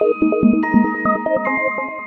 Thank 0.00 0.16
you. 0.22 1.99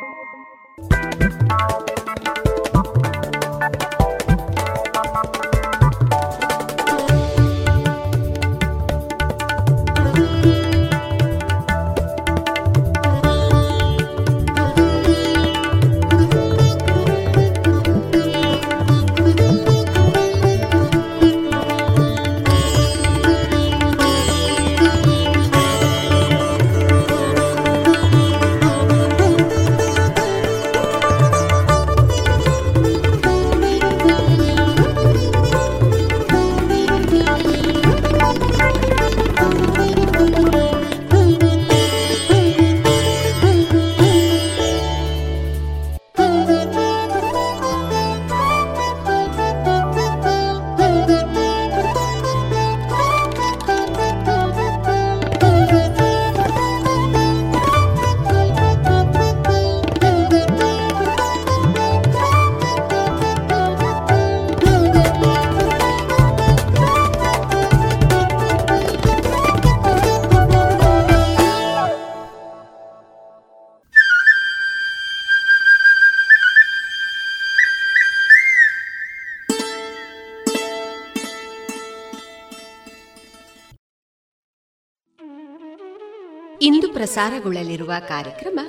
ಪ್ರಸಾರಗೊಳ್ಳಲಿರುವ 87.03 87.91
ಕಾರ್ಯಕ್ರಮ 88.07 88.59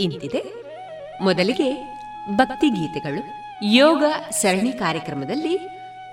ಇಂತಿದೆ. 0.00 0.44
ಮೊದಲಿಗೆ 1.22 1.98
ಭಕ್ತಿಗೀತೆಗಳು 2.36 3.22
ಯೋಗ 3.64 4.04
ಸರಣಿ 4.30 4.72
ಕಾರ್ಯಕ್ರಮದಲ್ಲಿ 4.72 5.58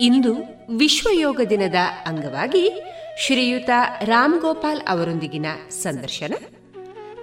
ಇಂದು 0.02 0.34
ವಿಶ್ವ 0.78 1.10
ಯೋಗ 1.14 1.42
ದಿನದ 1.50 1.76
ಅಂಗವಾಗಿ 2.06 2.82
ಶ್ರೀಯುತ 3.20 3.70
ರಾಮ್ 4.02 4.42
ಗೋಪಾಲ್ 4.42 4.82
ಅವರೊಂದಿಗಿನ 4.88 5.46
ಸಂದರ್ಶನ. 5.70 6.34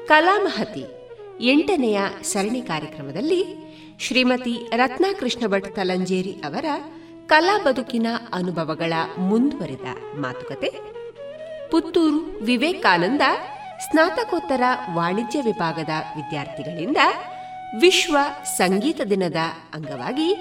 ಕಲಾಮಹತಿ 0.06 0.84
ಎಂಟನೆಯ 1.40 2.00
ಸರಣಿ 2.22 2.62
ಕಾರ್ಯಕ್ರಮದಲ್ಲಿ 2.62 3.44
ಶ್ರೀಮತಿ 4.00 4.70
ರತ್ನಾಕೃಷ್ಣ 4.76 5.46
ಭಟ್ 5.46 5.76
ತಲಂಜೇರಿ 5.76 6.32
ಅವರ 6.32 6.64
ಕಲಾ 7.26 7.58
ಬದುಕಿನ 7.58 8.06
ಅನುಭವಗಳ 8.32 8.92
ಮುಂದುವರಿದ 9.18 10.16
ಮಾತುಕತೆ. 10.16 10.70
ಪುತ್ತೂರು 11.70 12.44
ವಿವೇಕಾನಂದ 12.44 13.22
ಸ್ನಾತಕೋತ್ತರ 13.80 14.62
ವಾಣಿಜ್ಯ 14.94 15.40
ವಿಭಾಗದ 15.40 15.90
ವಿದ್ಯಾರ್ಥಿಗಳಿಂದ 16.16 16.96
ವಿಶ್ವ 17.80 18.16
ಸಂಗೀತ 18.44 19.00
ದಿನದ 19.10 19.36
ಅಂಗವಾಗಿ 19.74 20.36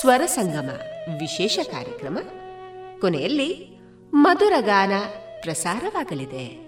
ಸ್ವರ 0.00 0.26
ಸಂಗಮ 0.26 0.70
ವಿಶೇಷ 1.18 1.58
ಕಾರ್ಯಕ್ರಮ. 1.62 2.18
ಕೊನೆಯಲ್ಲಿ 3.00 3.80
ಮಧುರಗಾನ 4.14 4.92
ಪ್ರಸಾರವಾಗಲಿದೆ. 5.40 6.67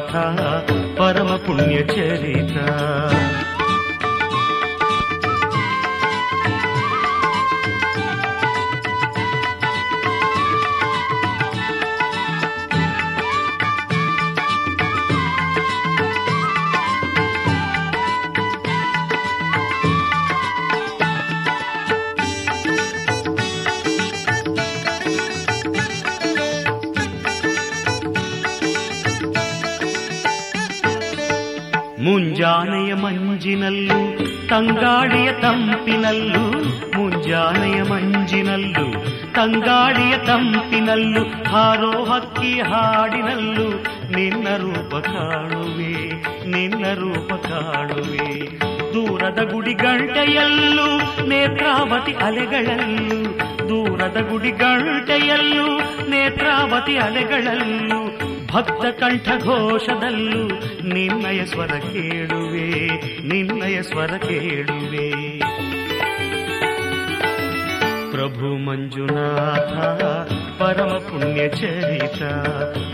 ಮಂಜುನಾಥ 0.00 0.70
ಪರಮ 0.98 1.30
ಪುಣ್ಯ 1.36 1.76
ಚರಿತ 1.84 2.56
ಮಂಜಿನಲ್ಲೂ 33.60 34.26
ತಂಗಾಡಿಯ 34.48 35.32
ತಂಪಿನಲ್ಲೂ, 35.32 36.64
ಮುಂಜಾನೆಯ 36.98 37.82
ಮಂಜಿನಲ್ಲೂ, 37.82 38.92
ತಂಗಾಡಿಯ 39.32 40.18
ತಂಪಿನಲ್ಲೂ 40.18 41.22
ಹಾರೋ 41.22 42.04
ಹಕ್ಕಿ 42.04 42.60
ಹಾಡಿನಲ್ಲೂ, 42.60 43.70
ನಿನ್ನ 44.16 44.48
ರೂಪ 44.56 44.96
ಕಾಣುವೆ, 44.96 46.10
ನಿನ್ನ 46.50 46.84
ರೂಪ 46.94 47.32
ಕಾಣುವೆ. 47.32 48.58
ದೂರದ 48.94 49.52
ಗುಡಿ 49.52 49.74
ಗಂಟೆಯಲ್ಲೂ, 49.74 50.98
ನೇತ್ರಾವತಿ 51.26 52.12
ಅಲೆಗಳಲ್ಲೂ, 52.12 53.38
ದೂರದ 53.68 54.28
ಗುಡಿ 54.30 54.50
ಗಂಟೆಯಲ್ಲೂ, 54.50 55.78
ನೇತ್ರಾವತಿ 56.10 56.96
ಅಲೆಗಳಲ್ಲೂ, 56.96 58.20
ಭಕ್ತ 58.52 59.02
ಕಂಠ 59.02 59.28
ಘೋಷದಲ್ಲೂ 59.42 60.48
ನಿನ್ನಯ 60.88 61.44
ಸ್ವರ 61.44 61.66
ಕೇಳುವೆ 61.66 62.39
ನಿನ್ನಯ 63.30 63.76
ಸ್ವರ 63.82 64.12
ಕೇಳುವೆ 64.18 65.08
ಪ್ರಭು 68.12 68.48
ಮಂಜುನಾಥ 68.64 69.74
ಪರಮ 70.60 70.92
ಪುಣ್ಯ 71.08 71.42
ಚರಿತ 71.50 72.22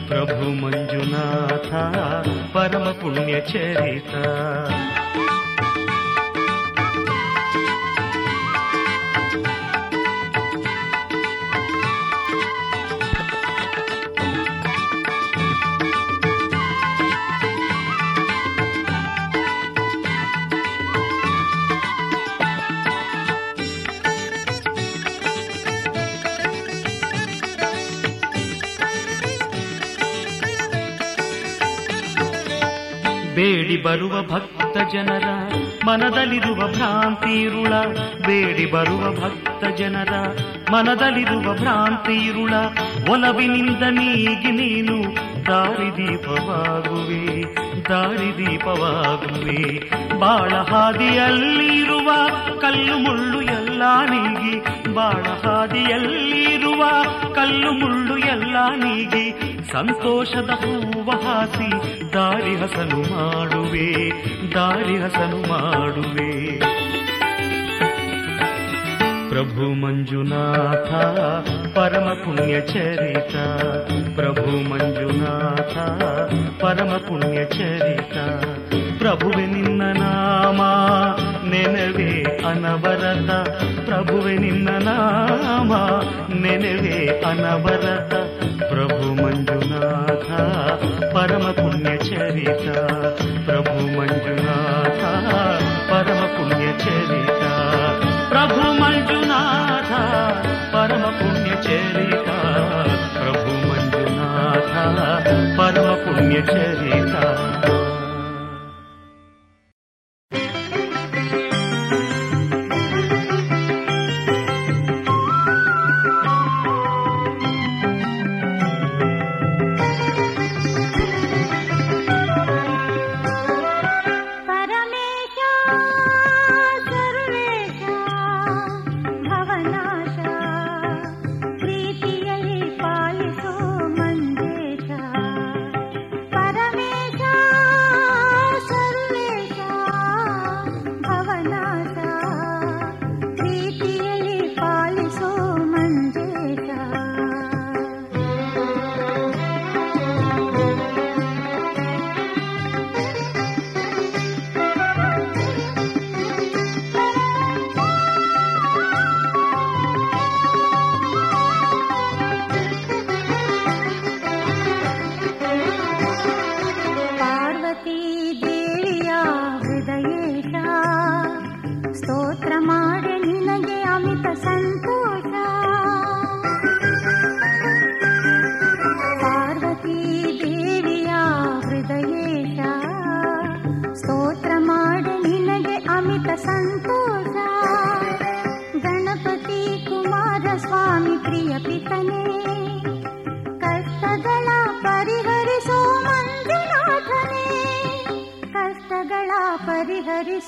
ಪ್ರಭು 0.09 0.49
ಮಂಜುನಾಥ 0.63 1.71
ಪರಮ 2.55 2.87
ಪುಣ್ಯ 3.01 3.35
ಚರಿತ 3.53 4.13
ಬೇಡಿ 33.47 33.77
ಬರುವ 33.77 34.23
ಭಕ್ತ 34.23 34.77
ಜನರ, 34.93 35.25
ಮನದಲ್ಲಿರುವ 35.85 36.69
ಭ್ರಾಂತಿರುಳ 36.69 37.73
ಬೇಡಿ 38.27 38.67
ಬರುವ 38.67 39.25
ಭಕ್ತ 39.25 39.65
ಜನರ, 39.65 40.13
ಮನದಲ್ಲಿರುವ 40.73 41.55
ಭ್ರಾಂತಿರುಳ 41.55 42.55
ಒಲವಿನಿಂದ 43.09 43.83
ನೀಗಿ 43.83 44.51
ನೀನು 44.51 45.15
ದಾರಿದೀಪವಾಗುವೆ 45.47 47.43
ದಾರಿದೀಪವಾಗುವೆ 47.89 49.79
ಬಾಳ 50.19 50.49
ಹಾದಿಯಲ್ಲಿರುವ 50.49 52.11
ಕಲ್ಲು 52.61 52.99
ಮುಳ್ಳು 52.99 53.43
ಎಲ್ಲ 53.43 53.83
ನೀಗಿ. 54.05 54.59
ಬಾಳ 54.95 55.49
ಹಾದಿಯಲ್ಲಿರುವ 55.49 56.85
ಕಲ್ಲು 57.35 57.73
ಮುಳ್ಳು 57.73 58.19
ಎಲ್ಲ 58.19 58.57
ನೀಗಿ. 58.77 59.56
ಸಂತೋಷದ 59.73 60.51
ಹೂವ 60.63 61.11
ಹಾಸಿ 61.25 61.69
ದಾರಿ 62.15 62.55
ಹಸನು 62.57 63.01
ಮಾಡುವೆ 63.11 63.89
ದಾರಿ 64.55 64.97
ಹಸನು 64.97 65.39
ಮಾಡುವೆ 65.49 66.31
ಪ್ರಭು 69.31 69.67
ಮಂಜುನಾಥ 69.75 70.91
ಪರಮ 71.75 72.09
ಪುಣ್ಯ 72.23 72.55
ಚರಿತ 72.67 73.35
ಪ್ರಭು 74.15 74.47
ಮಂಜುನಾಥ 74.71 75.75
ಪರಮ 76.63 76.93
ಪುಣ್ಯ 77.09 77.41
ಚರಿತ 77.55 78.17
ಪ್ರಭುವೆ 78.99 79.47
ನಿನ್ನ 79.47 79.83
ನಾಮ 79.99 80.61
ನೆನವೆ 81.51 82.11
ಅನವರತ 82.45 83.31
ಪ್ರಭುವೆ 83.86 84.34
ನಿನ್ನ 84.38 84.70
ನಾಮ 84.80 85.72
ನೆನವೆ 86.42 86.98
ಅನವರತ 87.26 88.14
ಪ್ರಭು 88.64 89.08
ಮಂಜುನಾಥ 89.14 90.30
ಪರಮ 91.16 91.46
ಪುಣ್ಯ 91.52 91.98
ಚರಿತ 91.98 92.68
ಪ್ರಭು 93.46 93.78
ಮಂಜುನಾಥ 93.98 95.04
ಪರಮ 95.92 96.22
ಪುಣ್ಯ 96.38 96.68
ಚರಿತ 96.78 97.42
ಪ್ರಭು 98.30 98.62
ಮಂಜುನಾಥ 98.82 99.92
ಪರಮ 100.74 101.06
ಪುಣ್ಯ 101.20 101.52
ಚರಿತ 101.62 102.30
ಪ್ರಭು 103.16 103.54
ಮಂಜುನಾಥ 103.70 104.74
ಪುಣ್ಯಚರಿತ 106.06 107.16
ಪರಮೇಶ 107.50 107.75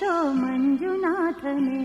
ಪರಿಹರಿಸೋ 0.09 0.17
ಮಂಜುನಾಥನೇ 0.41 1.81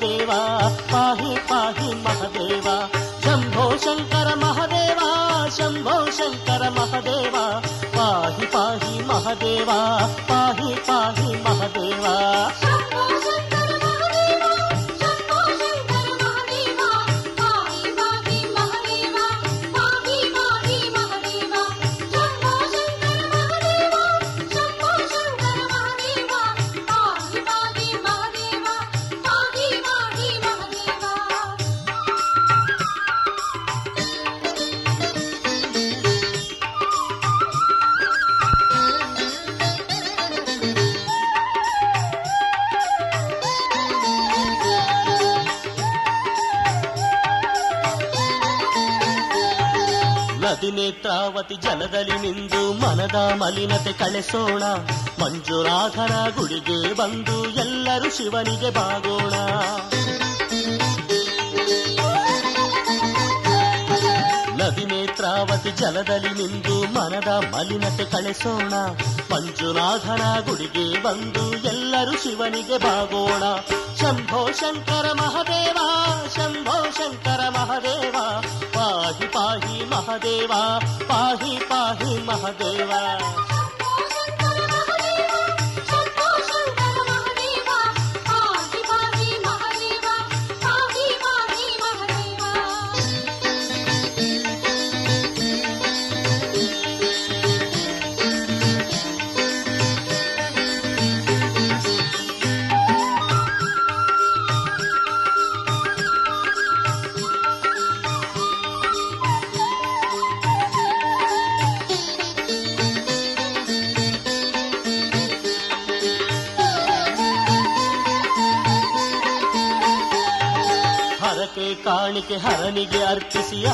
महादेवा 0.00 0.68
पाहि 0.92 1.36
पाहि 1.50 1.88
महादेवा। 2.04 2.76
शम्भो 3.24 3.64
शङ्कर 3.78 4.28
महादेवा 4.36 5.10
शम्भो 5.56 5.96
शङ्कर 6.10 6.62
महादेवा। 6.70 7.44
पाहि 7.96 8.46
पाहि 8.46 9.04
महादेवा 9.04 9.78
पाहि 10.30 10.74
पाहि 10.88 11.36
महादेवा। 11.44 12.69
ನೇತ್ರಾವತಿ 51.40 51.68
ಜಲದಲ್ಲಿ 51.68 52.18
ನಿಂದು 52.18 52.72
ಮನದ 52.72 53.14
ಮಲಿನತೆ 53.14 53.92
ಕಳೆಸೋಣ. 53.92 54.62
ಮಂಜುರಾಧನ 55.22 56.12
ಗುಡಿಗೆ 56.36 56.94
ಬಂದು 56.94 57.50
ಎಲ್ಲರೂ 57.50 58.10
ಶಿವನಿಗೆ 58.10 58.70
ಬಾಗೋಣ. 58.70 59.34
ನದಿ 64.56 64.84
ನೇತ್ರಾವತಿ 64.84 65.70
ಜಲದಲ್ಲಿ 65.70 66.30
ನಿಂದು 66.30 66.82
ಮನದ 66.92 67.28
ಮಲಿನತೆ 67.28 68.04
ಕಳೆಸೋಣ. 68.04 68.74
ಮಂಜುನಾಥನ 69.32 70.40
ಗುಡಿಗೆ 70.40 71.02
ಬಂದು 71.02 71.56
ಎಲ್ಲರೂ 71.56 72.12
ಶಿವನಿಗೆ 72.12 72.78
ಬಾಗೋಣ. 72.78 73.42
ಶಂಭೋ 74.00 74.52
ಶಂಕರ 74.52 75.12
ಮಹದೇವ, 75.12 75.78
ಶಂಭೋ 76.36 76.90
ಶಂಕರ 76.90 77.48
ಮಹದೇವ. 77.48 78.16
पाहि 78.80 79.26
पाहि 79.26 79.84
महादेवा 79.90 80.60
पाहि 81.02 81.58
पाहि 81.58 82.22
महादेवा। 82.28 83.49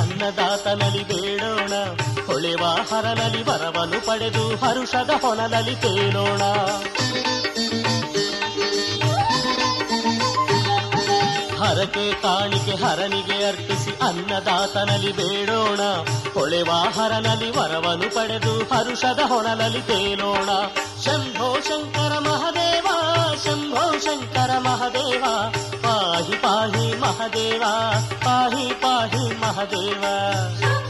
ಅನ್ನದಾತನಲ್ಲಿ 0.07 1.05
ಬೇಡೋಣ. 1.09 1.73
ಹೊಳೆವ 2.27 2.65
ಹರನಲ್ಲಿ 2.65 3.43
ವರವನ್ನು 3.43 4.07
ಪಡೆದು 4.07 4.57
ಹರುಷದ 4.57 5.11
ಹೊನಲಲ್ಲಿ 5.23 5.75
ತೇಲೋಣ. 5.75 6.43
ಹರಕೆ 11.63 12.23
ಕಾಣಿಕೆ 12.23 12.85
ಹರನಿಗೆ 12.85 13.45
ಅರ್ಪಿಸಿ 13.45 13.91
ಅನ್ನದಾತನಲ್ಲಿ 14.07 15.13
ಬೇಡೋಣ. 15.13 15.81
ಹೊಳೆವ 16.35 16.71
ಹರನಲ್ಲಿ 16.71 17.51
ಪಡೆದು 18.09 18.59
ಹರುಷದ 18.59 19.19
ಹೊಣಲಲ್ಲಿ 19.27 19.81
ತೇಲೋಣ. 19.83 20.51
ಶಂಭೋ 21.05 21.57
ಶಂಕರ 21.61 22.19
ಮಹದೇವ, 22.19 22.87
ಶಂಭೋ 23.45 23.99
ಶಂಕರ 23.99 24.59
ಮಹದೇವ. 24.59 25.25
पाहि 26.17 26.37
पाहि 26.37 26.95
महादेवा 27.01 27.73
पाहि 28.25 28.73
पाहि 28.83 29.29
महादेवा। 29.43 30.86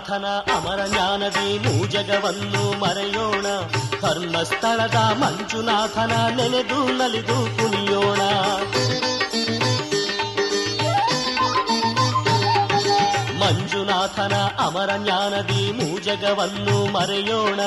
ಮಂಜುನಾಥನ 0.00 0.58
ಅಮರ 0.58 0.86
ಜ್ಞಾನದಿ 0.86 1.58
ಮೂಜಗವನ್ನು 1.58 2.80
ಮರೆಯೋಣ. 2.80 3.46
ಧರ್ಮಸ್ಥಳದ 4.00 4.94
ಮಂಜುನಾಥನ 4.94 6.12
ನೆನೆದು 6.36 6.92
ನಲಿದು 6.92 7.34
ಕುಣಿಯೋಣ. 7.34 8.20
ಮಂಜುನಾಥನ 13.40 14.34
ಅಮರ 14.58 14.90
ಜ್ಞಾನದಿ 14.96 15.72
ಮೂಜಗವನ್ನು 15.72 16.92
ಮರೆಯೋಣ. 16.92 17.60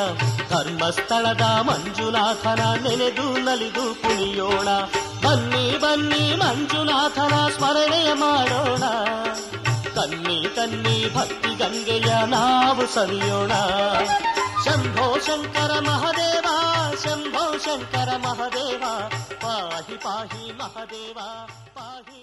ಧರ್ಮಸ್ಥಳದ 0.50 1.42
ಮಂಜುನಾಥನ 1.42 2.60
ನೆನೆದು 2.84 3.38
ನಲಿದು 3.38 4.02
ಕುಣಿಯೋಣ. 4.02 4.68
ಬನ್ನಿ 5.28 5.78
ಬನ್ನಿ 5.78 6.36
ಮಂಜುನಾಥನ 6.36 7.48
ಸ್ಮರಣೆ 7.58 8.14
ಮಾಡೋಣ. 8.14 8.84
ತನ್ನಿ 9.97 10.49
ತನ್ನಿ 10.57 11.15
ಭಕ್ತಿ 11.15 11.55
ಗಂಗೆಯ 11.55 12.11
ನಾವು 12.27 12.87
ಸವಿಯೋಣ 12.87 13.53
ಶಂಭೋ 14.65 15.19
ಶಂಕರ 15.27 15.73
ಮಹದೇವ 15.81 16.47
ಶಂಭೋ 17.05 17.59
ಶಂಕರ 17.59 18.11
ಮಹದೇವ 18.17 18.85
ಪಾಹಿ 19.41 19.97
ಪಾಹಿ 19.97 20.53
ಮಹದೇವ 20.53 21.19
ಪಾಹಿ 21.75 22.21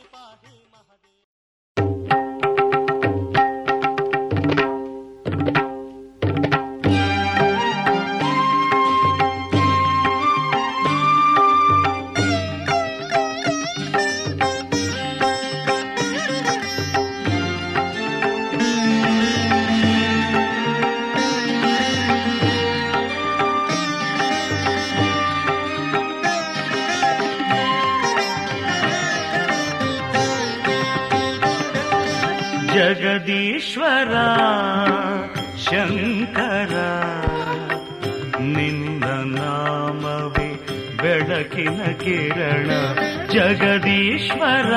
ಜಗದೀಶ್ವರ, 32.91 34.15
ಶಂಕರ, 35.57 36.75
ನಿನ್ನ 38.41 39.05
ನಾಮವೇ 39.39 40.67
ಬೆಳಕಿನ 41.03 41.83
ಕಿರಣ. 41.93 42.71
ಜಗದೀಶ್ವರ, 43.33 44.73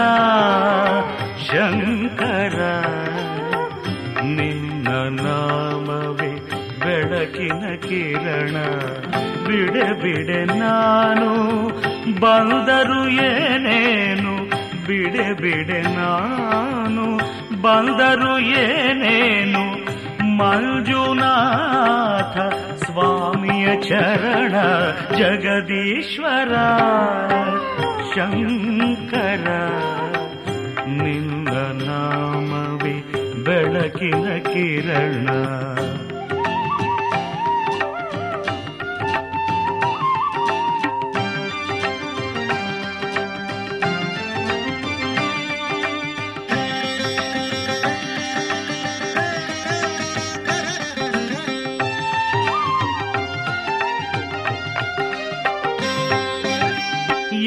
ಶಂಕರ, 1.51 2.59
ನಿನ್ನ 4.23 4.87
ನಾಮವೇ 5.21 6.49
ಬೆಳಕಿನ 6.79 7.75
ಕಿರಣ. 7.75 8.55
ಬಿಡೆ 9.47 10.01
ಬಿಡೆ 10.01 10.45
ನಾನು 10.45 11.67
ಬಂದರು 12.19 13.09
ಏನೇನು? 13.09 14.33
ಬಿಡೆ 14.87 15.33
ಬಿಡೆ 15.33 15.81
ನಾನು 15.81 17.33
ಬಂದರು 17.63 18.39
ಏನೇನು? 18.39 19.83
ಮಂಜುನಾಥ 20.37 22.37
ಸ್ವಾಮಿಯ 22.83 23.81
ಚರಣ 23.81 24.55
ಜಗದೀಶ್ವರ 25.17 26.53
ಶಂಕರ 28.15 29.47
ನಿನ್ನ 30.87 31.87
ನಾಮವೇ 31.87 33.03
ಬೆಳಕಿನ 33.43 34.37
ಕಿರಣ. 34.37 35.29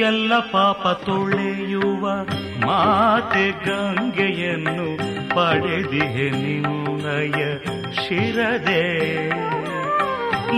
ಎಲ್ಲ 0.06 0.38
ಪಾಪ 0.38 0.88
ತೊಳೆಯುವ 0.88 2.10
ಮಾತೆ 2.66 3.50
ಗಂಗೆಯನ್ನು 3.50 4.96
ಪಡೆದಿಹೆ 5.28 6.30
ನಿನ್ನಯ 6.30 7.40
ಶಿರದೆ. 7.94 8.84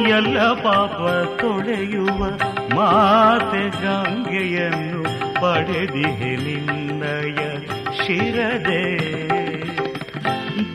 ಎಲ್ಲ 0.08 0.40
ಪಾಪ 0.40 0.96
ತೊಳೆಯುವ 1.40 2.24
ಮಾತೆ 2.76 3.68
ಗಂಗೆಯನ್ನು 3.68 5.02
ಪಡೆದಿಹೆ 5.34 6.36
ನಿನ್ನಯ 6.36 7.38
ಶಿರದೆ. 7.96 8.84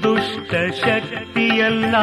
ದುಷ್ಟ 0.04 0.54
ಶಕ್ತಿಯಲ್ಲ 0.86 1.96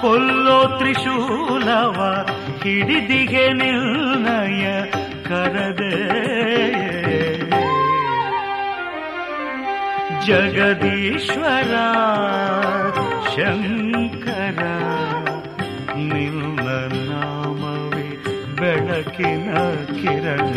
ಕೊಲ್ಲೋ 0.00 0.78
ತ್ರಿಶೂಲವ 0.78 2.28
ಹಿಡಿದಿಗೆ 2.62 3.52
ನಿರ್ಣಯ 3.52 4.82
ಕರದೆ. 5.30 5.96
ಜಗದೀಶ್ವರ 10.26 11.72
ಶಂಕರ 13.34 14.60
ನಿಮ್ಮ 15.96 16.60
ನಾಮವೇ 17.10 18.08
ಬೆಳಕಿನ 18.60 19.50
ಕಿರಣ. 20.00 20.56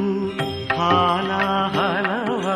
ಹಾಲಾಹಲವ 0.79 2.47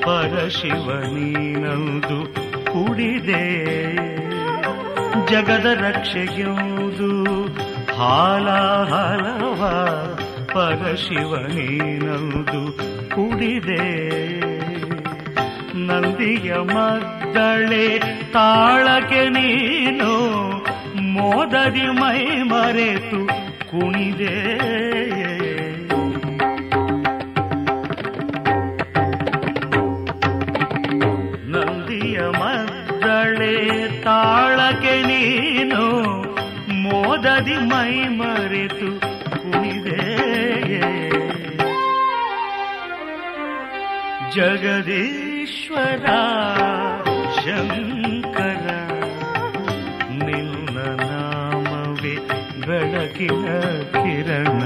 ಪರಶಿವ 0.00 1.00
ನೀನಂದು 1.00 2.34
ಕುಡಿದೆ. 2.72 3.94
ಜಗದ 5.26 5.66
ಹಾಲಾ 5.74 6.48
ಹಾಲಾಹಲವ 7.98 9.62
ಪರಶಿವ 10.54 11.36
ನೀನಂದು 11.36 12.72
ಕುಡಿದೆ. 13.08 14.40
ನಂದಿಯ 15.76 16.54
ಮದ್ದಳೆ 16.54 17.98
ತಾಳಕ್ಕೆ 18.32 19.28
ನೀನು 19.28 20.32
ಮೋದದಿ 21.02 21.86
ಮೈ 21.86 22.42
ಮರೆತು 22.42 23.41
ಕುಣಿದೆ. 23.72 24.34
ನಂದಿಯ 31.46 32.20
ಮದ್ದಳೆ 32.20 33.56
ತಾಳಕ್ಕೆ 34.02 35.02
ನೀನು 35.02 35.82
ಮೋದದಿ 36.72 37.56
ಮೈ 37.56 38.08
ಮರೆತು 38.08 39.00
ಕುಣಿದೆ. 39.42 40.02
ಜಗದೀಶ್ವರ 44.34 46.06
ಶಂಕರ 47.40 48.01
ಬೆಳಕಿನ 53.22 53.48
ಕಿರಣ 53.94 54.60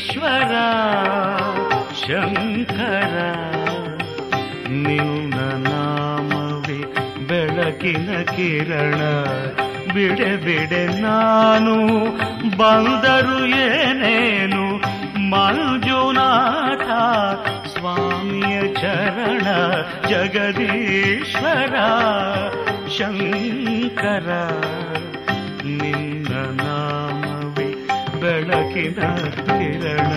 ಜಗದೀಶ್ವರ 0.00 0.52
ಶಂಕರ 2.00 3.14
ನಿನ್ನ 4.84 5.34
ನಾಮವೇ 5.64 6.78
ಬೆಳಕಿನ 7.28 8.10
ಕಿರಣ 8.30 9.00
ಬಿಡೆ 9.92 10.30
ಬಿಡೆ 10.44 10.82
ನಾನು 11.02 11.74
ಬಂದರು 12.56 13.36
ಏನೇನು 13.66 14.64
ಮಂಜುನಾಥ 15.32 16.88
ಸ್ವಾಮಿಯ 17.74 18.56
ಚರಣ 18.80 19.46
ಜಗದೀಶ್ವರ 20.10 21.76
ಶಂಕರ 22.96 24.28
ಬೆಳಕಿನ 28.73 28.99
ಕಿರಣ 29.49 30.11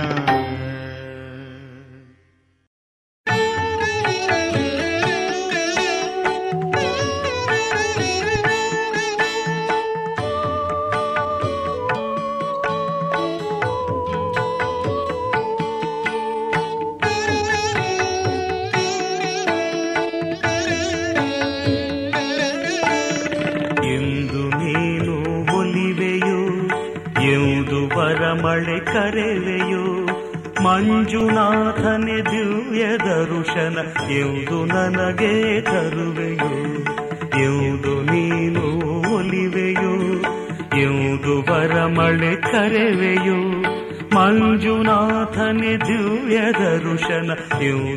ಎಂದು 34.10 34.64
ನನಗೆ 34.64 35.32
ತರುವೆಯೋ 35.60 36.50
ಎಂದು 37.40 38.02
ನೀನು 38.02 38.64
ಒಲಿವೆಯೋ 39.14 39.94
ಎಂದು 40.78 41.42
ಬರಮಳೆ 41.42 42.36
ಕರೆವೆಯೋ 42.42 43.38
ಮಂಜುನಾಥನೆ 44.14 45.72
ದಿವ್ಯ 45.86 46.38
ದರುಶನ 46.52 47.30
ಎಂದು 47.62 47.93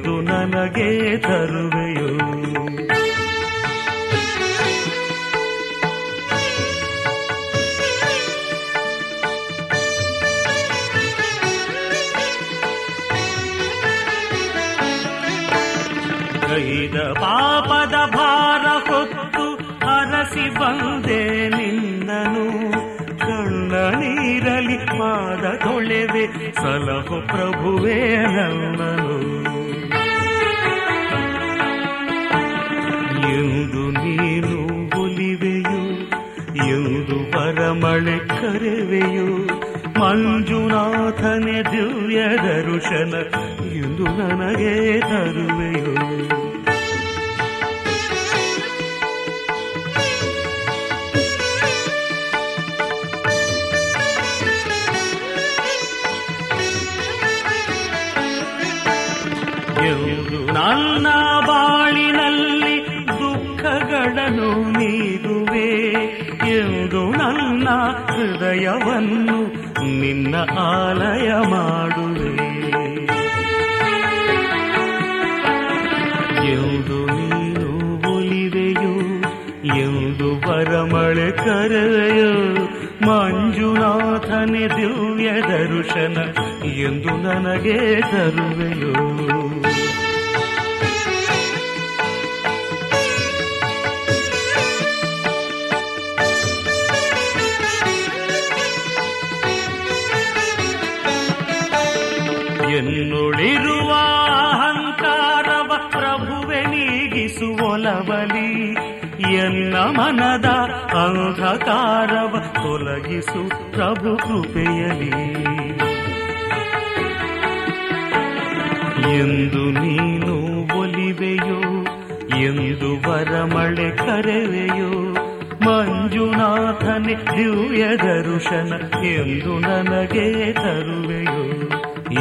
ಮಂಜುನಾಥನೆ 126.07 127.13
ದಿವ್ಯ 127.13 127.85
ದರುಶನ 127.97 128.73
ಎಂದು 129.05 129.59
ನನಗೆ 129.59 130.53
ತರುವೆಯೋ? 130.53 131.43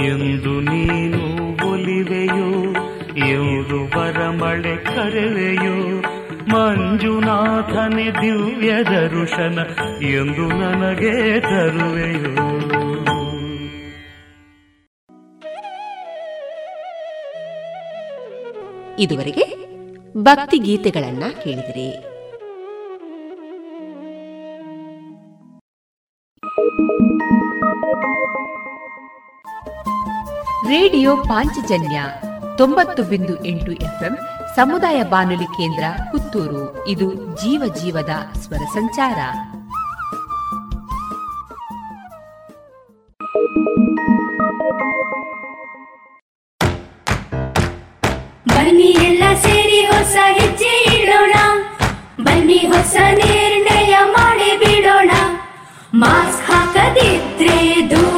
ಎಂದು 0.04 0.60
ನೀನು 0.60 1.42
ಒಲಿವೆಯೋ? 1.72 2.72
ಎಂದು 3.26 3.90
ಪರಮಳೆ 3.90 4.76
ಕರೆವೆಯೋ? 4.76 6.00
ಮಂಜುನಾಥನೆ 6.48 8.10
ದಿವ್ಯ 8.10 8.84
ದರುಶನ 8.84 9.58
ಎಂದು 10.02 10.48
ನನಗೆ 10.48 11.40
ತರುವೆಯೋ? 11.40 12.46
ಇದುವರೆಗೆ 18.98 19.56
ಭಕ್ತಿ 20.16 20.58
ಗೀತೆಗಳನ್ನ 20.58 21.24
ಕೇಳಿದಿರಿ. 21.44 22.15
ರೇಡಿಯೋ 30.66 31.16
ಪಾಂಚಜನ್ಯ 31.16 32.02
ತೊಂಬತ್ತು 32.58 33.02
ಬಿಂದು 33.02 33.44
ಎಂಟು 33.44 33.72
ಎಫ್ಎಂ 33.72 34.18
ಸಮುದಾಯ 34.56 35.02
ಬಾನುಲಿ 35.02 35.44
ಕೇಂದ್ರ 35.44 35.84
ಪುತ್ತೂರು. 36.12 36.88
ಇದು 36.88 37.14
ಜೀವ 37.14 37.74
ಜೀವದ 37.82 38.10
ಸ್ವರ 38.38 38.56
ಸಂಚಾರ. 38.56 39.18
ಬನ್ನಿ 48.48 48.82
ಎಲ್ಲ 48.82 49.22
ಸೇರಿ 49.34 49.80
ಹೊಸ 49.86 50.16
ಹೆಜ್ಜೆ 50.22 51.02
ಇಡೋಣ. 51.02 51.34
ಬನ್ನಿ 52.24 52.58
ಹೊಸ 52.58 52.96
ನಿರ್ಣಯ 53.10 53.96
ಮಾಡಿ 54.10 54.58
ಬಿಡೋಣ. 54.58 55.10
ಮಾಸ್ಕ್ 55.94 56.50
ಹಾಕದಿದ್ರೆ 56.50 57.90
ದೂರೋಣ 57.90 58.15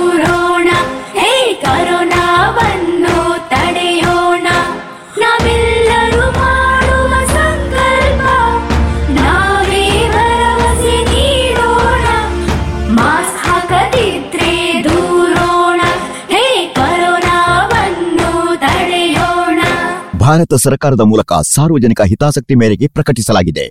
ಭಾರತ 20.27 20.53
ಸರ್ಕಾರದ 20.63 21.03
ಮೂಲಕ 21.03 21.33
ಸಾರ್ವಜನಿಕ 21.47 22.01
ಹಿತಾಸಕ್ತಿ 22.11 22.55
ಮೇರೆಗೆ 22.55 22.87
ಪ್ರಕಟಿಸಲಾಗಿದೆ 22.87 23.65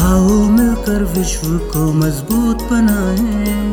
आओ 0.00 0.28
मिलकर 0.50 1.02
विश्व 1.14 1.46
को 1.70 1.82
मजबूत 1.94 2.62
बनाएं 2.70 3.72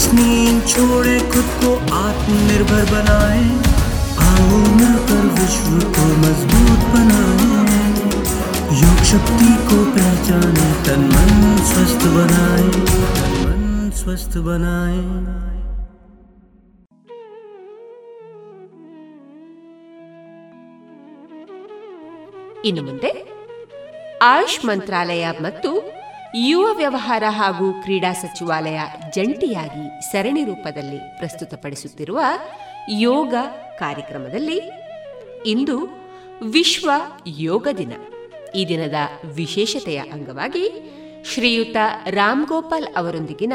जिसने 0.00 0.60
छोड़े 0.60 1.20
खुद 1.20 1.48
को 1.62 1.70
आत्मनिर्भर 1.94 2.84
बनाए। 2.84 3.42
आओ 4.26 4.58
मिलकर 4.76 5.24
विश्व 5.36 5.74
को 5.96 6.04
मज़बूत 6.22 6.86
बनाए। 6.94 7.50
योग 8.80 9.02
शक्ति 9.04 9.50
को 9.68 9.78
पहचाने, 9.96 10.68
तन 10.84 11.00
मन 11.12 11.32
स्वस्थ 11.64 12.06
बनाए। 12.16 12.66
मन 13.42 13.90
स्वस्थ 13.94 14.38
बनाए। 14.38 15.00
ಇನ್ನು 22.64 22.82
ಮುಂದೆ 22.82 23.10
ಆಯುಷ್ 24.22 24.60
ಮಂತ್ರಾಲಯ 24.64 25.26
ಮತ್ತು 25.40 25.99
ಯುವ 26.34 26.74
ವ್ಯವಹಾರ 26.74 27.22
ಹಾಗೂ 27.28 27.72
ಕ್ರೀಡಾ 27.72 28.12
ಸಚಿವಾಲಯ 28.12 28.80
ಜಂಟಿಯಾಗಿ 29.14 30.12
ಸರಣಿ 30.12 30.44
ರೂಪದಲ್ಲಿ 30.44 31.18
ಪ್ರಸ್ತುತಪಡಿಸುತ್ತಿರುವ 31.18 32.20
ಯೋಗ 32.90 33.34
ಕಾರ್ಯಕ್ರಮದಲ್ಲಿ 33.78 34.60
ಇಂದು 35.46 35.88
ವಿಶ್ವ 36.42 36.90
ಯೋಗ 37.26 37.68
ದಿನ. 37.78 37.92
ಈ 38.54 38.68
ದಿನದ 38.68 38.94
ವಿಶೇಷತೆಯ 39.24 39.98
ಅಂಗವಾಗಿ 39.98 40.70
ಶ್ರೀಯುತ 41.24 41.76
ರಾಮ್ 42.10 42.46
ಗೋಪಾಲ್ 42.46 42.86
ಅವರೊಂದಿಗಿನ 42.96 43.52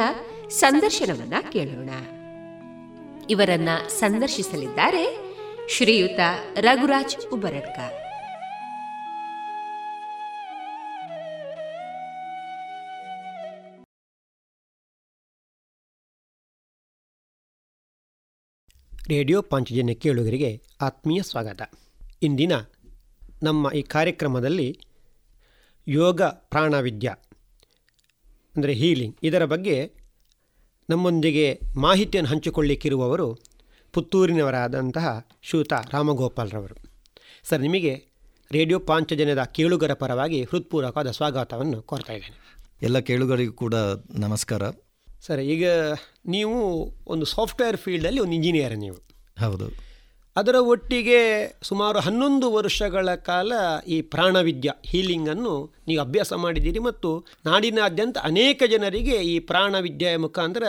ಸಂದರ್ಶನವನ್ನ 0.49 1.33
ಕೇಳೋಣ. 1.51 1.89
ಇವರನ್ನ 3.29 3.69
ಸಂದರ್ಶಿಸಲಿದ್ದಾರೆ 3.87 5.17
ಶ್ರೀಯುತ 5.69 6.19
ರಘುರಾಜ್ 6.59 7.29
ಉಬರಡ್ಕ. 7.33 7.79
ರೇಡಿಯೋ 19.09 19.41
ಪಾಂಚಜನ್ಯ 19.41 19.93
ಕೇಳುಗರಿಗೆ 19.93 20.61
ಆತ್ಮೀಯ 20.81 21.21
ಸ್ವಾಗತ. 21.21 21.61
ಇಂದಿನ 22.21 22.53
ನಮ್ಮ 23.43 23.71
ಈ 23.71 23.81
ಕಾರ್ಯಕ್ರಮದಲ್ಲಿ 23.81 24.79
ಯೋಗ 25.87 26.21
ಪ್ರಾಣವಿದ್ಯ, 26.21 27.09
ಅಂದರೆ 28.55 28.73
ಹೀಲಿಂಗ್, 28.73 29.15
ಇದರ 29.23 29.45
ಬಗ್ಗೆ 29.45 29.77
ನಮ್ಮೊಂದಿಗೆ 30.89 31.59
ಮಾಹಿತಿಯನ್ನು 31.75 32.31
ಹಂಚಿಕೊಳ್ಳಿಕ್ಕಿರುವವರು 32.31 33.27
ಪುತ್ತೂರಿನವರಾದಂತಹ 33.93 35.27
ಶ್ರೀಯುತ 35.41 35.73
ರಾಮಗೋಪಾಲ್ರವರು 35.91 36.77
ಸರ್, 37.43 37.61
ನಿಮಗೆ 37.61 37.93
ರೇಡಿಯೋ 38.51 38.79
ಪಾಂಚಜನ್ಯದ 38.79 39.43
ಕೇಳುಗರ 39.43 39.93
ಪರವಾಗಿ 39.93 40.43
ಹೃತ್ಪೂರ್ವಕವಾದ 40.43 41.11
ಸ್ವಾಗತವನ್ನು 41.11 41.81
ಕೋರ್ತಾ 41.81 42.13
ಇದ್ದೇನೆ. 42.13 42.39
ಎಲ್ಲ 42.81 42.99
ಕೇಳುಗರಿಗೂ 42.99 43.53
ಕೂಡ 43.53 43.75
ನಮಸ್ಕಾರ. 44.17 44.63
ಸರ್ 45.27 45.39
ಈಗ 45.39 45.65
ನೀವು 46.25 46.57
ಒಂದು 47.07 47.25
ಸಾಫ್ಟ್ವೇರ್ 47.25 47.77
ಫೀಲ್ಡಲ್ಲಿ 47.77 48.19
ಒಂದು 48.19 48.33
ಇಂಜಿನಿಯರ್ 48.33 48.77
ನೀವು. 48.77 48.95
ಹೌದು. 49.39 49.85
ಅದರ 50.35 50.55
ಒಟ್ಟಿಗೆ 50.55 51.19
ಸುಮಾರು 51.63 51.99
ಹನ್ನೊಂದು 51.99 52.53
ವರ್ಷಗಳ 52.53 53.15
ಕಾಲ 53.15 53.53
ಈ 53.87 54.01
ಪ್ರಾಣವಿದ್ಯ 54.01 54.73
ಹೀಲಿಂಗನ್ನು 54.85 55.73
ನೀವು 55.87 56.01
ಅಭ್ಯಾಸ 56.01 56.33
ಮಾಡಿದ್ದೀರಿ 56.33 56.79
ಮತ್ತು 56.79 57.25
ನಾಡಿನಾದ್ಯಂತ 57.45 58.17
ಅನೇಕ 58.17 58.63
ಜನರಿಗೆ 58.71 59.15
ಈ 59.15 59.39
ಪ್ರಾಣವಿದ್ಯೆಯ 59.39 60.17
ಮುಖಾಂತರ 60.17 60.63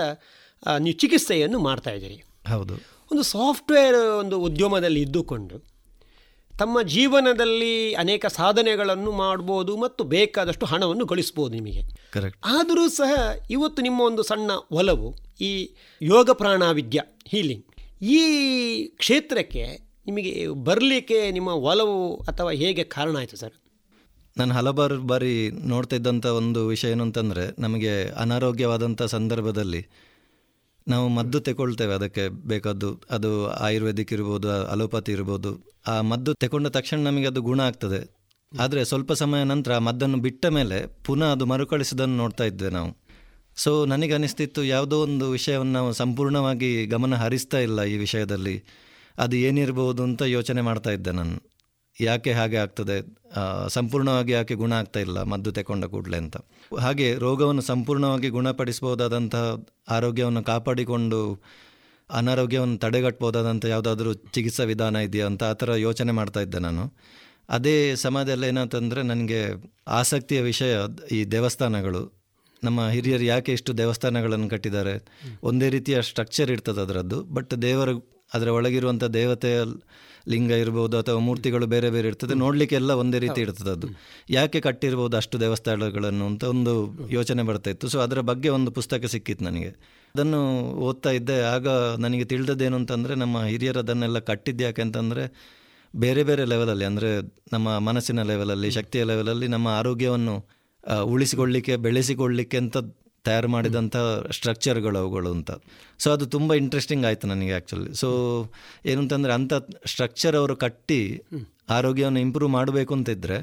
ನೀವು 0.79 0.99
ಚಿಕಿತ್ಸೆಯನ್ನು 0.99 1.59
ಮಾಡ್ತಾ 1.59 1.90
ಇದ್ದೀರಿ. 1.90 2.25
ಹೌದು. 2.49 2.75
ಒಂದು 3.12 3.23
ಸಾಫ್ಟ್ವೇರ್ 3.23 3.97
ಒಂದು 3.97 4.40
ಉದ್ಯಮದಲ್ಲಿ 4.40 5.01
ಇದ್ದುಕೊಂಡು 5.01 5.76
ತಮ್ಮ 6.59 6.83
ಜೀವನದಲ್ಲಿ 6.89 7.72
ಅನೇಕ 7.95 8.26
ಸಾಧನೆಗಳನ್ನು 8.35 9.12
ಮಾಡ್ಬೋದು 9.12 9.76
ಮತ್ತು 9.76 10.05
ಬೇಕಾದಷ್ಟು 10.05 10.66
ಹಣವನ್ನು 10.66 11.05
ಗಳಿಸ್ಬೋದು 11.07 11.55
ನಿಮಗೆ. 11.55 11.83
ಕರೆಕ್ಟ್ 12.12 12.39
ಆದರೂ 12.47 12.89
ಸಹ 12.91 13.11
ಇವತ್ತು 13.51 13.83
ನಿಮ್ಮ 13.83 14.01
ಒಂದು 14.01 14.22
ಸಣ್ಣ 14.22 14.51
ಒಲವು 14.72 15.09
ಈ 15.41 15.51
ಯೋಗ 16.01 16.31
ಪ್ರಾಣಾವಿದ್ಯ 16.33 17.01
ಹೀಲಿಂಗ್ 17.28 17.64
ಈ 18.12 18.18
ಕ್ಷೇತ್ರಕ್ಕೆ 18.99 19.64
ನಿಮಗೆ 20.07 20.33
ಬರಲಿಕ್ಕೆ 20.64 21.31
ನಿಮ್ಮ 21.31 21.49
ಒಲವು 21.64 21.97
ಅಥವಾ 22.24 22.51
ಹೇಗೆ 22.53 22.85
ಕಾರಣ 22.89 23.16
ಆಯಿತು 23.16 23.37
ಸರ್? 23.37 23.55
ನಾನು 24.37 24.55
ಹಲವಾರು 24.55 24.97
ಬಾರಿ 25.03 25.35
ನೋಡ್ತಾ 25.66 25.97
ಇದ್ದಂಥ 25.97 26.26
ಒಂದು 26.37 26.66
ವಿಷಯ 26.66 26.91
ಏನು 26.91 27.03
ಅಂತಂದರೆ 27.03 27.45
ನಮಗೆ 27.59 27.93
ಅನಾರೋಗ್ಯವಾದಂಥ 28.16 29.03
ಸಂದರ್ಭದಲ್ಲಿ 29.12 29.81
ನಾವು 30.89 31.09
ಮದ್ದು 31.09 31.41
ತಗೊಳ್ತೇವೆ 31.41 31.95
ಅದಕ್ಕೆ 31.95 32.28
ಬೇಕಾದ್ದು 32.28 33.03
ಅದು 33.11 33.47
ಆಯುರ್ವೇದಿಕ್ 33.49 34.12
ಇರ್ಬೋದು, 34.12 34.49
ಅಲೋಪತಿ 34.51 35.12
ಇರ್ಬೋದು. 35.12 35.51
ಆ 35.87 36.01
ಮದ್ದು 36.01 36.34
ತಗೊಂಡ 36.34 36.66
ತಕ್ಷಣ 36.66 36.99
ನಮಗೆ 36.99 37.26
ಅದು 37.26 37.43
ಗುಣ 37.43 37.61
ಆಗ್ತದೆ. 37.61 38.16
ಆದರೆ 38.61 38.84
ಸ್ವಲ್ಪ 38.84 39.12
ಸಮಯ 39.12 39.43
ನಂತರ 39.43 39.78
ಮದ್ದನ್ನು 39.78 40.18
ಬಿಟ್ಟ 40.18 40.47
ಮೇಲೆ 40.47 41.05
ಪುನಃ 41.05 41.24
ಅದು 41.24 41.47
ಮರುಕಳಿಸೋದನ್ನು 41.47 42.16
ನೋಡ್ತಾ 42.16 42.45
ಇದ್ದೆ 42.45 42.70
ನಾವು. 42.70 42.91
ಸೊ 43.57 43.87
ನನಗೆ 43.87 44.14
ಅನಿಸ್ತಿತ್ತು 44.14 44.64
ಯಾವುದೋ 44.64 45.03
ಒಂದು 45.03 45.30
ವಿಷಯವನ್ನು 45.30 45.72
ನಾವು 45.72 45.93
ಸಂಪೂರ್ಣವಾಗಿ 45.93 46.87
ಗಮನ 46.87 47.14
ಹರಿಸ್ತಾ 47.14 47.59
ಇಲ್ಲ 47.59 47.82
ಈ 47.82 47.97
ವಿಷಯದಲ್ಲಿ. 47.97 48.57
ಅದು 49.18 49.37
ಏನಿರ್ಬೋದು 49.37 50.03
ಅಂತ 50.03 50.22
ಯೋಚನೆ 50.22 50.61
ಮಾಡ್ತಾ 50.61 50.91
ಇದ್ದೆ 50.91 51.11
ನಾನು. 51.11 51.56
ಯಾಕೆ 52.01 52.32
ಹಾಗೆ 52.32 52.57
ಆಗ್ತದೆ? 52.57 52.97
ಸಂಪೂರ್ಣವಾಗಿ 53.68 54.32
ಯಾಕೆ 54.32 54.55
ಗುಣ 54.55 54.72
ಆಗ್ತಾ 54.72 55.01
ಇಲ್ಲ 55.01 55.22
ಮದ್ದು 55.22 55.53
ತೆಕೊಂಡ 55.53 55.84
ಕೂಡಲೇ 55.84 56.16
ಅಂತ. 56.16 56.36
ಹಾಗೆ 56.80 57.14
ರೋಗವನ್ನು 57.14 57.62
ಸಂಪೂರ್ಣವಾಗಿ 57.62 58.28
ಗುಣಪಡಿಸ್ಬೋದಾದಂತಹ 58.28 59.57
ಆರೋಗ್ಯವನ್ನು 59.88 60.44
ಕಾಪಾಡಿಕೊಂಡು 60.44 61.42
ಅನಾರೋಗ್ಯವನ್ನು 62.11 62.78
ತಡೆಗಟ್ಬೋದಾದಂಥ 62.78 63.64
ಯಾವುದಾದ್ರೂ 63.64 64.12
ಚಿಕಿತ್ಸಾ 64.14 64.64
ವಿಧಾನ 64.64 64.97
ಇದೆಯಾ 64.97 65.26
ಅಂತ 65.26 65.44
ಆ 65.44 65.53
ಥರ 65.53 65.70
ಯೋಚನೆ 65.76 66.12
ಮಾಡ್ತಾ 66.12 66.40
ಇದ್ದೆ 66.40 66.59
ನಾನು. 66.59 66.84
ಅದೇ 67.49 67.94
ಸಮಯದಲ್ಲಿ 67.94 68.47
ಏನಂತಂದರೆ 68.47 69.03
ನನಗೆ 69.03 69.40
ಆಸಕ್ತಿಯ 69.88 70.40
ವಿಷಯ 70.40 70.76
ಈ 71.12 71.24
ದೇವಸ್ಥಾನಗಳು. 71.24 72.03
ನಮ್ಮ 72.64 72.88
ಹಿರಿಯರು 72.88 73.24
ಯಾಕೆ 73.24 73.53
ಇಷ್ಟು 73.53 73.78
ದೇವಸ್ಥಾನಗಳನ್ನು 73.78 74.49
ಕಟ್ಟಿದ್ದಾರೆ? 74.49 74.94
ಒಂದೇ 75.42 75.68
ರೀತಿಯ 75.68 76.03
ಸ್ಟ್ರಕ್ಚರ್ 76.03 76.51
ಇರ್ತದೆ 76.51 76.80
ಅದರದ್ದು 76.80 77.22
ಬಟ್ 77.22 77.62
ದೇವರು 77.62 77.94
ಅದರ 78.34 78.49
ಒಳಗಿರುವಂಥ 78.49 79.05
ದೇವತೆಯ 79.05 79.59
ಲಿಂಗ 80.29 80.51
ಇರ್ಬೋದು 80.51 80.99
ಅಥವಾ 80.99 81.18
ಮೂರ್ತಿಗಳು 81.18 81.66
ಬೇರೆ 81.66 81.91
ಬೇರೆ 81.91 82.09
ಇರ್ತದೆ 82.09 82.35
ನೋಡಲಿಕ್ಕೆ 82.35 82.77
ಎಲ್ಲ 82.77 82.91
ಒಂದೇ 82.91 83.18
ರೀತಿ 83.18 83.41
ಇರ್ತದೆ 83.41 83.70
ಅದು 83.70 83.89
ಯಾಕೆ 84.31 84.61
ಕಟ್ಟಿರ್ಬೋದು 84.61 85.16
ಅಷ್ಟು 85.16 85.41
ದೇವಸ್ಥಾನಗಳನ್ನು 85.41 86.27
ಅಂತ 86.27 86.45
ಒಂದು 86.45 86.72
ಯೋಚನೆ 87.11 87.43
ಬರ್ತಾ 87.43 87.70
ಇತ್ತು. 87.70 87.89
ಸೊ 87.89 87.99
ಅದರ 87.99 88.20
ಬಗ್ಗೆ 88.20 88.49
ಒಂದು 88.49 88.70
ಪುಸ್ತಕ 88.70 89.05
ಸಿಕ್ಕಿತ್ತು 89.05 89.45
ನನಗೆ. 89.45 89.68
ಅದನ್ನು 90.14 90.41
ಓದ್ತಾ 90.81 91.11
ಇದ್ದೆ. 91.11 91.41
ಆಗ 91.41 91.68
ನನಗೆ 91.99 92.24
ತಿಳಿದದ್ದೇನು 92.24 92.77
ಅಂತಂದರೆ 92.77 93.14
ನಮ್ಮ 93.14 93.45
ಹಿರಿಯರು 93.45 93.79
ಅದನ್ನೆಲ್ಲ 93.79 94.18
ಕಟ್ಟಿದ್ದು 94.18 94.64
ಯಾಕೆ 94.64 94.83
ಅಂತಂದರೆ 94.83 95.24
ಬೇರೆ 95.97 96.22
ಬೇರೆ 96.22 96.45
ಲೆವೆಲಲ್ಲಿ 96.45 96.85
ಅಂದರೆ 96.85 97.11
ನಮ್ಮ 97.53 97.79
ಮನಸ್ಸಿನ 97.79 98.22
ಲೆವೆಲಲ್ಲಿ 98.22 98.70
ಶಕ್ತಿಯ 98.70 99.05
ಲೆವೆಲಲ್ಲಿ 99.05 99.49
ನಮ್ಮ 99.49 99.68
ಆರೋಗ್ಯವನ್ನು 99.68 100.35
ಉಳಿಸಿಕೊಳ್ಳಿಕ್ಕೆ 101.05 101.77
ಬೆಳೆಸಿಕೊಳ್ಳಿಕ್ಕೆ 101.77 102.57
ಅಂತ 102.57 102.77
ತಯಾರು 103.27 103.49
ಮಾಡಿದಂಥ 103.49 103.97
ಸ್ಟ್ರಕ್ಚರ್ಗಳು 104.31 104.99
ಅವುಗಳು 104.99 105.31
ಅಂತ. 105.37 105.51
ಸೊ 105.99 106.09
ಅದು 106.11 106.27
ತುಂಬ 106.27 106.55
ಇಂಟ್ರೆಸ್ಟಿಂಗ್ 106.55 107.07
ಆಯಿತು 107.07 107.27
ನನಗೆ 107.27 107.53
ಆ್ಯಕ್ಚುಲಿ 107.53 107.93
ಸೊ 107.95 108.09
ಏನು 108.87 109.01
ಅಂತಂದರೆ 109.01 109.33
ಅಂಥ 109.33 109.55
ಸ್ಟ್ರಕ್ಚರ್ 109.87 110.37
ಅವರು 110.37 110.57
ಕಟ್ಟಿ 110.57 111.01
ಆರೋಗ್ಯವನ್ನು 111.70 112.20
ಇಂಪ್ರೂವ್ 112.20 112.53
ಮಾಡಬೇಕು 112.53 112.95
ಅಂತಿದ್ದರೆ 112.95 113.39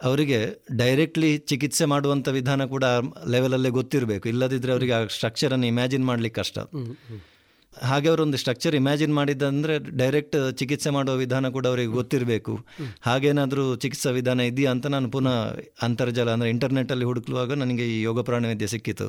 ಅವರಿಗೆ 0.00 0.38
ಡೈರೆಕ್ಟ್ಲಿ 0.76 1.30
ಚಿಕಿತ್ಸೆ 1.50 1.84
ಮಾಡುವಂಥ 1.84 2.28
ವಿಧಾನ 2.28 2.64
ಕೂಡ 2.64 2.84
ಲೆವೆಲಲ್ಲೇ 3.28 3.70
ಗೊತ್ತಿರಬೇಕು. 3.78 4.24
ಇಲ್ಲದಿದ್ದರೆ 4.28 4.72
ಅವರಿಗೆ 4.72 4.92
ಆ 4.92 5.00
ಸ್ಟ್ರಕ್ಚರನ್ನು 5.16 5.66
ಇಮ್ಯಾಜಿನ್ 5.66 6.04
ಮಾಡಲಿಕ್ಕೆ 6.06 6.38
ಕಷ್ಟ. 6.40 6.58
ಹಾಗೆ 7.74 8.08
ಅವರೊಂದು 8.10 8.38
ಸ್ಟ್ರಕ್ಚರ್ 8.42 8.74
ಇಮ್ಯಾಜಿನ್ 8.78 9.12
ಮಾಡಿದ್ದಂದರೆ 9.18 9.74
ಡೈರೆಕ್ಟ್ 10.00 10.36
ಚಿಕಿತ್ಸೆ 10.60 10.90
ಮಾಡುವ 10.96 11.14
ವಿಧಾನ 11.22 11.48
ಕೂಡ 11.56 11.64
ಅವರಿಗೆ 11.72 11.92
ಗೊತ್ತಿರಬೇಕು. 11.98 12.54
ಹಾಗೇನಾದರೂ 13.08 13.64
ಚಿಕಿತ್ಸಾ 13.82 14.10
ವಿಧಾನ 14.18 14.46
ಇದೆಯಾ 14.50 14.70
ಅಂತ 14.74 14.86
ನಾನು 14.94 15.08
ಪುನಃ 15.14 15.36
ಅಂತರ್ಜಾಲ 15.86 16.30
ಅಂದರೆ 16.36 16.50
ಇಂಟರ್ನೆಟ್ಟಲ್ಲಿ 16.54 17.06
ಹುಡುಕುವಾಗ 17.10 17.58
ನನಗೆ 17.62 17.86
ಈ 17.94 17.96
ಯೋಗ 18.08 18.22
ಪ್ರಾಣವಿದ್ಯೆ 18.28 18.68
ಸಿಕ್ಕಿತು. 18.74 19.08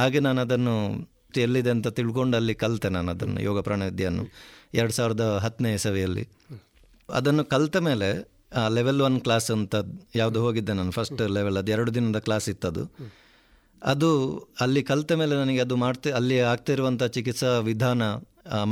ಹಾಗೆ 0.00 0.20
ನಾನು 0.26 0.40
ಅದನ್ನು 0.46 0.76
ಎಲ್ಲಿದೆ 1.44 1.70
ಅಂತ 1.76 1.88
ತಿಳ್ಕೊಂಡು 1.98 2.34
ಅಲ್ಲಿ 2.40 2.54
ಕಲಿತೆ 2.62 2.88
ನಾನು 2.96 3.08
ಅದನ್ನು, 3.14 3.38
ಯೋಗ 3.48 3.58
ಪ್ರಾಣವಿದ್ಯೆಯನ್ನು 3.68 4.24
ಎರಡು 4.80 4.94
ಸಾವಿರದ 4.98 5.24
ಹತ್ತನೇ 5.44 5.70
ಇಸವಿಯಲ್ಲಿ 5.78 6.24
ಅದನ್ನು 7.08 7.42
ಕಲಿತ 7.52 7.76
ಮೇಲೆ 7.88 8.08
ಲೆವೆಲ್ 8.76 9.00
ಒನ್ 9.06 9.16
ಕ್ಲಾಸ್ 9.26 9.48
ಅಂತ 9.54 9.76
ಯಾವುದು 10.20 10.40
ಹೋಗಿದ್ದೆ 10.44 10.72
ನಾನು 10.78 10.92
ಫಸ್ಟ್ 10.98 11.22
ಲೆವೆಲ್ 11.36 11.56
ಅದು 11.60 11.70
ಎರಡು 11.76 11.90
ದಿನದ 11.96 12.18
ಕ್ಲಾಸ್ 12.26 12.46
ಇತ್ತದು. 12.52 12.82
ಅದು 13.84 14.10
ಅಲ್ಲಿ 14.60 14.82
ಕಲಿತ 14.82 15.12
ಮೇಲೆ 15.20 15.34
ನನಗೆ 15.36 15.60
ಅದು 15.64 15.76
ಮಾಡ್ತಾ 15.76 16.10
ಅಲ್ಲಿ 16.18 16.36
ಆಗ್ತಿರುವಂಥ 16.52 17.02
ಚಿಕಿತ್ಸಾ 17.16 17.50
ವಿಧಾನ 17.68 18.02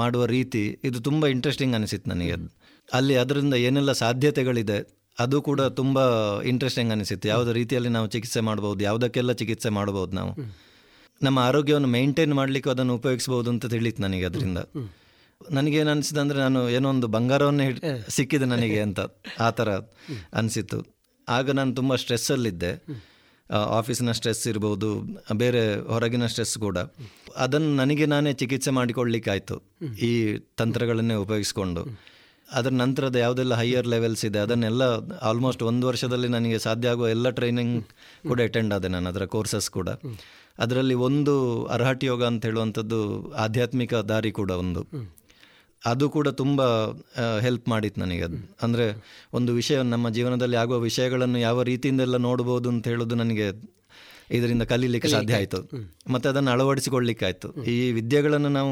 ಮಾಡುವ 0.00 0.22
ರೀತಿ 0.36 0.62
ಇದು 0.84 0.98
ತುಂಬ 1.00 1.26
ಇಂಟ್ರೆಸ್ಟಿಂಗ್ 1.26 1.74
ಅನಿಸಿತ್ತು 1.74 2.08
ನನಗೆ 2.10 2.32
ಅದು. 2.32 2.48
ಅಲ್ಲಿ 2.88 3.14
ಅದರಿಂದ 3.16 3.54
ಏನೆಲ್ಲ 3.66 3.92
ಸಾಧ್ಯತೆಗಳಿದೆ 4.00 4.78
ಅದು 5.18 5.36
ಕೂಡ 5.42 5.60
ತುಂಬ 5.60 5.98
ಇಂಟ್ರೆಸ್ಟಿಂಗ್ 6.50 6.92
ಅನಿಸಿತ್ತು. 6.92 7.26
ಯಾವುದೇ 7.28 7.52
ರೀತಿಯಲ್ಲಿ 7.52 7.88
ನಾವು 7.88 8.06
ಚಿಕಿತ್ಸೆ 8.06 8.40
ಮಾಡ್ಬೋದು 8.40 8.80
ಯಾವುದಕ್ಕೆಲ್ಲ 8.84 9.32
ಚಿಕಿತ್ಸೆ 9.32 9.70
ಮಾಡ್ಬೋದು 9.78 10.12
ನಾವು. 10.16 10.32
ನಮ್ಮ 11.20 11.38
ಆರೋಗ್ಯವನ್ನು 11.48 11.88
ಮೇಂಟೈನ್ 11.88 12.34
ಮಾಡಲಿಕ್ಕೂ 12.34 12.70
ಅದನ್ನು 12.70 12.94
ಉಪಯೋಗಿಸ್ಬೋದು 12.94 13.48
ಅಂತ 13.50 13.66
ತಿಳಿತು 13.66 14.02
ನನಗೆ 14.02 14.24
ಅದರಿಂದ. 14.30 14.60
ನನಗೇನು 15.40 15.90
ಅನಿಸಿದೆ 15.90 16.20
ಅಂದರೆ 16.20 16.38
ನಾನು 16.38 16.60
ಏನೋ 16.70 16.88
ಒಂದು 16.88 17.08
ಬಂಗಾರವನ್ನೇ 17.08 17.66
ಸಿಕ್ಕಿದೆ 18.08 18.46
ನನಗೆ 18.54 18.80
ಅಂತ 18.80 19.00
ಆ 19.40 19.48
ಥರ 19.50 19.70
ಅನಿಸಿತ್ತು. 20.40 20.78
ಆಗ 21.28 21.50
ನಾನು 21.50 21.72
ತುಂಬ 21.74 21.94
ಸ್ಟ್ರೆಸ್ಸಲ್ಲಿದ್ದೆ 21.94 22.72
ಆಫೀಸಿನ 23.78 24.12
ಸ್ಟ್ರೆಸ್ 24.18 24.42
ಇರ್ಬೋದು, 24.52 24.88
ಬೇರೆ 25.42 25.62
ಹೊರಗಿನ 25.92 26.26
ಸ್ಟ್ರೆಸ್ 26.32 26.54
ಕೂಡ. 26.64 26.78
ಅದನ್ನು 27.44 27.70
ನನಗೆ 27.74 28.06
ನಾನೇ 28.12 28.32
ಚಿಕಿತ್ಸೆ 28.42 28.72
ಮಾಡಿಕೊಳ್ಳಿಕ್ಕಾಯಿತು 28.78 29.56
ಈ 30.10 30.12
ತಂತ್ರಗಳನ್ನೇ 30.60 31.16
ಉಪಯೋಗಿಸ್ಕೊಂಡು. 31.24 31.82
ಅದರ 32.48 32.72
ನಂತರದ 32.80 33.16
ಯಾವುದೆಲ್ಲ 33.16 33.54
ಹೈಯರ್ 33.60 33.86
ಲೆವೆಲ್ಸ್ 33.94 34.22
ಇದೆ, 34.28 34.38
ಅದನ್ನೆಲ್ಲ 34.46 34.82
ಆಲ್ಮೋಸ್ಟ್ 35.30 35.62
ಒಂದು 35.70 35.84
ವರ್ಷದಲ್ಲಿ 35.90 36.28
ನನಗೆ 36.36 36.58
ಸಾಧ್ಯ 36.66 36.92
ಆಗುವ 36.92 37.08
ಎಲ್ಲ 37.16 37.28
ಟ್ರೈನಿಂಗ್ 37.38 37.76
ಕೂಡ 38.28 38.38
ಅಟೆಂಡ್ 38.48 38.74
ಆದೆ 38.76 38.88
ನಾನು, 38.94 39.08
ಅದರ 39.12 39.26
ಕೋರ್ಸಸ್ 39.34 39.68
ಕೂಡ. 39.78 39.88
ಅದರಲ್ಲಿ 40.64 40.96
ಒಂದು 41.08 41.34
ಅರ್ಹಟ್ 41.76 42.04
ಯೋಗ 42.04 42.22
ಅಂತ 42.30 42.42
ಹೇಳುವಂಥದ್ದು 42.46 43.00
ಆಧ್ಯಾತ್ಮಿಕ 43.44 43.94
ದಾರಿ 44.10 44.32
ಕೂಡ 44.40 44.50
ಒಂದು. 44.64 44.82
ಅದು 45.90 46.06
ಕೂಡ 46.16 46.28
ತುಂಬ 46.40 46.62
ಹೆಲ್ಪ್ 47.44 47.66
ಮಾಡಿತ್ತು 47.72 48.00
ನನಗೆ 48.02 48.24
ಅದು. 48.28 48.38
ಅಂದರೆ 48.64 48.86
ಒಂದು 49.38 49.52
ವಿಷಯ 49.60 49.78
ನಮ್ಮ 49.94 50.08
ಜೀವನದಲ್ಲಿ 50.16 50.58
ಆಗುವ 50.62 50.78
ವಿಷಯಗಳನ್ನು 50.88 51.38
ಯಾವ 51.48 51.62
ರೀತಿಯಿಂದೆಲ್ಲ 51.70 52.18
ನೋಡ್ಬೋದು 52.28 52.68
ಅಂತ 52.74 52.84
ಹೇಳೋದು 52.92 53.16
ನನಗೆ 53.22 53.46
ಇದರಿಂದ 54.36 54.64
ಕಲೀಲಿಕ್ಕೆ 54.70 55.08
ಸಾಧ್ಯ 55.14 55.38
ಆಯಿತು. 55.38 55.58
ಮತ್ತು 56.12 56.26
ಅದನ್ನು 56.30 56.50
ಅಳವಡಿಸಿಕೊಳ್ಳಿಕ್ಕೆ 56.52 57.24
ಆಯಿತು. 57.28 57.48
ಈ 57.72 57.74
ವಿದ್ಯೆಗಳನ್ನು 57.96 58.50
ನಾವು 58.58 58.70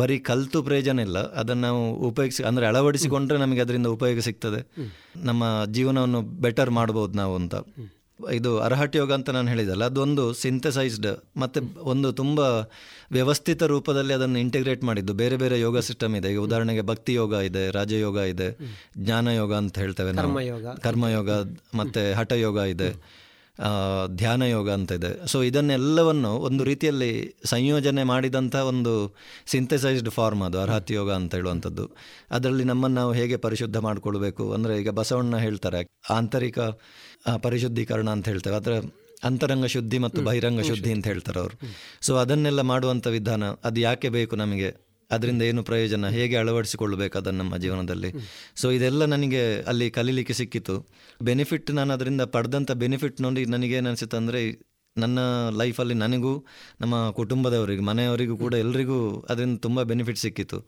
ಬರೀ 0.00 0.16
ಕಲಿತು 0.28 0.58
ಪ್ರಯೋಜನ 0.68 1.00
ಇಲ್ಲ. 1.06 1.18
ಅದನ್ನು 1.40 1.64
ನಾವು 1.68 1.80
ಉಪಯೋಗಿಸಿ 2.10 2.44
ಅಂದರೆ 2.50 2.66
ಅಳವಡಿಸಿಕೊಂಡ್ರೆ 2.70 3.38
ನಮಗೆ 3.44 3.62
ಅದರಿಂದ 3.64 3.90
ಉಪಯೋಗ 3.96 4.20
ಸಿಗ್ತದೆ. 4.28 4.60
ನಮ್ಮ 5.30 5.42
ಜೀವನವನ್ನು 5.78 6.22
ಬೆಟರ್ 6.46 6.72
ಮಾಡ್ಬೋದು 6.78 7.16
ನಾವು 7.22 7.34
ಅಂತ. 7.40 7.54
ಇದು 8.38 8.50
ಅರ್ಹಟ್ 8.66 8.96
ಯೋಗ 9.00 9.10
ಅಂತ 9.18 9.30
ನಾನು 9.36 9.48
ಹೇಳಿದಲ್ಲ 9.52 9.84
ಅದೊಂದು 9.90 10.24
ಸಿಂಥಸೈಸ್ಡ್ 10.42 11.08
ಮತ್ತು 11.42 11.60
ಒಂದು 11.92 12.08
ತುಂಬ 12.20 12.40
ವ್ಯವಸ್ಥಿತ 13.12 13.62
ರೂಪದಲ್ಲಿ 13.62 14.14
ಅದನ್ನು 14.14 14.38
ಇಂಟಿಗ್ರೇಟ್ 14.38 14.84
ಮಾಡಿದ್ದು. 14.84 15.12
ಬೇರೆ 15.12 15.36
ಬೇರೆ 15.36 15.60
ಯೋಗ 15.60 15.78
ಸಿಸ್ಟಮ್ 15.78 16.16
ಇದೆ. 16.16 16.32
ಈಗ 16.32 16.38
ಉದಾಹರಣೆಗೆ 16.38 16.82
ಭಕ್ತಿ 16.82 17.14
ಯೋಗ 17.14 17.32
ಇದೆ 17.32 17.70
ರಾಜಯೋಗ 17.70 18.16
ಇದೆ 18.16 18.58
ಜ್ಞಾನ 18.98 19.28
ಯೋಗ 19.28 19.54
ಅಂತ 19.54 19.78
ಹೇಳ್ತೇವೆ 19.78 20.12
ನಾವು. 20.12 20.28
ಕರ್ಮಯೋಗ. 20.80 21.30
ಮತ್ತೆ 21.74 22.12
ಹಠ 22.12 22.32
ಹಠಯೋಗ 22.32 22.56
ಇದೆ. 22.56 23.22
ಆ, 23.62 24.06
ಧ್ಯಾನ 24.06 24.42
ಯೋಗ 24.42 24.70
ಅಂತ 24.70 24.92
ಇದೆ. 24.92 25.26
ಸೊ 25.26 25.42
ಇದನ್ನೆಲ್ಲವನ್ನು 25.42 26.34
ಒಂದು 26.34 26.64
ರೀತಿಯಲ್ಲಿ 26.64 27.34
ಸಂಯೋಜನೆ 27.44 28.02
ಮಾಡಿದಂಥ 28.02 28.56
ಒಂದು 28.56 29.14
ಸಿಂಥೆಸೈಸ್ಡ್ 29.46 30.10
ಫಾರ್ಮ್ 30.10 30.42
ಅದು 30.42 30.60
ಅರ್ಹತ್ 30.60 30.92
ಯೋಗ 30.92 31.12
ಅಂತ 31.12 31.34
ಹೇಳುವಂಥದ್ದು. 31.34 31.90
ಅದರಲ್ಲಿ 32.30 32.64
ನಮ್ಮನ್ನು 32.64 33.00
ನಾವು 33.00 33.12
ಹೇಗೆ 33.12 33.36
ಪರಿಶುದ್ಧ 33.36 33.76
ಮಾಡಿಕೊಳ್ಬೇಕು? 33.76 34.52
ಅಂದರೆ 34.52 34.80
ಈಗ 34.80 34.90
ಬಸವಣ್ಣ 34.90 35.36
ಹೇಳ್ತಾರೆ 35.36 35.86
ಆಂತರಿಕ 36.10 36.58
ಪರಿಶುದ್ಧೀಕರಣ 37.42 38.10
ಅಂತ 38.10 38.28
ಹೇಳ್ತೇವೆ. 38.28 38.56
ಅದರ 38.56 38.80
ಅಂತರಂಗ 39.24 39.66
ಶುದ್ಧಿ 39.66 39.98
ಮತ್ತು 39.98 40.22
ಬಹಿರಂಗ 40.22 40.60
ಶುದ್ಧಿ 40.60 40.92
ಅಂತ 40.92 41.06
ಹೇಳ್ತಾರೆ 41.06 41.40
ಅವರು. 41.40 41.58
ಸೊ 42.00 42.14
ಅದನ್ನೆಲ್ಲ 42.14 42.60
ಮಾಡುವಂಥ 42.60 43.06
ವಿಧಾನ 43.06 43.44
ಅದು 43.44 43.80
ಯಾಕೆ 43.80 44.08
ಬೇಕು 44.08 44.36
ನಮಗೆ? 44.36 44.92
ಅದರಿಂದ 45.10 45.42
ಏನು 45.42 45.62
ಪ್ರಯೋಜನ? 45.62 46.08
ಹೇಗೆ 46.08 46.36
ಅಳವಡಿಸಿಕೊಳ್ಳಬೇಕು 46.36 47.18
ಅದನ್ನು 47.18 47.44
ನಮ್ಮ 47.44 47.56
ಜೀವನದಲ್ಲಿ? 47.56 48.10
ಸೊ 48.56 48.70
ಇದೆಲ್ಲ 48.70 49.04
ನನಗೆ 49.04 49.60
ಅಲ್ಲಿ 49.60 49.90
ಕಲೀಲಿಕ್ಕೆ 49.90 50.34
ಸಿಕ್ಕಿತು. 50.34 50.90
ಬೆನಿಫಿಟ್ 51.22 51.70
ನಾನು 51.70 51.92
ಅದರಿಂದ 51.92 52.22
ಪಡೆದಂಥ 52.22 52.72
ಬೆನಿಫಿಟ್ 52.72 53.20
ನೋಡಿ 53.20 53.44
ನನಗೇನು 53.44 53.88
ಅನಿಸುತ್ತೆ 53.88 54.16
ಅಂದರೆ 54.16 54.72
ನನ್ನ 54.98 55.18
ಲೈಫಲ್ಲಿ 55.50 55.94
ನನಗೂ 55.94 56.46
ನಮ್ಮ 56.80 57.10
ಕುಟುಂಬದವರಿಗೂ 57.10 57.82
ಮನೆಯವರಿಗೂ 57.82 58.36
ಕೂಡ 58.36 58.54
ಎಲ್ರಿಗೂ 58.54 59.26
ಅದರಿಂದ 59.30 59.58
ತುಂಬ 59.58 59.82
ಬೆನಿಫಿಟ್ 59.82 60.18
ಸಿಕ್ಕಿತು. 60.18 60.58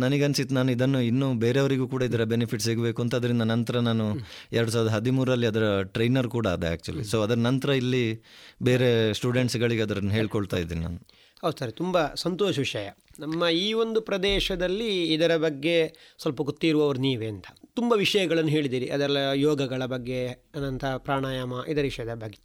ನನಗನ್ಸಿತ್ತು 0.00 0.54
ನಾನು 0.54 0.72
ಇದನ್ನು 0.72 1.00
ಇನ್ನೂ 1.00 1.34
ಬೇರೆಯವರಿಗೂ 1.34 1.88
ಕೂಡ 1.88 2.02
ಇದರ 2.02 2.24
ಬೆನಿಫಿಟ್ 2.24 2.62
ಸಿಗಬೇಕು 2.62 3.02
ಅಂತ. 3.02 3.14
ಅದರಿಂದ 3.14 3.42
ನಂತರ 3.42 3.78
ನಾನು 3.78 4.14
ಎರಡು 4.52 4.70
ಸಾವಿರದ 4.70 4.92
ಹದಿಮೂರರಲ್ಲಿ 4.92 5.46
ಅದರ 5.46 5.82
ಟ್ರೈನರ್ 5.82 6.28
ಕೂಡ 6.28 6.46
ಅದೇ 6.46 6.66
ಆ್ಯಕ್ಚುಲಿ 6.66 7.04
ಸೊ 7.04 7.22
ಅದರ 7.22 7.34
ನಂತರ 7.34 7.68
ಇಲ್ಲಿ 7.68 8.24
ಬೇರೆ 8.62 9.12
ಸ್ಟೂಡೆಂಟ್ಸ್ಗಳಿಗೆ 9.12 9.82
ಅದನ್ನು 9.82 10.10
ಹೇಳ್ಕೊಳ್ತಾ 10.10 10.56
ಇದ್ದೀನಿ 10.56 10.80
ನಾನು. 10.80 10.98
ಹೌದು 11.42 11.58
ಸರ್, 11.58 11.72
ತುಂಬ 11.72 12.14
ಸಂತೋಷ 12.14 12.58
ವಿಷಯ. 12.58 12.88
ನಮ್ಮ 13.20 13.48
ಈ 13.48 13.72
ಒಂದು 13.72 14.00
ಪ್ರದೇಶದಲ್ಲಿ 14.00 15.12
ಇದರ 15.12 15.36
ಬಗ್ಗೆ 15.36 15.98
ಸ್ವಲ್ಪ 16.18 16.42
ಗೊತ್ತಿರುವವರು 16.42 16.98
ನೀವೇ 16.98 17.26
ಅಂತ. 17.26 17.46
ತುಂಬ 17.74 17.92
ವಿಷಯಗಳನ್ನು 17.92 18.50
ಹೇಳಿದಿರಿ 18.50 18.86
ಅದರ 18.86 19.10
ಯೋಗಗಳ 19.34 19.86
ಬಗ್ಗೆ 19.86 20.26
ಅನಂತರ 20.28 20.96
ಪ್ರಾಣಾಯಾಮ, 20.96 21.52
ಇದರ 21.68 21.82
ವಿಷಯದ 21.82 22.14
ಬಗ್ಗೆ. 22.14 22.40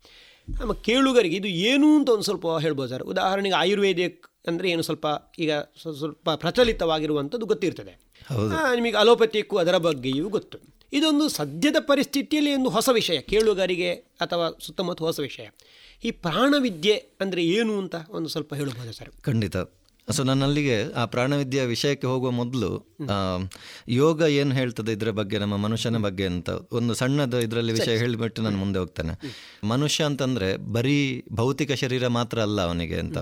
ನಮ್ಮ 0.60 0.74
ಕೇಳುಗರಿಗೆ 0.74 1.36
ಇದು 1.36 1.48
ಏನು 1.48 1.98
ಅಂತ 1.98 2.10
ಒಂದು 2.10 2.24
ಸ್ವಲ್ಪ 2.24 2.48
ಹೇಳ್ಬೋದು 2.48 2.90
ಸರ್? 2.90 3.04
ಉದಾಹರಣೆಗೆ 3.04 3.56
ಆಯುರ್ವೇದಿಕ್ 3.56 4.29
ಅಂದರೆ 4.48 4.72
ಏನು 4.72 4.82
ಸ್ವಲ್ಪ 4.82 5.08
ಈಗ 5.40 5.52
ಸ್ವ- 5.54 5.98
ಸ್ವಲ್ಪ 5.98 6.30
ಪ್ರಚಲಿತವಾಗಿರುವಂಥದ್ದು 6.30 7.46
ಗೊತ್ತಿರ್ತದೆ. 7.46 8.00
ನಿಮಗೆ 8.76 8.98
ಅಲೋಪತಿಕ್ಕು 8.98 9.58
ಅದರ 9.58 9.78
ಬಗ್ಗೆಯೂ 9.78 10.30
ಗೊತ್ತು. 10.30 10.58
ಇದೊಂದು 10.94 11.30
ಸದ್ಯದ 11.30 11.76
ಪರಿಸ್ಥಿತಿಯಲ್ಲಿ 11.80 12.56
ಒಂದು 12.56 12.70
ಹೊಸ 12.70 12.90
ವಿಷಯ 12.94 13.22
ಕೇಳುಗರಿಗೆ 13.22 13.92
ಅಥವಾ 13.94 14.58
ಸುತ್ತಮುತ್ತ 14.66 15.02
ಹೊಸ 15.02 15.20
ವಿಷಯ. 15.20 15.48
ಈ 16.04 16.12
ಪ್ರಾಣವಿದ್ಯೆ 16.12 16.94
ಅಂದರೆ 17.22 17.46
ಏನು 17.46 17.78
ಅಂತ 17.78 17.96
ಒಂದು 18.10 18.30
ಸ್ವಲ್ಪ 18.30 18.56
ಹೇಳಬಹುದು 18.56 18.94
ಸರ್? 18.94 19.10
ಖಂಡಿತ. 19.22 19.58
ಸೊ 20.12 20.24
ನಾನು 20.24 20.46
ಅಲ್ಲಿಗೆ 20.46 20.94
ಆ 20.94 21.06
ಪ್ರಾಣವಿದ್ಯೆಯ 21.06 21.66
ವಿಷಯಕ್ಕೆ 21.66 22.08
ಹೋಗುವ 22.08 22.32
ಮೊದಲು 22.32 22.96
ಯೋಗ 23.88 24.22
ಏನು 24.22 24.56
ಹೇಳ್ತದೆ 24.56 24.92
ಇದರ 24.92 25.10
ಬಗ್ಗೆ 25.10 25.38
ನಮ್ಮ 25.38 25.58
ಮನುಷ್ಯನ 25.58 25.98
ಬಗ್ಗೆ 25.98 26.26
ಅಂತ 26.26 26.50
ಒಂದು 26.72 26.94
ಸಣ್ಣದ 26.94 27.34
ಇದರಲ್ಲಿ 27.34 27.74
ವಿಷಯ 27.74 27.98
ಹೇಳಿಬಿಟ್ಟು 27.98 28.42
ನಾನು 28.42 28.58
ಮುಂದೆ 28.58 28.80
ಹೋಗ್ತೇನೆ. 28.80 29.14
ಮನುಷ್ಯ 29.64 30.04
ಅಂತಂದರೆ 30.04 30.58
ಬರೀ 30.58 31.24
ಭೌತಿಕ 31.34 31.72
ಶರೀರ 31.72 32.08
ಮಾತ್ರ 32.08 32.42
ಅಲ್ಲ 32.42 32.62
ಅವನಿಗೆ 32.62 33.00
ಅಂತ. 33.00 33.18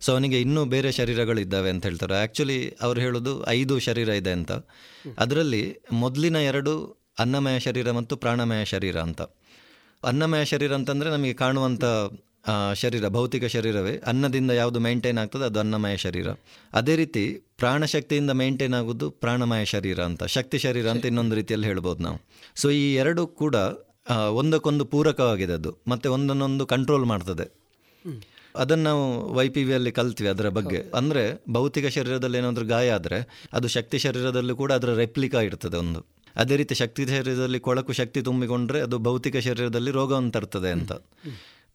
ಸೊ 0.00 0.12
ಅವನಿಗೆ 0.12 0.40
ಇನ್ನೂ 0.40 0.64
ಬೇರೆ 0.64 0.92
ಶರೀರಗಳಿದ್ದಾವೆ 0.92 1.70
ಅಂತ 1.70 1.84
ಹೇಳ್ತಾರೆ. 1.86 2.14
ಆ್ಯಕ್ಚುಲಿ 2.14 2.58
ಅವ್ರು 2.82 3.00
ಹೇಳೋದು 3.00 3.32
ಐದು 3.48 3.78
ಶರೀರ 3.78 4.08
ಇದೆ 4.08 4.30
ಅಂತ. 4.30 4.52
ಅದರಲ್ಲಿ 5.18 5.62
ಮೊದಲಿನ 5.92 6.36
ಎರಡು 6.36 6.74
ಅನ್ನಮಯ 7.18 7.58
ಶರೀರ 7.58 7.90
ಮತ್ತು 7.90 8.16
ಪ್ರಾಣಮಯ 8.16 8.64
ಶರೀರ 8.64 8.96
ಅಂತ. 9.00 9.22
ಅನ್ನಮಯ 10.04 10.44
ಶರೀರ 10.44 10.72
ಅಂತಂದರೆ 10.74 11.10
ನಮಗೆ 11.10 11.32
ಕಾಣುವಂಥ 11.34 11.84
ಶರೀರ, 12.74 13.08
ಭೌತಿಕ 13.08 13.44
ಶರೀರವೇ. 13.44 13.94
ಅನ್ನದಿಂದ 14.06 14.50
ಯಾವುದು 14.50 14.78
ಮೇಂಟೈನ್ 14.80 15.18
ಆಗ್ತದೆ, 15.18 15.44
ಅದು 15.44 15.58
ಅನ್ನಮಯ 15.58 15.96
ಶರೀರ. 15.96 16.28
ಅದೇ 16.72 16.96
ರೀತಿ 16.96 17.24
ಪ್ರಾಣಶಕ್ತಿಯಿಂದ 17.58 18.30
ಮೇಂಟೈನ್ 18.30 18.74
ಆಗೋದು 18.74 19.10
ಪ್ರಾಣಮಯ 19.10 19.64
ಶರೀರ 19.64 20.00
ಅಂತ. 20.00 20.24
ಶಕ್ತಿ 20.24 20.58
ಶರೀರ 20.58 20.90
ಅಂತ 20.90 21.06
ಇನ್ನೊಂದು 21.06 21.34
ರೀತಿಯಲ್ಲಿ 21.34 21.66
ಹೇಳ್ಬೋದು 21.66 22.02
ನಾವು. 22.02 22.18
ಸೊ 22.56 22.70
ಈ 22.70 22.94
ಎರಡು 22.94 23.26
ಕೂಡ 23.26 23.56
ಒಂದಕ್ಕೊಂದು 24.32 24.84
ಪೂರಕವಾಗಿದೆ 24.84 25.52
ಅದು. 25.52 25.72
ಮತ್ತು 25.88 26.12
ಒಂದನ್ನೊಂದು 26.12 26.66
ಕಂಟ್ರೋಲ್ 26.66 27.04
ಮಾಡ್ತದೆ. 27.04 27.46
ಅದನ್ನು 28.54 28.84
ನಾವು 28.84 29.34
ವೈ 29.34 29.48
ಪಿ 29.48 29.64
ವಿಯಲ್ಲಿ 29.64 29.92
ಕಲ್ತ್ವಿ 29.92 30.28
ಅದರ 30.28 30.48
ಬಗ್ಗೆ. 30.48 30.90
ಅಂದರೆ 30.94 31.42
ಭೌತಿಕ 31.52 31.86
ಶರೀರದಲ್ಲಿ 31.86 32.38
ಏನಾದರೂ 32.38 32.66
ಗಾಯ 32.66 32.90
ಆದರೆ 32.90 33.18
ಅದು 33.52 33.68
ಶಕ್ತಿ 33.68 33.98
ಶರೀರದಲ್ಲೂ 33.98 34.56
ಕೂಡ 34.56 34.72
ಅದರ 34.72 34.94
ರೆಪ್ಲಿಕಾ 34.94 35.40
ಇರ್ತದೆ 35.40 35.76
ಒಂದು. 35.76 36.06
ಅದೇ 36.36 36.56
ರೀತಿ 36.56 36.74
ಶಕ್ತಿ 36.74 37.06
ಶರೀರದಲ್ಲಿ 37.06 37.58
ಕೊಳಕು 37.58 37.92
ಶಕ್ತಿ 37.92 38.22
ತುಂಬಿಕೊಂಡ್ರೆ 38.22 38.80
ಅದು 38.80 38.98
ಭೌತಿಕ 38.98 39.36
ಶರೀರದಲ್ಲಿ 39.36 39.90
ರೋಗವನ್ನು 39.90 40.30
ತರ್ತದೆ 40.30 40.70
ಅಂತ. 40.70 40.92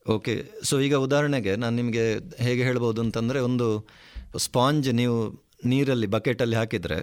ಓಕೆ 0.09 0.51
ಸೊ 0.63 0.79
ಈಗ 0.79 0.95
ಉದಾಹರಣೆಗೆ 0.95 1.55
ನಾನು 1.55 1.75
ನಿಮಗೆ 1.75 2.05
ಹೇಗೆ 2.39 2.63
ಹೇಳ್ಬೋದು 2.63 3.01
ಅಂತಂದರೆ 3.01 3.39
ಒಂದು 3.39 3.87
ಸ್ಪಾಂಜ್ 4.37 4.93
ನೀವು 4.93 5.17
ನೀರಲ್ಲಿ 5.65 6.07
ಬಕೆಟಲ್ಲಿ 6.07 6.55
ಹಾಕಿದರೆ 6.55 6.99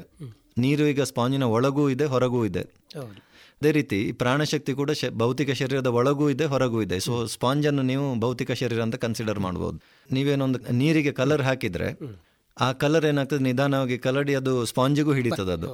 ನೀರು 0.59 0.87
ಈಗ 0.87 1.03
ಸ್ಪಾಂಜಿನ 1.03 1.43
ಒಳಗೂ 1.43 1.89
ಇದೆ 1.89 2.05
ಹೊರಗೂ 2.05 2.45
ಇದೆ. 2.45 2.63
ಅದೇ 3.63 3.71
ರೀತಿ 3.77 3.99
ಪ್ರಾಣಶಕ್ತಿ 4.21 4.73
ಕೂಡ 4.79 4.91
ಭೌತಿಕ 5.23 5.51
ಶರೀರದ 5.61 5.89
ಒಳಗೂ 5.99 6.27
ಇದೆ, 6.35 6.45
ಹೊರಗೂ 6.53 6.79
ಇದೆ. 6.87 6.97
ಸೊ 7.07 7.13
ಸ್ಪಾಂಜನ್ನು 7.35 7.83
ನೀವು 7.91 8.07
ಭೌತಿಕ 8.25 8.53
ಶರೀರ 8.61 8.81
ಅಂತ 8.87 8.97
ಕನ್ಸಿಡರ್ 9.05 9.41
ಮಾಡ್ಬೋದು. 9.47 9.77
ನೀವೇನೊಂದು 10.11 10.59
ನೀರಿಗೆ 10.81 11.13
ಕಲರ್ 11.21 11.43
ಹಾಕಿದ್ರೆ 11.49 11.89
ಆ 12.57 12.69
ಕಲರ್ 12.83 13.05
ಏನಾಗ್ತದೆ? 13.11 13.43
ನಿಧಾನವಾಗಿ 13.49 13.97
ಕಲಡಿ 13.99 14.35
ಅದು 14.41 14.53
ಸ್ಪಾಂಜಿಗೂ 14.71 15.13
ಹಿಡಿತದೆ 15.19 15.53
ಅದು. 15.59 15.69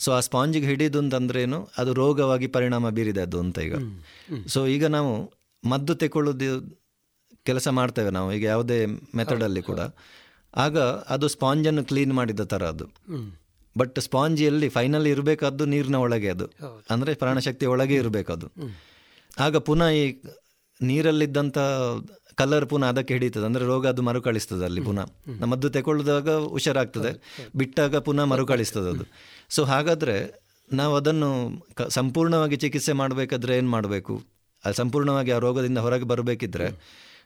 ಸೊ 0.00 0.10
ಆ 0.12 0.20
ಸ್ಪಾಂಜಿಗೆ 0.20 0.66
ಹಿಡಿದು 0.66 0.98
ಅಂತಂದ್ರೆ 0.98 1.40
ಏನು? 1.42 1.58
ಅದು 1.78 1.90
ರೋಗವಾಗಿ 1.94 2.46
ಪರಿಣಾಮ 2.46 2.88
ಬೀರಿದೆ 2.88 3.22
ಅದು 3.26 3.40
ಅಂತ 3.40 3.58
ಈಗ. 3.58 3.74
ಸೊ 4.54 4.60
ಈಗ 4.76 4.84
ನಾವು 4.96 5.12
ಮದ್ದು 5.64 5.94
ತೆಕೊಳ್ಳೋದು 5.94 6.48
ಕೆಲಸ 7.48 7.68
ಮಾಡ್ತೇವೆ 7.78 8.10
ನಾವು, 8.10 8.28
ಈಗ 8.32 8.44
ಯಾವುದೇ 8.44 8.78
ಮೆಥಡಲ್ಲಿ 9.20 9.62
ಕೂಡ. 9.62 9.80
ಆಗ 10.54 10.78
ಅದು 11.14 11.28
ಸ್ಪಾಂಜನ್ನು 11.28 11.84
ಕ್ಲೀನ್ 11.92 12.12
ಮಾಡಿದ 12.12 12.42
ಥರ 12.54 12.62
ಅದು. 12.74 12.86
ಬಟ್ 13.76 13.98
ಸ್ಪಾಂಜಿಯಲ್ಲಿ 14.06 14.68
ಫೈನಲ್ 14.68 15.06
ಇರಬೇಕಾದ್ದು 15.12 15.64
ನೀರಿನ 15.72 15.96
ಒಳಗೆ 16.06 16.28
ಅದು. 16.34 16.46
ಅಂದರೆ 16.94 17.12
ಪ್ರಾಣಶಕ್ತಿ 17.22 17.66
ಒಳಗೆ 17.74 17.96
ಇರಬೇಕದು 18.02 18.48
ಆಗ 19.44 19.56
ಪುನಃ 19.68 19.90
ಈ 20.00 20.04
ನೀರಲ್ಲಿದ್ದಂಥ 20.80 21.58
ಕಲರ್ 22.40 22.66
ಪುನಃ 22.70 22.88
ಅದಕ್ಕೆ 22.92 23.12
ಹಿಡಿತದೆ. 23.14 23.44
ಅಂದರೆ 23.48 23.64
ರೋಗ 23.70 23.86
ಅದು 23.92 24.02
ಮರುಕಳಿಸ್ತದೆ 24.02 24.64
ಅಲ್ಲಿ 24.68 24.82
ಪುನಃ. 24.88 25.06
ನಮ್ಮದ್ದು 25.26 25.46
ಮದ್ದು 25.52 25.68
ತಗೊಳ್ಳಿದಾಗ 25.76 26.30
ಹುಷಾರಾಗ್ತದೆ 26.54 27.10
ಬಿಟ್ಟಾಗ 27.56 27.96
ಪುನಃ 28.06 28.24
ಮರುಕಳಿಸ್ತದೆ 28.32 28.88
ಅದು. 28.94 29.04
ಸೊ 29.50 29.62
ಹಾಗಾದರೆ 29.64 30.16
ನಾವು 30.70 30.92
ಅದನ್ನು 30.96 31.28
ಕ 31.78 31.88
ಸಂಪೂರ್ಣವಾಗಿ 31.98 32.56
ಚಿಕಿತ್ಸೆ 32.56 32.92
ಮಾಡಬೇಕಾದ್ರೆ 33.00 33.52
ಏನು 33.58 33.70
ಮಾಡಬೇಕು? 33.70 34.14
ಸಂಪೂರ್ಣವಾಗಿ 34.64 35.30
ಆ 35.32 35.38
ರೋಗದಿಂದ 35.38 35.78
ಹೊರಗೆ 35.78 36.06
ಬರಬೇಕಿದ್ರೆ 36.12 36.66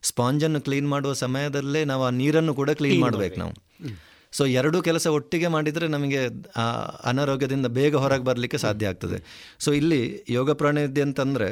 ಸ್ಪಾಂಜನ್ನು 0.03 0.61
ಕ್ಲೀನ್ 0.61 0.89
ಮಾಡುವ 0.89 1.13
ಸಮಯದಲ್ಲೇ 1.25 1.83
ನಾವು 1.85 2.03
ಆ 2.05 2.11
ನೀರನ್ನು 2.21 2.55
ಕೂಡ 2.55 2.71
ಕ್ಲೀನ್ 2.81 3.01
ಮಾಡಬೇಕು 3.01 3.37
ನಾವು. 3.41 3.55
ಸೊ 4.33 4.43
ಎರಡೂ 4.47 4.79
ಕೆಲಸ 4.83 5.07
ಒಟ್ಟಿಗೆ 5.07 5.49
ಮಾಡಿದರೆ 5.49 5.87
ನಮಗೆ 5.89 6.21
ಅನಾರೋಗ್ಯದಿಂದ 7.11 7.67
ಬೇಗ 7.67 7.95
ಹೊರಗೆ 7.97 8.25
ಬರಲಿಕ್ಕೆ 8.25 8.59
ಸಾಧ್ಯ 8.59 8.87
ಆಗ್ತದೆ. 8.87 9.19
ಸೊ 9.59 9.73
ಇಲ್ಲಿ 9.73 10.03
ಯೋಗ 10.29 10.51
ಪ್ರಾಣವಿದ್ಯೆ 10.53 11.03
ಅಂತಂದರೆ 11.03 11.49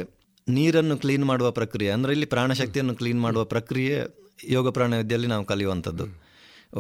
ನೀರನ್ನು 0.49 0.97
ಕ್ಲೀನ್ 0.97 1.25
ಮಾಡುವ 1.25 1.51
ಪ್ರಕ್ರಿಯೆ. 1.51 1.91
ಅಂದರೆ 1.91 2.13
ಇಲ್ಲಿ 2.13 2.27
ಪ್ರಾಣಶಕ್ತಿಯನ್ನು 2.27 2.95
ಕ್ಲೀನ್ 2.95 3.21
ಮಾಡುವ 3.21 3.45
ಪ್ರಕ್ರಿಯೆ 3.45 3.97
ಯೋಗ 4.49 4.71
ಪ್ರಾಣವಿದ್ಯೆಯಲ್ಲಿ 4.71 5.29
ನಾವು 5.29 5.45
ಕಲಿಯುವಂಥದ್ದು. 5.45 6.07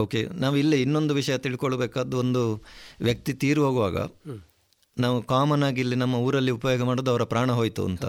ಓಕೆ 0.02 0.20
ನಾವು 0.42 0.56
ಇಲ್ಲಿ 0.56 0.82
ಇನ್ನೊಂದು 0.82 1.14
ವಿಷಯ 1.14 1.38
ತಿಳ್ಕೊಳ್ಬೇಕಾದ್ದು 1.38 2.18
ಒಂದು 2.18 2.42
ವ್ಯಕ್ತಿ 3.00 3.32
ತೀರು 3.32 3.60
ಹೋಗುವಾಗ 3.66 3.98
ನಾವು 4.96 5.22
ಕಾಮನ್ 5.22 5.62
ಆಗಿ 5.62 5.80
ಇಲ್ಲಿ 5.80 5.96
ನಮ್ಮ 5.96 6.16
ಊರಲ್ಲಿ 6.16 6.50
ಉಪಯೋಗ 6.50 6.82
ಮಾಡೋದು 6.82 7.10
ಅವರ 7.10 7.24
ಪ್ರಾಣ 7.24 7.50
ಹೋಯಿತು 7.52 7.84
ಅಂತ. 7.84 8.04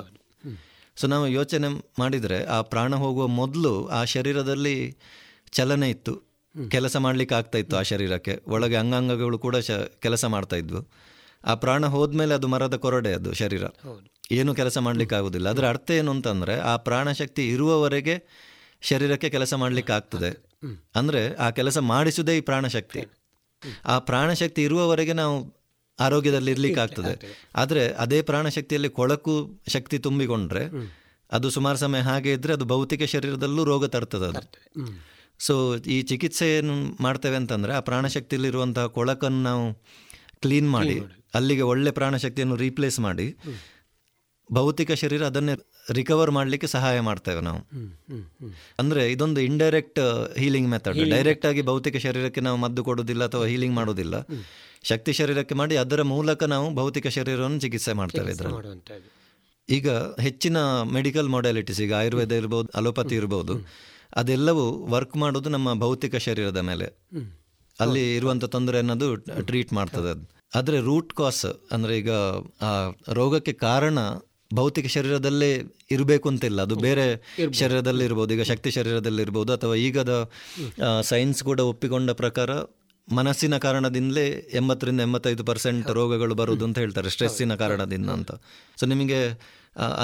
ಸೊ 0.97 1.07
ನಾವು 1.07 1.27
ಯೋಚನೆ 1.27 1.67
ಮಾಡಿದರೆ 1.99 2.45
ಆ 2.45 2.61
ಪ್ರಾಣ 2.61 2.95
ಹೋಗುವ 2.95 3.27
ಮೊದಲು 3.27 3.87
ಆ 3.87 4.03
ಶರೀರದಲ್ಲಿ 4.03 4.75
ಚಲನೆ 5.51 5.89
ಇತ್ತು. 5.89 6.13
ಕೆಲಸ 6.71 6.97
ಮಾಡಲಿಕ್ಕೆ 6.97 7.35
ಆಗ್ತಾ 7.35 7.57
ಇತ್ತು 7.57 7.77
ಆ 7.77 7.81
ಶರೀರಕ್ಕೆ. 7.81 8.41
ಒಳಗೆ 8.47 8.75
ಅಂಗಾಂಗಗಳು 8.75 9.39
ಕೂಡ 9.39 9.57
ಶ 9.57 9.71
ಕೆಲಸ 9.99 10.25
ಮಾಡ್ತಾ 10.25 10.55
ಇದ್ವು. 10.55 10.81
ಆ 11.45 11.55
ಪ್ರಾಣ 11.55 11.85
ಹೋದ್ಮೇಲೆ 11.85 12.33
ಅದು 12.33 12.47
ಮರದ 12.47 12.75
ಕೊರಡೆ 12.75 13.13
ಅದು 13.13 13.33
ಶರೀರ. 13.33 13.63
ಏನು 14.31 14.55
ಕೆಲಸ 14.55 14.77
ಮಾಡಲಿಕ್ಕೆ 14.77 15.15
ಆಗುದಿಲ್ಲ 15.15 15.49
ಅದರ 15.49 15.69
ಅರ್ಥ 15.69 15.91
ಏನು 15.91 16.11
ಅಂತಂದ್ರೆ 16.11 16.59
ಆ 16.59 16.77
ಪ್ರಾಣಶಕ್ತಿ 16.77 17.49
ಇರುವವರೆಗೆ 17.49 18.15
ಶರೀರಕ್ಕೆ 18.81 19.29
ಕೆಲಸ 19.29 19.53
ಮಾಡಲಿಕ್ಕೆ 19.53 19.93
ಆಗ್ತದೆ 19.93 20.29
ಅಂದ್ರೆ 20.95 21.35
ಆ 21.35 21.49
ಕೆಲಸ 21.49 21.77
ಮಾಡಿಸುವುದೇ 21.77 22.37
ಈ 22.37 22.41
ಪ್ರಾಣಶಕ್ತಿ. 22.41 23.01
ಆ 23.85 23.99
ಪ್ರಾಣಶಕ್ತಿ 23.99 24.63
ಇರುವವರೆಗೆ 24.63 25.13
ನಾವು 25.13 25.35
ಆರೋಗ್ಯದಲ್ಲಿ 25.99 26.51
ಇರ್ಲಿಕ್ಕೆ 26.51 26.81
ಆಗ್ತದೆ 26.81 27.13
ಆದರೆ 27.55 27.87
ಅದೇ 27.93 28.21
ಪ್ರಾಣಶಕ್ತಿಯಲ್ಲಿ 28.21 28.89
ಕೊಳಕು 28.89 29.33
ಶಕ್ತಿ 29.67 29.99
ತುಂಬಿಕೊಂಡ್ರೆ 29.99 30.63
ಅದು 31.31 31.49
ಸುಮಾರು 31.49 31.77
ಸಮಯ 31.77 31.99
ಹಾಗೆ 31.99 32.33
ಇದ್ರೆ 32.33 32.53
ಅದು 32.53 32.65
ಭೌತಿಕ 32.65 33.03
ಶರೀರದಲ್ಲೂ 33.03 33.63
ರೋಗ 33.63 33.85
ತರ್ತದೆ 33.85 34.25
ಅದು. 34.25 34.41
ಸೊ 35.39 35.53
ಈ 35.87 36.01
ಚಿಕಿತ್ಸೆ 36.01 36.57
ಏನು 36.57 36.73
ಮಾಡ್ತೇವೆ 37.03 37.35
ಅಂತಂದರೆ 37.35 37.73
ಆ 37.73 37.79
ಪ್ರಾಣಶಕ್ತಿಯಲ್ಲಿರುವಂತಹ 37.79 38.85
ಕೊಳಕನ್ನು 38.87 39.41
ನಾವು 39.41 39.65
ಕ್ಲೀನ್ 40.41 40.69
ಮಾಡಿ 40.69 40.95
ಅಲ್ಲಿಗೆ 41.33 41.61
ಒಳ್ಳೆ 41.61 41.91
ಪ್ರಾಣಶಕ್ತಿಯನ್ನು 41.91 42.55
ರೀಪ್ಲೇಸ್ 42.55 42.99
ಮಾಡಿ 42.99 43.27
ಭೌತಿಕ 44.49 44.91
ಶರೀರ 44.93 45.25
ಅದನ್ನೇ 45.25 45.53
ರಿಕವರ್ 45.91 46.31
ಮಾಡಲಿಕ್ಕೆ 46.31 46.67
ಸಹಾಯ 46.67 46.99
ಮಾಡ್ತೇವೆ 46.99 47.41
ನಾವು. 47.41 47.59
ಅಂದ್ರೆ 48.79 49.11
ಇದೊಂದು 49.11 49.41
ಇಂಡೈರೆಕ್ಟ್ 49.41 49.99
ಹೀಲಿಂಗ್ 50.37 50.69
ಮೆಥಡ್ 50.69 50.97
ಡೈರೆಕ್ಟ್ 51.09 51.45
ಆಗಿ 51.45 51.61
ಭೌತಿಕ 51.61 51.97
ಶರೀರಕ್ಕೆ 51.97 52.41
ನಾವು 52.41 52.57
ಮದ್ದು 52.57 52.83
ಕೊಡೋದಿಲ್ಲ 52.83 53.23
ಅಥವಾ 53.23 53.45
ಹೀಲಿಂಗ್ 53.45 53.75
ಮಾಡೋದಿಲ್ಲ 53.75 54.15
ಶಕ್ತಿ 54.83 55.13
ಶರೀರಕ್ಕೆ 55.13 55.55
ಮಾಡಿ 55.55 55.77
ಅದರ 55.77 56.01
ಮೂಲಕ 56.03 56.43
ನಾವು 56.45 56.75
ಭೌತಿಕ 56.75 57.07
ಶರೀರವನ್ನು 57.07 57.59
ಚಿಕಿತ್ಸೆ 57.59 57.93
ಮಾಡ್ತೇವೆ 57.93 58.31
ಇದರಲ್ಲಿ. 58.31 58.55
ಈಗ 59.69 59.89
ಹೆಚ್ಚಿನ 60.19 60.57
ಮೆಡಿಕಲ್ 60.91 61.29
ಮೊಡಾಲಿಟೀಸ್ 61.29 61.81
ಈಗ 61.81 61.93
ಆಯುರ್ವೇದ 61.93 62.31
ಇರ್ಬೋದು 62.31 62.69
ಅಲೋಪತಿ 62.75 63.15
ಇರ್ಬೋದು 63.15 63.55
ಅದೆಲ್ಲವೂ 64.15 64.65
ವರ್ಕ್ 64.95 65.15
ಮಾಡೋದು 65.23 65.49
ನಮ್ಮ 65.55 65.69
ಭೌತಿಕ 65.79 66.15
ಶರೀರದ 66.27 66.59
ಮೇಲೆ. 66.69 66.87
ಅಲ್ಲಿ 67.79 68.03
ಇರುವಂಥ 68.15 68.45
ತೊಂದರೆ 68.55 68.77
ಅನ್ನೋದು 68.77 69.07
ಟ್ರೀಟ್ 69.49 69.73
ಮಾಡ್ತದೆ 69.73 70.09
ಅದು. 70.15 70.23
ಆದರೆ 70.57 70.77
ರೂಟ್ 70.79 71.11
ಕಾಸ್ 71.13 71.45
ಅಂದರೆ 71.71 71.93
ಈಗ 72.01 72.11
ಆ 72.67 72.71
ರೋಗಕ್ಕೆ 73.19 73.53
ಕಾರಣ 73.67 73.99
ಭೌತಿಕ 74.53 74.87
ಶರೀರದಲ್ಲೇ 74.95 75.49
ಇರಬೇಕು 75.95 76.27
ಅಂತಿಲ್ಲ. 76.29 76.59
ಅದು 76.61 76.75
ಬೇರೆ 76.85 77.05
ಶರೀರದಲ್ಲಿ 77.61 78.03
ಇರ್ಬೋದು. 78.05 78.31
ಈಗ 78.33 78.43
ಶಕ್ತಿ 78.51 78.69
ಶರೀರದಲ್ಲಿ 78.71 79.21
ಇರ್ಬೋದು. 79.21 79.51
ಅಥವಾ 79.53 79.75
ಈಗದ 79.85 80.13
ಸೈನ್ಸ್ 81.11 81.41
ಕೂಡ 81.43 81.59
ಒಪ್ಪಿಕೊಂಡ 81.71 82.11
ಪ್ರಕಾರ 82.21 82.49
ಮನಸ್ಸಿನ 83.07 83.55
ಕಾರಣದಿಂದಲೇ 83.65 84.25
ಎಂಬತ್ತರಿಂದ 84.59 85.01
ಎಂಬತ್ತೈದು 85.07 85.43
ಪರ್ಸೆಂಟ್ 85.43 85.89
ರೋಗಗಳು 85.97 86.35
ಬರುವುದು 86.35 86.63
ಅಂತ 86.65 86.77
ಹೇಳ್ತಾರೆ 86.77 87.09
ಸ್ಟ್ರೆಸ್ಸಿನ 87.09 87.55
ಕಾರಣದಿಂದ 87.55 88.09
ಅಂತ. 88.09 88.31
ಸೊ 88.79 88.85
ನಿಮಗೆ 88.85 89.19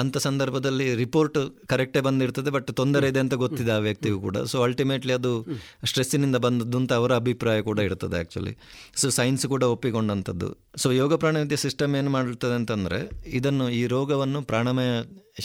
ಅಂಥ 0.00 0.16
ಸಂದರ್ಭದಲ್ಲಿ 0.26 0.86
ರಿಪೋರ್ಟ್ 1.02 1.38
ಕರೆಕ್ಟೇ 1.72 2.00
ಬಂದಿರ್ತದೆ, 2.08 2.50
ಬಟ್ 2.56 2.70
ತೊಂದರೆ 2.80 3.08
ಇದೆ 3.12 3.20
ಅಂತ 3.24 3.34
ಗೊತ್ತಿದೆ 3.44 3.72
ಆ 3.76 3.80
ವ್ಯಕ್ತಿಗೂ 3.86 4.18
ಕೂಡ. 4.26 4.38
ಸೊ 4.52 4.58
ಅಲ್ಟಿಮೇಟ್ಲಿ 4.66 5.14
ಅದು 5.18 5.32
ಸ್ಟ್ರೆಸ್ಸಿನಿಂದ 5.90 6.38
ಬಂದದ್ದು 6.46 6.78
ಅಂತ 6.82 6.92
ಅವರ 7.00 7.12
ಅಭಿಪ್ರಾಯ 7.22 7.60
ಕೂಡ 7.70 7.78
ಇರ್ತದೆ 7.88 8.16
ಆ್ಯಕ್ಚುಲಿ 8.20 8.54
ಸೊ 9.02 9.08
ಸೈನ್ಸ್ 9.20 9.46
ಕೂಡ 9.54 9.62
ಒಪ್ಪಿಕೊಂಡಂಥದ್ದು. 9.76 10.50
ಸೊ 10.84 10.90
ಯೋಗ 11.02 11.16
ಪ್ರಾಣವಿದ್ಯೆ 11.24 11.60
ಸಿಸ್ಟಮ್ 11.66 11.94
ಏನು 12.00 12.12
ಮಾಡ್ತದೆ 12.18 12.56
ಅಂತಂದರೆ, 12.60 13.00
ಇದನ್ನು 13.40 13.66
ಈ 13.80 13.82
ರೋಗವನ್ನು 13.96 14.42
ಪ್ರಾಣಮಯ 14.52 14.92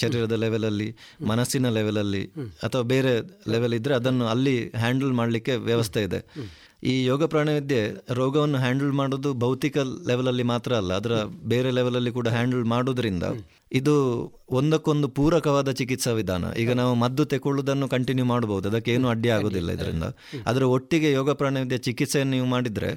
ಶರೀರದ 0.01 0.35
ಲೆವೆಲಲ್ಲಿ 0.43 0.87
ಮನಸ್ಸಿನ 1.31 1.67
ಲೆವೆಲಲ್ಲಿ 1.77 2.23
ಅಥವಾ 2.65 2.83
ಬೇರೆ 2.93 3.11
ಲೆವೆಲ್ 3.53 3.75
ಇದ್ದರೆ 3.77 3.93
ಅದನ್ನು 3.99 4.25
ಅಲ್ಲಿ 4.35 4.55
ಹ್ಯಾಂಡಲ್ 4.83 5.13
ಮಾಡಲಿಕ್ಕೆ 5.19 5.53
ವ್ಯವಸ್ಥೆ 5.69 6.01
ಇದೆ. 6.07 6.19
ಈ 6.91 6.93
ಯೋಗ 7.11 7.23
ಪ್ರಾಣವಿದ್ಯೆ 7.33 7.79
ರೋಗವನ್ನು 8.19 8.57
ಹ್ಯಾಂಡಲ್ 8.63 8.91
ಮಾಡೋದು 8.99 9.29
ಭೌತಿಕ 9.43 9.77
ಲೆವೆಲಲ್ಲಿ 10.09 10.45
ಮಾತ್ರ 10.51 10.71
ಅಲ್ಲ, 10.81 10.91
ಅದರ 11.01 11.13
ಬೇರೆ 11.53 11.69
ಲೆವೆಲಲ್ಲಿ 11.77 12.11
ಕೂಡ 12.17 12.27
ಹ್ಯಾಂಡಲ್ 12.35 12.65
ಮಾಡೋದ್ರಿಂದ 12.73 13.23
ಇದು 13.71 13.95
ಒಂದಕ್ಕೊಂದು 14.49 15.07
ಪೂರಕವಾದ 15.07 15.71
ಚಿಕಿತ್ಸಾ 15.71 16.11
ವಿಧಾನ. 16.11 16.45
ಈಗ 16.57 16.71
ನಾವು 16.71 16.95
ಮದ್ದು 16.95 17.25
ತೆಕೊಳ್ಳುವುದನ್ನು 17.25 17.87
ಕಂಟಿನ್ಯೂ 17.87 18.25
ಮಾಡಬಹುದು 18.25 18.69
ಅದಕ್ಕೆ 18.69 18.93
ಏನು 18.93 19.07
ಅಡ್ಡಿ 19.07 19.29
ಆಗೋದಿಲ್ಲ 19.29 19.71
ಇದರಿಂದ. 19.71 20.03
ಅದರ 20.45 20.63
ಒಟ್ಟಿಗೆ 20.63 21.11
ಯೋಗ 21.11 21.31
ಪ್ರಾಣವಿದ್ಯೆ 21.31 21.77
ಚಿಕಿತ್ಸೆಯನ್ನು 21.77 22.31
ನೀವು 22.31 22.45
ಮಾಡಿದರೆ 22.45 22.91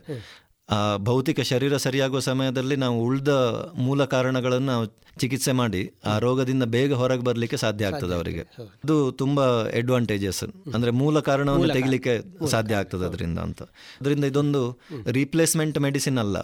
ಆ 0.68 0.96
ಭೌತಿಕ 0.96 1.40
ಶರೀರ 1.40 1.76
ಸರಿಯಾಗುವ 1.76 2.18
ಸಮಯದಲ್ಲಿ 2.18 2.76
ನಾವು 2.76 3.02
ಉಳಿದ 3.02 3.28
ಮೂಲ 3.76 4.04
ಕಾರಣಗಳನ್ನು 4.04 4.66
ನಾವು 4.66 4.86
ಚಿಕಿತ್ಸೆ 5.18 5.52
ಮಾಡಿ 5.52 5.94
ಆ 6.06 6.18
ರೋಗದಿಂದ 6.18 6.62
ಬೇಗ 6.62 6.94
ಹೊರಗೆ 6.94 7.22
ಬರಲಿಕ್ಕೆ 7.22 7.56
ಸಾಧ್ಯ 7.56 7.86
ಆಗ್ತದೆ 7.86 8.14
ಅವರಿಗೆ. 8.14 8.40
ಅದು 8.84 9.12
ತುಂಬಾ 9.12 9.44
ಅಡ್ವಾಂಟೇಜಸ್ 9.76 10.44
ಅಂದ್ರೆ 10.74 10.90
ಮೂಲ 10.90 11.20
ಕಾರಣವನ್ನು 11.20 11.68
ತೆಗಿಲಿಕ್ಕೆ 11.68 12.46
ಸಾಧ್ಯ 12.50 12.74
ಆಗ್ತದೆ 12.74 13.04
ಅದರಿಂದ 13.04 13.38
ಅಂತ. 13.38 13.62
ಅದರಿಂದ 14.00 14.24
ಇದೊಂದು 14.24 14.78
ರೀಪ್ಲೇಸ್ಮೆಂಟ್ 15.06 15.78
ಮೆಡಿಸಿನ್ 15.78 16.18
ಅಲ್ಲ. 16.18 16.36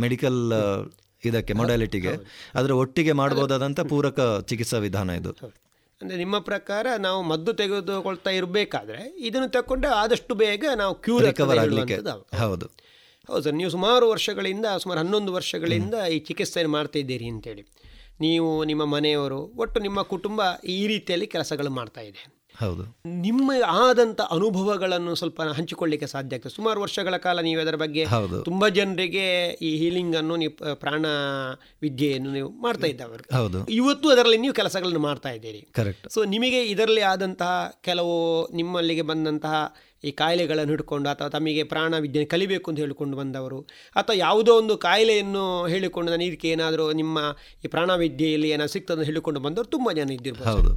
ಮೆಡಿಕಲ್ 0.00 0.52
ಇದಕ್ಕೆ 1.24 1.52
ಮೊಡಾಲಿಟಿಗೆ 1.52 2.12
ಅದರ 2.54 2.70
ಒಟ್ಟಿಗೆ 2.74 3.12
ಮಾಡಬಹುದಾದಂಥ 3.12 3.80
ಪೂರಕ 3.80 4.20
ಚಿಕಿತ್ಸಾ 4.44 4.78
ವಿಧಾನ 4.78 5.10
ಇದು. 5.10 5.32
ಅಂದರೆ 6.00 6.16
ನಿಮ್ಮ 6.16 6.38
ಪ್ರಕಾರ 6.38 6.86
ನಾವು 6.98 7.22
ಮದ್ದು 7.22 7.52
ತೆಗೆದುಕೊಳ್ತಾ 7.52 8.30
ಇರಬೇಕಾದ್ರೆ 8.30 9.16
ಇದನ್ನು 9.18 9.48
ತಗೊಂಡು 9.48 9.88
ಆದಷ್ಟು 9.94 10.34
ಬೇಗ 10.34 10.64
ನಾವು 10.76 10.94
ಕ್ಯೂರ್ 10.94 11.24
ರಿಕವರ್ 11.26 11.58
ಆಗಲಿಕ್ಕೆ 11.58 11.96
ಹೌದು. 12.38 12.66
ಹೌದು. 13.28 13.42
ಸರ್ 13.42 13.54
ನೀವು 13.54 13.70
ಸುಮಾರು 13.70 14.10
ವರ್ಷಗಳಿಂದ 14.10 14.66
ಸುಮಾರು 14.78 15.00
ಹನ್ನೊಂದು 15.00 15.32
ವರ್ಷಗಳಿಂದ 15.32 15.94
ಈ 15.94 16.18
ಚಿಕಿತ್ಸೆಯನ್ನು 16.18 16.72
ಮಾಡ್ತಾ 16.72 16.98
ಇದ್ದೀರಿ 16.98 17.28
ಅಂತೇಳಿ. 17.28 17.62
ನೀವು 18.20 18.64
ನಿಮ್ಮ 18.64 18.84
ಮನೆಯವರು 18.84 19.38
ಒಟ್ಟು 19.56 19.80
ನಿಮ್ಮ 19.80 20.02
ಕುಟುಂಬ 20.02 20.40
ಈ 20.64 20.86
ರೀತಿಯಲ್ಲಿ 20.86 21.26
ಕೆಲಸಗಳು 21.26 21.70
ಮಾಡ್ತಾ 21.70 22.00
ಇದೆ. 22.00 22.41
ಹೌದು. 22.62 22.84
ನಿಮ್ಮ 23.20 23.50
ಆದಂತ 23.78 24.20
ಅನುಭವಗಳನ್ನು 24.30 25.14
ಸ್ವಲ್ಪ 25.14 25.42
ಹಂಚಿಕೊಳ್ಳಿಕ್ಕೆ 25.42 26.06
ಸಾಧ್ಯ 26.06 26.36
ಆಗ್ತದೆ. 26.36 26.54
ಸುಮಾರು 26.54 26.80
ವರ್ಷಗಳ 26.80 27.16
ಕಾಲ 27.16 27.40
ನೀವು 27.40 27.60
ಅದರ 27.60 27.74
ಬಗ್ಗೆ 27.74 28.04
ತುಂಬಾ 28.04 28.40
ತುಂಬ 28.44 28.68
ಜನರಿಗೆ 28.68 29.24
ಈ 29.62 29.76
ಹೀಲಿಂಗ್ 29.76 30.16
ಅನ್ನು 30.16 30.36
ನೀವು 30.36 30.74
ಪ್ರಾಣ 30.74 31.04
ವಿದ್ಯೆಯನ್ನು 31.82 32.32
ನೀವು 32.32 32.50
ಮಾಡ್ತಾ 32.62 32.86
ಇದ್ದವರು 32.86 33.24
ಹೌದು. 33.36 33.60
ಇವತ್ತು 33.72 34.08
ಅದರಲ್ಲಿ 34.08 34.36
ನೀವು 34.36 34.54
ಕೆಲಸಗಳನ್ನು 34.54 34.98
ಮಾಡ್ತಾ 34.98 35.28
ಇದ್ದೀರಿ. 35.28 35.68
ಕರೆಕ್ಟ್ 35.72 36.08
ಸೊ 36.08 36.24
ನಿಮಗೆ 36.24 36.62
ಇದರಲ್ಲಿ 36.66 37.00
ಆದಂತಹ 37.02 37.52
ಕೆಲವು 37.80 38.16
ನಿಮ್ಮಲ್ಲಿಗೆ 38.54 39.02
ಬಂದಂತಹ 39.02 39.56
ಈ 40.04 40.10
ಕಾಯಿಲೆಗಳನ್ನು 40.10 40.72
ಹಿಡ್ಕೊಂಡು 40.72 41.08
ಅಥವಾ 41.08 41.28
ತಮಗೆ 41.28 41.62
ಪ್ರಾಣ 41.62 41.94
ವಿದ್ಯೆ 41.98 42.24
ಕಲಿಬೇಕು 42.24 42.70
ಅಂತ 42.70 42.78
ಹೇಳಿಕೊಂಡು 42.78 43.16
ಬಂದವರು. 43.16 43.60
ಅಥವಾ 43.96 44.16
ಯಾವುದೋ 44.16 44.52
ಒಂದು 44.56 44.76
ಕಾಯಿಲೆಯನ್ನು 44.76 45.66
ಹೇಳಿಕೊಂಡು 45.66 46.10
ನಾನು 46.10 46.24
ಇದಕ್ಕೆ 46.24 46.48
ಏನಾದರೂ 46.48 46.92
ನಿಮ್ಮ 46.92 47.18
ಈ 47.64 47.68
ಪ್ರಾಣ 47.68 47.90
ವಿದ್ಯೆಯಲ್ಲಿ 47.94 48.48
ಏನಾದ್ರು 48.48 48.72
ಸಿಗ್ತದೆ 48.72 48.98
ಅಂತ 48.98 49.06
ಹೇಳಿಕೊಂಡು 49.06 49.40
ಬಂದವರು 49.40 49.68
ತುಂಬ 49.68 49.92
ಜನ 49.92 50.10
ಇದ್ದಿರ್ಬೋದು. 50.10 50.72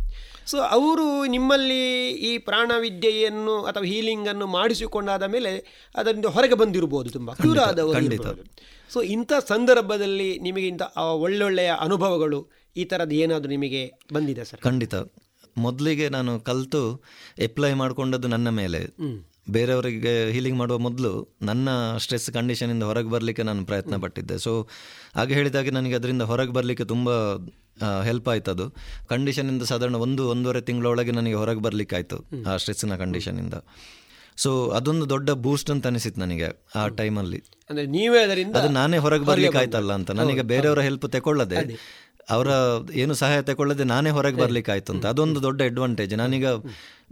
ಸೊ 0.45 0.57
ಅವರು 0.57 1.26
ನಿಮ್ಮಲ್ಲಿ 1.26 1.82
ಈ 2.09 2.38
ಪ್ರಾಣ 2.38 2.71
ವಿದ್ಯೆಯನ್ನು 2.80 3.63
ಅಥವಾ 3.63 3.84
ಹೀಲಿಂಗನ್ನು 3.84 4.47
ಮಾಡಿಸಿಕೊಂಡಾದ 4.47 5.23
ಮೇಲೆ 5.23 5.53
ಅದರಿಂದ 5.95 6.26
ಹೊರಗೆ 6.26 6.55
ಬಂದಿರ್ಬೋದು 6.55 7.09
ತುಂಬ. 7.09 7.34
ಕ್ಯೂರ್ 7.34 7.59
ಆದವರು. 7.59 8.45
ಸೊ 8.93 9.01
ಇಂಥ 9.01 9.34
ಸಂದರ್ಭದಲ್ಲಿ 9.47 10.39
ನಿಮಗೆ 10.39 10.67
ಇಂಥ 10.67 10.82
ಒಳ್ಳೊಳ್ಳೆಯ 11.11 11.71
ಅನುಭವಗಳು 11.80 12.39
ಈ 12.78 12.84
ಥರದ್ದು 12.84 13.15
ಏನಾದರೂ 13.15 13.49
ನಿಮಗೆ 13.49 13.82
ಬಂದಿದೆ 14.13 14.43
ಸರ್? 14.43 14.59
ಖಂಡಿತ. 14.59 14.95
ಮೊದಲಿಗೆ 15.56 16.10
ನಾನು 16.10 16.32
ಕಲಿತು 16.39 16.82
ಅಪ್ಲೈ 17.45 17.74
ಮಾಡಿಕೊಂಡದ್ದು 17.74 18.28
ನನ್ನ 18.28 18.49
ಮೇಲೆ. 18.60 18.82
ಬೇರೆಯವರಿಗೆ 19.49 20.32
ಹೀಲಿಂಗ್ 20.32 20.58
ಮಾಡುವ 20.58 20.78
ಮೊದಲು 20.80 21.12
ನನ್ನ 21.41 21.70
ಸ್ಟ್ರೆಸ್ 21.97 22.30
ಕಂಡೀಷನಿಂದ 22.32 22.84
ಹೊರಗೆ 22.84 23.10
ಬರಲಿಕ್ಕೆ 23.10 23.43
ನಾನು 23.43 23.66
ಪ್ರಯತ್ನ 23.66 23.95
ಪಟ್ಟಿದ್ದೆ. 23.97 24.38
ಸೊ 24.38 24.51
ಹಾಗೆ 25.16 25.34
ಹೇಳಿದಾಗೆ 25.34 25.72
ನನಗೆ 25.72 25.95
ಅದರಿಂದ 25.95 26.24
ಹೊರಗೆ 26.24 26.51
ಬರಲಿಕ್ಕೆ 26.51 26.86
ತುಂಬ 26.86 27.10
ಹೆಲ್ಪ್ 28.03 28.30
ಆಯ್ತು 28.30 28.51
ಅದು 28.51 28.66
ಕಂಡೀಷನಿಂದ 29.08 29.64
ಸಾಧಾರಣ 29.64 29.95
ಒಂದು 29.97 30.24
ಒಂದೂವರೆ 30.30 30.62
ತಿಂಗಳೊಳಗೆ 30.62 31.12
ನನಗೆ 31.12 31.34
ಹೊರಗೆ 31.34 31.60
ಬರಲಿಕ್ಕೆ 31.60 31.95
ಆಯಿತು 31.95 32.18
ಆ 32.47 32.56
ಸ್ಟ್ರೆಸ್ಸಿನ 32.58 32.95
ಕಂಡೀಷನಿಂದ 32.95 33.56
ಸೊ 34.38 34.51
ಅದೊಂದು 34.72 35.10
ದೊಡ್ಡ 35.10 35.30
ಬೂಸ್ಟ್ 35.43 35.70
ಅಂತ 35.72 35.88
ಅನಿಸಿತ್ತು 35.88 36.22
ನನಗೆ 36.22 36.47
ಆ 36.76 36.88
ಟೈಮಲ್ಲಿ 36.97 37.39
ಅಂದರೆ 37.70 37.86
ನೀವೇ 37.88 38.20
ಅದರಿಂದ 38.24 38.56
ಅದು 38.58 38.70
ನಾನೇ 38.70 38.97
ಹೊರಗೆ 38.97 39.26
ಬರ್ಲಿಕ್ಕೆ 39.26 39.58
ಆಯ್ತಲ್ಲ 39.58 39.91
ಅಂತ. 39.93 40.12
ನನಗೆ 40.12 40.41
ಬೇರೆಯವರ 40.43 40.82
ಹೆಲ್ಪ್ 40.82 41.06
ತಗೊಳ್ಳದೆ 41.12 41.60
ಅವರ 42.30 42.47
ಏನು 42.93 43.13
ಸಹಾಯ 43.13 43.41
ತಗೊಳ್ಳದೆ 43.41 43.84
ನಾನೇ 43.84 44.09
ಹೊರಗೆ 44.09 44.38
ಬರ್ಲಿಕ್ಕೆ 44.38 44.71
ಆಯ್ತು 44.71 44.93
ಅಂತ 44.93 45.05
ಅದೊಂದು 45.05 45.43
ದೊಡ್ಡ 45.43 45.61
ಅಡ್ವಾಂಟೇಜ್ 45.61 46.13
ನಾನೀಗ 46.13 46.47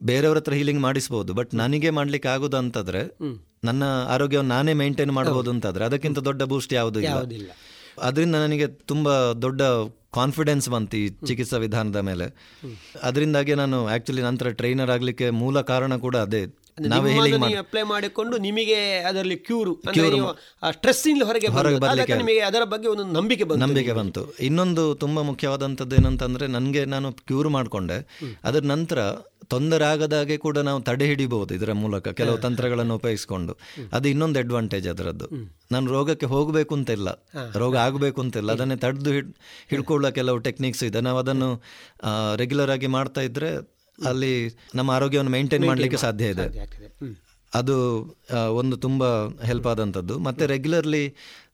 ಬೇರೆಯವ್ರ 0.03 0.37
ಹತ್ರ 0.37 0.53
ಹೀಲಿಂಗ್ 0.53 0.81
ಮಾಡಿಸ್ಬೋದು 0.81 1.33
ಬಟ್ 1.33 1.55
ನನಗೆ 1.55 1.89
ಮಾಡ್ಲಿಕ್ಕೆ 1.89 2.29
ಆಗುದು 2.29 2.57
ಅಂತಂದ್ರೆ 2.57 3.01
ನನ್ನ 3.63 3.83
ಆರೋಗ್ಯವನ್ನು 3.83 4.49
ನಾನೇ 4.49 4.73
ಮೇಂಟೈನ್ 4.73 5.11
ಮಾಡಬಹುದು 5.11 5.51
ಅಂತಾದ್ರೆ 5.51 5.85
ಅದಕ್ಕಿಂತ 5.85 6.19
ದೊಡ್ಡ 6.19 6.43
ಬೂಸ್ಟ್ 6.43 6.73
ಯಾವುದು 6.73 6.99
ಇಲ್ಲ. 6.99 7.51
ಅದರಿಂದ 8.01 8.35
ನನಗೆ 8.35 8.67
ತುಂಬಾ 8.67 9.33
ದೊಡ್ಡ 9.33 9.61
ಕಾನ್ಫಿಡೆನ್ಸ್ 10.13 10.69
ಬಂತು 10.69 10.97
ಈ 10.97 11.09
ಚಿಕಿತ್ಸಾ 11.09 11.57
ವಿಧಾನದ 11.57 11.95
ಮೇಲೆ. 11.95 12.25
ಅದರಿಂದಾಗಿ 13.03 13.53
ನಾನು 13.53 13.87
ಆಕ್ಚುಲಿ 13.87 14.21
ನಂತರ 14.21 14.49
ಟ್ರೈನರ್ 14.49 14.89
ಆಗ್ಲಿಕ್ಕೆ 14.89 15.29
ಮೂಲ 15.29 15.61
ಕಾರಣ 15.61 15.95
ಕೂಡ 15.95 16.15
ಅದೇ. 16.15 16.62
ಅಪ್ಲೈ 17.57 17.81
ಮಾಡಿಕೊಂಡು 17.81 18.37
ನಿಮಗೆ 18.37 18.97
ಅದರಲ್ಲಿ 18.99 19.35
ಕ್ಯೂರ್ 19.35 19.69
ಆ 20.63 20.71
ಸ್ಟ್ರೆಸ್ 20.71 21.07
ಇಂದ 21.07 21.23
ಹೊರಗೆ 21.23 21.47
ಹೊರಗೆ 21.47 22.15
ನಿಮಗೆ 22.15 22.39
ಅದರ 22.39 22.63
ಬಗ್ಗೆ 22.63 22.87
ಒಂದು 22.87 23.03
ನಂಬಿಕೆ 23.03 23.43
ಬಂತು. 23.43 23.65
ನಂಬಿಕೆ 23.65 23.93
ಬಂತು. 23.93 24.35
ಇನ್ನೊಂದು 24.37 24.95
ತುಂಬಾ 24.95 25.21
ಮುಖ್ಯವಾದಂಥದ್ದು 25.21 25.95
ಏನಂತಂದ್ರೆ 25.95 26.47
ನನಗೆ 26.47 26.85
ನಾನು 26.85 27.13
ಕ್ಯೂರ್ 27.13 27.49
ಮಾಡಿಕೊಂಡೆ. 27.49 28.17
ಅದರ 28.43 28.59
ನಂತರ 28.59 28.99
ತೊಂದರೆ 29.47 29.85
ಆಗದಾಗೆ 29.85 30.37
ಕೂಡ 30.37 30.57
ನಾವು 30.57 30.81
ತಡೆ 30.81 31.05
ಹಿಡಿಬಹುದು 31.05 31.53
ಇದರ 31.55 31.71
ಮೂಲಕ 31.73 32.07
ಕೆಲವು 32.07 32.37
ತಂತ್ರಗಳನ್ನು 32.37 32.95
ಉಪಯೋಗಿಸಿಕೊಂಡು. 32.95 33.57
ಅದು 33.93 34.09
ಇನ್ನೊಂದು 34.09 34.39
ಅಡ್ವಾಂಟೇಜ್ 34.39 34.87
ಅದರದ್ದು. 34.87 35.27
ನಾನು 35.71 35.91
ರೋಗಕ್ಕೆ 35.91 36.25
ಹೋಗಬೇಕು 36.25 36.75
ಅಂತ 36.75 36.89
ಇಲ್ಲ. 36.89 37.09
ರೋಗ 37.55 37.77
ಆಗಬೇಕು 37.77 38.21
ಅಂತ 38.21 38.37
ಇಲ್ಲ 38.37 38.51
ಅದನ್ನೇ 38.51 38.75
ತಡೆದು 38.75 39.11
ಹಿಡ್ 39.11 39.35
ಹಿಡ್ಕೊಳ್ಳೋ 39.69 40.11
ಕೆಲವು 40.11 40.37
ಟೆಕ್ನಿಕ್ಸ್ 40.37 40.83
ಇದೆ. 40.83 41.01
ನಾವು 41.01 41.19
ಅದನ್ನು 41.19 41.63
ರೆಗ್ಯುಲರ್ 42.35 42.71
ಆಗಿ 42.71 42.87
ಮಾಡ್ತಾ 42.87 43.21
ಇದ್ರೆ 43.21 43.73
ಅಲ್ಲಿ 43.97 44.33
ನಮ್ಮ 44.75 44.89
ಆರೋಗ್ಯವನ್ನು 44.91 45.31
ಮೇಂಟೈನ್ 45.31 45.65
ಮಾಡಲಿಕ್ಕೆ 45.65 45.97
ಸಾಧ್ಯ 45.97 46.33
ಇದೆ. 46.35 46.47
ಅದು 47.53 47.75
ಒಂದು 48.59 48.75
ತುಂಬ 48.77 49.03
ಹೆಲ್ಪ್ 49.49 49.67
ಆದಂಥದ್ದು. 49.67 50.13
ಮತ್ತು 50.19 50.43
ರೆಗ್ಯುಲರ್ಲಿ 50.45 51.01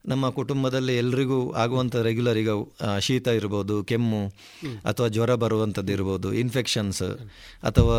ನಮ್ಮ 0.06 0.30
ಕುಟುಂಬದಲ್ಲಿ 0.30 0.96
ಎಲ್ರಿಗೂ 0.96 1.38
ಆಗುವಂಥ 1.52 1.96
ರೆಗ್ಯುಲರ್ 1.96 2.38
ಈಗ 2.38 2.50
ಶೀತ 2.98 3.28
ಇರ್ಬೋದು 3.38 3.74
ಕೆಮ್ಮು 3.84 4.22
ಅಥವಾ 4.84 5.08
ಜ್ವರ 5.08 5.34
ಬರುವಂಥದ್ದು 5.34 5.92
ಇರ್ಬೋದು 5.92 6.28
ಇನ್ಫೆಕ್ಷನ್ಸ್ 6.32 7.02
ಅಥವಾ 7.62 7.98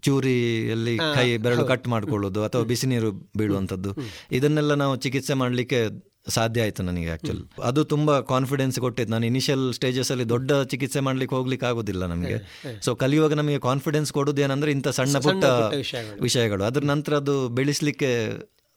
ಚೂರಿಯಲ್ಲಿ 0.00 0.94
ಕೈ 1.14 1.26
ಬೆರಳು 1.36 1.64
ಕಟ್ 1.64 1.88
ಮಾಡ್ಕೊಳ್ಳೋದು 1.88 2.42
ಅಥವಾ 2.44 2.62
ಬಿಸಿ 2.62 2.86
ನೀರು 2.86 3.12
ಬೀಳುವಂಥದ್ದು. 3.36 3.92
ಇದನ್ನೆಲ್ಲ 4.32 4.74
ನಾವು 4.74 4.96
ಚಿಕಿತ್ಸೆ 4.96 5.34
ಮಾಡಲಿಕ್ಕೆ 5.34 5.80
ಸಾಧ್ಯ 6.28 6.62
ಆಯಿತು 6.62 6.82
ನನಗೆ 6.82 7.08
ಆ್ಯಕ್ಚುಲಿ 7.08 7.52
ಅದು 7.62 7.84
ತುಂಬ 7.84 8.20
ಕಾನ್ಫಿಡೆನ್ಸ್ 8.20 8.80
ಕೊಟ್ಟಿತ್ತು 8.80 9.12
ನಾನು 9.12 9.26
ಇನಿಷಿಯಲ್ 9.26 9.74
ಸ್ಟೇಜಸಲ್ಲಿ 9.74 10.28
ದೊಡ್ಡ 10.28 10.52
ಚಿಕಿತ್ಸೆ 10.52 11.00
ಮಾಡ್ಲಿಕ್ಕೆ 11.00 11.36
ಹೋಗ್ಲಿಕ್ಕೆ 11.36 11.66
ಆಗೋದಿಲ್ಲ 11.66 12.06
ನಮಗೆ. 12.06 12.38
ಸೊ 12.82 12.94
ಕಲಿಯುವಾಗ 12.94 13.32
ನಮಗೆ 13.32 13.58
ಕಾನ್ಫಿಡೆನ್ಸ್ 13.58 14.12
ಕೊಡೋದು 14.12 14.42
ಏನಂದ್ರೆ 14.42 14.70
ಇಂಥ 14.70 14.88
ಸಣ್ಣ 14.88 15.18
ಪುಟ್ಟ 15.18 15.44
ವಿಷಯಗಳು. 15.44 16.22
ವಿಷಯಗಳು. 16.22 16.64
ಅದ್ರ 16.64 16.84
ನಂತರ 16.84 17.16
ಅದು 17.16 17.48
ಬೆಳೆಸಲಿಕ್ಕೆ 17.48 18.30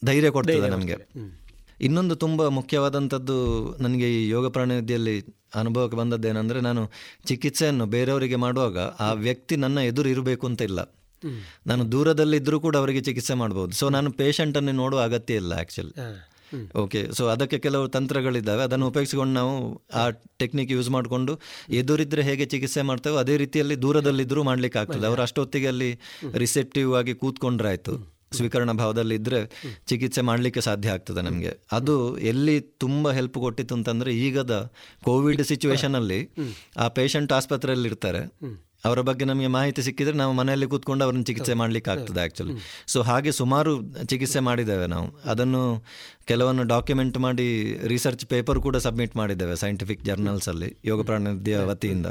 ಧೈರ್ಯ 0.05 0.29
ಕೊಡ್ತದೆ 0.29 0.69
ನಮಗೆ. 0.69 0.97
ಇನ್ನೊಂದು 1.81 2.15
ತುಂಬ 2.15 2.47
ಮುಖ್ಯವಾದಂಥದ್ದು 2.47 3.37
ನನಗೆ 3.79 4.23
ಈ 4.23 4.29
ಯೋಗ 4.29 4.49
ಪ್ರಾಣವಿದ್ಯೆಯಲ್ಲಿ 4.49 5.25
ಅನುಭವಕ್ಕೆ 5.55 5.97
ಬಂದದ್ದೇನೆಂದರೆ 5.97 6.61
ನಾನು 6.61 6.91
ಚಿಕಿತ್ಸೆಯನ್ನು 7.25 7.85
ಬೇರೆಯವರಿಗೆ 7.85 8.35
ಮಾಡುವಾಗ 8.35 8.77
ಆ 8.79 9.13
ವ್ಯಕ್ತಿ 9.13 9.55
ನನ್ನ 9.55 9.77
ಎದುರು 9.77 10.09
ಇರಬೇಕು 10.09 10.47
ಅಂತ 10.47 10.61
ಇಲ್ಲ. 10.61 10.79
ನಾನು 11.67 11.91
ದೂರದಲ್ಲಿದ್ದರೂ 11.91 12.59
ಕೂಡ 12.59 12.77
ಅವರಿಗೆ 12.77 13.01
ಚಿಕಿತ್ಸೆ 13.01 13.33
ಮಾಡ್ಬೋದು. 13.33 13.71
ಸೊ 13.71 13.89
ನಾನು 13.89 14.11
ಪೇಷಂಟನ್ನು 14.11 14.71
ನೋಡುವ 14.71 15.01
ಅಗತ್ಯ 15.01 15.33
ಇಲ್ಲ 15.33 15.53
ಆ್ಯಕ್ಚುಲಿ 15.53 15.93
ಓಕೆ 16.75 17.11
ಸೊ 17.11 17.27
ಅದಕ್ಕೆ 17.27 17.59
ಕೆಲವು 17.59 17.87
ತಂತ್ರಗಳಿದ್ದಾವೆ. 17.87 18.63
ಅದನ್ನು 18.63 18.87
ಉಪಯೋಗಿಸಿಕೊಂಡು 18.87 19.33
ನಾವು 19.33 19.83
ಆ 19.93 20.09
ಟೆಕ್ನಿಕ್ 20.09 20.71
ಯೂಸ್ 20.71 20.89
ಮಾಡಿಕೊಂಡು 20.89 21.39
ಎದುರಿದ್ರೆ 21.69 22.21
ಹೇಗೆ 22.21 22.45
ಚಿಕಿತ್ಸೆ 22.45 22.81
ಮಾಡ್ತೇವೆ 22.81 23.17
ಅದೇ 23.17 23.37
ರೀತಿಯಲ್ಲಿ 23.37 23.81
ದೂರದಲ್ಲಿದ್ದರೂ 23.81 24.43
ಮಾಡ್ಲಿಕ್ಕೆ 24.43 24.79
ಆಗ್ತದೆ. 24.79 25.05
ಅವರು 25.05 25.21
ಅಷ್ಟೊತ್ತಿಗೆ 25.21 25.67
ಅಲ್ಲಿ 25.67 25.99
ರಿಸೆಪ್ಟಿವ್ 26.37 26.95
ಆಗಿ 26.95 27.15
ಕೂತ್ಕೊಂಡ್ರೆ 27.15 27.69
ಆಯ್ತು 27.69 28.13
ಸ್ವೀಕರಣ 28.33 28.71
ಭಾವದಲ್ಲಿ 28.71 29.15
ಇದ್ರೆ 29.15 29.39
ಚಿಕಿತ್ಸೆ 29.87 30.21
ಮಾಡಲಿಕ್ಕೆ 30.21 30.61
ಸಾಧ್ಯ 30.61 30.89
ಆಗ್ತದೆ 30.89 31.21
ನಮಗೆ. 31.21 31.59
ಅದು 31.71 32.17
ಎಲ್ಲಿ 32.17 32.61
ತುಂಬ 32.61 33.11
ಹೆಲ್ಪ್ 33.11 33.33
ಕೊಟ್ಟಿತ್ತು 33.33 33.75
ಅಂತಂದ್ರೆ 33.75 34.17
ಈಗದ 34.17 34.71
ಕೋವಿಡ್ 35.03 35.43
ಸಿಚುವೇಶನ್ 35.43 35.95
ಅಲ್ಲಿ 35.95 36.29
ಆ 36.77 36.87
ಪೇಷಂಟ್ 36.87 37.33
ಆಸ್ಪತ್ರೆಯಲ್ಲಿ 37.33 37.89
ಇರ್ತಾರೆ 37.89 38.21
ಅವರ 38.85 39.01
ಬಗ್ಗೆ 39.01 39.25
ನಮಗೆ 39.25 39.47
ಮಾಹಿತಿ 39.47 39.81
ಸಿಕ್ಕಿದ್ರೆ 39.81 40.15
ನಾವು 40.15 40.33
ಮನೆಯಲ್ಲಿ 40.33 40.67
ಕೂತ್ಕೊಂಡು 40.67 41.03
ಅವ್ರನ್ನ 41.03 41.23
ಚಿಕಿತ್ಸೆ 41.23 41.53
ಮಾಡ್ಲಿಕ್ಕೆ 41.53 41.91
ಆಗ್ತದೆ 41.91 42.19
ಆ್ಯಕ್ಚುಲಿ 42.19 42.53
ಸೊ 42.87 43.01
ಹಾಗೆ 43.01 43.31
ಸುಮಾರು 43.31 43.81
ಚಿಕಿತ್ಸೆ 44.05 44.39
ಮಾಡಿದ್ದೇವೆ 44.39 44.87
ನಾವು. 44.87 45.21
ಅದನ್ನು 45.25 45.85
ಕೆಲವನ್ನು 46.25 46.63
ಡಾಕ್ಯುಮೆಂಟ್ 46.63 47.17
ಮಾಡಿ 47.17 47.77
ರಿಸರ್ಚ್ 47.87 48.25
ಪೇಪರ್ 48.25 48.59
ಕೂಡ 48.59 48.77
ಸಬ್ಮಿಟ್ 48.77 49.15
ಮಾಡಿದ್ದೇವೆ 49.15 49.55
ಸೈಂಟಿಫಿಕ್ 49.55 50.03
ಜರ್ನಲ್ಸ್ 50.03 50.49
ಅಲ್ಲಿ 50.49 50.77
ಯೋಗ 50.85 51.05
ಪ್ರಾಣಿಯ 51.05 51.57
ವತಿಯಿಂದ. 51.57 52.05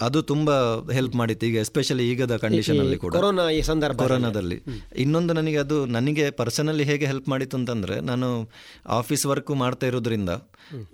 ಅದು 0.00 0.22
ತುಂಬಾ 0.22 0.54
ಹೆಲ್ಪ್ 0.92 1.16
ಮಾಡಿತ್ತು 1.16 1.46
ಈಗ 1.46 1.54
ಎಸ್ಪೆಷಲಿ 1.54 2.10
ಈಗದ 2.10 2.36
ಕಂಡೀಷನ್ 2.36 2.78
ಅಲ್ಲಿ 2.78 2.96
ಕೂಡ. 2.96 3.12
ಕೊರೋನಾ 3.12 3.50
ಈ 3.50 3.62
ಸಂದರ್ಭ 3.62 3.96
ಕೊರೋನಾದಲ್ಲಿ. 3.96 4.62
ಇನ್ನೊಂದು 4.96 5.34
ನನಗೆ 5.34 5.56
ಅದು 5.56 5.86
ನನಗೆ 5.86 6.30
ಪರ್ಸನಲಿ 6.30 6.84
ಹೇಗೆ 6.84 7.06
ಹೆಲ್ಪ್ 7.06 7.28
ಮಾಡಿತ್ತು 7.28 7.56
ಅಂತಂದ್ರೆ 7.56 8.00
ನಾನು 8.00 8.50
ಆಫೀಸ್ 8.86 9.26
ವರ್ಕ್ 9.26 9.50
ಮಾಡ್ತಾ 9.50 9.86
ಇರೋದ್ರಿಂದ 9.86 10.28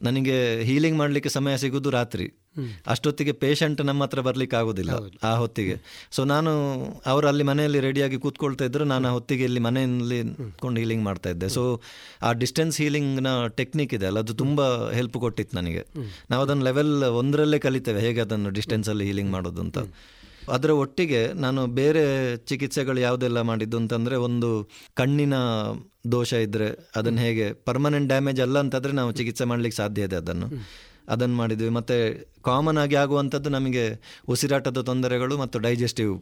ನನಗೆ 0.03 0.63
ಹೀಲಿಂಗ್ 0.63 0.99
ಮಾಡ್ಲಿಕ್ಕೆ 0.99 1.29
ಸಮಯ 1.29 1.57
ಸಿಗುದು 1.57 1.91
ರಾತ್ರಿ. 1.91 2.40
ಅಷ್ಟೊತ್ತಿಗೆ 2.87 3.33
ಪೇಷಂಟ್ 3.33 3.85
ನಮ್ಮ 3.85 4.03
ಹತ್ರ 4.03 4.21
ಬರ್ಲಿಕ್ಕೆ 4.21 4.57
ಆಗೋದಿಲ್ಲ 4.57 4.91
ಆ 5.25 5.37
ಹೊತ್ತಿಗೆ. 5.37 5.77
ಸೊ 6.11 6.25
ನಾನು 6.25 6.51
ಅವರು 7.07 7.29
ಅಲ್ಲಿ 7.29 7.45
ಮನೆಯಲ್ಲಿ 7.45 7.81
ರೆಡಿಯಾಗಿ 7.81 8.17
ಕೂತ್ಕೊಳ್ತಾ 8.17 8.65
ಇದ್ರು 8.65 8.85
ನಾನು 8.85 9.09
ಆ 9.09 9.11
ಹೊತ್ತಿಗೆ 9.11 9.45
ಇಲ್ಲಿ 9.45 9.61
ಮನೆಯಲ್ಲಿ 9.61 10.23
ಕೊಂಡು 10.59 10.81
ಹೀಲಿಂಗ್ 10.81 11.05
ಮಾಡ್ತಾ 11.05 11.31
ಇದ್ದೆ. 11.31 11.49
ಸೊ 11.49 11.83
ಆ 12.23 12.33
ಡಿಸ್ಟೆನ್ಸ್ 12.33 12.81
ಹೀಲಿಂಗ್ನ 12.81 13.47
ಟೆಕ್ನಿಕ್ 13.47 13.95
ಇದೆ 13.95 14.07
ಅಲ್ಲ 14.07 14.19
ಅದು 14.19 14.35
ತುಂಬಾ 14.35 14.91
ಹೆಲ್ಪ್ 14.93 15.13
ಕೊಟ್ಟಿತ್ತು 15.13 15.57
ನನಗೆ. 15.57 15.87
ನಾವು 16.31 16.43
ಅದನ್ನು 16.43 16.65
ಲೆವೆಲ್ 16.65 17.03
ಒಂದರಲ್ಲೇ 17.03 17.59
ಕಲಿತೇವೆ 17.59 18.01
ಹೇಗೆ 18.01 18.21
ಅದನ್ನು 18.21 18.51
ಡಿಸ್ಟೆನ್ಸಲ್ಲಿ 18.51 19.05
ಹೀಲಿಂಗ್ 19.05 19.31
ಮಾಡೋದು 19.31 19.61
ಅಂತ. 19.61 19.79
ಅದರ 20.49 20.71
ಒಟ್ಟಿಗೆ 20.71 21.33
ನಾನು 21.33 21.67
ಬೇರೆ 21.67 22.37
ಚಿಕಿತ್ಸೆಗಳು 22.37 23.01
ಯಾವುದೆಲ್ಲ 23.01 23.41
ಮಾಡಿದ್ದು 23.41 23.77
ಅಂತಂದ್ರೆ 23.77 24.17
ಒಂದು 24.17 24.71
ಕಣ್ಣಿನ 24.95 25.35
ದೋಷ 26.13 26.33
ಇದ್ರೆ 26.33 26.69
ಅದನ್ನು 26.97 27.21
ಹೇಗೆ 27.21 27.53
ಪರ್ಮನೆಂಟ್ 27.53 28.09
ಡ್ಯಾಮೇಜ್ 28.09 28.41
ಅಲ್ಲ 28.41 28.59
ಅಂತಂದ್ರೆ 28.59 28.93
ನಾವು 28.93 29.13
ಚಿಕಿತ್ಸೆ 29.13 29.45
ಮಾಡಲಿಕ್ಕೆ 29.45 29.77
ಸಾಧ್ಯ 29.77 30.03
ಇದೆ 30.03 30.17
ಅದನ್ನು. 30.17 30.49
ಅದನ್ನು 31.13 31.37
ಮಾಡಿದ್ವಿ. 31.41 31.71
ಮತ್ತೆ 31.79 31.97
ಕಾಮನ್ 32.49 32.79
ಆಗಿ 32.83 32.97
ಆಗುವಂಥದ್ದು 33.05 33.49
ನಮಗೆ 33.57 33.85
ಉಸಿರಾಟದ 34.35 34.83
ತೊಂದರೆಗಳು 34.91 35.37
ಮತ್ತು 35.43 35.59
ಡೈಜೆಸ್ಟಿವ್ 35.67 36.13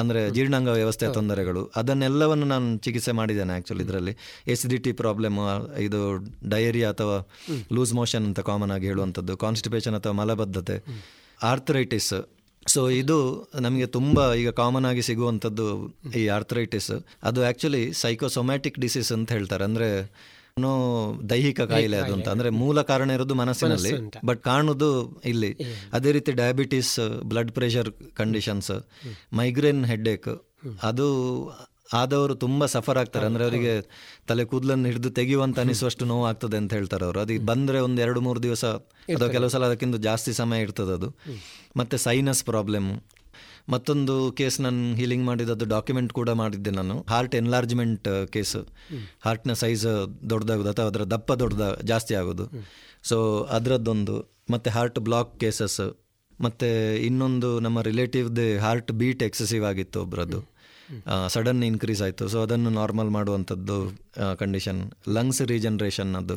ಅಂದರೆ 0.00 0.20
ಜೀರ್ಣಾಂಗ 0.36 0.70
ವ್ಯವಸ್ಥೆಯ 0.78 1.08
ತೊಂದರೆಗಳು. 1.16 1.60
ಅದನ್ನೆಲ್ಲವನ್ನು 1.80 2.46
ನಾನು 2.52 2.68
ಚಿಕಿತ್ಸೆ 2.84 3.12
ಮಾಡಿದ್ದೇನೆ 3.18 3.52
ಆ್ಯಕ್ಚುಲಿ 3.56 3.84
ಇದರಲ್ಲಿ. 3.86 4.12
ಎಸಿಡಿಟಿ 4.54 4.92
ಪ್ರಾಬ್ಲಮ್ 5.00 5.38
ಇದು 5.86 6.00
ಡಯರಿಯಾ 6.54 6.88
ಅಥವಾ 6.94 7.16
ಲೂಸ್ 7.76 7.94
ಮೋಷನ್ 8.00 8.26
ಅಂತ 8.30 8.40
ಕಾಮನ್ 8.50 8.74
ಆಗಿ 8.76 8.88
ಹೇಳುವಂಥದ್ದು 8.92 9.34
ಕಾನ್ಸ್ಟಿಪೇಷನ್ 9.44 9.96
ಅಥವಾ 10.00 10.14
ಮಲಬದ್ಧತೆ 10.20 10.76
ಆರ್ಥರೈಟಿಸ್ 11.52 12.12
ಸೊ 12.66 12.80
ಇದು 13.02 13.18
ನಮಗೆ 13.64 13.86
ತುಂಬ 13.94 14.18
ಈಗ 14.40 14.50
ಕಾಮನ್ 14.58 14.84
ಆಗಿ 14.90 15.02
ಸಿಗುವಂಥದ್ದು 15.06 15.64
ಈ 16.20 16.24
ಆರ್ಥರೈಟಿಸ್ 16.36 16.92
ಅದು 17.28 17.40
ಆ್ಯಕ್ಚುಲಿ 17.46 17.80
ಸೈಕೋಸೊಮ್ಯಾಟಿಕ್ 18.02 18.76
ಡಿಸೀಸ್ 18.84 19.10
ಅಂತ 19.16 19.28
ಹೇಳ್ತಾರೆ. 19.36 19.64
ಅಂದರೆ 19.70 19.88
ದೈಹಿಕ 21.30 21.60
ಕಾಯಿಲೆ 21.60 21.96
ಅದು 21.96 22.12
ಅಂತ. 22.12 22.28
ಅಂದ್ರೆ 22.28 22.50
ಮೂಲ 22.50 22.82
ಕಾರಣ 22.82 23.10
ಇರೋದು 23.10 23.34
ಮನಸ್ಸಿನಲ್ಲಿ 23.34 23.92
ಬಟ್ 24.24 24.42
ಕಾಣುದು 24.42 25.20
ಇಲ್ಲಿ. 25.24 25.56
ಅದೇ 25.92 26.12
ರೀತಿ 26.12 26.32
diabetes 26.32 27.20
blood 27.22 27.52
pressure 27.52 27.90
conditions 28.14 28.70
migraine 29.32 29.86
headache 29.86 30.28
ಅದು 30.82 31.06
ಆದವರು 31.92 32.34
ತುಂಬಾ 32.34 32.66
ಸಫರ್ 32.66 32.98
ಆಗ್ತಾರೆ. 32.98 33.26
ಅಂದ್ರೆ 33.26 33.44
ಅವರಿಗೆ 33.44 33.72
ತಲೆ 34.26 34.44
ಕೂದಲನ್ನು 34.44 34.86
ಹಿಡಿದು 34.86 35.10
ತೆಗೆಯುವಂತ 35.10 35.58
ಅನಿಸುವಷ್ಟು 35.60 36.04
ನೋವು 36.04 36.26
ಆಗ್ತದೆ 36.26 36.56
ಅಂತ 36.56 36.72
ಹೇಳ್ತಾರೆ 36.72 37.04
ಅವರು. 37.04 37.20
ಅದು 37.20 37.40
ಬಂದ್ರೆ 37.46 37.80
ಒಂದು 37.80 38.02
ಎರಡು 38.02 38.20
ಮೂರು 38.20 38.42
ದಿವಸ 38.42 38.64
ಅಥವಾ 38.64 39.28
ಕೆಲವು 39.28 39.48
ಸಲ 39.48 39.66
ಅದಕ್ಕಿಂತ 39.66 39.96
ಜಾಸ್ತಿ 39.96 40.32
ಸಮಯ 40.32 40.60
ಇರ್ತದೆ 40.60 40.92
ಅದು. 40.92 41.16
ಮತ್ತೆ 41.76 41.96
ಸೈನಸ್ 41.96 42.44
ಪ್ರಾಬ್ಲಮ್ 42.44 43.00
ಮತ್ತೊಂದು 43.74 44.14
ಕೇಸ್ 44.38 44.56
ನಾನು 44.64 44.82
ಹೀಲಿಂಗ್ 44.98 45.24
ಮಾಡಿದ್ದು 45.28 45.66
ಡಾಕ್ಯುಮೆಂಟ್ 45.74 46.12
ಕೂಡ 46.18 46.30
ಮಾಡಿದ್ದೆ 46.42 46.72
ನಾನು. 46.78 46.94
ಹಾರ್ಟ್ 47.12 47.34
ಎನ್ಲಾರ್ಜ್ಮೆಂಟ್ 47.40 48.08
ಕೇಸ್ 48.34 48.56
ಹಾರ್ಟ್ನ 49.26 49.54
ಸೈಜ್ 49.62 49.84
ದೊಡ್ಡದಾಗೋದು 50.30 50.70
ಅಥವಾ 50.74 50.86
ಅದರ 50.92 51.04
ದಪ್ಪ 51.14 51.32
ದೊಡ್ಡದ 51.42 51.66
ಜಾಸ್ತಿ 51.90 52.14
ಆಗೋದು. 52.20 52.46
ಸೊ 53.10 53.18
ಅದರದ್ದೊಂದು 53.56 54.16
ಮತ್ತೆ 54.54 54.70
ಹಾರ್ಟ್ 54.76 55.00
ಬ್ಲಾಕ್ 55.08 55.32
ಕೇಸಸ್ 55.42 55.80
ಮತ್ತೆ 56.38 56.70
ಇನ್ನೊಂದು 57.08 57.48
ನಮ್ಮ 57.66 57.78
ರಿಲೇಟಿವ್ದೇ 57.90 58.46
ಹಾರ್ಟ್ 58.64 58.90
ಬೀಟ್ 59.00 59.22
ಎಕ್ಸೆಸಿವ್ 59.28 59.64
ಆಗಿತ್ತು 59.70 59.98
ಒಬ್ಬರದ್ದು 60.04 60.40
ಸಡನ್ 61.34 61.60
ಇನ್ಕ್ರೀಸ್ 61.68 62.02
ಆಯಿತು. 62.06 62.24
ಸೊ 62.32 62.38
ಅದನ್ನು 62.46 62.70
ನಾರ್ಮಲ್ 62.78 63.10
ಮಾಡುವಂಥದ್ದು 63.16 63.76
ಕಂಡೀಷನ್ 64.40 64.80
ಲಂಗ್ಸ್ 65.16 65.42
ರೀಜನ್ರೇಷನ್ 65.52 66.10
ಅದು. 66.20 66.36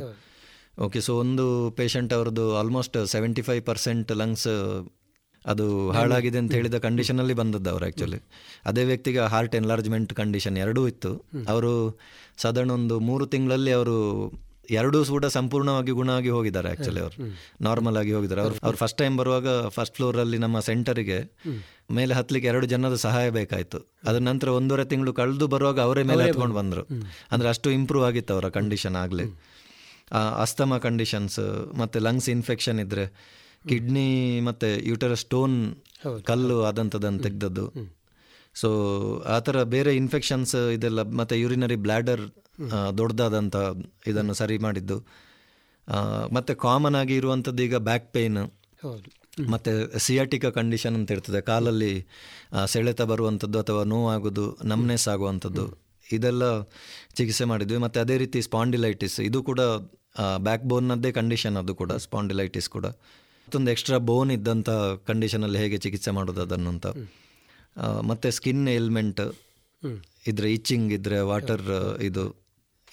ಓಕೆ 0.85 0.99
ಸೊ 1.07 1.11
ಒಂದು 1.23 1.45
ಪೇಷಂಟ್ 1.79 2.11
ಅವ್ರದ್ದು 2.17 2.45
almost 2.61 2.97
seventy 3.13 3.43
five 3.47 3.61
percent 3.69 4.09
lungs 4.21 4.47
ಅದು 5.45 5.91
ಹಾಳಾಗಿದೆ 5.91 6.37
ಅಂತ 6.37 6.51
ಹೇಳಿದ 6.51 6.77
ಕಂಡೀಷನಲ್ಲಿ 6.77 7.33
ಬಂದದ್ದು 7.33 7.69
ಅವರು 7.69 7.85
ಆಕ್ಚುಲಿ 7.85 8.19
ಅದೇ 8.65 8.83
ವ್ಯಕ್ತಿಗೆ 8.83 9.19
ಹಾರ್ಟ್ 9.19 9.55
ಎನ್ಲಾರ್ಜ್ಮೆಂಟ್ 9.55 10.13
ಕಂಡೀಷನ್ 10.13 10.57
ಎರಡೂ 10.57 10.87
ಇತ್ತು. 10.87 11.25
ಅವರು 11.49 11.99
ಸಾಧಾರಣ 12.37 12.71
ಒಂದು 12.71 12.99
ಮೂರು 12.99 13.27
ತಿಂಗಳಲ್ಲಿ 13.27 13.71
ಅವರು 13.71 13.97
ಎರಡೂ 14.69 15.05
ಕೂಡ 15.05 15.25
ಸಂಪೂರ್ಣವಾಗಿ 15.25 15.91
ಗುಣ 15.91 16.11
ಆಗಿ 16.11 16.29
ಹೋಗಿದ್ದಾರೆ 16.29 16.71
ಆಕ್ಚುಲಿ 16.71 16.99
ಅವರು. 16.99 17.35
ನಾರ್ಮಲ್ 17.61 17.97
ಆಗಿ 17.97 18.13
ಹೋಗಿದ್ದಾರೆ. 18.13 18.41
ಅವ್ರು 18.41 18.55
ಅವ್ರು 18.63 18.77
ಫಸ್ಟ್ 18.77 18.97
ಟೈಮ್ 18.97 19.17
ಬರುವಾಗ 19.17 19.67
ಫಸ್ಟ್ 19.67 19.95
ಫ್ಲೋರ್ 19.95 20.17
ಅಲ್ಲಿ 20.17 20.37
ನಮ್ಮ 20.37 20.59
ಸೆಂಟರಿಗೆ 20.59 21.19
ಮೇಲೆ 21.91 22.13
ಹತ್ತಲಿಕ್ಕೆ 22.13 22.47
ಎರಡು 22.47 22.65
ಜನದ 22.65 22.95
ಸಹಾಯ 22.95 23.29
ಬೇಕಾಯಿತು. 23.29 23.79
ಅದ್ರ 24.07 24.21
ನಂತರ 24.21 24.47
ಒಂದೂವರೆ 24.47 24.85
ತಿಂಗಳು 24.85 25.13
ಕಳೆದು 25.13 25.47
ಬರುವಾಗ 25.47 25.79
ಅವರೇ 25.79 26.03
ಮೇಲೆ 26.03 26.23
ಹತ್ಕೊಂಡು 26.23 26.55
ಬಂದರು. 26.55 26.87
ಅಂದ್ರೆ 27.31 27.49
ಅಷ್ಟು 27.49 27.71
ಇಂಪ್ರೂವ್ 27.71 28.05
ಆಗಿತ್ತು 28.05 28.33
ಅವರ 28.33 28.49
ಕಂಡೀಷನ್ 28.49 28.95
ಆಗಲಿ. 28.95 29.23
ಅಸ್ತಮ 30.39 30.77
ಕಂಡೀಷನ್ಸ್ 30.77 31.39
ಮತ್ತೆ 31.77 31.99
ಲಂಗ್ಸ್ 31.99 32.29
ಇನ್ಫೆಕ್ಷನ್ 32.29 32.79
ಇದ್ದರೆ 32.79 33.34
ಕಿಡ್ನಿ 33.69 34.09
ಮತ್ತೆ 34.47 34.69
ಯೂಟರ 34.89 35.13
ಸ್ಟೋನ್ 35.23 35.55
ಕಲ್ಲು 36.29 36.57
ಆದಂಥದ್ದನ್ನು 36.69 37.21
ತೆಗೆದದ್ದು. 37.25 37.65
ಸೊ 38.61 38.69
ಆ 39.35 39.37
ಥರ 39.45 39.57
ಬೇರೆ 39.75 39.91
ಇನ್ಫೆಕ್ಷನ್ಸ್ 40.01 40.55
ಇದೆಲ್ಲ 40.75 41.01
ಮತ್ತೆ 41.19 41.35
ಯೂರಿನರಿ 41.43 41.77
ಬ್ಲ್ಯಾಡರ್ 41.85 42.23
ದೊಡ್ಡದಾದಂಥ 42.99 43.55
ಇದನ್ನು 44.11 44.33
ಸರಿ 44.41 44.57
ಮಾಡಿದ್ದು. 44.65 44.97
ಮತ್ತೆ 46.35 46.53
ಕಾಮನ್ 46.65 46.97
ಆಗಿ 47.01 47.15
ಇರುವಂಥದ್ದು 47.21 47.63
ಈಗ 47.67 47.77
ಬ್ಯಾಕ್ 47.89 48.07
ಪೇಯ್ನ್ 48.15 48.43
ಮತ್ತೆ 49.53 49.71
ಸಿಯಾಟಿಕ 50.05 50.45
ಕಂಡೀಷನ್ 50.57 50.95
ಅಂತ 50.99 51.15
ಇರ್ತದೆ. 51.15 51.39
ಕಾಲಲ್ಲಿ 51.49 51.91
ಸೆಳೆತ 52.73 53.01
ಬರುವಂಥದ್ದು 53.11 53.57
ಅಥವಾ 53.63 53.81
ನೋವಾಗೋದು 53.93 54.45
ನಮ್ನೆಸ್ 54.71 55.07
ಆಗುವಂಥದ್ದು 55.13 55.65
ಇದೆಲ್ಲ 56.17 56.43
ಚಿಕಿತ್ಸೆ 57.17 57.45
ಮಾಡಿದ್ವಿ. 57.51 57.79
ಮತ್ತೆ 57.85 57.99
ಅದೇ 58.05 58.15
ರೀತಿ 58.23 58.39
ಸ್ಪಾಂಡಿಲೈಟಿಸ್ 58.47 59.17
ಇದು 59.29 59.39
ಕೂಡ 59.49 59.61
ಬ್ಯಾಕ್ 60.47 60.65
ಬೋನ್ನದ್ದೇ 60.71 61.11
ಕಂಡೀಷನ್ 61.19 61.57
ಅದು 61.61 61.73
ಕೂಡ 61.81 61.91
ಸ್ಪಾಂಡಿಲೈಟಿಸ್ 62.05 62.69
ಕೂಡ. 62.75 62.85
ಮತ್ತೊಂದು 63.47 63.71
ಎಕ್ಸ್ಟ್ರಾ 63.71 63.97
ಬೋನ್ 64.09 64.31
ಇದ್ದಂಥ 64.31 64.69
ಕಂಡೀಷನಲ್ಲಿ 65.07 65.57
ಹೇಗೆ 65.57 65.77
ಚಿಕಿತ್ಸೆ 65.77 66.11
ಮಾಡೋದು 66.11 66.41
ಅದನ್ನು 66.41 66.69
ಅಂತ. 66.69 66.87
ಮತ್ತು 68.09 68.27
ಸ್ಕಿನ್ 68.31 68.67
ಎಲ್ಮೆಂಟ್ 68.79 69.21
ಇದ್ರೆ 70.27 70.49
ಇಚ್ಚಿಂಗ್ 70.53 70.91
ಇದ್ರೆ 70.93 71.19
ವಾಟರ್ 71.31 71.63
ಇದು 72.01 72.23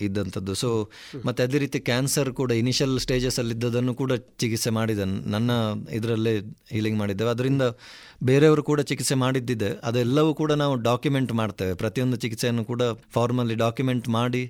ಇದ್ದಂಥದ್ದು 0.00 0.53
ಸೊ 0.55 0.68
ಮತ್ತು 1.24 1.40
ಅದೇ 1.42 1.59
ರೀತಿ 1.59 1.78
ಕ್ಯಾನ್ಸರ್ 1.80 2.30
ಕೂಡ 2.38 2.50
ಇನಿಷಿಯಲ್ 2.61 2.94
ಸ್ಟೇಜಸಲ್ಲಿ 2.98 3.55
ಇದ್ದದನ್ನು 3.55 3.92
ಕೂಡ 3.94 4.12
ಚಿಕಿತ್ಸೆ 4.40 4.70
ಮಾಡಿದೆ. 4.70 5.05
ನನ್ನ 5.34 5.50
ಇದರಲ್ಲೇ 5.90 6.32
ಹೀಲಿಂಗ್ 6.70 6.98
ಮಾಡಿದ್ದೇವೆ. 6.98 7.30
ಅದರಿಂದ 7.30 7.64
ಬೇರೆಯವರು 8.22 8.62
ಕೂಡ 8.70 8.80
ಚಿಕಿತ್ಸೆ 8.90 9.14
ಮಾಡಿದ್ದಿದೆ. 9.14 9.70
ಅದೆಲ್ಲವೂ 9.82 10.34
ಕೂಡ 10.40 10.53
ನಾವು 10.62 10.74
ಡಾಕ್ಯುಮೆಂಟ್ 10.88 11.32
ಮಾಡ್ತೇವೆ. 11.32 11.74
ಪ್ರತಿಯೊಂದು 11.74 12.16
ಚಿಕಿತ್ಸೆಯನ್ನು 12.16 12.64
ಕೂಡ 12.64 12.82
ಫಾರ್ಮಲ್ಲಿ 13.12 13.57
ಡಾಕ್ಯುಮೆಂಟ್ 13.64 14.09
ಮಾಡಿ 14.18 14.42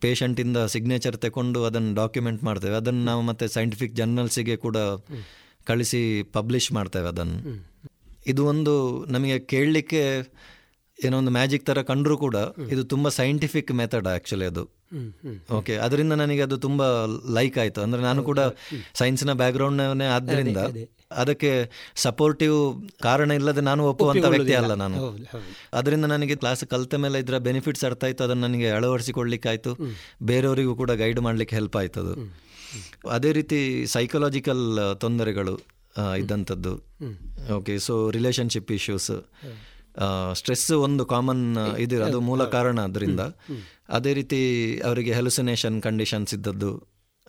ಪೇಷಂಟಿಂದ 0.00 0.58
ಸಿಗ್ನೇಚರ್ 0.74 1.18
ತಗೊಂಡು 1.26 1.62
ಅದನ್ನು 1.64 1.94
ಡಾಕ್ಯುಮೆಂಟ್ 1.94 2.44
ಮಾಡ್ತೇವೆ. 2.44 2.76
ಅದನ್ನು 2.82 3.04
ನಾವು 3.04 3.22
ಮತ್ತೆ 3.22 3.48
ಸೈಂಟಿಫಿಕ್ 3.48 3.94
ಜರ್ನಲ್ಸಿಗೆ 3.94 4.56
ಕೂಡ 4.66 4.76
ಕಳಿಸಿ 5.70 6.02
ಪಬ್ಲಿಷ್ 6.38 6.70
ಮಾಡ್ತೇವೆ 6.78 7.08
ಅದನ್ನು. 7.14 7.38
ಇದು 8.32 8.42
ಒಂದು 8.52 8.74
ನಮಗೆ 9.14 9.36
ಕೇಳಲಿಕ್ಕೆ 9.52 10.02
ಏನೋ 10.98 11.14
ಒಂದು 11.20 11.32
ಮ್ಯಾಜಿಕ್ 11.36 11.64
ಥರ 11.68 11.78
ಕಂಡರೂ 11.88 12.16
ಕೂಡ 12.24 12.36
ಇದು 12.74 12.82
ತುಂಬ 12.92 13.06
ಸೈಂಟಿಫಿಕ್ 13.16 13.70
ಮೆಥಡ್ 13.80 14.06
ಆ್ಯಕ್ಚುಲಿ 14.10 14.46
ಅದು. 14.50 14.62
ಓಕೆ 15.58 15.74
ಅದರಿಂದ 15.84 16.14
ನನಗೆ 16.20 16.42
ಅದು 16.46 16.56
ತುಂಬ 16.64 16.82
ಲೈಕ್ 17.36 17.56
ಆಯಿತು. 17.62 17.80
ಅಂದರೆ 17.86 18.00
ನಾನು 18.08 18.20
ಕೂಡ 18.28 18.40
ಸೈನ್ಸ್ನ 19.00 19.32
ಬ್ಯಾಕ್ಗ್ರೌಂಡ್ನೇ 19.40 20.06
ಆದ್ದರಿಂದ 20.16 20.60
ಅದಕ್ಕೆ 21.22 21.50
ಸಪೋರ್ಟಿವ್ 22.04 22.56
ಕಾರಣ 23.06 23.30
ಇಲ್ಲದೆ 23.40 23.62
ನಾನು 23.70 23.82
ಒಪ್ಪುವಂಥ 23.90 24.24
ವ್ಯಕ್ತಿ 24.34 24.54
ಅಲ್ಲ 24.60 24.74
ನಾನು. 24.84 24.96
ಅದರಿಂದ 25.80 26.06
ನನಗೆ 26.14 26.36
ಕ್ಲಾಸ್ 26.42 26.64
ಕಲಿತ 26.72 26.94
ಮೇಲೆ 27.04 27.18
ಇದರ 27.24 27.38
ಬೆನಿಫಿಟ್ಸ್ 27.48 27.84
ಅರ್ಥ 27.90 28.04
ಆಯಿತು. 28.08 28.22
ಅದನ್ನು 28.26 28.44
ನನಗೆ 28.48 28.70
ಅಳವಡಿಸಿಕೊಳ್ಳಿಕ್ಕಾಯಿತು. 28.78 29.72
ಬೇರೆಯವರಿಗೂ 30.30 30.74
ಕೂಡ 30.82 30.90
ಗೈಡ್ 31.04 31.20
ಮಾಡಲಿಕ್ಕೆ 31.28 31.56
ಹೆಲ್ಪ್ 31.60 31.78
ಆಯ್ತು 31.82 32.00
ಅದೇ 32.04 32.16
ರೀತಿ 33.32 33.86
ಸೈಕಲಾಜಿಕಲ್ 33.86 34.78
ತೊಂದರೆಗಳು 35.00 35.54
ಇದ್ದಂಥದ್ದು. 36.18 36.72
Okay 37.54 37.78
so 37.78 38.10
relationship 38.10 38.72
issues 38.72 39.10
stress 40.34 40.70
ಒಂದು 40.70 41.06
ಕಾಮನ್ 41.06 41.58
ಇದು 41.78 42.04
ಅದು 42.04 42.20
ಮೂಲ 42.20 42.44
ಕಾರಣ 42.44 42.80
ಅದರಿಂದ 42.80 43.20
ಅದೇ 43.88 44.12
ರೀತಿ 44.12 44.40
ಅವರಿಗೆ 44.80 45.12
ಹೆಲುಸಿನೇಷನ್ 45.12 45.82
ಕಂಡೀಷನ್ಸ್ 45.82 46.34
ಇದ್ದದ್ದು 46.34 46.76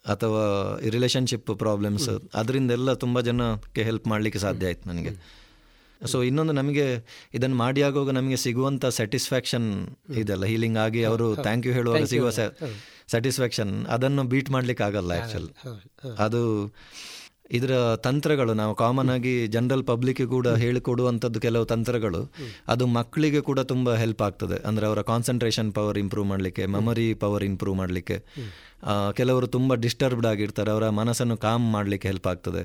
ಅಥವಾ 0.05 0.43
ರಿಲೇಷನ್ಶಿಪ್ 0.89 1.57
ಪ್ರಾಬ್ಲಮ್ಸ್ 1.57 2.09
ಅದರಿಂದೆಲ್ಲ 2.33 2.93
ತುಂಬ 2.93 3.21
ಜನಕ್ಕೆ 3.21 3.83
ಹೆಲ್ಪ್ 3.83 4.07
ಮಾಡಲಿಕ್ಕೆ 4.07 4.39
ಸಾಧ್ಯ 4.39 4.67
ಆಯ್ತು 4.67 4.89
ನನಗೆ. 4.89 5.09
ಸೊ 6.07 6.23
ಇನ್ನೊಂದು 6.23 6.53
ನಮಗೆ 6.53 7.05
ಇದನ್ನು 7.33 7.55
ಮಾಡಿ 7.55 7.81
ಆಗುವಾಗ 7.81 8.09
ನಮಗೆ 8.09 8.35
ಸಿಗುವಂಥ 8.35 8.85
ಸ್ಯಾಟಿಸ್ಫ್ಯಾಕ್ಷನ್ 8.85 9.87
ಇದೆಲ್ಲ 10.15 10.45
ಹೀಲಿಂಗ್ 10.45 10.77
ಆಗಿ 10.77 11.03
ಅವರು 11.03 11.35
ಥ್ಯಾಂಕ್ 11.35 11.67
ಯು 11.67 11.73
ಹೇಳುವಾಗ 11.73 12.03
ಸಿಗುವ 12.03 12.29
ಸ್ಯಾಟಿಸ್ಫ್ಯಾಕ್ಷನ್ 13.11 13.73
ಅದನ್ನು 13.95 14.23
ಬೀಟ್ 14.33 14.49
ಮಾಡ್ಲಿಕ್ಕೆ 14.55 14.85
ಆಗಲ್ಲ 14.89 15.11
ಆ್ಯಕ್ಚುಲ್. 15.19 15.49
ಅದು 16.25 16.41
ಇದರ 17.57 17.73
ತಂತ್ರಗಳು 18.05 18.53
ನಾವು 18.59 18.73
ಕಾಮನ್ 18.81 19.09
ಆಗಿ 19.15 19.33
ಜನರಲ್ 19.55 19.83
ಪಬ್ಲಿಕ್ 19.89 20.21
ಕೂಡ 20.33 20.47
ಹೇಳಿಕೊಡುವಂಥದ್ದು 20.61 21.39
ಕೆಲವು 21.43 21.65
ತಂತ್ರಗಳು 21.71 22.21
ಅದು 22.73 22.83
ಮಕ್ಕಳಿಗೆ 22.95 23.41
ಕೂಡ 23.49 23.59
ತುಂಬ 23.71 23.93
ಹೆಲ್ಪ್ 24.03 24.23
ಆಗ್ತದೆ. 24.27 24.57
ಅಂದರೆ 24.69 24.85
ಅವರ 24.89 25.01
ಕಾನ್ಸಂಟ್ರೇಷನ್ 25.11 25.69
ಪವರ್ 25.77 25.99
ಇಂಪ್ರೂವ್ 26.03 26.27
ಮಾಡಲಿಕ್ಕೆ 26.31 26.63
ಮೆಮೊರಿ 26.75 27.07
ಪವರ್ 27.23 27.45
ಇಂಪ್ರೂವ್ 27.49 27.77
ಮಾಡಲಿಕ್ಕೆ. 27.81 28.17
ಕೆಲವರು 29.19 29.49
ತುಂಬ 29.55 29.75
ಡಿಸ್ಟರ್ಬ್ಡ್ 29.85 30.27
ಆಗಿರ್ತಾರೆ 30.31 30.71
ಅವರ 30.75 30.87
ಮನಸ್ಸನ್ನು 31.01 31.37
ಕಾಮ್ 31.45 31.67
ಮಾಡಲಿಕ್ಕೆ 31.75 32.09
ಹೆಲ್ಪ್ 32.11 32.29
ಆಗ್ತದೆ. 32.31 32.63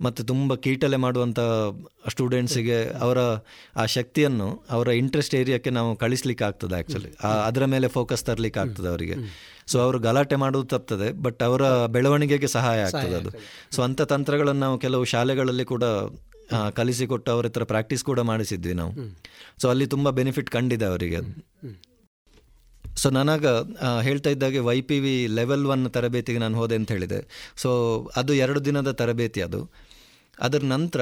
ಮತ್ತು 0.00 0.20
ತುಂಬ 0.30 0.54
ಕೀಟಲೆ 0.66 0.98
ಮಾಡುವಂಥ 1.04 1.40
ಸ್ಟೂಡೆಂಟ್ಸಿಗೆ 2.12 2.78
ಅವರ 3.04 3.18
ಆ 3.82 3.84
ಶಕ್ತಿಯನ್ನು 3.96 4.48
ಅವರ 4.76 4.88
ಇಂಟ್ರೆಸ್ಟ್ 5.00 5.34
ಏರಿಯಾಕ್ಕೆ 5.40 5.72
ನಾವು 5.78 5.90
ಕಳಿಸ್ಲಿಕ್ಕೆ 6.04 6.44
ಆಗ್ತದೆ 6.50 6.74
ಆ್ಯಕ್ಚುಲಿ 6.78 7.10
ಅದರ 7.48 7.64
ಮೇಲೆ 7.74 7.88
ಫೋಕಸ್ 7.98 8.24
ತರಲಿಕ್ಕೆ 8.30 8.60
ಆಗ್ತದೆ 8.64 8.88
ಅವರಿಗೆ. 8.94 9.18
ಸೊ 9.72 9.76
ಅವರು 9.84 9.98
ಗಲಾಟೆ 10.06 10.36
ಮಾಡೋದು 10.42 10.68
ತಪ್ತದೆ 10.74 11.08
ಬಟ್ 11.24 11.40
ಅವರ 11.48 11.62
ಬೆಳವಣಿಗೆಗೆ 11.96 12.48
ಸಹಾಯ 12.56 12.78
ಆಗ್ತದೆ 12.88 13.16
ಅದು. 13.20 13.30
ಸೊ 13.74 13.80
ಅಂಥ 13.86 14.02
ತಂತ್ರಗಳನ್ನು 14.12 14.62
ನಾವು 14.66 14.78
ಕೆಲವು 14.84 15.06
ಶಾಲೆಗಳಲ್ಲಿ 15.14 15.66
ಕೂಡ 15.72 15.84
ಕಲಿಸಿಕೊಟ್ಟು 16.78 17.30
ಅವ್ರ 17.34 17.46
ಹತ್ರ 17.50 17.64
ಪ್ರಾಕ್ಟೀಸ್ 17.70 18.02
ಕೂಡ 18.10 18.20
ಮಾಡಿಸಿದ್ವಿ 18.30 18.74
ನಾವು. 18.80 18.92
ಸೊ 19.62 19.66
ಅಲ್ಲಿ 19.72 19.86
ತುಂಬ 19.94 20.10
ಬೆನಿಫಿಟ್ 20.20 20.50
ಕಂಡಿದೆ 20.56 20.86
ಅವರಿಗೆ 20.92 21.20
ಸೊ 23.02 23.08
ನನಗ 23.10 23.46
ಹೇಳ್ತಾ 24.06 24.30
ಇದ್ದಾಗೆ 24.34 24.60
Y 24.66 24.76
P 24.88 24.96
V 25.04 25.14
level 25.38 25.64
one 25.74 25.82
ತರಬೇತಿಗೆ 25.94 26.40
ನಾನು 26.42 26.56
ಹೋದೆ 26.60 26.76
ಅಂತ 26.80 26.90
ಹೇಳಿದೆ. 26.96 27.18
ಸೊ 27.62 27.70
ಅದು 28.16 28.32
ಎರಡು 28.44 28.60
ದಿನದ 28.64 28.90
ತರಬೇತಿ 29.00 29.40
ಅದು. 29.46 29.60
ಅದರ 30.38 30.62
ನಂತರ 30.74 31.00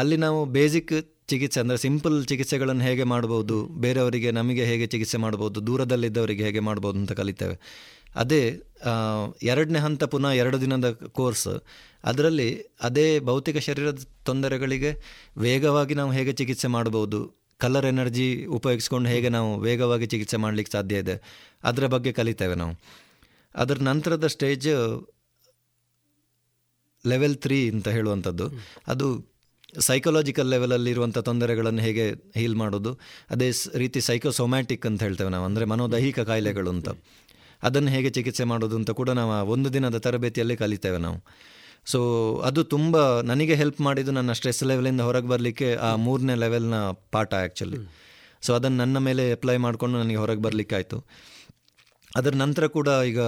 ಅಲ್ಲಿ 0.00 0.16
ನಾವು 0.26 0.38
ಬೇಸಿಕ್ 0.56 0.94
ಚಿಕಿತ್ಸೆ 1.30 1.58
ಅಂದರೆ 1.62 1.78
ಸಿಂಪಲ್ 1.84 2.16
ಚಿಕಿತ್ಸೆಗಳನ್ನು 2.30 2.84
ಹೇಗೆ 2.88 3.04
ಮಾಡ್ಬೋದು 3.12 3.56
ಬೇರೆಯವರಿಗೆ 3.84 4.30
ನಮಗೆ 4.38 4.64
ಹೇಗೆ 4.70 4.86
ಚಿಕಿತ್ಸೆ 4.94 5.18
ಮಾಡ್ಬೋದು 5.24 5.58
ದೂರದಲ್ಲಿದ್ದವರಿಗೆ 5.68 6.42
ಹೇಗೆ 6.46 6.62
ಮಾಡ್ಬೋದು 6.68 6.98
ಅಂತ 7.02 7.12
ಕಲಿತೇವೆ. 7.20 7.56
ಅದೇ 8.22 8.42
ಎರಡನೇ 9.52 9.80
ಹಂತ 9.84 10.04
ಪುನಃ 10.12 10.32
ಎರಡು 10.40 10.58
ದಿನದ 10.64 10.88
ಕೋರ್ಸ್ 11.18 11.48
ಅದರಲ್ಲಿ 12.10 12.48
ಅದೇ 12.88 13.06
ಭೌತಿಕ 13.28 13.58
ಶರೀರದ 13.68 14.02
ತೊಂದರೆಗಳಿಗೆ 14.28 14.90
ವೇಗವಾಗಿ 15.44 15.94
ನಾವು 16.00 16.12
ಹೇಗೆ 16.18 16.32
ಚಿಕಿತ್ಸೆ 16.40 16.68
ಮಾಡ್ಬೋದು 16.76 17.20
ಕಲರ್ 17.60 17.86
ಎನರ್ಜಿ 17.92 18.28
ಉಪಯೋಗಿಸ್ಕೊಂಡು 18.58 19.08
ಹೇಗೆ 19.14 19.28
ನಾವು 19.36 19.50
ವೇಗವಾಗಿ 19.66 20.06
ಚಿಕಿತ್ಸೆ 20.12 20.38
ಮಾಡಲಿಕ್ಕೆ 20.44 20.72
ಸಾಧ್ಯ 20.76 21.02
ಇದೆ, 21.02 21.14
ಅದರ 21.68 21.86
ಬಗ್ಗೆ 21.94 22.12
ಕಲಿತೇವೆ 22.18 22.56
ನಾವು. 22.62 22.74
ಅದರ 23.54 23.76
ನಂತರದ 23.90 24.26
ಸ್ಟೇಜ್ 24.34 24.68
ಲೆವೆಲ್ 27.04 27.36
ತ್ರೀ 27.44 27.58
ಅಂತ 27.74 27.88
ಹೇಳುವಂಥದ್ದು. 27.96 28.46
ಅದು 28.92 29.08
ಸೈಕಲಾಜಿಕಲ್ 29.88 30.48
ಲೆವೆಲಲ್ಲಿರುವಂಥ 30.54 31.18
ತೊಂದರೆಗಳನ್ನು 31.28 31.82
ಹೇಗೆ 31.82 32.04
ಹೀಲ್ 32.36 32.56
ಮಾಡೋದು? 32.62 32.92
ಅದೇ 33.30 33.48
ರೀತಿ 33.82 34.00
ಸೈಕೋಸೊಮ್ಯಾಟಿಕ್ 34.08 34.86
ಅಂತ 34.90 35.02
ಹೇಳ್ತೇವೆ 35.02 35.30
ನಾವು, 35.30 35.44
ಅಂದರೆ 35.44 35.64
ಮನೋದೈಹಿಕ 35.72 36.20
ಕಾಯಿಲೆಗಳು 36.30 36.70
ಅಂತ. 36.76 36.88
ಅದನ್ನು 37.62 37.90
ಹೇಗೆ 37.90 38.10
ಚಿಕಿತ್ಸೆ 38.10 38.44
ಮಾಡೋದು 38.52 38.76
ಅಂತ 38.80 38.90
ಕೂಡ 39.00 39.10
ನಾವು 39.18 39.34
ಒಂದು 39.54 39.68
ದಿನದ 39.72 39.98
ತರಬೇತಿಯಲ್ಲಿ 40.06 40.56
ಕಲಿತೇವೆ 40.62 40.98
ನಾವು. 40.98 41.18
ಸೊ 41.86 42.00
ಅದು 42.48 42.60
ತುಂಬ 42.74 42.96
ನನಗೆ 43.30 43.54
ಹೆಲ್ಪ್ 43.60 43.80
ಮಾಡಿದ್ದು 43.86 44.12
ನನ್ನ 44.12 44.32
ಸ್ಟ್ರೆಸ್ 44.32 44.62
ಲೆವೆಲಿಂದ 44.70 45.02
ಹೊರಗೆ 45.08 45.28
ಬರಲಿಕ್ಕೆ 45.32 45.68
ಆ 45.88 45.90
ಮೂರನೇ 46.06 46.34
ಲೆವೆಲ್ನ 46.42 46.76
ಪಾಠ 47.14 47.30
ಆ್ಯಕ್ಚುಲಿ 47.40 47.80
ಸೊ 48.42 48.50
ಅದನ್ನು 48.54 48.78
ನನ್ನ 48.84 48.98
ಮೇಲೆ 49.08 49.24
ಅಪ್ಲೈ 49.32 49.56
ಮಾಡಿಕೊಂಡು 49.66 49.96
ನನಗೆ 50.02 50.18
ಹೊರಗೆ 50.22 50.42
ಬರಲಿಕ್ಕಾಯಿತು. 50.46 50.96
ಅದರ 52.10 52.32
ನಂತರ 52.42 52.64
ಕೂಡ 52.76 52.88
ಈಗ 53.10 53.20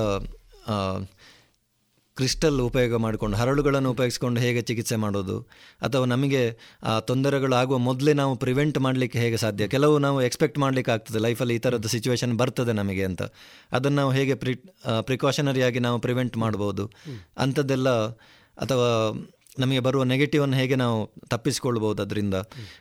ಕ್ರಿಸ್ಟಲ್ 2.17 2.59
ಉಪಯೋಗ 2.61 2.95
ಮಾಡಿಕೊಂಡು, 3.05 3.37
ಹರಳುಗಳನ್ನು 3.37 3.91
ಉಪಯೋಗಿಸ್ಕೊಂಡು 3.95 4.41
ಹೇಗೆ 4.45 4.61
ಚಿಕಿತ್ಸೆ 4.69 4.97
ಮಾಡೋದು? 5.05 5.37
ಅಥವಾ 5.87 6.07
ನಮಗೆ 6.15 6.43
ಆ 6.91 6.95
ತೊಂದರೆಗಳಾಗುವ 7.11 7.79
ಮೊದಲೇ 7.89 8.15
ನಾವು 8.23 8.35
ಪ್ರಿವೆಂಟ್ 8.45 8.79
ಮಾಡಲಿಕ್ಕೆ 8.87 9.19
ಹೇಗೆ 9.25 9.39
ಸಾಧ್ಯ? 9.45 9.69
ಕೆಲವು 9.75 9.95
ನಾವು 10.07 10.19
ಎಕ್ಸ್ಪೆಕ್ಟ್ 10.29 10.59
ಮಾಡಲಿಕ್ಕೆ 10.65 10.93
ಆಗ್ತದೆ 10.93 11.23
ಲೈಫಲ್ಲಿ 11.27 11.57
ಈ 11.59 11.63
ಥರದ್ದು 11.67 11.91
ಸಿಚುವೇಶನ್ 11.95 12.35
ಬರ್ತದೆ 12.43 12.75
ನಮಗೆ 12.81 13.05
ಅಂತ. 13.11 13.23
ಅದನ್ನು 13.73 13.99
ನಾವು 14.03 14.13
ಹೇಗೆ 14.19 14.37
ಪ್ರಿ 14.45 14.55
ಪ್ರಿಕಾಷನರಿಯಾಗಿ 15.09 15.83
ನಾವು 15.87 16.01
ಪ್ರಿವೆಂಟ್ 16.07 16.37
ಮಾಡ್ಬೋದು? 16.45 16.87
ಅಂಥದ್ದೆಲ್ಲ 17.39 17.91
ಅಥವಾ 18.65 18.91
ನಮಗೆ 19.63 19.81
ಬರುವ 19.85 20.03
ನೆಗೆಟಿವನ್ನು 20.11 20.57
ಹೇಗೆ 20.57 20.77
ನಾವು 20.83 20.97
ತಪ್ಪಿಸ್ಕೊಳ್ಬೋದು 21.29 22.01
ಅದರಿಂದ? 22.05 22.37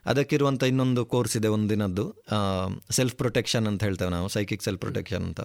ಅದಕ್ಕಿರುವಂಥ 0.05 0.63
ಇನ್ನೊಂದು 0.71 1.01
ಕೋರ್ಸ್ 1.13 1.35
ಇದೆ 1.39 1.49
ಒಂದು 1.55 1.69
ದಿನದ್ದು 1.73 2.05
ಸೆಲ್ಫ್ 2.97 3.15
ಪ್ರೊಟೆಕ್ಷನ್ 3.21 3.67
ಅಂತ 3.71 3.83
ಹೇಳ್ತೇವೆ 3.83 4.11
ನಾವು 4.15 4.27
ಸೈಕಿಕ್ 4.35 4.63
ಸೆಲ್ಫ್ 4.67 4.81
ಪ್ರೊಟೆಕ್ಷನ್ 4.81 5.25
ಅಂತ. 5.29 5.41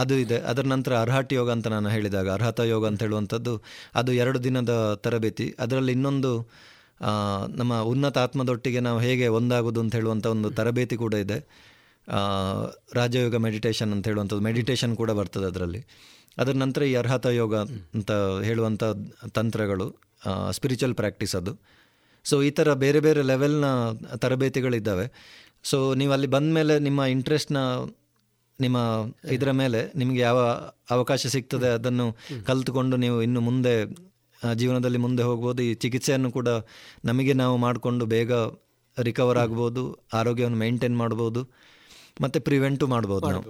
ಅದು 0.00 0.14
ಇದೆ. 0.24 0.38
ಅದರ 0.50 0.64
ನಂತರ 0.72 0.92
ಅರ್ಹಟ್ 1.04 1.32
ಯೋಗ 1.32 1.48
ಅಂತ 1.56 1.68
ನಾನು 1.68 1.88
ಹೇಳಿದಾಗ, 1.88 2.28
ಅರ್ಹತಾ 2.30 2.64
ಯೋಗ 2.64 2.84
ಅಂತ 2.90 3.00
ಹೇಳುವಂಥದ್ದು, 3.02 3.54
ಅದು 3.94 4.10
ಎರಡು 4.22 4.38
ದಿನದ 4.44 4.74
ತರಬೇತಿ. 5.04 5.46
ಅದರಲ್ಲಿ 5.58 5.92
ಇನ್ನೊಂದು 5.92 6.32
ನಮ್ಮ 7.58 7.74
ಉನ್ನತ 7.90 8.18
ಆತ್ಮದೊಟ್ಟಿಗೆ 8.18 8.80
ನಾವು 8.86 8.98
ಹೇಗೆ 8.98 9.26
ಒಂದಾಗೋದು 9.38 9.80
ಅಂತ 9.84 9.94
ಹೇಳುವಂಥ 9.94 10.26
ಒಂದು 10.34 10.48
ತರಬೇತಿ 10.50 10.96
ಕೂಡ 10.96 11.14
ಇದೆ. 11.24 11.38
ರಾಜಯೋಗ 12.98 13.36
ಮೆಡಿಟೇಷನ್ 13.46 13.92
ಅಂತ 13.96 14.06
ಹೇಳುವಂಥದ್ದು, 14.10 14.44
ಮೆಡಿಟೇಷನ್ 14.48 14.94
ಕೂಡ 15.00 15.10
ಬರ್ತದೆ 15.20 15.46
ಅದರಲ್ಲಿ. 15.52 15.80
ಅದರ 16.38 16.54
ನಂತರ 16.64 16.82
ಈ 16.90 16.94
ಅರ್ಹತಾ 16.94 17.30
ಯೋಗ 17.30 17.54
ಅಂತ 17.96 18.10
ಹೇಳುವಂಥ 18.48 18.84
ತಂತ್ರಗಳು 19.38 19.86
ಸ್ಪಿರಿಚುವಲ್ 20.50 20.94
ಪ್ರಾಕ್ಟೀಸ್ 20.94 21.34
ಅದು. 21.40 21.52
ಸೊ 22.24 22.36
ಈ 22.42 22.50
ಥರ 22.50 22.68
ಬೇರೆ 22.82 23.00
ಬೇರೆ 23.00 23.22
ಲೆವೆಲ್ನ 23.22 23.66
ತರಬೇತಿಗಳಿದ್ದಾವೆ. 24.16 25.06
ಸೊ 25.64 25.78
ನೀವು 25.94 26.12
ಅಲ್ಲಿ 26.12 26.28
ಬಂದ 26.34 26.50
ಮೇಲೆ 26.58 26.74
ನಿಮ್ಮ 26.78 27.00
ಇಂಟ್ರೆಸ್ಟ್ನ 27.14 27.58
ನಿಮ್ಮ 28.60 28.78
ಇದರ 29.30 29.50
ಮೇಲೆ 29.50 29.80
ನಿಮಗೆ 29.96 30.20
ಯಾವ 30.20 30.38
ಅವಕಾಶ 30.90 31.26
ಸಿಗ್ತದೆ 31.26 31.68
ಅದನ್ನು 31.68 32.06
ಕಲಿತುಕೊಂಡು 32.46 32.96
ನೀವು 32.96 33.22
ಇನ್ನು 33.22 33.40
ಮುಂದೆ 33.40 33.74
ಜೀವನದಲ್ಲಿ 34.54 34.98
ಮುಂದೆ 34.98 35.22
ಹೋಗ್ಬೋದು. 35.22 35.62
ಈ 35.62 35.74
ಚಿಕಿತ್ಸೆಯನ್ನು 35.74 36.30
ಕೂಡ 36.30 36.48
ನಮಗೆ 37.04 37.32
ನಾವು 37.32 37.56
ಮಾಡಿಕೊಂಡು 37.56 38.06
ಬೇಗ 38.06 38.32
ರಿಕವರ್ 38.96 39.38
ಆಗ್ಬೋದು 39.38 39.82
ಆರೋಗ್ಯವನ್ನು 40.12 40.58
ಮೇಂಟೈನ್ 40.58 40.96
ಮಾಡ್ಬೋದು 40.96 41.42
ಮತ್ತು 42.20 42.40
ಪ್ರಿವೆಂಟು 42.40 42.86
ಮಾಡ್ಬೋದು 42.86 43.30
ನಾವು. 43.30 43.44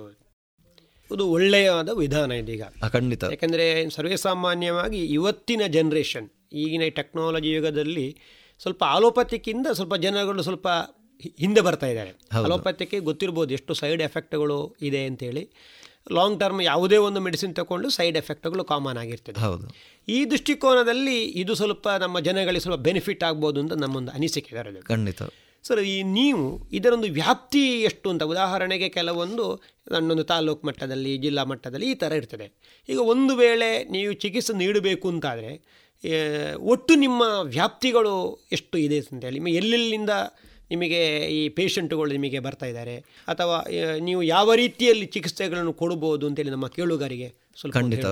ಇದು 1.11 1.25
ಒಳ್ಳೆಯವಾದ 1.31 1.89
ವಿಧಾನ 1.89 2.33
ಇದೀಗ. 2.33 2.63
ಖಂಡಿತ. 2.89 3.25
ಯಾಕಂದರೆ 3.25 3.67
ಸರ್ವೇಸಾಮಾನ್ಯವಾಗಿ 3.91 5.01
ಇವತ್ತಿನ 5.19 5.63
ಜನ್ರೇಷನ್ 5.67 6.29
ಈಗಿನ 6.53 6.83
ಟೆಕ್ನಾಲಜಿ 6.89 7.51
ಯುಗದಲ್ಲಿ 7.51 8.07
ಸ್ವಲ್ಪ 8.61 8.83
ಆಲೋಪತಿಕ್ಕಿಂತ 8.85 9.67
ಸ್ವಲ್ಪ 9.73 9.95
ಜನಗಳು 9.95 10.43
ಸ್ವಲ್ಪ 10.43 10.69
ಹಿಂದೆ 11.43 11.61
ಬರ್ತಾ 11.67 11.87
ಇದ್ದಾರೆ. 11.87 12.11
ಅಲೋಪ್ಯಾಥಿಕ್ಗೆ 12.11 12.49
ಅಲೋಪತಿಗೆ 12.49 12.99
ಗೊತ್ತಿರ್ಬೋದು 13.11 13.53
ಎಷ್ಟು 13.59 13.75
ಸೈಡ್ 13.75 14.03
ಎಫೆಕ್ಟ್ಗಳು 14.09 14.59
ಇದೆ 14.89 15.03
ಅಂತೇಳಿ. 15.11 15.43
ಲಾಂಗ್ 16.17 16.37
ಟರ್ಮ್ 16.41 16.61
ಯಾವುದೇ 16.63 16.99
ಒಂದು 17.07 17.21
ಮೆಡಿಸಿನ್ 17.27 17.55
ತಗೊಂಡು 17.55 17.89
ಸೈಡ್ 17.97 18.17
ಎಫೆಕ್ಟ್ಗಳು 18.17 18.63
ಕಾಮನ್ 18.65 18.99
ಆಗಿರ್ತದೆ. 19.03 19.39
ಹೌದು. 19.41 19.67
ಈ 20.09 20.19
ದೃಷ್ಟಿಕೋನದಲ್ಲಿ 20.25 21.19
ಇದು 21.43 21.55
ಸ್ವಲ್ಪ 21.55 21.89
ನಮ್ಮ 22.05 22.21
ಜನಗಳಿಗೆ 22.29 22.63
ಸ್ವಲ್ಪ 22.65 22.81
ಬೆನಿಫಿಟ್ 22.89 23.25
ಆಗ್ಬೋದು 23.29 23.61
ಅಂತ 23.61 23.73
ನಮ್ಮೊಂದು 23.73 24.13
ಅನಿಸಿಕೆ 24.13 24.51
ಇದರಲ್ಲಿ 24.55 24.83
ಖಂಡಿತ. 24.93 25.23
ಸರ್ 25.65 25.81
ಈ 25.95 26.03
ನೀವು 26.03 26.45
ಇದರೊಂದು 26.73 27.09
ವ್ಯಾಪ್ತಿ 27.21 27.63
ಎಷ್ಟು 27.89 28.11
ಅಂತ 28.11 28.23
ಉದಾಹರಣೆಗೆ 28.23 28.89
ಕೆಲವೊಂದು 28.89 29.47
ನನ್ನೊಂದು 29.93 30.25
ತಾಲೂಕು 30.25 30.67
ಮಟ್ಟದಲ್ಲಿ 30.67 31.13
ಜಿಲ್ಲಾ 31.19 31.43
ಮಟ್ಟದಲ್ಲಿ 31.45 31.87
ಈ 31.91 31.95
ಥರ 31.95 32.13
ಇರ್ತದೆ. 32.13 32.47
ಈಗ 32.89 32.99
ಒಂದು 32.99 33.37
ವೇಳೆ 33.37 33.69
ನೀವು 33.85 34.13
ಚಿಕಿತ್ಸೆ 34.13 34.55
ನೀಡಬೇಕು 34.63 35.09
ಅಂತಾದರೆ 35.09 35.53
ಒಟ್ಟು 36.73 36.95
ನಿಮ್ಮ 36.95 37.23
ವ್ಯಾಪ್ತಿಗಳು 37.57 38.15
ಎಷ್ಟು 38.53 38.79
ಇದೆ 38.79 38.99
ಅಂತೇಳಿ 38.99 39.39
ಹೇಳಿ 39.39 39.57
ಎಲ್ಲೆಲ್ಲಿಂದ 39.57 40.13
ನಿಮಗೆ 40.73 41.03
ಈ 41.39 41.43
ಪೇಷಂಟ್ಗಳು 41.59 42.11
ನಿಮಗೆ 42.17 42.41
ಬರ್ತಾ 42.47 42.67
ಇದ್ದಾರೆ. 42.73 42.97
ಅಥವಾ 43.33 43.59
ನೀವು 44.09 44.23
ಯಾವ 44.37 44.55
ರೀತಿಯಲ್ಲಿ 44.63 45.07
ಚಿಕಿತ್ಸೆಗಳನ್ನು 45.17 45.75
ಕೊಡ್ಬೋದು 45.83 46.27
ಅಂತೇಳಿ 46.31 46.53
ನಮ್ಮ 46.57 46.69
ಕೇಳುಗರಿಗೆ 46.79 47.31
ಸ್ವಲ್ಪ 47.61 47.75
ಖಂಡಿತ. 47.77 48.07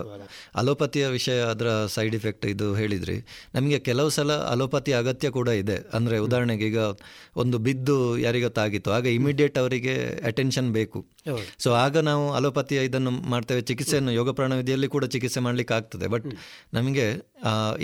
ಅಲೋಪತಿಯ 0.60 1.04
ವಿಷಯ 1.16 1.38
ಅದರ 1.52 1.68
ಸೈಡ್ 1.94 2.14
ಇಫೆಕ್ಟ್ 2.18 2.44
ಇದು 2.52 2.66
ಹೇಳಿದ್ರಿ. 2.80 3.16
ನಮಗೆ 3.56 3.78
ಕೆಲವು 3.88 4.10
ಸಲ 4.16 4.32
ಅಲೋಪತಿ 4.54 4.92
ಅಗತ್ಯ 5.00 5.28
ಕೂಡ 5.36 5.48
ಇದೆ. 5.62 5.76
ಅಂದರೆ 5.96 6.16
ಉದಾಹರಣೆಗೆ 6.26 6.66
ಈಗ 6.70 6.80
ಒಂದು 7.42 7.56
ಬಿದ್ದು 7.66 7.96
ಯಾರಿಗೊತ್ತಾಗಿತ್ತು 8.24 8.92
ಆಗ 8.96 9.06
ಇಮಿಡಿಯೇಟ್ 9.18 9.56
ಅವರಿಗೆ 9.62 9.94
ಅಟೆನ್ಷನ್ 10.30 10.68
ಬೇಕು. 10.78 11.00
ಸೊ 11.64 11.70
ಆಗ 11.84 11.96
ನಾವು 12.10 12.26
ಅಲೋಪತಿಯ 12.38 12.88
ಇದನ್ನು 12.88 13.12
ಮಾಡ್ತೇವೆ. 13.34 13.62
ಚಿಕಿತ್ಸೆಯನ್ನು 13.70 14.14
ಯೋಗ 14.20 14.34
ಪ್ರಾಣವಿಧಿಯಲ್ಲಿ 14.40 14.90
ಕೂಡ 14.96 15.04
ಚಿಕಿತ್ಸೆ 15.14 15.42
ಮಾಡಲಿಕ್ಕೆ 15.46 15.76
ಆಗ್ತದೆ 15.78 16.08
ಬಟ್ 16.16 16.28
ನಮಗೆ 16.78 17.06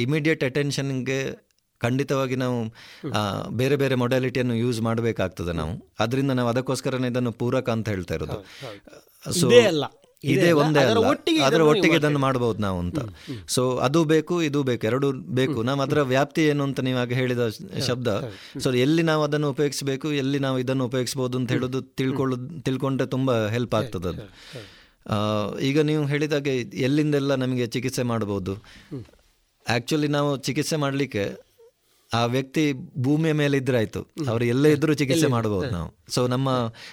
ಇಮಿಡಿಯೇಟ್ 0.06 0.44
ಅಟೆನ್ಷನ್ಗೆ 0.50 1.20
ಖಂಡಿತವಾಗಿ 1.84 2.36
ನಾವು 2.36 2.58
ಬೇರೆ 3.54 3.76
ಬೇರೆ 3.76 3.94
ಮೊಡಾಲಿಟಿಯನ್ನು 3.94 4.56
ಯೂಸ್ 4.56 4.80
ಮಾಡಬೇಕಾಗ್ತದೆ 4.80 5.52
ನಾವು. 5.52 5.74
ಅದರಿಂದ 6.00 6.32
ನಾವು 6.32 6.48
ಅದಕ್ಕೋಸ್ಕರನೇ 6.48 7.08
ಇದನ್ನು 7.08 7.32
ಪೂರಕ 7.34 7.68
ಅಂತ 7.70 7.88
ಹೇಳ್ತಾ 7.88 8.14
ಇರೋದು. 8.14 8.38
ಸೊ 9.34 9.46
ಇದೇ 10.24 10.50
ಒಂದೇ 10.58 10.80
ಅದರ 10.82 10.90
ಅಲ್ಲ. 10.94 11.08
ಒಟ್ಟಿಗೆ 11.08 11.40
ಅದರ 11.40 11.54
ಇದನ್ನು 11.54 11.70
ಒಟ್ಟಿಗೆ 11.70 11.96
ಇದನ್ನು 11.96 12.18
ಮಾಡಬಹುದು 12.18 12.60
ನಾವು 12.60 12.78
ಅಂತ. 12.78 12.98
ಸೊ 13.48 13.62
ಅದು 13.78 14.04
ಬೇಕು 14.04 14.42
ಇದು 14.42 14.62
ಬೇಕು 14.62 14.86
ಎರಡು 14.86 15.08
ಬೇಕು. 15.34 15.58
ನಾವು 15.62 15.80
ಅದರ 15.82 16.02
ವ್ಯಾಪ್ತಿ 16.08 16.42
ಏನು 16.42 16.64
ಅಂತ 16.64 16.80
ನೀವು 16.80 16.98
ಆಗ 16.98 17.12
ಹೇಳಿದ 17.12 17.42
ಶಬ್ದ. 17.86 18.08
ಸೊ 18.60 18.72
ಎಲ್ಲಿ 18.80 19.02
ನಾವು 19.02 19.22
ಅದನ್ನು 19.22 19.50
ಉಪಯೋಗಿಸಬೇಕು 19.50 20.12
ಎಲ್ಲಿ 20.14 20.38
ನಾವು 20.38 20.58
ಇದನ್ನು 20.58 20.84
ಉಪಯೋಗಿಸಬಹುದು 20.84 21.38
ಅಂತ 21.38 21.52
ಹೇಳೋದು 21.52 21.80
ತಿಳ್ಕೊಳ್ಳ 21.98 22.34
ತಿಳ್ಕೊಂಡ್ರೆ 22.62 23.06
ತುಂಬಾ 23.06 23.46
ಹೆಲ್ಪ್ 23.48 23.74
ಆಗ್ತದೆ 23.74 24.08
ಅದು. 24.08 24.24
ಆ, 25.06 25.16
ಈಗ 25.62 25.78
ನೀವು 25.82 26.04
ಹೇಳಿದಾಗೆ 26.04 26.52
ಎಲ್ಲಿಂದೆಲ್ಲ 26.82 27.34
ನಮಗೆ 27.34 27.66
ಚಿಕಿತ್ಸೆ 27.66 28.02
ಮಾಡಬಹುದು 28.04 28.52
ಆಕ್ಚುಲಿ 29.66 30.08
ನಾವು 30.08 30.36
ಚಿಕಿತ್ಸೆ 30.38 30.76
ಮಾಡಲಿಕ್ಕೆ 30.76 31.24
ಆ 32.14 32.24
ವ್ಯಕ್ತಿ 32.26 32.62
ಭೂಮಿಯ 32.98 33.32
ಮೇಲೆ 33.32 33.56
ಇದ್ರೆ 33.56 33.76
ಆಯ್ತು. 33.78 34.00
ಅವ್ರು 34.30 34.44
ಎಲ್ಲೇ 34.44 34.70
ಇದ್ರೂ 34.72 34.94
ಚಿಕಿತ್ಸೆ 34.94 35.26
ಮಾಡಬಹುದು 35.26 35.70
ನಾವು. 35.70 35.88
ಸೊ 36.08 36.26
ನಮ್ಮ 36.26 36.48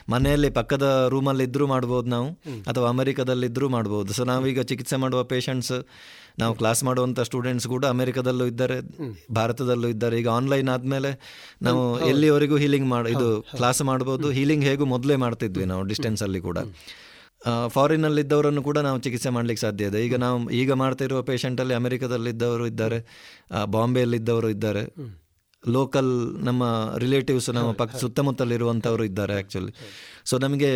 ಮನೆಯಲ್ಲಿ 0.10 0.50
ಪಕ್ಕದ 0.50 1.06
ರೂಮಲ್ಲಿ 1.10 1.44
ಇದ್ರೂ 1.44 1.68
ಮಾಡಬಹುದು 1.68 2.10
ನಾವು. 2.10 2.30
ಅಥವಾ 2.68 2.90
ಅಮೆರಿಕದಲ್ಲಿ 2.90 3.48
ಇದ್ರೂ 3.48 3.70
ಮಾಡಬಹುದು 3.70 4.14
ಸೊ 4.14 4.24
ನಾವೀಗ 4.24 4.62
ಚಿಕಿತ್ಸೆ 4.62 4.96
ಮಾಡುವ 4.96 5.24
ಪೇಷಂಟ್ಸ್ 5.24 5.74
ನಾವು 6.40 6.54
ಕ್ಲಾಸ್ 6.56 6.84
ಮಾಡುವಂಥ 6.84 7.20
ಸ್ಟೂಡೆಂಟ್ಸ್ 7.20 7.68
ಕೂಡ 7.68 7.86
ಅಮೆರಿಕದಲ್ಲೂ 7.86 8.46
ಇದ್ದಾರೆ 8.46 8.78
ಭಾರತದಲ್ಲೂ 9.34 9.88
ಇದ್ದಾರೆ. 9.88 10.20
ಈಗ 10.20 10.30
ಆನ್ಲೈನ್ 10.30 10.70
ಆದಮೇಲೆ 10.70 11.12
ನಾವು 11.62 11.82
ಎಲ್ಲಿವರೆಗೂ 12.10 12.58
ಹೀಲಿಂಗ್ 12.58 12.88
ಮಾಡಿ 12.88 13.12
ಇದು 13.12 13.30
ಕ್ಲಾಸ್ 13.42 13.82
ಮಾಡ್ಬೋದು 13.82 14.32
ಹೀಲಿಂಗ್ 14.32 14.66
ಹೇಗೂ 14.66 14.86
ಮೊದಲೇ 14.86 15.16
ಮಾಡ್ತಿದ್ವಿ 15.16 15.66
ನಾವು 15.66 15.84
ಡಿಸ್ಟೆನ್ಸಲ್ಲಿ 15.84 16.42
ಕೂಡ. 16.42 16.58
ಫಾರಿನಲ್ಲಿದ್ದವರನ್ನು 17.76 18.62
ಕೂಡ 18.68 18.78
ನಾವು 18.88 18.98
ಚಿಕಿತ್ಸೆ 19.06 19.30
ಮಾಡಲಿಕ್ಕೆ 19.38 19.62
ಸಾಧ್ಯ 19.66 19.89
ಇದೆ. 19.92 20.00
ಈಗ 20.08 20.16
ನಾವು 20.24 20.38
ಈಗ 20.62 20.72
ಮಾಡ್ತಾ 20.82 21.06
ಇರುವ 21.08 21.22
ಪೇಷಂಟಲ್ಲಿ 21.30 21.76
ಅಮೆರಿಕದಲ್ಲಿದ್ದವರು 21.82 22.66
ಇದ್ದಾರೆ 22.72 23.00
ಬಾಂಬೆಯಲ್ಲಿದ್ದವರು 23.76 24.50
ಇದ್ದಾರೆ. 24.56 24.84
ಲೋಕಲ್ 25.64 26.12
ನಮ್ಮ 26.48 26.64
ರಿಲೇಟಿವ್ಸ್ 27.04 27.50
ನಮ್ಮ 27.58 27.72
ಪಕ್ಕ 27.82 27.96
ಸುತ್ತಮುತ್ತಲಿರುವಂಥವರು 28.04 29.04
ಇದ್ದಾರೆ 29.10 29.34
ಆ್ಯಕ್ಚುಲಿ 29.34 29.74
ಸೊ 30.30 30.38
ನಮಗೆ 30.46 30.72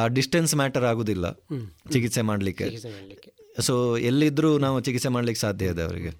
ಆ 0.00 0.02
ಡಿಸ್ಟೆನ್ಸ್ 0.16 0.54
ಮ್ಯಾಟರ್ 0.60 0.84
ಆಗೋದಿಲ್ಲ 0.90 1.26
ಚಿಕಿತ್ಸೆ 1.94 2.22
ಮಾಡಲಿಕ್ಕೆ. 2.30 2.66
ಸೊ 3.66 3.74
ಎಲ್ಲಿದ್ದರೂ 4.10 4.50
ನಾವು 4.58 4.76
ಚಿಕಿತ್ಸೆ 4.88 5.10
ಮಾಡಲಿಕ್ಕೆ 5.16 5.42
ಸಾಧ್ಯ 5.46 5.72
ಇದೆ 5.74 5.82
ಅವರಿಗೆ. 5.88 6.12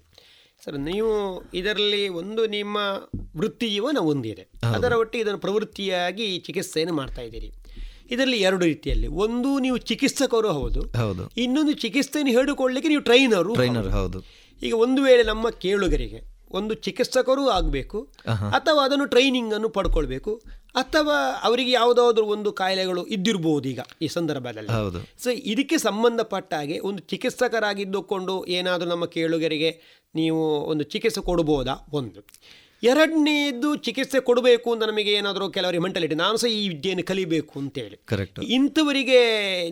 ಸರ್ 0.65 0.77
ನೀವು 0.89 1.11
ಇದರಲ್ಲಿ 1.59 2.03
ಒಂದು 2.21 2.41
ನಿಮ್ಮ 2.57 2.77
ವೃತ್ತಿ 3.39 3.67
ಜೀವನ 3.69 3.97
ಒಂದಿದೆ 4.11 4.45
ಅದರ 4.75 4.93
ಒಟ್ಟಿಗೆ 4.99 5.23
ಇದನ್ನು 5.23 5.41
ಪ್ರವೃತ್ತಿಯಾಗಿ 5.45 6.27
ಚಿಕಿತ್ಸೆಯನ್ನು 6.47 6.95
ಮಾಡ್ತಾ 6.99 7.21
ಇದ್ದೀರಿ. 7.21 7.49
ಇದರಲ್ಲಿ 8.13 8.39
ಎರಡು 8.39 8.63
ರೀತಿಯಲ್ಲಿ. 8.65 9.07
ಒಂದು 9.25 9.59
ನೀವು 9.59 9.77
ಚಿಕಿತ್ಸಕರು 9.89 10.51
ಹೌದು. 10.51 10.81
ಹೌದು. 10.97 11.23
ಇನ್ನೊಂದು 11.37 11.73
ಚಿಕಿತ್ಸೆಯನ್ನು 11.73 12.31
ಹೇಳಿಕೊಳ್ಳಲಿಕ್ಕೆ 12.31 12.89
ನೀವು 12.89 13.01
ಟ್ರೈನರು 13.01 13.53
ಟ್ರೈನರ್ 13.53 13.89
ಹೌದು. 13.89 14.19
ಈಗ 14.61 14.73
ಒಂದು 14.75 15.01
ವೇಳೆ 15.03 15.23
ನಮ್ಮ 15.23 15.49
ಕೇಳುಗರಿಗೆ 15.61 16.19
ಒಂದು 16.51 16.73
ಚಿಕಿತ್ಸಕರೂ 16.85 17.43
ಆಗಬೇಕು 17.49 17.99
ಅಥವಾ 18.51 18.81
ಅದನ್ನು 18.85 19.05
ಟ್ರೈನಿಂಗ್ 19.05 19.53
ಅನ್ನು 19.53 19.69
ಪಡ್ಕೊಳ್ಬೇಕು 19.69 20.31
ಅಥವಾ 20.75 21.15
ಅವರಿಗೆ 21.43 21.71
ಯಾವುದಾದ್ರೂ 21.71 22.25
ಒಂದು 22.25 22.49
ಕಾಯಿಲೆಗಳು 22.51 23.01
ಇದ್ದಿರಬಹುದು 23.05 23.69
ಈಗ 23.69 23.81
ಈ 24.01 24.07
ಸಂದರ್ಭದಲ್ಲಿ. 24.07 24.71
ಹೌದು. 24.71 24.99
ಸೊ 25.23 25.29
ಇದಕ್ಕೆ 25.29 25.77
ಸಂಬಂಧಪಟ್ಟ 25.77 26.53
ಹಾಗೆ 26.53 26.77
ಒಂದು 26.79 27.01
ಚಿಕಿತ್ಸಕರಾಗಿದ್ದುಕೊಂಡು 27.11 28.45
ಏನಾದರೂ 28.45 28.89
ನಮ್ಮ 28.89 29.05
ಕೇಳುಗರಿಗೆ 29.05 29.71
ನೀವು 30.15 30.41
ಒಂದು 30.63 30.83
ಚಿಕಿತ್ಸೆ 30.83 31.21
ಕೊಡ್ಬೋದಾ? 31.21 31.75
ಒಂದು. 31.93 32.21
ಎರಡನೇದು 32.83 33.69
ಚಿಕಿತ್ಸೆ 33.85 34.19
ಕೊಡಬೇಕು 34.29 34.67
ಅಂತ 34.73 34.83
ನಮಗೆ 34.89 35.11
ಏನಾದರೂ 35.19 35.45
ಕೆಲವರಿಗೆ 35.57 35.83
ಮೆಂಟಾಲಿಟಿ 35.85 36.15
ನಾನು 36.21 36.37
ಸಹ 36.41 36.49
ಈ 36.57 36.63
ವಿದ್ಯೆಯನ್ನು 36.73 37.05
ಕಲಿಬೇಕು 37.11 37.53
ಅಂತೇಳಿ. 37.61 37.95
ಕರೆಕ್ಟ್ 38.11 38.39
ಇಂಥವರಿಗೆ 38.57 39.19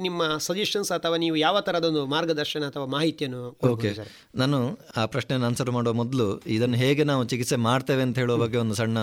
ನಿಮ್ಮ 0.06 0.22
ಸಜೆಷನ್ಸ್ 0.48 0.92
ಅಥವಾ 0.98 1.18
ನೀವು 1.24 1.36
ಯಾವ 1.46 1.60
ಥರದೊಂದು 1.68 2.04
ಮಾರ್ಗದರ್ಶನ 2.16 2.70
ಅಥವಾ 2.72 2.86
ಮಾಹಿತಿಯನ್ನು 2.98 3.42
ಓಕೆ 3.72 3.92
ನಾನು 4.44 4.60
ಆ 4.98 5.06
ಪ್ರಶ್ನೆಯನ್ನು 5.16 5.48
ಆನ್ಸರ್ 5.50 5.72
ಮಾಡುವ 5.78 5.94
ಮೊದಲು 6.02 6.28
ಇದನ್ನು 6.58 6.80
ಹೇಗೆ 6.84 7.06
ನಾವು 7.12 7.24
ಚಿಕಿತ್ಸೆ 7.34 7.60
ಮಾಡ್ತೇವೆ 7.70 8.06
ಅಂತ 8.08 8.18
ಹೇಳುವ 8.24 8.38
ಬಗ್ಗೆ 8.46 8.60
ಒಂದು 8.64 8.78
ಸಣ್ಣ 8.82 8.98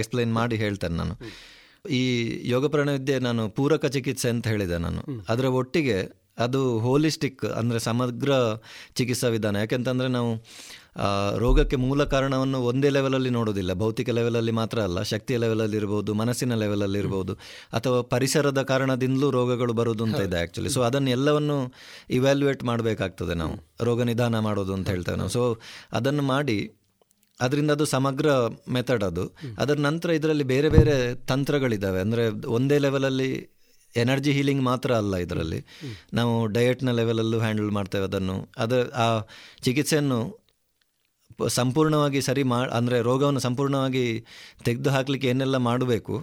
ಎಕ್ಸ್ಪ್ಲೈನ್ 0.00 0.32
ಮಾಡಿ 0.40 0.58
ಹೇಳ್ತೇನೆ 0.64 0.96
ನಾನು. 1.02 1.16
ಈ 2.00 2.02
ಯೋಗ 2.54 2.64
ಪ್ರಾಣವಿದ್ಯೆ 2.72 3.18
ನಾನು 3.28 3.44
ಪೂರಕ 3.58 3.86
ಚಿಕಿತ್ಸೆ 3.94 4.28
ಅಂತ 4.34 4.46
ಹೇಳಿದೆ 4.54 4.76
ನಾನು. 4.86 5.00
ಅದರ 5.32 5.46
ಒಟ್ಟಿಗೆ 5.60 5.96
ಅದು 6.44 6.60
ಹೋಲಿಸ್ಟಿಕ್ 6.84 7.42
ಅಂದರೆ 7.58 7.78
ಸಮಗ್ರ 7.86 8.30
ಚಿಕಿತ್ಸಾ 8.98 9.28
ವಿಧಾನ 9.34 9.56
ಯಾಕೆಂತಂದರೆ 9.62 10.08
ನಾವು 10.14 10.30
ರೋಗಕ್ಕೆ 11.36 11.76
ಮೂಲ 11.76 12.04
ಕಾರಣವನ್ನು 12.04 12.58
ಒಂದೇ 12.62 12.88
ಲೆವೆಲಲ್ಲಿ 12.88 13.30
ನೋಡೋದಿಲ್ಲ 13.30 13.72
ಭೌತಿಕ 13.72 14.10
ಲೆವೆಲಲ್ಲಿ 14.10 14.52
ಮಾತ್ರ 14.52 14.80
ಅಲ್ಲ 14.80 15.02
ಶಕ್ತಿಯ 15.02 15.36
ಲೆವೆಲಲ್ಲಿ 15.36 15.76
ಇರ್ಬೋದು 15.76 16.14
ಮನಸ್ಸಿನ 16.14 16.54
ಲೆವೆಲಲ್ಲಿ 16.54 16.98
ಇರ್ಬೋದು 16.98 17.32
ಅಥವಾ 17.72 18.02
ಪರಿಸರದ 18.02 18.62
ಕಾರಣದಿಂದಲೂ 18.62 19.30
ರೋಗಗಳು 19.30 19.72
ಬರೋದು 19.72 20.04
ಅಂತ 20.04 20.16
ಇದೆ 20.16 20.36
ಆ್ಯಕ್ಚುಲಿ 20.36 20.70
ಸೊ 20.70 20.82
ಅದನ್ನು 20.82 21.10
ಎಲ್ಲವನ್ನು 21.10 21.72
ಇವ್ಯಾಲ್ಯುಯೇಟ್ 22.10 22.64
ಮಾಡಬೇಕಾಗ್ತದೆ 22.64 23.34
ನಾವು. 23.34 23.84
ರೋಗ 23.84 24.02
ನಿಧಾನ 24.02 24.38
ಮಾಡೋದು 24.38 24.74
ಅಂತ 24.74 24.88
ಹೇಳ್ತೇವೆ 24.88 25.16
ನಾವು. 25.16 25.28
ಸೊ 25.28 25.58
ಅದನ್ನು 25.92 26.22
ಮಾಡಿ 26.22 26.70
ಅದರಿಂದ 27.40 27.70
ಅದು 27.70 27.84
ಸಮಗ್ರ 27.84 28.26
ಮೆಥಡ್ 28.68 29.04
ಅದು. 29.04 29.36
ಅದರ 29.58 29.76
ನಂತರ 29.78 30.10
ಇದರಲ್ಲಿ 30.10 30.44
ಬೇರೆ 30.44 30.68
ಬೇರೆ 30.68 31.14
ತಂತ್ರಗಳಿದ್ದಾವೆ. 31.14 32.00
ಅಂದರೆ 32.00 32.28
ಒಂದೇ 32.46 32.78
ಲೆವೆಲಲ್ಲಿ 32.78 33.52
ಎನರ್ಜಿ 33.96 34.32
ಹೀಲಿಂಗ್ 34.32 34.62
ಮಾತ್ರ 34.62 34.92
ಅಲ್ಲ 34.94 35.16
ಇದರಲ್ಲಿ. 35.16 35.66
ನಾವು 36.14 36.46
ಡಯಟ್ನ 36.46 36.90
ಲೆವೆಲಲ್ಲೂ 36.90 37.38
ಹ್ಯಾಂಡಲ್ 37.38 37.70
ಮಾಡ್ತೇವೆ 37.70 38.04
ಅದನ್ನು. 38.04 38.52
ಅದರ 38.58 38.90
ಆ 38.96 39.20
ಚಿಕಿತ್ಸೆಯನ್ನು 39.62 40.41
ಸಂಪೂರ್ಣವಾಗಿ 41.48 42.20
ಸರಿ 42.20 42.42
ಮಾ 42.42 42.58
ಅಂದರೆ 42.72 43.02
ರೋಗವನ್ನು 43.02 43.40
ಸಂಪೂರ್ಣವಾಗಿ 43.40 44.26
ತೆಗೆದು 44.64 44.90
ಹಾಕಲಿಕ್ಕೆ 44.90 45.28
ಏನೆಲ್ಲ 45.28 45.56
ಮಾಡಬೇಕು 45.56 46.14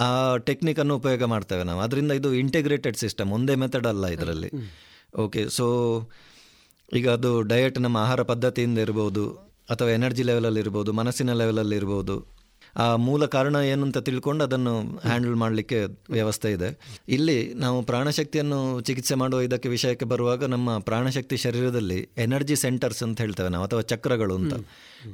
ಆ 0.00 0.36
ಟೆಕ್ನಿಕನ್ನು 0.36 0.96
ಉಪಯೋಗ 0.96 1.24
ಮಾಡ್ತೇವೆ 1.24 1.62
ನಾವು. 1.62 1.80
ಅದರಿಂದ 1.80 2.12
ಇದು 2.12 2.32
ಇಂಟಿಗ್ರೇಟೆಡ್ 2.34 2.96
ಸಿಸ್ಟಮ್ 2.96 3.32
ಒಂದೇ 3.32 3.54
ಮೆಥಡ್ 3.54 3.86
ಅಲ್ಲ 3.86 4.06
ಇದರಲ್ಲಿ. 4.06 4.50
ಓಕೆ 5.18 5.48
ಸೊ 5.48 5.66
ಈಗ 6.94 7.10
ಅದು 7.10 7.42
ಡಯಟ್ 7.42 7.78
ನಮ್ಮ 7.78 7.96
ಆಹಾರ 7.96 8.22
ಪದ್ಧತಿಯಿಂದ 8.22 8.78
ಇರ್ಬೋದು 8.78 9.24
ಅಥವಾ 9.70 9.90
ಎನರ್ಜಿ 9.90 10.22
ಲೆವೆಲಲ್ಲಿ 10.22 10.60
ಇರ್ಬೋದು 10.60 10.92
ಮನಸ್ಸಿನ 10.92 11.32
ಲೆವೆಲಲ್ಲಿ 11.32 11.76
ಇರ್ಬೋದು 11.76 12.35
ಆ 12.76 12.96
ಮೂಲ 12.96 13.26
ಕಾರಣ 13.26 13.56
ಏನು 13.56 13.82
ಅಂತ 13.82 13.98
ತಿಳ್ಕೊಂಡು 13.98 14.44
ಅದನ್ನು 14.44 14.98
ಹ್ಯಾಂಡಲ್ 14.98 15.34
ಮಾಡಲಿಕ್ಕೆ 15.34 15.84
ವ್ಯವಸ್ಥೆ 16.10 16.52
ಇದೆ. 16.52 17.00
ಇಲ್ಲಿ 17.08 17.54
ನಾವು 17.54 17.82
ಪ್ರಾಣಶಕ್ತಿಯನ್ನು 17.82 18.80
ಚಿಕಿತ್ಸೆ 18.80 19.14
ಮಾಡುವ 19.14 19.40
ಇದಕ್ಕೆ 19.40 19.68
ವಿಷಯಕ್ಕೆ 19.68 20.04
ಬರುವಾಗ 20.04 20.44
ನಮ್ಮ 20.44 20.78
ಪ್ರಾಣಶಕ್ತಿ 20.78 21.36
ಶರೀರದಲ್ಲಿ 21.36 22.08
ಎನರ್ಜಿ 22.16 22.56
ಸೆಂಟರ್ಸ್ 22.56 23.02
ಅಂತ 23.02 23.20
ಹೇಳ್ತೇವೆ 23.20 23.48
ನಾವು, 23.48 23.64
ಅಥವಾ 23.64 23.80
ಚಕ್ರಗಳು 23.80 24.34
ಅಂತ. 24.34 24.54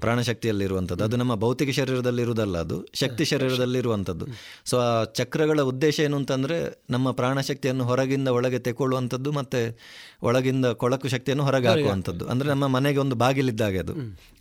ಪ್ರಾಣಶಕ್ತಿಯಲ್ಲಿ 0.00 0.64
ಇರುವಂತದ್ದು 0.64 1.04
ಅದು 1.04 1.16
ನಮ್ಮ 1.16 1.34
ಭೌತಿಕ 1.34 1.70
ಶರೀರದಲ್ಲಿ 1.70 2.22
ಇರುವುದಲ್ಲ 2.22 2.58
ಅದು 2.58 2.86
ಶಕ್ತಿ 2.94 3.24
ಶರೀರದಲ್ಲಿ 3.24 3.78
ಇರುವಂಥದ್ದು 3.78 4.26
ಸೊ 4.64 4.78
ಆ 4.78 5.04
ಚಕ್ರಗಳ 5.04 5.60
ಉದ್ದೇಶ 5.60 6.00
ಏನು 6.00 6.16
ಅಂತಂದರೆ 6.16 6.82
ನಮ್ಮ 6.90 7.10
ಪ್ರಾಣಶಕ್ತಿಯನ್ನು 7.10 7.84
ಹೊರಗಿಂದ 7.84 8.28
ಒಳಗೆ 8.28 8.58
ತೆಕೊಳ್ಳುವಂಥದ್ದು 8.58 9.32
ಮತ್ತು 9.32 9.78
ಒಳಗಿಂದ 10.22 10.66
ಕೊಳಕು 10.66 11.08
ಶಕ್ತಿಯನ್ನು 11.08 11.44
ಹೊರಗೆ 11.44 11.68
ಹಾಕುವಂಥದ್ದು. 11.68 12.26
ಅಂದರೆ 12.26 12.48
ನಮ್ಮ 12.48 12.66
ಮನೆಗೆ 12.66 12.98
ಒಂದು 12.98 13.14
ಬಾಗಿಲಿದ್ದಾಗೆ 13.14 13.78
ಅದು. 13.78 13.92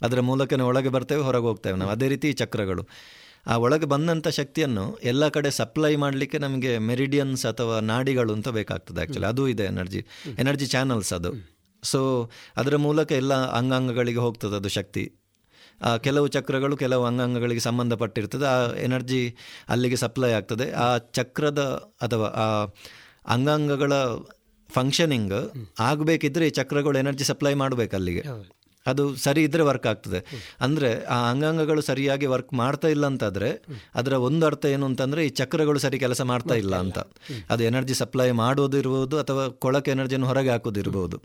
ಅದರ 0.01 0.19
ಮೂಲಕನೇ 0.19 0.63
ಒಳಗೆ 0.63 0.89
ಬರ್ತೇವೆ 0.89 1.21
ಹೊರಗೆ 1.21 1.43
ಹೋಗ್ತೇವೆ 1.43 1.77
ನಾವು. 1.77 1.91
ಅದೇ 1.91 2.07
ರೀತಿ 2.07 2.33
ಚಕ್ರಗಳು. 2.33 2.87
ಆ 3.47 3.57
ಒಳಗೆ 3.57 3.85
ಬಂದಂಥ 3.85 4.27
ಶಕ್ತಿಯನ್ನು 4.27 4.99
ಎಲ್ಲ 5.03 5.27
ಕಡೆ 5.27 5.51
ಸಪ್ಲೈ 5.51 5.95
ಮಾಡಲಿಕ್ಕೆ 5.95 6.37
ನಮಗೆ 6.37 6.77
ಮೆರಿಡಿಯನ್ಸ್ 6.77 7.45
ಅಥವಾ 7.45 7.79
ನಾಡಿಗಳು 7.79 8.33
ಅಂತ 8.33 8.49
ಬೇಕಾಗ್ತದೆ 8.49 8.99
ಆ್ಯಕ್ಚುಲಿ 8.99 9.25
ಅದು 9.25 9.47
ಇದೆ 9.47 9.63
ಎನರ್ಜಿ 9.63 10.05
ಎನರ್ಜಿ 10.37 10.65
ಚಾನಲ್ಸ್ 10.65 11.13
ಅದು. 11.13 11.51
ಸೊ 11.83 12.29
ಅದರ 12.57 12.75
ಮೂಲಕ 12.75 13.11
ಎಲ್ಲ 13.11 13.33
ಅಂಗಾಂಗಗಳಿಗೆ 13.33 14.19
ಹೋಗ್ತದೆ 14.19 14.55
ಅದು 14.55 14.69
ಶಕ್ತಿ. 14.69 15.20
ಕೆಲವು 16.07 16.27
ಚಕ್ರಗಳು 16.27 16.77
ಕೆಲವು 16.77 17.05
ಅಂಗಾಂಗಗಳಿಗೆ 17.05 17.59
ಸಂಬಂಧಪಟ್ಟಿರ್ತದೆ. 17.59 18.45
ಆ 18.45 18.57
ಎನರ್ಜಿ 18.87 19.21
ಅಲ್ಲಿಗೆ 19.69 19.95
ಸಪ್ಲೈ 19.95 20.31
ಆಗ್ತದೆ. 20.31 20.71
ಆ 20.85 20.87
ಚಕ್ರದ 20.97 21.63
ಅಥವಾ 22.01 22.29
ಆ 22.43 22.47
ಅಂಗಾಂಗಗಳ 23.35 23.93
ಫಂಕ್ಷನಿಂಗ್ 24.69 25.37
ಆಗಬೇಕಿದ್ರೆ 25.89 26.47
ಈ 26.47 26.51
ಚಕ್ರಗಳು 26.61 26.97
ಎನರ್ಜಿ 26.97 27.23
ಸಪ್ಲೈ 27.23 27.53
ಮಾಡಬೇಕು 27.53 27.95
ಅಲ್ಲಿಗೆ. 27.95 28.23
ಅದು 28.85 29.03
ಸರಿ 29.15 29.41
ಇದ್ದರೆ 29.43 29.63
ವರ್ಕ್ 29.63 29.87
ಆಗ್ತದೆ. 29.87 30.19
ಅಂದರೆ 30.65 30.89
ಆ 31.15 31.17
ಅಂಗಾಂಗಗಳು 31.31 31.81
ಸರಿಯಾಗಿ 31.81 32.25
ವರ್ಕ್ 32.25 32.53
ಮಾಡ್ತಾ 32.53 32.87
ಇಲ್ಲ 32.87 33.05
ಅಂತಾದರೆ 33.05 33.49
ಅದರ 33.95 34.13
ಒಂದು 34.27 34.45
ಅರ್ಥ 34.45 34.65
ಏನು 34.75 34.85
ಅಂತಂದರೆ 34.85 35.25
ಈ 35.27 35.29
ಚಕ್ರಗಳು 35.39 35.79
ಸರಿ 35.79 35.97
ಕೆಲಸ 35.99 36.21
ಮಾಡ್ತಾ 36.31 36.55
ಇಲ್ಲ 36.63 36.75
ಅಂತ. 36.85 36.99
ಅದು 37.49 37.63
ಎನರ್ಜಿ 37.63 37.93
ಸಪ್ಲೈ 37.93 38.29
ಮಾಡೋದು 38.31 38.77
ಇರ್ಬೋದು 38.77 39.17
ಅಥವಾ 39.19 39.43
ಕೊಳಕ್ಕೆ 39.65 39.91
ಎನರ್ಜಿಯನ್ನು 39.91 40.27
ಹೊರಗೆ 40.27 40.49
ಹಾಕೋದಿರ್ಬೋದು 40.49 41.19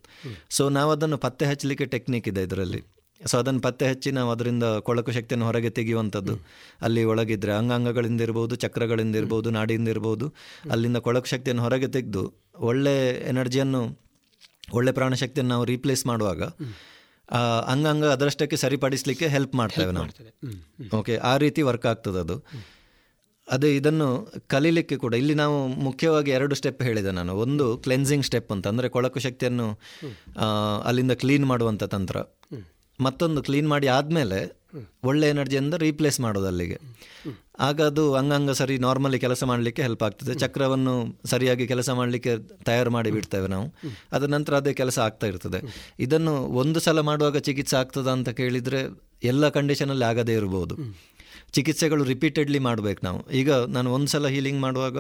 ಸೊ 0.56 0.68
ನಾವು 0.68 0.90
ಅದನ್ನು 0.90 1.18
ಪತ್ತೆ 1.18 1.46
ಹಚ್ಚಲಿಕ್ಕೆ 1.46 1.88
ಟೆಕ್ನಿಕ್ 1.94 2.28
ಇದೆ 2.32 2.42
ಇದರಲ್ಲಿ. 2.42 2.82
ಸೊ 3.20 3.34
ಅದನ್ನು 3.42 3.60
ಪತ್ತೆ 3.66 3.84
ಹಚ್ಚಿ 3.90 4.10
ನಾವು 4.18 4.30
ಅದರಿಂದ 4.34 4.66
ಕೊಳಕು 4.86 5.10
ಶಕ್ತಿಯನ್ನು 5.16 5.46
ಹೊರಗೆ 5.48 5.70
ತೆಗೆಯುವಂಥದ್ದು. 5.78 6.34
ಅಲ್ಲಿ 6.86 7.02
ಒಳಗಿದ್ರೆ 7.12 7.52
ಅಂಗಾಂಗಗಳಿಂದ 7.60 8.20
ಇರ್ಬೋದು 8.26 8.56
ಚಕ್ರಗಳಿಂದ 8.64 9.14
ಇರ್ಬೋದು 9.22 9.50
ನಾಡಿಯಿಂದ 9.58 9.88
ಇರ್ಬೋದು 9.94 10.28
ಅಲ್ಲಿಂದ 10.74 11.00
ಕೊಳಕು 11.06 11.30
ಶಕ್ತಿಯನ್ನು 11.32 11.64
ಹೊರಗೆ 11.66 11.88
ತೆಗೆದು 11.96 12.24
ಒಳ್ಳೆ 12.70 12.94
ಎನರ್ಜಿಯನ್ನು 13.32 13.82
ಒಳ್ಳೆ 14.78 14.92
ಪ್ರಾಣಶಕ್ತಿಯನ್ನು 14.98 15.52
ನಾವು 15.54 15.66
ರೀಪ್ಲೇಸ್ 15.72 16.04
ಮಾಡುವಾಗ 16.12 16.42
ಅಂಗಾಂಗ 17.72 18.06
ಅದರಷ್ಟಕ್ಕೆ 18.16 18.56
ಸರಿಪಡಿಸಲಿಕ್ಕೆ 18.62 19.26
ಹೆಲ್ಪ್ 19.34 19.54
ಮಾಡ್ತೇವೆ 19.60 19.92
ನಾವು. 19.96 20.08
ಓಕೆ 20.98 21.14
ಆ 21.30 21.32
ರೀತಿ 21.44 21.60
ವರ್ಕ್ 21.68 21.86
ಆಗ್ತದೆ 21.92 22.18
ಅದು. 22.24 22.36
ಅದೇ 23.48 23.70
ಇದನ್ನು 23.78 24.08
ಕಲೀಲಿಕ್ಕೆ 24.52 24.96
ಕೂಡ 25.02 25.14
ಇಲ್ಲಿ 25.22 25.34
ನಾವು 25.40 25.56
ಮುಖ್ಯವಾಗಿ 25.88 26.30
ಎರಡು 26.36 26.54
ಸ್ಟೆಪ್ 26.60 26.80
ಹೇಳಿದೆ 26.88 27.12
ನಾನು. 27.18 27.34
ಒಂದು 27.44 27.66
ಕ್ಲೆನ್ಸಿಂಗ್ 27.84 28.24
ಸ್ಟೆಪ್ 28.28 28.50
ಅಂತ 28.54 28.66
ಅಂದರೆ 28.72 28.88
ಕೊಳಕು 28.96 29.20
ಶಕ್ತಿಯನ್ನು 29.26 29.66
ಅಲ್ಲಿಂದ 30.88 31.16
ಕ್ಲೀನ್ 31.22 31.46
ಮಾಡುವಂಥ 31.52 31.84
ತಂತ್ರ. 31.94 32.16
ಮತ್ತೊಂದು 33.00 33.42
ಕ್ಲೀನ್ 33.42 33.68
ಮಾಡಿ 33.68 33.86
ಆದಮೇಲೆ 33.86 34.66
ಒಳ್ಳೆ 35.04 35.28
ಎನರ್ಜಿಯಿಂದ 35.28 35.74
ರೀಪ್ಲೇಸ್ 35.74 36.20
ಮಾಡೋದು 36.20 36.46
ಅಲ್ಲಿಗೆ. 36.46 36.80
ಆಗ 37.60 37.82
ಅದು 37.82 38.14
ಅಂಗಾಂಗ 38.14 38.50
ಸರಿ 38.50 38.78
ನಾರ್ಮಲಿ 38.78 39.18
ಕೆಲಸ 39.18 39.44
ಮಾಡಲಿಕ್ಕೆ 39.44 39.82
ಹೆಲ್ಪ್ 39.82 40.02
ಆಗ್ತದೆ. 40.02 40.34
ಚಕ್ರವನ್ನು 40.34 41.20
ಸರಿಯಾಗಿ 41.24 41.66
ಕೆಲಸ 41.66 41.90
ಮಾಡಲಿಕ್ಕೆ 41.90 42.36
ತಯಾರು 42.64 42.90
ಮಾಡಿ 42.90 43.10
ಬಿಡ್ತೇವೆ 43.10 43.46
ನಾವು. 43.46 43.74
ಅದರ 44.12 44.26
ನಂತರ 44.26 44.56
ಅದೇ 44.56 44.72
ಕೆಲಸ 44.72 44.98
ಆಗ್ತಾ 44.98 45.26
ಇರ್ತದೆ. 45.26 45.60
ಇದನ್ನು 46.00 46.32
ಒಂದು 46.32 46.80
ಸಲ 46.80 47.00
ಮಾಡುವಾಗ 47.00 47.36
ಚಿಕಿತ್ಸೆ 47.36 47.76
ಆಗ್ತದ 47.76 48.08
ಅಂತ 48.08 48.28
ಕೇಳಿದರೆ 48.28 49.00
ಎಲ್ಲ 49.24 49.48
ಕಂಡೀಷನಲ್ಲಿ 49.48 50.04
ಆಗದೇ 50.04 50.34
ಇರ್ಬೋದು. 50.34 50.76
ಚಿಕಿತ್ಸೆಗಳು 51.52 52.04
ರಿಪೀಟೆಡ್ಲಿ 52.04 52.58
ಮಾಡಬೇಕು 52.58 53.00
ನಾವು. 53.04 53.30
ಈಗ 53.30 53.52
ನಾನು 53.52 53.92
ಒಂದು 53.92 54.06
ಸಲ 54.06 54.26
ಹೀಲಿಂಗ್ 54.26 54.60
ಮಾಡುವಾಗ 54.60 54.96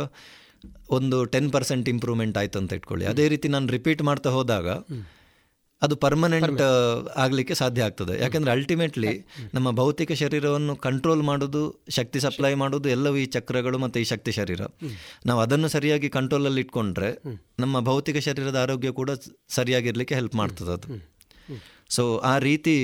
ಒಂದು 0.90 1.24
ಟೆನ್ 1.24 1.52
ಪರ್ಸೆಂಟ್ 1.52 1.88
ಇಂಪ್ರೂವ್ಮೆಂಟ್ 1.88 2.38
ಆಯ್ತು 2.38 2.58
ಅಂತ 2.58 2.72
ಇಟ್ಕೊಳ್ಳಿ. 2.72 3.06
ಅದೇ 3.06 3.28
ರೀತಿ 3.28 3.48
ನಾನು 3.48 3.68
ರಿಪೀಟ್ 3.68 4.02
ಮಾಡ್ತಾ 4.02 4.30
ಹೋದಾಗ 4.30 4.68
ಅದು 5.82 5.96
ಪರ್ಮನೆಂಟ್ 5.96 6.62
ಆಗಲಿಕ್ಕೆ 7.16 7.54
ಸಾಧ್ಯ 7.54 7.82
ಆಗ್ತದೆ. 7.82 8.20
ಯಾಕೆಂದರೆ 8.22 8.50
ಅಲ್ಟಿಮೇಟ್ಲಿ 8.50 9.10
ನಮ್ಮ 9.54 9.70
ಭೌತಿಕ 9.70 10.12
ಶರೀರವನ್ನು 10.12 10.76
ಕಂಟ್ರೋಲ್ 10.76 11.22
ಮಾಡೋದು 11.22 11.62
ಶಕ್ತಿ 11.88 12.20
ಸಪ್ಲೈ 12.20 12.54
ಮಾಡೋದು 12.54 12.88
ಎಲ್ಲವೂ 12.88 13.16
ಈ 13.16 13.26
ಚಕ್ರಗಳು 13.26 13.78
ಮತ್ತು 13.78 14.00
ಈ 14.00 14.04
ಶಕ್ತಿ 14.04 14.32
ಶರೀರ. 14.32 14.60
ನಾವು 15.26 15.40
ಅದನ್ನು 15.40 15.68
ಸರಿಯಾಗಿ 15.68 16.08
ಕಂಟ್ರೋಲಲ್ಲಿ 16.08 16.60
ಇಟ್ಕೊಂಡ್ರೆ 16.60 17.10
ನಮ್ಮ 17.60 17.80
ಭೌತಿಕ 17.80 18.16
ಶರೀರದ 18.28 18.56
ಆರೋಗ್ಯ 18.56 18.90
ಕೂಡ 18.90 19.10
ಸರಿಯಾಗಿರಲಿಕ್ಕೆ 19.48 20.14
ಹೆಲ್ಪ್ 20.14 20.34
ಮಾಡ್ತದೆ 20.34 20.72
ಅದು. 20.72 20.88
ಸೊ 21.90 22.18
ಆ 22.32 22.38
ರೀತಿ 22.38 22.76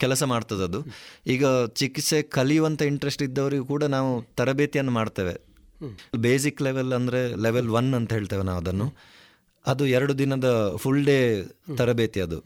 ಕೆಲಸ 0.00 0.22
ಮಾಡ್ತದದು 0.22 0.62
ಅದು. 0.62 0.82
ಈಗ 1.26 1.44
ಚಿಕಿತ್ಸೆ 1.66 2.22
ಕಲಿಯುವಂಥ 2.22 2.82
ಇಂಟ್ರೆಸ್ಟ್ 2.82 3.22
ಇದ್ದವರಿಗೂ 3.22 3.64
ಕೂಡ 3.64 3.84
ನಾವು 3.84 4.22
ತರಬೇತಿಯನ್ನು 4.22 4.92
ಮಾಡ್ತೇವೆ. 4.92 5.34
ಬೇಸಿಕ್ 6.16 6.62
ಲೆವೆಲ್ 6.62 6.92
ಅಂದರೆ 6.92 7.20
ಲೆವೆಲ್ 7.42 7.68
ಒನ್ 7.68 7.94
ಅಂತ 7.94 8.12
ಹೇಳ್ತೇವೆ 8.12 8.42
ನಾವು 8.42 8.58
ಅದನ್ನು. 8.58 8.86
ಅದು 9.64 9.84
ಎರಡು 9.96 10.14
ದಿನದ 10.20 10.48
ಫುಲ್ 10.82 11.02
ಡೇ 11.08 11.16
ತರಬೇತಿ 11.80 12.20
ಅದು. 12.26 12.38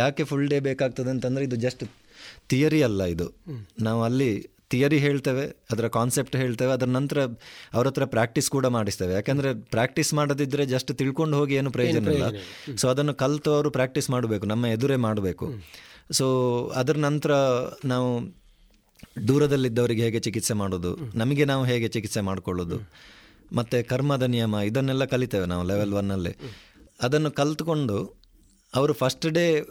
ಯಾಕೆ 0.00 0.24
ಫುಲ್ 0.30 0.48
ಡೇ 0.52 0.58
ಬೇಕಾಗ್ತದೆ 0.66 1.10
ಅಂತಂದರೆ 1.14 1.44
ಇದು 1.48 1.56
ಜಸ್ಟ್ 1.64 1.84
ಥಿಯರಿ 2.50 2.80
ಅಲ್ಲ 2.88 3.02
ಇದು. 3.14 3.26
ನಾವು 3.86 4.00
ಅಲ್ಲಿ 4.08 4.30
ಥಿಯರಿ 4.72 4.98
ಹೇಳ್ತೇವೆ 5.04 5.42
ಅದರ 5.72 5.86
ಕಾನ್ಸೆಪ್ಟ್ 5.96 6.36
ಹೇಳ್ತೇವೆ 6.42 6.72
ಅದರ 6.76 6.88
ನಂತರ 6.98 7.18
ಅವ್ರ 7.76 7.84
ಹತ್ರ 7.88 8.04
ಪ್ರಾಕ್ಟೀಸ್ 8.14 8.48
ಕೂಡ 8.54 8.66
ಮಾಡಿಸ್ತೇವೆ. 8.76 9.12
ಯಾಕಂದ್ರೆ 9.18 9.50
ಪ್ರಾಕ್ಟೀಸ್ 9.74 10.10
ಮಾಡದಿದ್ದರೆ 10.18 10.64
ಜಸ್ಟ್ 10.74 10.90
ತಿಳ್ಕೊಂಡು 11.00 11.36
ಹೋಗಿ 11.40 11.54
ಏನು 11.60 11.70
ಪ್ರಯೋಜನ 11.76 12.14
ಇಲ್ಲ. 12.16 12.28
ಸೊ 12.80 12.86
ಅದನ್ನು 12.92 13.14
ಕಲಿತು 13.22 13.52
ಅವರು 13.56 13.70
ಪ್ರಾಕ್ಟೀಸ್ 13.78 14.08
ಮಾಡಬೇಕು 14.14 14.46
ನಮ್ಮ 14.52 14.66
ಎದುರೇ 14.76 14.96
ಮಾಡಬೇಕು. 15.06 15.48
ಸೊ 16.18 16.26
ಅದರ 16.80 16.96
ನಂತರ 17.08 17.32
ನಾವು 17.92 18.08
ದೂರದಲ್ಲಿದ್ದವರಿಗೆ 19.28 20.02
ಹೇಗೆ 20.06 20.20
ಚಿಕಿತ್ಸೆ 20.26 20.54
ಮಾಡೋದು 20.62 20.90
ನಮಗೆ 21.22 21.44
ನಾವು 21.52 21.62
ಹೇಗೆ 21.70 21.88
ಚಿಕಿತ್ಸೆ 21.96 22.22
ಮಾಡಿಕೊಳ್ಳೋದು 22.30 22.76
ಮತ್ತು 23.52 23.88
ಕರ್ಮದ 23.88 24.22
ನಿಯಮ 24.22 24.54
ಇದನ್ನೆಲ್ಲ 24.64 25.04
ಕಲಿತೇವೆ 25.04 25.46
ನಾವು 25.46 25.64
ಲೆವೆಲ್ 25.64 25.92
ಒನ್ನಲ್ಲಿ 25.92 26.36
ಅದನ್ನು 27.02 27.30
ಕಲ್ತ್ಕೊಂಡು 27.30 28.26
ಅವರು 28.74 28.92
ಫಸ್ಟ್ 28.92 29.26
ಡೇ 29.26 29.62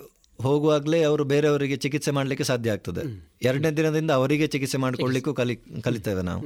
ಹೋಗುವಾಗಲೇ 0.42 1.04
ಅವರು 1.04 1.24
ಬೇರೆಯವರಿಗೆ 1.24 1.76
ಚಿಕಿತ್ಸೆ 1.76 2.12
ಮಾಡಲಿಕ್ಕೆ 2.12 2.44
ಸಾಧ್ಯ 2.44 2.72
ಆಗ್ತದೆ. 2.72 3.02
ಎರಡನೇ 3.42 3.72
ದಿನದಿಂದ 3.72 4.12
ಅವರಿಗೆ 4.12 4.48
ಚಿಕಿತ್ಸೆ 4.48 4.78
ಮಾಡಿಕೊಳ್ಳಿಕ್ಕೂ 4.78 5.34
ಕಲಿ 5.34 5.56
ಕಲಿತೇವೆ 5.56 6.22
ನಾವು. 6.22 6.42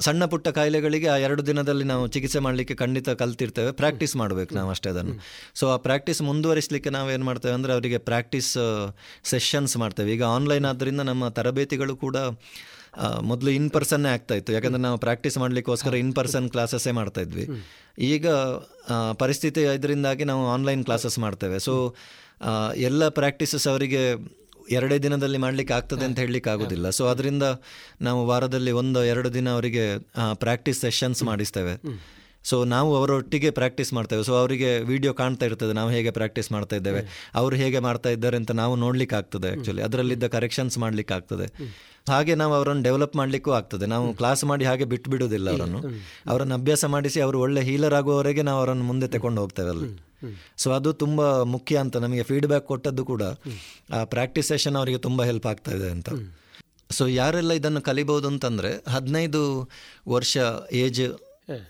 ಸಣ್ಣ 0.00 0.24
ಪುಟ್ಟ 0.24 0.48
ಕಾಯಿಲೆಗಳಿಗೆ 0.48 1.08
ಆ 1.08 1.16
ಎರಡು 1.16 1.46
ದಿನದಲ್ಲಿ 1.46 1.84
ನಾವು 1.84 2.06
ಚಿಕಿತ್ಸೆ 2.06 2.38
ಮಾಡಲಿಕ್ಕೆ 2.38 2.74
ಖಂಡಿತ 2.74 3.10
ಕಲ್ತಿರ್ತೇವೆ. 3.10 3.72
ಪ್ರಾಕ್ಟೀಸ್ 3.72 4.16
ಮಾಡಬೇಕು 4.16 4.54
ನಾವು 4.54 4.70
ಅಷ್ಟೇ 4.70 4.90
ಅದನ್ನು. 4.90 5.14
ಸೊ 5.54 5.68
ಆ 5.68 5.76
ಪ್ರಾಕ್ಟೀಸ್ 5.76 6.22
ಮುಂದುವರಿಸಲಿಕ್ಕೆ 6.22 6.90
ನಾವು 6.90 7.10
ಏನು 7.10 7.24
ಮಾಡ್ತೇವೆ 7.24 7.54
ಅಂದರೆ 7.54 7.72
ಅವರಿಗೆ 7.72 7.98
ಪ್ರಾಕ್ಟೀಸ್ 7.98 8.58
ಸೆಷನ್ಸ್ 9.24 9.76
ಮಾಡ್ತೇವೆ. 9.76 10.12
ಈಗ 10.12 10.22
ಆನ್ಲೈನ್ 10.22 10.64
ಆದ್ದರಿಂದ 10.64 11.00
ನಮ್ಮ 11.00 11.28
ತರಬೇತಿಗಳು 11.28 11.96
ಕೂಡ 11.96 12.16
ಮೊದಲು 13.30 13.50
ಇನ್ 13.58 13.70
ಪರ್ಸನ್ನೇ 13.70 14.10
ಆಗ್ತಾ 14.16 14.34
ಇತ್ತು 14.40 14.52
ಯಾಕಂದರೆ 14.52 14.82
ನಾವು 14.86 14.98
ಪ್ರಾಕ್ಟೀಸ್ 15.04 15.36
ಮಾಡಲಿಕ್ಕೋಸ್ಕರ 15.38 15.94
ಇನ್ 16.02 16.12
ಪರ್ಸನ್ 16.18 16.46
ಕ್ಲಾಸಸ್ಸೇ 16.54 16.92
ಮಾಡ್ತಾ 17.00 17.20
ಇದ್ವಿ 17.26 17.46
ಈಗ 18.10 18.26
ಪರಿಸ್ಥಿತಿ 19.22 19.62
ಇದರಿಂದಾಗಿ 19.78 20.24
ನಾವು 20.32 20.44
ಆನ್ಲೈನ್ 20.54 20.84
ಕ್ಲಾಸಸ್ 20.84 21.18
ಮಾಡ್ತೇವೆ. 21.24 21.58
ಸೊ 21.66 21.74
ಎಲ್ಲ 22.88 23.02
ಪ್ರಾಕ್ಟೀಸಸ್ 23.20 23.66
ಅವರಿಗೆ 23.72 24.02
ಎರಡೇ 24.78 24.96
ದಿನದಲ್ಲಿ 25.04 25.38
ಮಾಡಲಿಕ್ಕೆ 25.44 25.74
ಆಗ್ತದೆ 25.76 26.04
ಅಂತ 26.08 26.18
ಹೇಳಲಿಕ್ಕೆ 26.24 26.50
ಆಗೋದಿಲ್ಲ. 26.50 26.86
ಸೊ 26.98 27.04
ಅದರಿಂದ 27.12 27.44
ನಾವು 28.08 28.20
ವಾರದಲ್ಲಿ 28.30 28.72
ಒಂದು 28.80 29.00
ಎರಡು 29.12 29.30
ದಿನ 29.36 29.48
ಅವರಿಗೆ 29.56 29.84
ಪ್ರಾಕ್ಟೀಸ್ 30.44 30.80
ಸೆಷನ್ಸ್ 30.86 31.22
ಮಾಡಿಸ್ತೇವೆ. 31.30 31.74
ಸೊ 32.50 32.56
ನಾವು 32.72 32.90
ಅವರೊಟ್ಟಿಗೆ 32.98 33.50
ಪ್ರಾಕ್ಟೀಸ್ 33.58 33.90
ಮಾಡ್ತೇವೆ. 33.96 34.22
ಸೊ 34.28 34.32
ಅವರಿಗೆ 34.40 34.70
ವಿಡಿಯೋ 34.92 35.12
ಕಾಣ್ತಾ 35.20 35.46
ಇರ್ತದೆ 35.46 35.72
ನಾವು 35.78 35.90
ಹೇಗೆ 35.96 36.10
ಪ್ರಾಕ್ಟೀಸ್ 36.18 36.48
ಮಾಡ್ತಾ 36.52 36.76
ಇದ್ದೇವೆ. 36.80 37.02
ಅವರು 37.40 37.56
ಹೇಗೆ 37.62 37.80
ಮಾಡ್ತಾ 37.88 38.10
ಇದ್ದಾರೆ 38.16 38.36
ಅಂತ 38.42 38.52
ನಾವು 38.62 38.76
ನೋಡ್ಲಿಕ್ಕೆ 38.84 39.16
ಆಗ್ತದೆ 39.20 39.50
ಆ್ಯಕ್ಚುಲಿ 39.52 39.82
ಅದರಲ್ಲಿದ್ದ 39.88 40.28
ಕರೆಕ್ಷನ್ಸ್ 40.36 40.78
ಮಾಡ್ಲಿಕ್ಕೆ 40.84 41.14
ಆಗ್ತದೆ. 41.18 41.46
ಹಾಗೆ 42.08 42.34
ನಾವು 42.34 42.54
ಅವರನ್ನು 42.54 42.82
ಡೆವಲಪ್ 42.82 43.16
ಮಾಡಲಿಕ್ಕೂ 43.16 43.50
ಆಗ್ತದೆ. 43.50 43.86
ನಾವು 43.86 44.14
ಕ್ಲಾಸ್ 44.14 44.44
ಮಾಡಿ 44.44 44.64
ಹಾಗೆ 44.64 44.84
ಬಿಟ್ಟು 44.84 45.10
ಬಿಡುವುದಿಲ್ಲ 45.10 45.50
ಅವರನ್ನು. 45.50 45.80
ಅವರನ್ನು 46.26 46.54
ಅಭ್ಯಾಸ 46.54 46.84
ಮಾಡಿಸಿ 46.84 47.20
ಅವರು 47.20 47.40
ಒಳ್ಳೆ 47.40 47.60
ಹೀಲರ್ 47.60 47.94
ಆಗುವವರೆಗೆ 47.94 48.42
ನಾವು 48.42 48.58
ಅವರನ್ನು 48.58 48.84
ಮುಂದೆ 48.84 49.08
ತಗೊಂಡು 49.08 49.40
ಹೋಗ್ತೇವೆ 49.40 49.68
ಅಲ್ಲಿ. 49.68 49.88
ಸೊ 50.56 50.70
ಅದು 50.70 50.92
ತುಂಬ 50.92 51.42
ಮುಖ್ಯ 51.42 51.76
ಅಂತ 51.76 51.96
ನಮಗೆ 51.96 52.22
ಫೀಡ್ಬ್ಯಾಕ್ 52.22 52.66
ಕೊಟ್ಟದ್ದು 52.66 53.04
ಕೂಡ 53.04 53.22
ಆ 53.94 54.04
ಪ್ರಾಕ್ಟೀಸ್ 54.04 54.48
ಸೆಷನ್ 54.48 54.76
ಅವರಿಗೆ 54.76 54.98
ತುಂಬ 54.98 55.22
ಹೆಲ್ಪ್ 55.22 55.46
ಆಗ್ತಾ 55.46 55.70
ಇದೆ 55.70 55.90
ಅಂತ. 55.90 56.10
ಸೊ 56.90 57.06
ಯಾರೆಲ್ಲ 57.06 57.52
ಇದನ್ನು 57.52 57.80
ಕಲಿಬಹುದು 57.80 58.28
ಅಂತಂದ್ರೆ 58.28 58.70
ಹದಿನೈದು 58.88 59.70
ವರ್ಷ 60.08 60.36
ಏಜ್ 60.72 61.02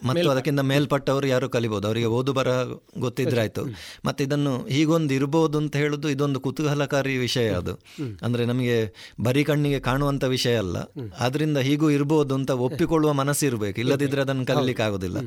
ಮತ್ತು 0.05 0.31
ಅದಕ್ಕಿಂತ 0.31 0.61
ಮೇಲ್ಪಟ್ಟವರು 0.61 1.27
ಯಾರು 1.27 1.49
ಕಲಿಬಹುದು 1.49 1.87
ಅವರಿಗೆ 1.87 2.07
ಓದು 2.07 2.33
ಬರಹ 2.33 2.63
ಗೊತ್ತಿದ್ರಾಯ್ತು. 2.99 3.65
ಮತ್ತೆ 4.05 4.25
ಇದನ್ನು 4.25 4.67
ಹೀಗೊಂದು 4.67 5.15
ಇರ್ಬೋದು 5.15 5.59
ಅಂತ 5.59 5.77
ಹೇಳುದು 5.77 6.09
ಇದೊಂದು 6.09 6.41
ಕುತೂಹಲಕಾರಿ 6.41 7.17
ವಿಷಯ 7.17 7.51
ಅದು. 7.51 7.75
ಅಂದ್ರೆ 8.23 8.45
ನಮಗೆ 8.45 8.95
ಬರೀ 9.21 9.45
ಕಣ್ಣಿಗೆ 9.45 9.81
ಕಾಣುವಂತ 9.81 10.25
ವಿಷಯ 10.25 10.57
ಅಲ್ಲ. 10.57 10.77
ಆದ್ರಿಂದ 11.21 11.59
ಹೀಗೂ 11.59 11.91
ಇರ್ಬೋದು 11.91 12.35
ಅಂತ 12.35 12.51
ಒಪ್ಪಿಕೊಳ್ಳುವ 12.51 13.13
ಮನಸ್ಸು 13.13 13.47
ಇರಬೇಕು 13.47 13.81
ಇಲ್ಲದಿದ್ರೆ 13.81 14.21
ಅದನ್ನು 14.21 14.47
ಕಲಿಲಿಕ್ಕೆ 14.47 14.83
ಆಗೋದಿಲ್ಲ 14.83 15.19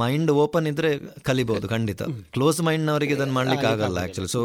ಮೈಂಡ್ 0.00 0.30
ಓಪನ್ 0.42 0.66
ಇದ್ರೆ 0.66 0.90
ಕಲಿಬಹುದು 1.22 1.66
ಖಂಡಿತ. 1.68 2.02
ಕ್ಲೋಸ್ 2.34 2.60
ಮೈಂಡ್ನವರಿಗೆ 2.60 3.14
ಇದನ್ನು 3.14 3.34
ಮಾಡ್ಲಿಕ್ಕೆ 3.34 3.66
ಆಗಲ್ಲ 3.66 3.98
ಆಕ್ಚುಲಿ 3.98 4.28
ಸೊ 4.28 4.42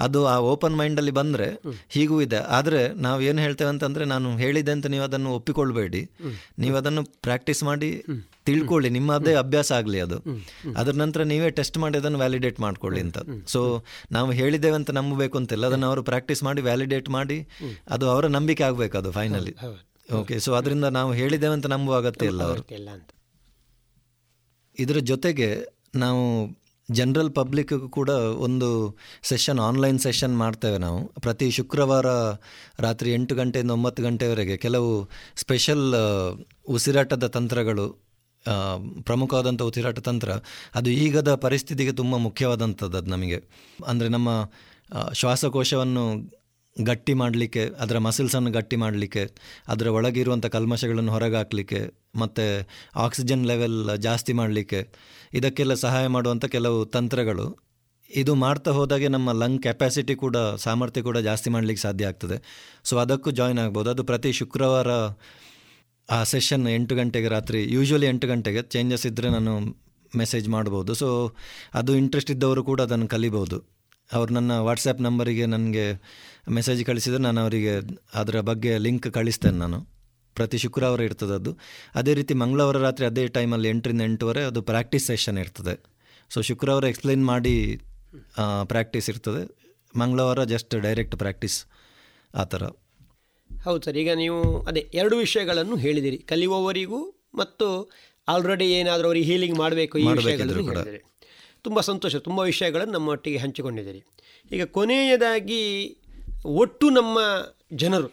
ಅದು 0.00 0.20
ಆ 0.26 0.36
ಓಪನ್ 0.52 0.76
ಮೈಂಡಲ್ಲಿ 0.78 1.14
ಬಂದ್ರೆ 1.20 1.48
ಹೀಗೂ 1.88 2.18
ಇದೆ. 2.20 2.40
ಆದ್ರೆ 2.58 2.80
ನಾವು 3.06 3.20
ಏನು 3.22 3.40
ಹೇಳ್ತೇವೆ 3.40 3.70
ಅಂತಂದ್ರೆ 3.70 4.04
ನಾನು 4.04 4.30
ಹೇಳಿದೆ 4.36 4.72
ಅಂತ 4.72 4.86
ನೀವು 4.86 5.04
ಅದನ್ನು 5.04 5.30
ಒಪ್ಪಿಕೊಳ್ಬೇಡಿ. 5.34 6.02
ನೀವು 6.58 6.76
ಅದನ್ನು 6.76 7.04
ಪ್ರಾಕ್ಟೀಸ್ 7.22 7.62
ಮಾಡಿ 7.70 7.90
ತಿಳ್ಕೊಳ್ಳಿ. 8.46 8.90
ನಿಮ್ಮದೇ 8.90 9.34
ಅಭ್ಯಾಸ 9.34 9.72
ಆಗಲಿ 9.72 10.00
ಅದು. 10.00 10.16
ಅದ್ರ 10.76 10.94
ನಂತರ 10.94 11.22
ನೀವೇ 11.22 11.50
ಟೆಸ್ಟ್ 11.50 11.78
ಮಾಡಿ 11.78 11.98
ಅದನ್ನು 11.98 12.18
ವ್ಯಾಲಿಡೇಟ್ 12.18 12.60
ಮಾಡ್ಕೊಳ್ಳಿ 12.60 13.00
ಅಂತ. 13.00 13.18
ಸೊ 13.46 13.60
ನಾವು 14.12 14.30
ಹೇಳಿದ್ದೇವೆ 14.30 14.74
ಅಂತ 14.74 14.90
ನಂಬಬೇಕು 14.90 15.38
ಅಂತಿಲ್ಲ 15.38 15.66
ಅದನ್ನು 15.66 15.86
ಅವರು 15.86 16.02
ಪ್ರಾಕ್ಟೀಸ್ 16.02 16.42
ಮಾಡಿ 16.42 16.62
ವ್ಯಾಲಿಡೇಟ್ 16.62 17.10
ಮಾಡಿ 17.10 17.38
ಅದು 17.88 18.06
ಅವರ 18.10 18.26
ನಂಬಿಕೆ 18.26 18.64
ಆಗಬೇಕು 18.64 18.98
ಅದು 18.98 19.12
ಫೈನಲಿ 19.12 19.54
ಓಕೆ 20.20 20.36
ಸೊ 20.38 20.52
ಅದರಿಂದ 20.52 20.84
ನಾವು 20.84 21.12
ಹೇಳಿದ್ದೇವೆ 21.12 21.54
ಅಂತ 21.54 21.66
ನಂಬುವ 21.66 21.96
ಅಗತ್ಯ 21.96 22.26
ಇಲ್ಲ 22.26 22.42
ಅವರು. 22.42 22.62
ಇದರ 24.78 24.98
ಜೊತೆಗೆ 25.10 25.48
ನಾವು 25.94 26.22
ಜನರಲ್ 26.88 27.30
ಪಬ್ಲಿಕ್ 27.30 27.72
ಕೂಡ 27.88 28.10
ಒಂದು 28.46 28.68
ಸೆಷನ್ 29.22 29.58
ಆನ್ಲೈನ್ 29.58 29.98
ಸೆಷನ್ 29.98 30.34
ಮಾಡ್ತೇವೆ 30.36 30.78
ನಾವು. 30.78 31.00
ಪ್ರತಿ 31.20 31.46
ಶುಕ್ರವಾರ 31.50 32.06
ರಾತ್ರಿ 32.80 33.10
ಎಂಟು 33.12 33.34
ಗಂಟೆಯಿಂದ 33.34 33.70
ಒಂಬತ್ತು 33.70 34.02
ಗಂಟೆವರೆಗೆ 34.02 34.56
ಕೆಲವು 34.56 34.90
ಸ್ಪೆಷಲ್ 35.36 35.86
ಉಸಿರಾಟದ 36.68 37.26
ತಂತ್ರಗಳು 37.26 37.86
ಪ್ರಮುಖವಾದಂಥ 39.06 39.62
ಉಸಿರಾಟ 39.62 39.98
ತಂತ್ರ, 39.98 40.30
ಅದು 40.74 40.90
ಈಗದ 40.90 41.32
ಪರಿಸ್ಥಿತಿಗೆ 41.34 41.92
ತುಂಬ 41.92 42.16
ಮುಖ್ಯವಾದಂಥದ್ದು 42.16 43.10
ನಮಗೆ. 43.10 43.38
ಅಂದರೆ 43.86 44.08
ನಮ್ಮ 44.08 44.30
ಶ್ವಾಸಕೋಶವನ್ನು 45.12 46.04
ಗಟ್ಟಿ 46.76 47.14
ಮಾಡಲಿಕ್ಕೆ, 47.14 47.64
ಅದರ 47.78 47.98
ಮಸಿಲ್ಸನ್ನು 47.98 48.50
ಗಟ್ಟಿ 48.50 48.76
ಮಾಡಲಿಕ್ಕೆ, 48.76 49.24
ಅದರ 49.68 49.88
ಒಳಗಿರುವಂಥ 49.88 50.46
ಕಲ್ಮಶಗಳನ್ನು 50.46 51.12
ಹೊರಗೆ 51.12 51.36
ಹಾಕಲಿಕ್ಕೆ 51.36 51.80
ಮತ್ತು 52.22 52.44
ಆಕ್ಸಿಜನ್ 53.06 53.44
ಲೆವೆಲ್ 53.50 53.78
ಜಾಸ್ತಿ 53.98 54.32
ಮಾಡಲಿಕ್ಕೆ, 54.32 54.80
ಇದಕ್ಕೆಲ್ಲ 55.34 55.74
ಸಹಾಯ 55.74 56.06
ಮಾಡುವಂಥ 56.06 56.44
ಕೆಲವು 56.56 56.84
ತಂತ್ರಗಳು. 56.84 57.46
ಇದು 58.10 58.32
ಮಾಡ್ತಾ 58.34 58.70
ಹೋದಾಗೆ 58.70 59.08
ನಮ್ಮ 59.08 59.32
ಲಂಗ್ 59.32 59.60
ಕೆಪ್ಯಾಸಿಟಿ 59.62 60.14
ಕೂಡ, 60.14 60.36
ಸಾಮರ್ಥ್ಯ 60.64 61.02
ಕೂಡ 61.02 61.18
ಜಾಸ್ತಿ 61.28 61.50
ಮಾಡಲಿಕ್ಕೆ 61.50 61.82
ಸಾಧ್ಯ 61.82 62.10
ಆಗ್ತದೆ. 62.10 62.36
ಸೊ 62.84 62.96
ಅದಕ್ಕೂ 62.96 63.30
ಜಾಯ್ನ್ 63.30 63.60
ಆಗ್ಬೋದು. 63.64 63.90
ಅದು 63.90 64.04
ಪ್ರತಿ 64.04 64.32
ಶುಕ್ರವಾರ 64.40 64.88
ಆ 66.08 66.18
ಸೆಷನ್ 66.24 66.64
ಎಂಟು 66.68 66.94
ಗಂಟೆಗೆ 66.96 67.28
ರಾತ್ರಿ 67.28 67.60
ಯೂಶ್ವಲಿ 67.74 68.06
ಎಂಟು 68.06 68.26
ಗಂಟೆಗೆ 68.26 68.62
ಚೇಂಜಸ್ 68.74 69.06
ಇದ್ದರೆ 69.06 69.28
ನಾನು 69.30 69.52
ಮೆಸೇಜ್ 70.12 70.48
ಮಾಡ್ಬೋದು. 70.48 70.92
ಸೊ 70.94 71.08
ಅದು 71.80 71.92
ಇಂಟ್ರೆಸ್ಟ್ 71.96 72.30
ಇದ್ದವರು 72.30 72.62
ಕೂಡ 72.70 72.80
ಅದನ್ನು 72.80 73.06
ಕಲಿಬೋದು. 73.14 73.58
ಅವ್ರು 74.10 74.30
ನನ್ನ 74.34 74.52
ವಾಟ್ಸಪ್ 74.66 75.00
ನಂಬರಿಗೆ 75.00 75.44
ನನಗೆ 75.46 75.86
ಮೆಸೇಜ್ 76.50 76.84
ಕಳಿಸಿದರೆ 76.84 77.22
ನಾನು 77.22 77.40
ಅವರಿಗೆ 77.40 77.72
ಅದರ 78.14 78.40
ಬಗ್ಗೆ 78.40 78.78
ಲಿಂಕ್ 78.78 79.10
ಕಳಿಸ್ತೇನೆ 79.12 79.58
ನಾನು. 79.58 79.80
ಪ್ರತಿ 80.34 80.58
ಶುಕ್ರವಾರ 80.58 81.00
ಇರ್ತದೆ 81.00 81.34
ಅದು. 81.34 81.58
ಅದೇ 81.94 82.14
ರೀತಿ 82.14 82.34
ಮಂಗಳವಾರ 82.34 82.76
ರಾತ್ರಿ 82.76 83.06
ಅದೇ 83.06 83.28
ಟೈಮಲ್ಲಿ 83.28 83.68
ಎಂಟರಿಂದ 83.68 84.02
ಎಂಟುವರೆ 84.02 84.42
ಅದು 84.42 84.62
ಪ್ರಾಕ್ಟೀಸ್ 84.62 85.06
ಸೆಷನ್ 85.06 85.38
ಇರ್ತದೆ. 85.38 85.74
ಸೊ 86.30 86.40
ಶುಕ್ರವಾರ 86.40 86.84
ಎಕ್ಸ್ಪ್ಲೈನ್ 86.84 87.26
ಮಾಡಿ 87.26 87.54
ಪ್ರಾಕ್ಟೀಸ್ 88.64 89.10
ಇರ್ತದೆ. 89.10 89.42
ಮಂಗಳವಾರ 89.98 90.44
ಜಸ್ಟ್ 90.44 90.74
ಡೈರೆಕ್ಟ್ 90.80 91.16
ಪ್ರಾಕ್ಟೀಸ್ 91.16 91.64
ಆ 92.34 92.44
ಥರ. 92.44 92.62
ಹೌದು 93.64 93.82
ಸರ್ 93.82 93.96
ಈಗ 93.96 94.12
ನೀವು 94.12 94.62
ಅದೇ 94.62 94.90
ಎರಡು 94.94 95.16
ವಿಷಯಗಳನ್ನು 95.16 95.76
ಹೇಳಿದಿರಿ. 95.76 96.18
ಕಲಿಯುವವರಿಗೂ 96.18 97.00
ಮತ್ತು 97.34 97.90
ಆಲ್ರೆಡಿ 98.28 98.72
ಏನಾದರೂ 98.72 99.06
ಅವರಿಗೆ 99.06 99.32
ಹೀಲಿಂಗ್ 99.32 99.58
ಮಾಡಬೇಕು 99.58 99.98
ಈ 99.98 100.06
ವಿಷಯಗಳನ್ನು 100.06 100.64
ಕೂಡ. 100.64 100.78
ಹೇಳಿದಿರಿ. 100.78 101.04
ತುಂಬ 101.62 101.80
ಸಂತೋಷ 101.80 102.16
ತುಂಬ 102.16 102.40
ವಿಷಯಗಳನ್ನು 102.40 102.92
ನಮ್ಮೊಟ್ಟಿಗೆ 102.92 103.38
ಹಂಚಿಕೊಂಡಿದ್ದೀರಿ. 103.38 104.02
ಈಗ 104.52 104.64
ಕೊನೆಯದಾಗಿ 104.64 105.60
ಒಟ್ಟು 106.44 106.86
ನಮ್ಮ 106.90 107.18
ಜನರು 107.72 108.08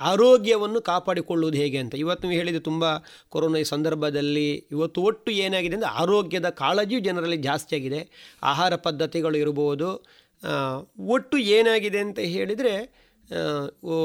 ಆರೋಗ್ಯವನ್ನು 0.00 0.80
ಕಾಪಾಡಿಕೊಳ್ಳುವುದು 0.80 1.56
ಹೇಗೆ 1.58 1.78
ಅಂತ. 1.78 1.94
ಇವತ್ತು 1.94 2.24
ನೀವು 2.28 2.38
ಹೇಳಿದ 2.38 2.60
ತುಂಬ 2.62 2.84
ಕೊರೋನಾ 3.28 3.58
ಈ 3.58 3.66
ಸಂದರ್ಭದಲ್ಲಿ 3.72 4.48
ಇವತ್ತು 4.74 5.02
ಒಟ್ಟು 5.02 5.30
ಏನಾಗಿದೆ 5.44 5.74
ಅಂದರೆ 5.74 5.90
ಆರೋಗ್ಯದ 6.02 6.48
ಕಾಳಜಿಯು 6.48 7.00
ಜನರಲ್ಲಿ 7.00 7.36
ಜಾಸ್ತಿ 7.36 7.72
ಆಗಿದೆ. 7.76 8.00
ಆಹಾರ 8.42 8.76
ಪದ್ಧತಿಗಳು 8.76 9.36
ಇರ್ಬೋದು 9.36 9.88
ಒಟ್ಟು 11.08 11.38
ಏನಾಗಿದೆ 11.38 11.98
ಅಂತ 11.98 12.18
ಹೇಳಿದರೆ 12.18 12.74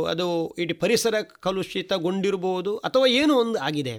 ಅದು 0.09 0.25
ಇಡೀ 0.57 0.73
ಪರಿಸರ 0.73 1.15
ಕಲುಷಿತಗೊಂಡಿರ್ಬೋದು 1.21 2.73
ಅಥವಾ 2.77 3.07
ಏನೋ 3.21 3.33
ಒಂದು 3.35 3.59
ಆಗಿದೆ. 3.59 3.95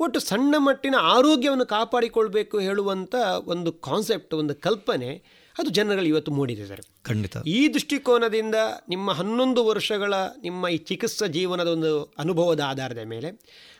ಒಟ್ಟು 0.00 0.18
ಸಣ್ಣ 0.20 0.54
ಮಟ್ಟಿನ 0.58 0.96
ಆರೋಗ್ಯವನ್ನು 0.98 1.66
ಕಾಪಾಡಿಕೊಳ್ಬೇಕು 1.66 2.56
ಹೇಳುವಂಥ 2.58 3.14
ಒಂದು 3.46 3.72
ಕಾನ್ಸೆಪ್ಟ್ 3.72 4.34
ಒಂದು 4.34 4.54
ಕಲ್ಪನೆ 4.54 5.10
ಅದು 5.58 5.70
ಜನರಲ್ಲಿ 5.70 6.10
ಇವತ್ತು 6.10 6.30
ಮೂಡಿದೆ 6.30 6.64
ಸರ್ 6.66 6.82
ಖಂಡಿತ. 7.04 7.36
ಈ 7.50 7.60
ದೃಷ್ಟಿಕೋನದಿಂದ 7.74 8.56
ನಿಮ್ಮ 8.88 9.12
ಹನ್ನೊಂದು 9.12 9.60
ವರ್ಷಗಳ 9.64 10.14
ನಿಮ್ಮ 10.42 10.68
ಈ 10.68 10.78
ಚಿಕಿತ್ಸಾ 10.84 11.26
ಜೀವನದ 11.28 11.68
ಒಂದು 11.68 11.90
ಅನುಭವದ 12.18 12.60
ಆಧಾರದ 12.68 13.02
ಮೇಲೆ 13.04 13.30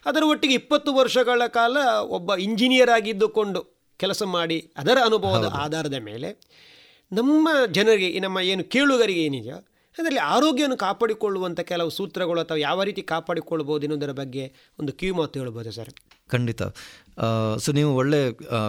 ಅದರ 0.06 0.22
ಒಟ್ಟಿಗೆ 0.24 0.54
ಇಪ್ಪತ್ತು 0.54 0.92
ವರ್ಷಗಳ 0.94 1.46
ಕಾಲ 1.54 1.76
ಒಬ್ಬ 2.10 2.36
ಇಂಜಿನಿಯರ್ 2.40 2.90
ಆಗಿದ್ದುಕೊಂಡು 2.90 3.62
ಕೆಲಸ 4.00 4.22
ಮಾಡಿ 4.30 4.58
ಅದರ 4.76 4.98
ಅನುಭವದ 5.04 5.46
ಆಧಾರದ 5.58 5.98
ಮೇಲೆ 6.02 6.28
ನಮ್ಮ 7.12 7.48
ಜನರಿಗೆ 7.72 8.18
ನಮ್ಮ 8.18 8.38
ಏನು 8.48 8.64
ಕೇಳುಗರಿಗೆ 8.68 9.22
ಏನಿದೆಯೋ 9.24 9.58
ಅದರಲ್ಲಿ 9.98 10.22
ಆರೋಗ್ಯವನ್ನು 10.34 10.76
ಕಾಪಾಡಿಕೊಳ್ಳುವಂಥ 10.84 11.60
ಕೆಲವು 11.70 11.90
ಸೂತ್ರಗಳು 11.98 12.40
ಅಥವಾ 12.44 12.58
ಯಾವ 12.68 12.82
ರೀತಿ 12.88 13.02
ಕಾಪಾಡಿಕೊಳ್ಬೋದು 13.12 13.84
ಎನ್ನುವುದರ 13.86 14.12
ಬಗ್ಗೆ 14.20 14.44
ಒಂದು 14.80 14.92
ಕಿವಿ 15.00 15.14
ಮಾತು 15.20 15.40
ಹೇಳ್ಬೋದು 15.40 15.72
ಸರ್? 15.78 15.90
ಖಂಡಿತ. 16.34 16.62
ಸೊ 17.64 17.72
ನೀವು 17.78 17.90
ಒಳ್ಳೆ 18.00 18.20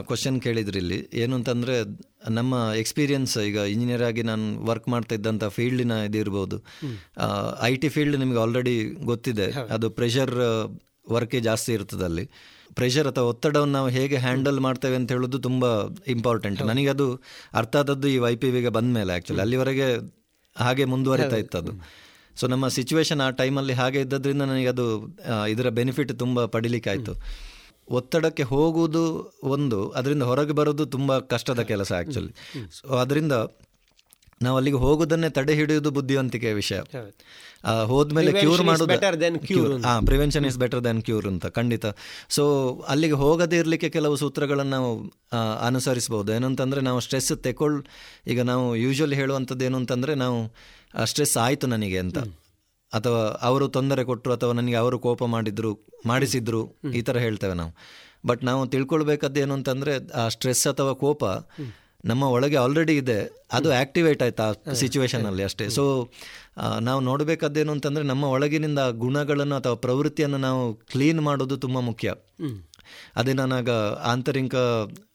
ಕ್ವಶನ್ 0.10 0.38
ಕೇಳಿದ್ರಿ 0.46 0.80
ಇಲ್ಲಿ. 0.84 1.00
ಏನು 1.22 1.34
ಅಂತಂದರೆ 1.40 1.76
ನಮ್ಮ 2.38 2.54
ಎಕ್ಸ್ಪೀರಿಯನ್ಸ್ 2.82 3.34
ಈಗ 3.50 3.58
ಇಂಜಿನಿಯರ್ 3.74 4.04
ಆಗಿ 4.10 4.24
ನಾನು 4.32 4.46
ವರ್ಕ್ 4.70 4.88
ಮಾಡ್ತಾ 4.94 5.16
ಇದ್ದಂಥ 5.16 5.46
ಫೀಲ್ಡಿನ 5.58 5.96
ಇದಿರ್ಬೋದು 6.10 6.60
ಐ 7.70 7.74
ಟಿ 7.84 7.92
ಫೀಲ್ಡ್ 7.96 8.20
ನಿಮಗೆ 8.24 8.40
ಆಲ್ರೆಡಿ 8.46 8.78
ಗೊತ್ತಿದೆ. 9.12 9.48
ಅದು 9.78 9.90
ಪ್ರೆಷರ್ 10.00 10.34
ವರ್ಕೇ 11.16 11.42
ಜಾಸ್ತಿ 11.50 11.72
ಇರ್ತದೆ 11.74 12.06
ಅಲ್ಲಿ. 12.12 12.26
ಪ್ರೆಷರ್ 12.78 13.08
ಅಥವಾ 13.12 13.28
ಒತ್ತಡವನ್ನು 13.34 13.76
ನಾವು 13.78 13.90
ಹೇಗೆ 13.96 14.18
ಹ್ಯಾಂಡಲ್ 14.26 14.60
ಮಾಡ್ತೇವೆ 14.66 14.96
ಅಂತ 15.00 15.10
ಹೇಳೋದು 15.16 15.38
ತುಂಬ 15.48 15.66
ಇಂಪಾರ್ಟೆಂಟ್ 16.14 16.60
ನನಗೆ 16.70 16.90
ಅದು 16.96 17.08
ಅರ್ಥ 17.62 17.76
ಆದದ್ದು 17.82 18.08
ಈ 18.08 18.18
ವೈ 18.26 18.34
ಪಿ 18.42 18.50
ವಿಗೆ 18.56 18.72
ಬಂದ 18.78 18.90
ಮೇಲೆ 18.98 19.12
ಆ್ಯಕ್ಚುಲಿ 19.14 19.42
ಅಲ್ಲಿವರೆಗೆ 19.46 19.88
ಹಾಗೆ 20.60 20.86
ಮುಂದುವರಿತಾ 20.86 21.36
ಇತ್ತು 21.36 21.58
ಅದು 21.58 21.74
ಸೊ 22.40 22.48
ನಮ್ಮ 22.48 22.68
ಸಿಚುವೇಶನ್ 22.68 23.22
ಆ 23.22 23.30
ಟೈಮಲ್ಲಿ 23.30 23.74
ಹಾಗೆ 23.74 24.00
ಇದ್ದದ್ರಿಂದ 24.00 24.42
ನನಗೆ 24.42 24.68
ಅದು 24.68 24.86
ಇದರ 25.50 25.70
ಬೆನಿಫಿಟ್ 25.70 26.20
ತುಂಬ 26.20 26.46
ಪಡಿಲಿಕ್ಕೆ 26.46 26.90
ಆಯಿತು 26.90 27.14
ಒತ್ತಡಕ್ಕೆ 27.90 28.44
ಹೋಗುವುದು 28.44 29.04
ಒಂದು 29.44 29.90
ಅದರಿಂದ 29.90 30.24
ಹೊರಗೆ 30.24 30.54
ಬರೋದು 30.54 30.86
ತುಂಬ 30.86 31.18
ಕಷ್ಟದ 31.18 31.62
ಕೆಲಸ 31.64 31.92
ಆ್ಯಕ್ಚುಲಿ 31.92 32.34
ಸೊ 32.72 32.88
ಅದರಿಂದ 32.94 33.34
ನಾವು 34.42 34.56
ಅಲ್ಲಿಗೆ 34.58 34.80
ಹೋಗುದನ್ನೇ 34.84 35.30
ತಡೆ 35.38 35.54
ಹಿಡಿಯುವುದು 35.60 35.90
ಬುದ್ಧಿವಂತಿಕೆಯ 35.98 36.54
ವಿಷಯ. 36.54 36.80
ಹೋದ್ಮೇಲೆ 37.92 38.32
ಕ್ಯೂರ್ 38.40 38.62
ಮಾಡೋದು. 38.70 38.96
ಹಾಂ 39.88 40.02
prevention 40.10 40.46
is 40.50 40.58
better 40.64 40.82
than 40.86 41.02
cure 41.08 41.28
ಅಂತ 41.32 41.48
ಖಂಡಿತ. 41.58 41.86
ಸೊ 42.36 42.44
ಅಲ್ಲಿಗೆ 42.88 43.18
ಹೋಗದೇ 43.24 43.58
ಇರಲಿಕ್ಕೆ 43.64 43.90
ಕೆಲವು 43.98 44.16
ಸೂತ್ರಗಳನ್ನು 44.24 44.72
ನಾವು 44.76 44.92
ಅನುಸರಿಸಬಹುದು. 44.98 45.68
ಅನುಸರಿಸ್ಬೋದು 45.70 46.32
ಏನಂತಂದರೆ 46.38 46.82
ನಾವು 46.88 47.00
ಸ್ಟ್ರೆಸ್ 47.06 47.32
ತೆಕೊಳ್ 47.48 47.78
ಈಗ 48.28 48.42
ನಾವು 48.52 48.66
ಯೂಶ್ವಲಿ 48.76 49.18
ಹೇಳುವಂಥದ್ದು 49.22 49.66
ಏನು 49.66 49.78
ಅಂತಂದ್ರೆ 49.78 50.16
ನಾವು 50.24 50.40
ಸ್ಟ್ರೆಸ್ 51.06 51.36
ಆಯಿತು 51.38 51.68
ನನಗೆ 51.68 52.00
ಅಂತ. 52.00 52.20
ಅಥವಾ 52.94 53.24
ಅವರು 53.48 53.66
ತೊಂದರೆ 53.76 54.04
ಕೊಟ್ಟರು 54.04 54.34
ಅಥವಾ 54.34 54.54
ನನಗೆ 54.60 54.78
ಅವರು 54.84 54.98
ಕೋಪ 55.00 55.24
ಮಾಡಿದ್ರು 55.34 55.72
ಮಾಡಿಸಿದ್ರು 56.06 56.62
ಈ 57.00 57.02
ಥರ 57.08 57.18
ಹೇಳ್ತೇವೆ 57.18 57.54
ನಾವು. 57.54 57.74
ಬಟ್ 58.30 58.42
ನಾವು 58.44 58.62
ತಿಳ್ಕೊಳ್ಬೇಕಾದ್ದು 58.68 59.40
ಏನು 59.40 59.54
ಅಂತಂದ್ರೆ 59.54 59.94
ಆ 60.22 60.24
ಸ್ಟ್ರೆಸ್ 60.28 60.64
ಅಥವಾ 60.68 60.94
ಕೋಪ 61.04 61.24
ನಮ್ಮ 62.06 62.24
ಒಳಗೆ 62.24 62.56
ಆಲ್ರೆಡಿ 62.56 62.96
ಇದೆ. 62.98 63.18
ಅದು 63.54 63.70
ಆಕ್ಟಿವೇಟ್ 63.74 64.24
ಆಯ್ತು 64.24 64.44
ಆ 64.44 64.74
ಸಿಚುವೇಶನಲ್ಲಿ 64.74 65.44
ಅಷ್ಟೇ. 65.44 65.70
ಸೊ 65.70 65.84
ನಾವು 66.82 67.00
ನೋಡಬೇಕಾದ್ದೇನು 67.02 67.72
ಅಂತಂದರೆ 67.72 68.04
ನಮ್ಮ 68.04 68.24
ಒಳಗಿನಿಂದ 68.24 68.80
ಗುಣಗಳನ್ನು 68.80 69.56
ಅಥವಾ 69.56 69.76
ಪ್ರವೃತ್ತಿಯನ್ನು 69.76 70.38
ನಾವು 70.38 70.74
ಕ್ಲೀನ್ 70.74 71.22
ಮಾಡೋದು 71.22 71.58
ತುಂಬ 71.58 71.80
ಮುಖ್ಯ. 71.80 72.14
ಅದೇ 73.16 73.34
ನಾನಾಗ 73.34 73.70
ಆಂತರಿಕ 74.12 74.56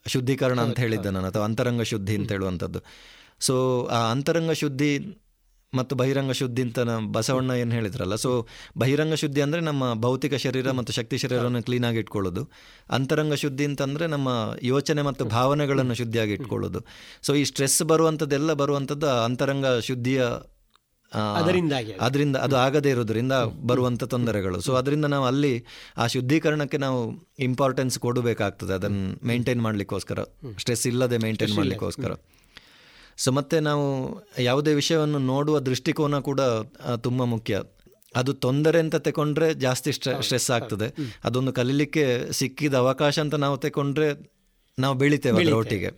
ಶುದ್ಧೀಕರಣ 0.06 0.60
ಅಂತ 0.60 0.78
ಹೇಳಿದ್ದೆ 0.80 1.10
ನಾನು 1.10 1.26
ಅಥವಾ 1.26 1.44
ಅಂತರಂಗ 1.44 1.82
ಶುದ್ಧಿ 1.82 2.16
ಅಂತ 2.16 2.32
ಹೇಳುವಂಥದ್ದು. 2.32 2.80
ಸೊ 3.40 3.84
ಆ 3.84 4.10
ಅಂತರಂಗ 4.10 4.52
ಶುದ್ಧಿ 4.52 4.90
ಮತ್ತು 5.74 5.94
ಬಹಿರಂಗ 5.96 6.32
ಶುದ್ಧಿ 6.32 6.62
ಅಂತ 6.62 6.78
ಬಸವಣ್ಣ 7.16 7.50
ಏನು 7.62 7.72
ಹೇಳಿದ್ರಲ್ಲ 7.72 8.16
ಸೊ 8.24 8.30
ಬಹಿರಂಗ 8.78 9.14
ಶುದ್ಧಿ 9.14 9.40
ಅಂದರೆ 9.40 9.60
ನಮ್ಮ 9.60 9.92
ಭೌತಿಕ 9.94 10.34
ಶರೀರ 10.44 10.70
ಮತ್ತು 10.78 10.92
ಶಕ್ತಿ 10.92 11.18
ಶರೀರವನ್ನು 11.18 11.62
ಕ್ಲೀನಾಗಿ 11.62 11.98
ಇಟ್ಕೊಳ್ಳೋದು. 11.98 12.42
ಅಂತರಂಗ 12.90 13.34
ಶುದ್ಧಿ 13.34 13.64
ಅಂತಂದರೆ 13.64 14.06
ನಮ್ಮ 14.06 14.28
ಯೋಚನೆ 14.62 15.02
ಮತ್ತು 15.02 15.24
ಭಾವನೆಗಳನ್ನು 15.36 15.94
ಶುದ್ಧಿಯಾಗಿ 15.94 16.32
ಇಟ್ಕೊಳ್ಳೋದು. 16.32 16.82
ಸೊ 17.22 17.34
ಈ 17.34 17.44
ಸ್ಟ್ರೆಸ್ 17.44 17.78
ಬರುವಂಥದ್ದೆಲ್ಲ 17.92 18.52
ಬರುವಂಥದ್ದು 18.62 19.10
ಅಂತರಂಗ 19.24 19.66
ಶುದ್ಧಿಯ 19.80 20.22
ಅದರಿಂದ 22.06 22.36
ಅದು 22.36 22.56
ಆಗದೇ 22.56 22.90
ಇರೋದ್ರಿಂದ 22.90 23.34
ಬರುವಂಥ 23.70 24.04
ತೊಂದರೆಗಳು. 24.04 24.58
ಸೊ 24.60 24.72
ಅದರಿಂದ 24.74 25.06
ನಾವು 25.14 25.24
ಅಲ್ಲಿ 25.24 25.52
ಆ 25.96 26.06
ಶುದ್ಧೀಕರಣಕ್ಕೆ 26.06 26.78
ನಾವು 26.84 27.00
ಇಂಪಾರ್ಟೆನ್ಸ್ 27.38 27.98
ಕೊಡಬೇಕಾಗ್ತದೆ. 27.98 28.72
ಅದನ್ನು 28.72 29.26
ಮೇಂಟೈನ್ 29.26 29.62
ಮಾಡಲಿಕ್ಕೋಸ್ಕರ. 29.62 30.20
ಸ್ಟ್ರೆಸ್ 30.60 30.86
ಇಲ್ಲದೆ 30.86 31.18
ಮೇಂಟೈನ್ 31.26 31.54
ಮಾಡಲಿಕ್ಕೋಸ್ಕರ. 31.56 32.12
ಸೊ 33.16 33.32
ಮತ್ತೆ 33.32 33.60
ನಾವು 33.60 33.86
ಯಾವುದೇ 34.38 34.74
ವಿಷಯವನ್ನು 34.74 35.18
ನೋಡುವ 35.18 35.58
ದೃಷ್ಟಿಕೋನ 35.60 36.18
ಕೂಡ 36.18 36.40
ತುಂಬ 37.02 37.24
ಮುಖ್ಯ. 37.24 37.62
ಅದು 38.16 38.32
ತೊಂದರೆ 38.34 38.78
ಅಂತ 38.78 38.96
ತಗೊಂಡ್ರೆ 38.96 39.54
ಜಾಸ್ತಿ 39.54 39.92
ಸ್ಟ್ರೆ 39.92 40.22
ಸ್ಟ್ರೆಸ್ 40.22 40.50
ಆಗ್ತದೆ. 40.50 40.88
ಅದೊಂದು 41.24 41.52
ಕಲೀಲಿಕ್ಕೆ 41.52 42.32
ಸಿಕ್ಕಿದ 42.32 42.74
ಅವಕಾಶ 42.74 43.18
ಅಂತ 43.18 43.34
ನಾವು 43.34 43.56
ತಗೊಂಡ್ರೆ 43.58 44.08
ನಾವು 44.78 44.94
ಬೆಳಿತೇವೆ 44.94 45.42
ಅದರ 45.42 45.54
ಒಟ್ಟಿಗೆ. 45.54 45.90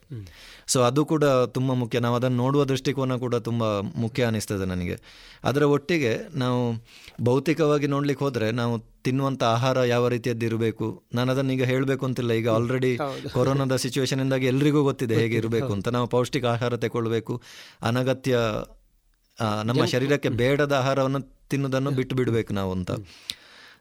ಸೊ 0.66 0.80
ಅದು 0.80 1.04
ಕೂಡ 1.04 1.24
ತುಂಬ 1.24 1.72
ಮುಖ್ಯ. 1.72 1.98
ನಾವು 1.98 2.16
ಅದನ್ನು 2.16 2.36
ನೋಡುವ 2.36 2.64
ದೃಷ್ಟಿಕೋನ 2.64 3.16
ಕೂಡ 3.16 3.34
ತುಂಬ 3.34 3.64
ಮುಖ್ಯ 3.80 4.24
ಅನಿಸ್ತದೆ 4.24 4.64
ನನಗೆ. 4.64 4.96
ಅದರ 5.44 5.62
ಒಟ್ಟಿಗೆ 5.62 6.12
ನಾವು 6.34 6.58
ಭೌತಿಕವಾಗಿ 7.22 7.86
ನೋಡ್ಲಿಕ್ಕೆ 7.86 8.24
ಹೋದರೆ 8.24 8.50
ನಾವು 8.50 8.74
ತಿನ್ನುವಂಥ 9.04 9.42
ಆಹಾರ 9.42 9.84
ಯಾವ 9.84 10.08
ರೀತಿಯದ್ದು 10.08 10.46
ಇರಬೇಕು? 10.46 10.86
ನಾನು 11.14 11.32
ಅದನ್ನು 11.32 11.52
ಈಗ 11.52 11.64
ಹೇಳಬೇಕು 11.64 12.06
ಅಂತಿಲ್ಲ. 12.06 12.32
ಈಗ 12.32 12.48
ಆಲ್ರೆಡಿ 12.48 12.92
ಕೊರೋನಾದ 13.32 13.76
ಸಿಚುವೇಶನಿಂದಾಗಿ 13.76 14.46
ಎಲ್ರಿಗೂ 14.46 14.82
ಗೊತ್ತಿದೆ 14.82 15.14
ಹೇಗೆ 15.14 15.36
ಇರಬೇಕು 15.36 15.72
ಅಂತ. 15.72 15.88
ನಾವು 15.88 16.06
ಪೌಷ್ಟಿಕ 16.06 16.44
ಆಹಾರ 16.44 16.76
ತಗೊಳ್ಬೇಕು 16.76 17.36
ಅನಗತ್ಯ 17.82 18.36
ನಮ್ಮ 19.64 19.84
ಶರೀರಕ್ಕೆ 19.84 20.28
ಬೇಡದ 20.42 20.72
ಆಹಾರವನ್ನು 20.72 21.22
ತಿನ್ನೋದನ್ನು 21.48 21.90
ಬಿಟ್ಟು 21.90 22.16
ಬಿಡಬೇಕು 22.16 22.52
ನಾವು 22.52 22.72
ಅಂತ. 22.72 22.90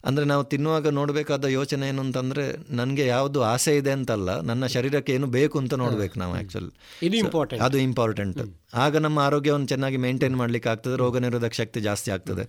ಅಂದರೆ 0.06 0.26
ನಾವು 0.26 0.44
ತಿನ್ನುವಾಗ 0.44 0.88
ನೋಡಬೇಕಾದ 0.92 1.46
ಯೋಚನೆ 1.52 1.88
ಏನು 1.88 2.02
ಅಂತಂದರೆ 2.02 2.44
ನನಗೆ 2.72 3.06
ಯಾವುದು 3.08 3.44
ಆಸೆ 3.44 3.78
ಇದೆ 3.78 3.92
ಅಂತಲ್ಲ 3.92 4.42
ನನ್ನ 4.42 4.66
ಶರೀರಕ್ಕೆ 4.68 5.14
ಏನು 5.14 5.28
ಬೇಕು 5.32 5.60
ಅಂತ 5.60 5.74
ನೋಡ್ಬೇಕು 5.76 6.20
ನಾವು 6.20 6.34
ಆ್ಯಕ್ಚುಲಿ 6.34 6.72
ಇದು 7.02 7.18
ಇಂಪಾರ್ಟೆಂಟ್ 7.18 7.64
ಅದು 7.64 7.78
ಇಂಪಾರ್ಟೆಂಟ್ 7.80 8.42
ಆಗ 8.78 8.98
ನಮ್ಮ 8.98 9.20
ಆರೋಗ್ಯವನ್ನು 9.20 9.68
ಚೆನ್ನಾಗಿ 9.68 9.98
ಮೇಂಟೈನ್ 9.98 10.36
ಮಾಡಲಿಕ್ಕೆ 10.36 10.70
ಆಗ್ತದೆ 10.70 10.96
ರೋಗ 10.96 11.18
ನಿರೋಧಕ 11.18 11.54
ಶಕ್ತಿ 11.54 11.82
ಜಾಸ್ತಿ 11.82 12.12
ಆಗ್ತದೆ. 12.12 12.46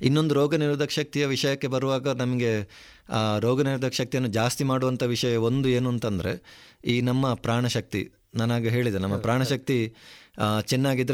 ಇನ್ನೊಂದು 0.00 0.34
ರೋಗ 0.34 0.54
ನಿರೋಧಕ 0.56 0.90
ಶಕ್ತಿಯ 0.90 1.26
ವಿಷಯಕ್ಕೆ 1.26 1.68
ಬರುವಾಗ 1.68 2.08
ನಮಗೆ 2.16 2.52
ರೋಗ 3.38 3.62
ನಿರೋಧಕ 3.62 3.92
ಶಕ್ತಿಯನ್ನು 3.92 4.30
ಜಾಸ್ತಿ 4.32 4.64
ಮಾಡುವಂಥ 4.64 5.02
ವಿಷಯ 5.08 5.36
ಒಂದು 5.48 5.68
ಏನು 5.68 5.88
ಅಂತಂದರೆ 5.88 6.32
ಈ 6.84 7.00
ನಮ್ಮ 7.00 7.34
ಪ್ರಾಣಶಕ್ತಿ. 7.40 8.02
ನಾನಾಗ 8.34 8.68
ಹೇಳಿದೆ 8.68 8.98
ನಮ್ಮ 8.98 9.16
ಪ್ರಾಣಶಕ್ತಿ 9.18 9.78
ಆ, 10.38 10.46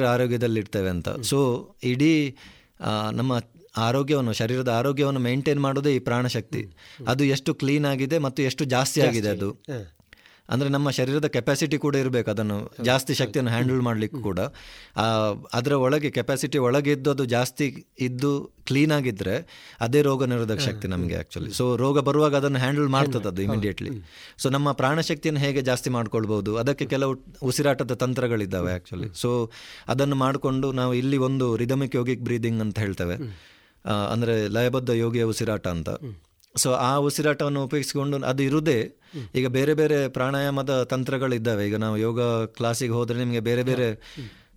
ಆರೋಗ್ಯದಲ್ಲಿ 0.09 0.61
ಇರ್ತೇವೆ 0.61 0.89
ಅಂತ. 0.89 1.09
ಸೊ 1.23 1.39
ಇಡೀ 1.85 2.15
ನಮ್ಮ 3.13 3.33
ಆರೋಗ್ಯವನ್ನು 3.89 4.35
ಶರೀರದ 4.41 4.71
ಆರೋಗ್ಯವನ್ನು 4.79 5.23
ಮೇಂಟೈನ್ 5.29 5.61
ಮಾಡೋದೇ 5.67 5.93
ಈ 5.99 6.01
ಪ್ರಾಣಶಕ್ತಿ. 6.09 6.63
ಅದು 7.13 7.25
ಎಷ್ಟು 7.35 7.53
ಕ್ಲೀನ್ 7.63 7.89
ಆಗಿದೆ 7.93 8.19
ಮತ್ತು 8.29 8.43
ಎಷ್ಟು 8.51 8.65
ಜಾಸ್ತಿ 8.77 9.03
ಆಗಿದೆ 9.09 9.31
ಅದು. 9.37 9.51
ಅಂದರೆ 10.55 10.69
ನಮ್ಮ 10.75 10.89
ಶರೀರದ 10.97 11.29
ಕೆಪಾಸಿಟಿ 11.37 11.77
ಕೂಡ 11.85 11.95
ಇರಬೇಕು 12.03 12.29
ಅದನ್ನು 12.33 12.57
ಜಾಸ್ತಿ 12.89 13.13
ಶಕ್ತಿಯನ್ನು 13.21 13.51
ಹ್ಯಾಂಡಲ್ 13.55 13.81
ಮಾಡಲಿಕ್ಕೆ 13.87 14.19
ಕೂಡ. 14.27 14.41
ಅದರ 15.59 15.75
ಒಳಗೆ 15.87 16.09
ಕೆಪಾಸಿಟಿ 16.19 16.59
ಒಳಗೆ 16.67 16.91
ಇದ್ದು 16.97 17.11
ಅದು 17.15 17.25
ಜಾಸ್ತಿ 17.33 17.67
ಇದ್ದು 18.07 18.31
ಕ್ಲೀನ್ 18.71 18.93
ಆಗಿದ್ದರೆ 18.99 19.35
ಅದೇ 19.87 20.03
ರೋಗ 20.09 20.29
ನಿರೋಧಕ 20.33 20.63
ಶಕ್ತಿ 20.69 20.91
ನಮಗೆ 20.93 21.17
ಆ್ಯಕ್ಚುಲಿ 21.21 21.51
ಸೊ 21.59 21.67
ರೋಗ 21.83 22.05
ಬರುವಾಗ 22.09 22.37
ಅದನ್ನು 22.41 22.61
ಹ್ಯಾಂಡಲ್ 22.65 22.89
ಮಾಡ್ತದೆ 22.97 23.29
ಅದು 23.33 23.43
ಇಮಿಡಿಯೇಟ್ಲಿ 23.47 23.93
ಸೊ 24.45 24.47
ನಮ್ಮ 24.57 24.69
ಪ್ರಾಣಶಕ್ತಿಯನ್ನು 24.83 25.43
ಹೇಗೆ 25.47 25.65
ಜಾಸ್ತಿ 25.71 25.93
ಮಾಡ್ಕೊಳ್ಬೋದು? 25.97 26.53
ಅದಕ್ಕೆ 26.63 26.89
ಕೆಲವು 26.95 27.17
ಉಸಿರಾಟದ 27.51 27.97
ತಂತ್ರಗಳಿದ್ದಾವೆ 28.05 28.73
ಆ್ಯಕ್ಚುಲಿ 28.77 29.11
ಸೊ 29.25 29.33
ಅದನ್ನು 29.95 30.19
ಮಾಡಿಕೊಂಡು 30.25 30.71
ನಾವು 30.83 30.95
ಇಲ್ಲಿ 31.03 31.21
ಒಂದು 31.31 31.49
ರಿದಮಿಕ್ 31.65 31.97
ಯೋಗಿಕ್ 32.01 32.25
ಬ್ರೀದಿಂಗ್ 32.31 32.63
ಅಂತ 32.67 32.79
ಹೇಳ್ತೇವೆ. 32.87 33.19
ಅಂದರೆ 34.13 34.35
ಲಯಬದ್ಧ 34.57 34.91
ಯೋಗಿಯ 35.05 35.25
ಉಸಿರಾಟ 35.33 35.67
ಅಂತ. 35.77 35.91
ಸೊ 36.55 36.69
ಆ 36.89 36.93
ಉಸಿರಾಟವನ್ನು 37.09 37.63
ಉಪಯೋಗಿಸಿಕೊಂಡು 37.69 38.17
ಅದು 38.31 38.43
ಇರುವುದೇ 38.49 38.79
ಈಗ 39.39 39.47
ಬೇರೆ 39.57 39.73
ಬೇರೆ 39.81 39.99
ಪ್ರಾಣಾಯಾಮದ 40.17 40.73
ತಂತ್ರಗಳಿದ್ದಾವೆ. 40.93 41.63
ಈಗ 41.69 41.77
ನಾವು 41.85 41.97
ಯೋಗ 42.07 42.21
ಕ್ಲಾಸಿಗೆ 42.59 42.95
ಹೋದರೆ 42.99 43.19
ನಿಮಗೆ 43.23 43.43
ಬೇರೆ 43.49 43.63
ಬೇರೆ 43.71 43.89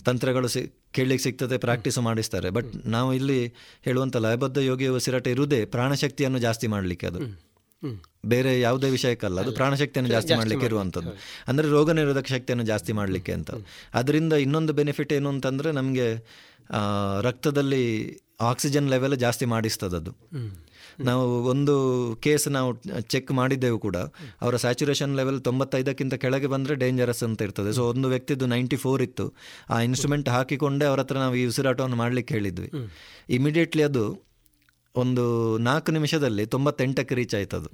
ತಂತ್ರಗಳು 0.07 0.49
ಸಿ 0.53 0.61
ಕೇಳಲಿಕ್ಕೆ 0.97 1.23
ಸಿಗ್ತದೆ 1.26 1.56
ಪ್ರಾಕ್ಟೀಸ್ 1.65 1.97
ಮಾಡಿಸ್ತಾರೆ. 2.07 2.49
ಬಟ್ 2.57 2.69
ನಾವು 2.93 3.10
ಇಲ್ಲಿ 3.18 3.39
ಹೇಳುವಂಥ 3.88 4.18
ಲಯಬದ್ಧ 4.26 4.57
ಯೋಗಿಯ 4.69 4.91
ಉಸಿರಾಟ 4.99 5.27
ಇರುವುದೇ 5.35 5.60
ಪ್ರಾಣಶಕ್ತಿಯನ್ನು 5.76 6.39
ಜಾಸ್ತಿ 6.45 6.68
ಮಾಡಲಿಕ್ಕೆ 6.76 7.07
ಅದು. 7.11 7.19
ಬೇರೆ 8.31 8.51
ಯಾವುದೇ 8.60 8.88
ವಿಷಯಕ್ಕಲ್ಲ 8.95 9.38
ಅದು 9.45 9.51
ಪ್ರಾಣಶಕ್ತಿಯನ್ನು 9.60 10.11
ಜಾಸ್ತಿ 10.15 10.34
ಮಾಡಲಿಕ್ಕೆ 10.39 10.65
ಇರುವಂಥದ್ದು. 10.69 11.11
ಅಂದರೆ 11.49 11.68
ರೋಗ 11.76 11.91
ನಿರೋಧಕ 11.99 12.27
ಶಕ್ತಿಯನ್ನು 12.35 12.65
ಜಾಸ್ತಿ 12.72 12.93
ಮಾಡಲಿಕ್ಕೆ 12.99 13.34
ಅಂತ. 13.38 13.51
ಅದರಿಂದ 13.99 14.34
ಇನ್ನೊಂದು 14.45 14.73
ಬೆನಿಫಿಟ್ 14.80 15.14
ಏನು 15.18 15.30
ಅಂತಂದರೆ 15.35 15.72
ನಮಗೆ 15.80 16.07
ರಕ್ತದಲ್ಲಿ 17.27 17.84
ಆಕ್ಸಿಜನ್ 18.49 18.87
ಲೆವೆಲ್ 18.93 19.15
ಜಾಸ್ತಿ 19.23 19.45
ಮಾಡಿಸ್ತದದು 19.53 19.97
ಅದು. 20.01 20.11
ನಾವು 21.07 21.23
ಒಂದು 21.51 21.73
ಕೇಸ್ 22.25 22.45
ನಾವು 22.55 22.69
ಚೆಕ್ 23.13 23.29
ಮಾಡಿದ್ದೆವು 23.39 23.77
ಕೂಡ 23.85 23.97
ಅವರ 24.43 24.55
ಸ್ಯಾಚುರೇಷನ್ 24.63 25.13
ಲೆವೆಲ್ 25.19 25.39
ತೊಂಬತ್ತೈದಕ್ಕಿಂತ 25.47 26.15
ಕೆಳಗೆ 26.23 26.47
ಬಂದರೆ 26.53 26.75
ಡೇಂಜರಸ್ 26.83 27.23
ಅಂತ 27.27 27.47
ಇರ್ತದೆ. 27.47 27.71
ಸೊ 27.77 27.83
ಒಂದು 27.93 28.07
ವ್ಯಕ್ತಿದು 28.13 28.47
ನೈಂಟಿ 28.53 28.79
ಫೋರ್ 28.85 29.03
ಇತ್ತು. 29.07 29.25
ಆ 29.73 29.77
ಇನ್ಸ್ಟ್ರೂಮೆಂಟ್ 29.87 30.29
ಹಾಕಿಕೊಂಡೇ 30.35 30.87
ಅವ್ರ 30.91 30.99
ಹತ್ರ 31.05 31.17
ನಾವು 31.25 31.37
ಈ 31.41 31.45
ಉಸಿರಾಟವನ್ನು 31.51 31.99
ಮಾಡಲಿಕ್ಕೆ 32.03 32.33
ಹೇಳಿದ್ವಿ. 32.37 32.69
ಇಮಿಡಿಯೇಟ್ಲಿ 33.39 33.85
ಅದು 33.89 34.03
ಒಂದು 34.95 35.23
ನಾಲ್ಕು 35.69 35.89
ನಿಮಿಷದಲ್ಲಿ 35.95 36.43
ತೊಂಬತ್ತೆಂಟಕ್ಕೆ 36.53 37.15
ರೀಚ್ 37.19 37.35
ಆಯ್ತು 37.39 37.57
ಅದು 37.61 37.69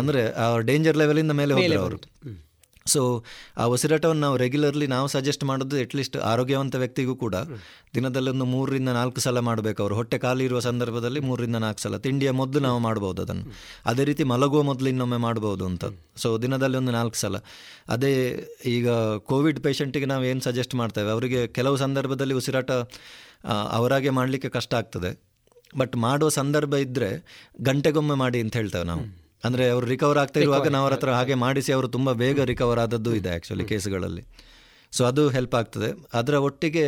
ಅಂದರೆ 0.00 0.20
ಆ 0.42 0.46
ಡೇಂಜರ್ 0.70 0.98
ಲೆವೆಲಿಂದ 1.02 1.32
ಮೇಲೆ 1.40 1.54
ಹೋದ್ರು 1.58 1.80
ಅವರು. 1.84 1.98
ಸೊ 2.86 3.24
ಆ 3.56 3.64
ಉಸಿರಾಟವನ್ನು 3.64 4.22
ನಾವು 4.22 4.36
ರೆಗ್ಯುಲರ್ಲಿ 4.36 4.86
ನಾವು 4.86 5.08
ಸಜೆಸ್ಟ್ 5.08 5.44
ಮಾಡೋದು 5.44 5.76
ಅಟ್ಲೀಸ್ಟ್ 5.76 6.16
ಆರೋಗ್ಯವಂತ 6.16 6.74
ವ್ಯಕ್ತಿಗೂ 6.74 7.16
ಕೂಡ 7.16 7.34
ದಿನದಲ್ಲೊಂದು 7.94 8.44
ಮೂರರಿಂದ 8.44 8.88
ನಾಲ್ಕು 8.88 9.20
ಸಲ 9.20 9.38
ಮಾಡಬೇಕು 9.38 9.82
ಅವರು. 9.82 9.94
ಹೊಟ್ಟೆ 9.94 10.18
ಖಾಲಿ 10.18 10.44
ಇರುವ 10.44 10.58
ಸಂದರ್ಭದಲ್ಲಿ 10.58 11.20
ಮೂರರಿಂದ 11.20 11.56
ನಾಲ್ಕು 11.56 11.80
ಸಲ. 11.80 11.96
ತಿಂಡಿಯ 11.96 12.30
ಮೊದಲು 12.30 12.62
ನಾವು 12.62 12.78
ಮಾಡ್ಬೋದು 12.78 13.22
ಅದನ್ನು. 13.22 13.46
ಅದೇ 13.86 14.04
ರೀತಿ 14.04 14.24
ಮಲಗುವ 14.24 14.62
ಮೊದಲು 14.62 14.88
ಇನ್ನೊಮ್ಮೆ 14.88 15.16
ಮಾಡ್ಬೋದು 15.16 15.66
ಅಂತ. 15.66 15.84
ಸೊ 16.16 16.38
ದಿನದಲ್ಲಿ 16.38 16.78
ಒಂದು 16.78 16.92
ನಾಲ್ಕು 16.92 17.16
ಸಲ. 17.16 17.36
ಅದೇ 17.88 18.14
ಈಗ 18.66 18.90
ಕೋವಿಡ್ 19.30 19.60
ಪೇಷಂಟಿಗೆ 19.60 20.06
ನಾವು 20.06 20.24
ಏನು 20.24 20.40
ಸಜೆಸ್ಟ್ 20.40 20.74
ಮಾಡ್ತೇವೆ? 20.74 21.10
ಅವರಿಗೆ 21.10 21.46
ಕೆಲವು 21.46 21.76
ಸಂದರ್ಭದಲ್ಲಿ 21.76 22.34
ಉಸಿರಾಟ 22.34 22.70
ಅವರಾಗೆ 23.70 24.10
ಮಾಡಲಿಕ್ಕೆ 24.10 24.48
ಕಷ್ಟ 24.48 24.74
ಆಗ್ತದೆ. 24.74 25.22
ಬಟ್ 25.78 25.96
ಮಾಡುವ 25.96 26.28
ಸಂದರ್ಭ 26.28 26.74
ಇದ್ದರೆ 26.74 27.08
ಗಂಟೆಗೊಮ್ಮೆ 27.60 28.14
ಮಾಡಿ 28.14 28.40
ಅಂತ 28.40 28.56
ಹೇಳ್ತೇವೆ 28.56 28.84
ನಾವು. 28.84 29.25
ಅಂದರೆ 29.46 29.64
ಅವರು 29.74 29.86
ರಿಕವರ್ 29.94 30.18
ಆಗ್ತಾ 30.22 30.40
ಇರುವಾಗ 30.40 30.68
ನಾವು 30.74 30.84
ಅವ್ರ 30.86 30.96
ಹತ್ರ 30.96 31.10
ಹಾಗೆ 31.18 31.36
ಮಾಡಿಸಿ 31.44 31.70
ಅವರು 31.76 31.88
ತುಂಬ 31.96 32.12
ಬೇಗ 32.22 32.44
ರಿಕವರ್ 32.52 32.80
ಆದದ್ದು 32.84 33.12
ಇದೆ 33.20 33.30
ಆ್ಯಕ್ಚುಲಿ 33.34 33.64
ಕೇಸ್ಗಳಲ್ಲಿ. 33.72 34.22
ಸೊ 34.92 35.04
ಅದು 35.10 35.22
ಹೆಲ್ಪ್ 35.36 35.54
ಆಗ್ತದೆ. 35.60 35.90
ಅದರ 36.20 36.34
ಒಟ್ಟಿಗೆ 36.48 36.86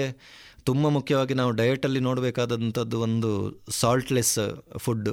ತುಂಬ 0.68 0.88
ಮುಖ್ಯವಾಗಿ 0.96 1.34
ನಾವು 1.34 1.50
ಡಯಟಲ್ಲಿ 1.60 2.00
ನೋಡಬೇಕಾದಂಥದ್ದು 2.06 2.96
ಒಂದು 3.06 3.30
ಸಾಲ್ಟ್ಲೆಸ್ 3.80 4.36
ಫುಡ್ 4.84 5.08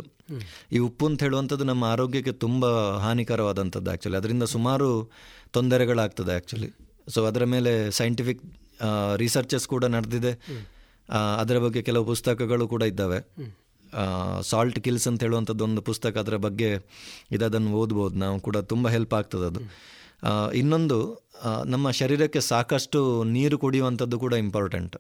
ಈ 0.76 0.80
ಉಪ್ಪು 0.88 1.06
ಅಂತ 1.10 1.20
ಹೇಳುವಂಥದ್ದು 1.24 1.66
ನಮ್ಮ 1.72 1.84
ಆರೋಗ್ಯಕ್ಕೆ 1.94 2.34
ತುಂಬ 2.44 2.66
ಹಾನಿಕರವಾದಂಥದ್ದು 3.06 3.90
ಆ್ಯಕ್ಚುಲಿ 3.92 4.18
ಅದರಿಂದ 4.22 4.46
ಸುಮಾರು 4.56 4.88
ತೊಂದರೆಗಳಾಗ್ತದೆ 5.58 6.32
ಆ್ಯಕ್ಚುಲಿ 6.32 6.70
ಸೊ 7.14 7.22
ಅದರ 7.26 7.44
ಮೇಲೆ 7.54 7.74
ಸೈಂಟಿಫಿಕ್ 8.00 8.42
ರಿಸರ್ಚಸ್ 9.24 9.68
ಕೂಡ 9.74 9.86
ನಡೆದಿದೆ. 9.96 10.32
ಅದರ 11.42 11.58
ಬಗ್ಗೆ 11.66 11.82
ಕೆಲವು 11.82 12.06
ಪುಸ್ತಕಗಳು 12.06 12.66
ಕೂಡ 12.74 12.84
ಇದ್ದಾವೆ. 12.92 13.20
ಸಾಲ್ಟ್ 14.42 14.80
ಕಿಲ್ಸ್ 14.80 15.08
ಅಂತ 15.08 15.24
ಹೇಳುವಂಥದ್ದು 15.24 15.64
ಒಂದು 15.64 15.82
ಪುಸ್ತಕ 15.82 16.18
ಅದರ 16.18 16.38
ಬಗ್ಗೆ 16.46 16.70
ಇದನ್ನು 17.32 17.72
ಓದ್ಬೋದು. 17.74 18.16
ನಾವು 18.16 18.40
ಕೂಡ 18.40 18.58
ತುಂಬ 18.72 18.90
ಹೆಲ್ಪ್ 18.90 19.14
ಆಗ್ತದೆ 19.14 19.46
ಅದು. 19.46 19.62
ಇನ್ನೊಂದು 20.54 20.98
ನಮ್ಮ 21.66 21.86
ಶರೀರಕ್ಕೆ 21.92 22.42
ಸಾಕಷ್ಟು 22.52 23.00
ನೀರು 23.24 23.58
ಕುಡಿಯುವಂಥದ್ದು 23.58 24.20
ಕೂಡ 24.20 24.34
ಇಂಪಾರ್ಟೆಂಟ್ 24.46 24.96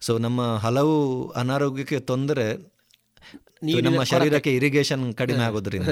ಸೊ 0.00 0.12
ನಮ್ಮ 0.18 0.40
ಹಲವು 0.56 0.96
ಅನಾರೋಗ್ಯಕ್ಕೆ 1.36 1.98
ತೊಂದರೆ 2.10 2.46
ನಮ್ಮ. 3.72 4.02
ಶರೀರಕ್ಕೆ 4.02 4.54
ಇರಿಗೇಷನ್ 4.54 5.14
ಕಡಿಮೆ 5.14 5.44
ಆಗೋದ್ರಿಂದ. 5.44 5.88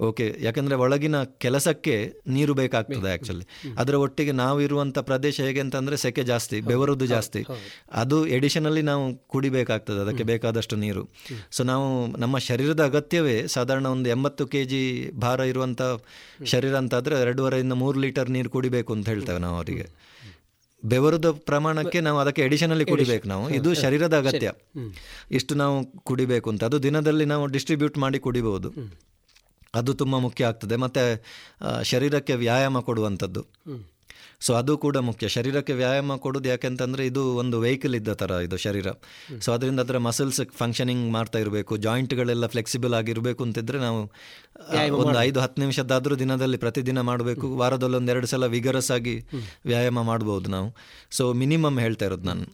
ಓಕೆ 0.00 0.36
ಯಾಕಂದ್ರೆ 0.40 0.76
ಒಳಗಿನ 0.76 1.22
ಕೆಲಸಕ್ಕೆ 1.22 2.12
ನೀರು 2.26 2.54
ಬೇಕಾಗ್ತದೆ 2.54 3.12
ಆಕ್ಚುಲಿ 3.12 3.46
ಅದರ 3.78 3.94
ಒಟ್ಟಿಗೆ 3.94 4.32
ನಾವು 4.32 4.60
ಇರುವಂತ 4.60 4.98
ಪ್ರದೇಶ 4.98 5.40
ಹೇಗೆ 5.40 5.60
ಅಂತಂದ್ರೆ 5.60 5.96
ಸೆಕೆ 5.96 6.22
ಜಾಸ್ತಿ 6.22 6.60
ಬೆವರುದು 6.60 7.06
ಜಾಸ್ತಿ. 7.06 7.44
ಅದು 7.92 8.26
ಎಡಿಷನಲ್ಲಿ 8.26 8.82
ನಾವು 8.82 9.16
ಕುಡಿಬೇಕಾಗ್ತದೆ 9.16 10.00
ಅದಕ್ಕೆ 10.00 10.22
ಬೇಕಾದಷ್ಟು 10.22 10.76
ನೀರು. 10.76 11.08
ಸೊ 11.50 11.64
ನಾವು 11.64 12.16
ನಮ್ಮ 12.16 12.38
ಶರೀರದ 12.38 12.84
ಅಗತ್ಯವೇ 12.84 13.46
ಸಾಧಾರಣ 13.46 13.86
ಒಂದು 13.86 14.08
ಎಂಬತ್ತು 14.08 14.46
ಕೆ 14.46 14.64
ಜಿ 14.64 15.10
ಭಾರ 15.12 15.40
ಇರುವಂತ 15.40 15.82
ಶರೀರ 16.44 16.74
ಅಂತಾದ್ರೆ 16.74 17.20
ಎರಡೂವರೆಯಿಂದ 17.20 17.72
ಮೂರು 17.72 18.00
ಲೀಟರ್ 18.00 18.30
ನೀರು 18.30 18.50
ಕುಡಿಬೇಕು 18.50 18.92
ಅಂತ 18.92 19.08
ಹೇಳ್ತೇವೆ 19.08 19.38
ನಾವು 19.38 19.56
ಅವರಿಗೆ. 19.56 20.07
ಬೆವರದ 20.84 21.30
ಪ್ರಮಾಣಕ್ಕೆ 21.30 22.00
ನಾವು 22.00 22.18
ಅದಕ್ಕೆ 22.18 22.42
ಎಡಿಷನಲ್ಲಿ 22.42 22.84
ಕುಡಿಬೇಕು 22.84 23.28
ನಾವು. 23.28 23.50
ಇದು 23.50 23.74
ಶರೀರದ 23.74 24.18
ಅಗತ್ಯ. 24.18 24.52
ಇಷ್ಟು 25.30 25.54
ನಾವು 25.54 25.86
ಕುಡಿಬೇಕು 25.86 26.50
ಅಂತ. 26.50 26.64
ಅದು 26.64 26.82
ದಿನದಲ್ಲಿ 26.82 27.24
ನಾವು 27.24 27.46
ಡಿಸ್ಟ್ರಿಬ್ಯೂಟ್ 27.46 27.98
ಮಾಡಿ 27.98 28.18
ಕುಡಿಬಹುದು 28.18 28.72
ಅದು 29.74 29.94
ತುಂಬ 29.94 30.16
ಮುಖ್ಯ 30.16 30.44
ಆಗ್ತದೆ. 30.44 30.76
ಮತ್ತು 30.76 31.24
ಶರೀರಕ್ಕೆ 31.84 32.34
ವ್ಯಾಯಾಮ 32.34 32.80
ಕೊಡುವಂಥದ್ದು. 32.80 33.46
ಸೊ 34.40 34.54
ಅದು 34.54 34.78
ಕೂಡ 34.78 34.96
ಮುಖ್ಯ. 34.96 35.28
ಶರೀರಕ್ಕೆ 35.28 35.72
ವ್ಯಾಯಾಮ 35.72 36.16
ಕೊಡೋದು 36.16 36.48
ಯಾಕೆಂತಂದರೆ 36.48 37.06
ಇದು 37.06 37.36
ಒಂದು 37.36 37.60
ವೆಹಿಕಲ್ 37.60 37.94
ಇದ್ದ 37.94 38.12
ಥರ 38.12 38.30
ಇದು 38.30 38.56
ಶರೀರ. 38.56 38.88
ಸೊ 39.40 39.52
ಅದರಿಂದ 39.52 39.80
ಅದರ 39.80 39.98
ಮಸಲ್ಸ್ 39.98 40.40
ಫಂಕ್ಷನಿಂಗ್ 40.52 41.12
ಮಾಡ್ತಾ 41.12 41.38
ಇರಬೇಕು. 41.38 41.76
ಜಾಯಿಂಟ್ಗಳೆಲ್ಲ 41.76 42.46
ಫ್ಲೆಕ್ಸಿಬಲ್ 42.46 42.94
ಆಗಿರಬೇಕು 42.94 43.44
ಅಂತಿದ್ರೆ 43.44 43.78
ನಾವು 43.78 44.00
ಒಂದು 44.96 45.18
ಐದು 45.18 45.40
ಹತ್ತು 45.40 45.60
ನಿಮಿಷದಾದರೂ 45.60 46.16
ದಿನದಲ್ಲಿ 46.16 46.56
ಪ್ರತಿದಿನ 46.56 47.00
ಮಾಡಬೇಕು. 47.00 47.48
ವಾರದಲ್ಲಿ 47.56 47.96
ಒಂದು 47.96 48.12
ಎರಡು 48.12 48.26
ಸಲ 48.26 48.46
ವಿಗರಸ್ 48.46 48.90
ಆಗಿ 48.90 49.16
ವ್ಯಾಯಾಮ 49.66 50.02
ಮಾಡ್ಬೋದು 50.02 50.50
ನಾವು. 50.50 50.76
ಸೊ 51.10 51.32
ಮಿನಿಮಮ್ 51.32 51.78
ಹೇಳ್ತಾ 51.78 52.06
ಇರೋದು 52.06 52.22
ನಾನು. 52.22 52.46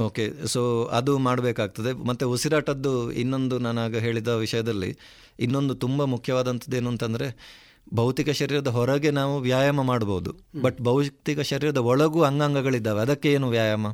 ಓಕೆ 0.00 0.46
ಸೊ 0.46 0.84
ಅದು 0.84 1.18
ಮಾಡಬೇಕಾಗ್ತದೆ. 1.18 1.92
ಮತ್ತು 1.92 2.30
ಉಸಿರಾಟದ್ದು 2.30 3.12
ಇನ್ನೊಂದು 3.12 3.58
ನಾನಾಗ 3.58 3.96
ಹೇಳಿದ 3.96 4.28
ವಿಷಯದಲ್ಲಿ 4.28 4.98
ಇನ್ನೊಂದು 5.40 5.74
ತುಂಬ 5.74 6.04
ಮುಖ್ಯವಾದಂಥದ್ದು 6.04 6.76
ಏನು 6.76 6.90
ಅಂತಂದರೆ 6.90 7.28
ಭೌತಿಕ 7.94 8.30
ಶರೀರದ 8.30 8.68
ಹೊರಗೆ 8.68 9.10
ನಾವು 9.10 9.40
ವ್ಯಾಯಾಮ 9.40 9.82
ಮಾಡ್ಬೋದು. 9.82 10.36
ಬಟ್ 10.62 10.80
ಭೌತಿಕ 10.80 11.40
ಶರೀರದ 11.40 11.76
ಒಳಗೂ 11.76 12.22
ಅಂಗಾಂಗಗಳಿದ್ದಾವೆ. 12.22 13.00
ಅದಕ್ಕೆ 13.00 13.32
ಏನು 13.32 13.48
ವ್ಯಾಯಾಮ? 13.48 13.86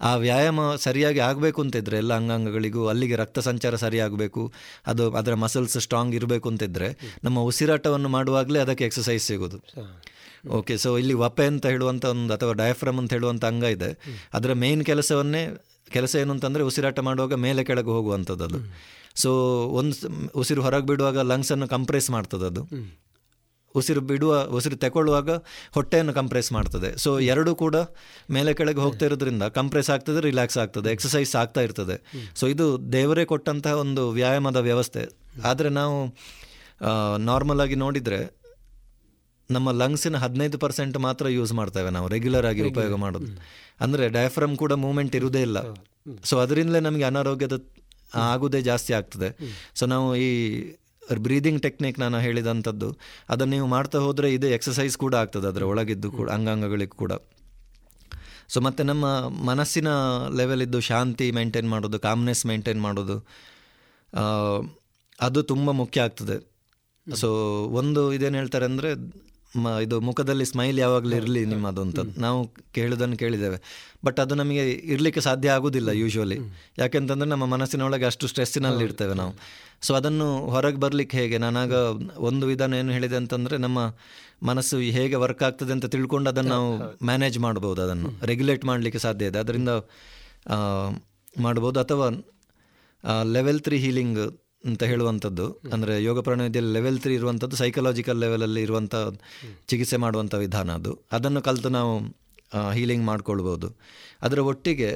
ಆ 0.00 0.14
ವ್ಯಾಯಾಮ 0.14 0.74
ಸರಿಯಾಗಿ 0.74 1.18
ಆಗಬೇಕು 1.18 1.62
ಅಂತಿದ್ರೆ, 1.62 1.96
ಎಲ್ಲ 1.96 2.14
ಅಂಗಾಂಗಗಳಿಗೂ 2.14 2.86
ಅಲ್ಲಿಗೆ 2.86 3.16
ರಕ್ತ 3.16 3.38
ಸಂಚಾರ 3.38 3.76
ಸರಿಯಾಗಬೇಕು, 3.76 4.52
ಅದು 4.86 5.12
ಅದರ 5.12 5.34
ಮಸಲ್ಸ್ 5.34 5.80
ಸ್ಟ್ರಾಂಗ್ 5.80 6.14
ಇರಬೇಕು 6.14 6.48
ಅಂತಿದ್ರೆ, 6.48 6.98
ನಮ್ಮ 7.24 7.40
ಉಸಿರಾಟವನ್ನು 7.40 8.08
ಮಾಡುವಾಗಲೇ 8.08 8.58
ಅದಕ್ಕೆ 8.58 8.84
ಎಕ್ಸಸೈಸ್ 8.84 9.26
ಸಿಗೋದು. 9.26 9.56
ಓಕೆ 10.48 10.76
ಸೊ 10.76 10.98
ಇಲ್ಲಿ 10.98 11.14
ವಪೆ 11.14 11.44
ಅಂತ 11.44 11.66
ಹೇಳುವಂಥ 11.66 12.04
ಒಂದು 12.04 12.34
ಅಥವಾ 12.34 12.52
ಡಯಾಫ್ರಮ್ 12.52 12.98
ಅಂತ 12.98 13.12
ಹೇಳುವಂಥ 13.12 13.44
ಅಂಗ 13.44 13.64
ಇದೆ. 13.64 13.98
ಅದರ 14.34 14.52
ಮೇನ್ 14.52 14.84
ಕೆಲಸವನ್ನೇ, 14.84 15.48
ಕೆಲಸ 15.90 16.16
ಏನು 16.16 16.32
ಅಂತಂದರೆ 16.32 16.62
ಉಸಿರಾಟ 16.62 17.00
ಮಾಡುವಾಗ 17.00 17.34
ಮೇಲೆ 17.34 17.64
ಕೆಳಗೆ 17.64 17.86
ಹೋಗುವಂಥದ್ದು 17.86 18.44
ಅದು. 18.44 18.58
ಸೊ 19.16 19.30
ಒಂದು 19.80 19.94
ಉಸಿರು 20.42 20.62
ಹೊರಗೆ 20.66 20.86
ಬಿಡುವಾಗ 20.90 21.18
ಲಂಗ್ಸನ್ನು 21.32 21.68
ಕಂಪ್ರೆಸ್ 21.68 22.08
ಮಾಡ್ತದೆ 22.10 22.46
ಅದು. 22.52 22.62
ಉಸಿರು 23.74 24.00
ಬಿಡುವ 24.10 24.32
ಉಸಿರು 24.58 24.76
ತಗೊಳ್ಳುವಾಗ 24.84 25.30
ಹೊಟ್ಟೆಯನ್ನು 25.76 26.12
ಕಂಪ್ರೆಸ್ 26.18 26.48
ಮಾಡ್ತದೆ. 26.52 26.88
ಸೊ 27.02 27.10
ಎರಡೂ 27.32 27.52
ಕೂಡ 27.62 27.76
ಮೇಲೆ 28.36 28.50
ಕೆಳಗೆ 28.60 28.80
ಹೋಗ್ತಾ 28.84 29.04
ಇರೋದ್ರಿಂದ 29.06 29.44
ಕಂಪ್ರೆಸ್ 29.58 29.90
ಆಗ್ತದೆ 29.94 30.20
ರಿಲ್ಯಾಕ್ಸ್ 30.28 30.58
ಆಗ್ತದೆ 30.62 30.90
ಎಕ್ಸಸೈಸ್ 30.96 31.32
ಆಗ್ತಾ 31.42 31.62
ಇರ್ತದೆ. 31.66 31.96
ಸೊ 32.40 32.46
ಇದು 32.54 32.66
ದೇವರೇ 32.96 33.24
ಕೊಟ್ಟಂತಹ 33.32 33.74
ಒಂದು 33.84 34.04
ವ್ಯಾಯಾಮದ 34.18 34.60
ವ್ಯವಸ್ಥೆ. 34.68 35.04
ಆದರೆ 35.50 35.70
ನಾವು 35.80 35.96
ನಾರ್ಮಲ್ 37.30 37.62
ಆಗಿ 37.64 37.78
ನೋಡಿದರೆ 37.84 38.20
ನಮ್ಮ 39.50 39.70
ಲಂಗ್ಸಿನ 39.82 40.16
ಹದಿನೈದು 40.24 40.58
ಪರ್ಸೆಂಟ್ 40.64 40.96
ಮಾತ್ರ 41.06 41.28
ಯೂಸ್ 41.36 41.52
ಮಾಡ್ತೇವೆ 41.58 41.90
ನಾವು 41.96 42.08
ರೆಗ್ಯುಲರ್ 42.08 42.46
ಆಗಿ 42.50 42.62
ಉಪಯೋಗ 42.70 42.94
ಮಾಡೋದು. 43.04 43.30
ಅಂದರೆ 43.84 44.04
ಡಯಾಫ್ರಮ್ 44.16 44.54
ಕೂಡ 44.62 44.72
ಮೂಮೆಂಟ್ 44.84 45.14
ಇರುವುದೇ 45.20 45.42
ಇಲ್ಲ. 45.48 45.58
ಸೊ 46.30 46.34
ಅದರಿಂದಲೇ 46.44 46.80
ನಮಗೆ 46.88 47.04
ಅನಾರೋಗ್ಯದ 47.08 47.56
ಆಗುವುದೇ 48.30 48.60
ಜಾಸ್ತಿ 48.70 48.92
ಆಗ್ತದೆ. 48.98 49.28
ಸೊ 49.78 49.86
ನಾವು 49.94 50.08
ಈ 50.26 50.30
ಬ್ರೀದಿಂಗ್ 51.26 51.60
ಟೆಕ್ನಿಕ್ 51.66 51.98
ನಾನು 52.02 52.16
ಹೇಳಿದಂಥದ್ದು, 52.26 52.88
ಅದನ್ನು 53.32 53.52
ನೀವು 53.56 53.68
ಮಾಡ್ತಾ 53.74 53.98
ಹೋದರೆ 54.06 54.28
ಇದು 54.36 54.46
ಎಕ್ಸಸೈಸ್ 54.56 54.96
ಕೂಡ 55.04 55.14
ಆಗ್ತದೆ 55.22 55.46
ಅದರ 55.52 55.64
ಒಳಗಿದ್ದು 55.72 56.10
ಕೂಡ, 56.18 56.28
ಅಂಗಾಂಗಗಳಿಗೆ 56.36 56.96
ಕೂಡ. 57.02 57.12
ಸೊ 58.52 58.60
ಮತ್ತು 58.66 58.82
ನಮ್ಮ 58.90 59.06
ಮನಸ್ಸಿನ 59.50 59.88
ಲೆವೆಲಿದ್ದು 60.38 60.78
ಶಾಂತಿ 60.90 61.26
ಮೇಂಟೈನ್ 61.38 61.68
ಮಾಡೋದು 61.74 61.98
ಕಾಮ್ನೆಸ್ 62.06 62.42
ಮೇಂಟೈನ್ 62.50 62.80
ಮಾಡೋದು 62.86 63.16
ಅದು 65.26 65.40
ತುಂಬ 65.52 65.70
ಮುಖ್ಯ 65.82 66.06
ಆಗ್ತದೆ. 66.06 66.36
ಸೊ 67.06 67.28
ಒಂದು 67.80 68.00
ಇದೇನು 68.16 68.38
ಹೇಳ್ತಾರೆ 68.40 68.66
ಅಂದರೆ 68.70 68.90
ಇದು 69.82 70.00
ಮುಖದಲ್ಲಿ 70.00 70.44
ಸ್ಮೈಲ್ 70.44 70.78
ಯಾವಾಗಲೂ 70.78 71.14
ಇರಲಿ 71.16 71.46
ನಿಮ್ಮದು 71.46 71.80
ಅಂತ 71.80 72.00
ನಾವು 72.18 72.40
ಕೇಳೋದನ್ನು 72.72 73.16
ಕೇಳಿದ್ದೇವೆ. 73.16 73.58
ಬಟ್ 74.04 74.20
ಅದು 74.20 74.34
ನಮಗೆ 74.34 74.64
ಇರಲಿಕ್ಕೆ 74.70 75.20
ಸಾಧ್ಯ 75.20 75.50
ಆಗೋದಿಲ್ಲ 75.50 75.88
ಯೂಶ್ವಲಿ 75.88 76.38
ಯಾಕೆಂತಂದರೆ 76.78 77.28
ನಮ್ಮ 77.28 77.46
ಮನಸ್ಸಿನೊಳಗೆ 77.46 78.04
ಅಷ್ಟು 78.04 78.26
ಸ್ಟ್ರೆಸ್ಸಿನಲ್ಲಿ 78.26 78.84
ಇರ್ತೇವೆ 78.84 79.14
ನಾವು. 79.14 79.32
ಸೊ 79.80 79.94
ಅದನ್ನು 79.94 80.28
ಹೊರಗೆ 80.50 80.76
ಬರಲಿಕ್ಕೆ 80.76 81.16
ಹೇಗೆ? 81.16 81.38
ನಾನಾಗ 81.38 81.72
ಒಂದು 82.18 82.46
ವಿಧಾನ 82.46 82.74
ಏನು 82.74 82.92
ಹೇಳಿದೆ 82.92 83.16
ಅಂತಂದರೆ 83.16 83.56
ನಮ್ಮ 83.56 83.78
ಮನಸ್ಸು 84.42 84.76
ಹೇಗೆ 84.78 85.14
ವರ್ಕ್ 85.14 85.42
ಆಗ್ತದೆ 85.42 85.72
ಅಂತ 85.72 85.86
ತಿಳ್ಕೊಂಡು 85.86 86.30
ಅದನ್ನು 86.30 86.50
ನಾವು 86.50 86.70
ಮ್ಯಾನೇಜ್ 87.04 87.38
ಮಾಡ್ಬೋದು 87.38 87.82
ಅದನ್ನು. 87.82 88.10
ರೆಗ್ಯುಲೇಟ್ 88.26 88.64
ಮಾಡಲಿಕ್ಕೆ 88.64 88.98
ಸಾಧ್ಯ 88.98 89.26
ಇದೆ. 89.26 89.38
ಅದರಿಂದ 89.38 89.70
ಮಾಡ್ಬೋದು. 91.40 91.80
ಅಥವಾ 91.80 92.08
ಲೆವೆಲ್ 93.32 93.60
ತ್ರೀ 93.60 93.78
ಹೀಲಿಂಗ್ 93.78 94.20
ಅಂತ 94.64 94.82
ಹೇಳುವಂಥದ್ದು. 94.82 95.46
ಅಂದರೆ 95.72 95.94
ಯೋಗ 96.04 96.18
ಪ್ರಾಣಾಯಾಮದಲ್ಲಿ 96.20 96.72
ಲೆವೆಲ್ 96.72 96.98
ತ್ರೀ 97.00 97.12
ಇರುವಂಥದ್ದು 97.14 97.56
ಸೈಕಲಾಜಿಕಲ್ 97.56 98.18
ಲೆವೆಲಲ್ಲಿ 98.20 98.62
ಇರುವಂಥ 98.62 98.94
ಚಿಕಿತ್ಸೆ 99.68 99.96
ಮಾಡುವಂಥ 99.96 100.34
ವಿಧಾನ 100.34 100.70
ಅದು. 100.72 100.92
ಅದನ್ನು 101.12 101.42
ಕಲಿತು 101.42 101.70
ನಾವು 101.78 101.92
ಹೀಲಿಂಗ್ 102.72 103.04
ಮಾಡ್ಕೊಳ್ಬೋದು. 103.04 103.68
ಅದರ 104.22 104.38
ಒಟ್ಟಿಗೆ 104.50 104.90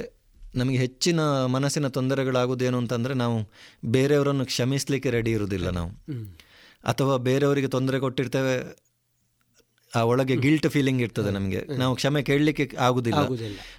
ನಮಗೆ 0.54 0.78
ಹೆಚ್ಚಿನ 0.78 1.20
ಮನಸ್ಸಿನ 1.46 1.86
ತೊಂದರೆಗಳಾಗೋದೇನು 1.88 2.76
ಅಂತಂದರೆ 2.78 3.14
ನಾವು 3.14 3.36
ಬೇರೆಯವರನ್ನು 3.86 4.44
ಕ್ಷಮಿಸಲಿಕ್ಕೆ 4.44 5.10
ರೆಡಿ 5.10 5.30
ಇರುವುದಿಲ್ಲ 5.30 5.68
ನಾವು. 5.70 5.90
ಅಥವಾ 6.84 7.14
ಬೇರೆಯವರಿಗೆ 7.16 7.68
ತೊಂದರೆ 7.68 7.98
ಕೊಟ್ಟಿರ್ತೇವೆ 8.00 8.54
ಆ 9.94 10.02
ಒಳಗೆ 10.02 10.36
ಗಿಲ್ಟ್ 10.36 10.68
ಫೀಲಿಂಗ್ 10.68 11.02
ಇರ್ತದೆ 11.02 11.30
ನಮಗೆ. 11.30 11.60
ನಾವು 11.78 11.94
ಕ್ಷಮೆ 11.94 12.22
ಕೇಳಲಿಕ್ಕೆ 12.22 12.76
ಆಗುದಿಲ್ಲ. 12.78 13.22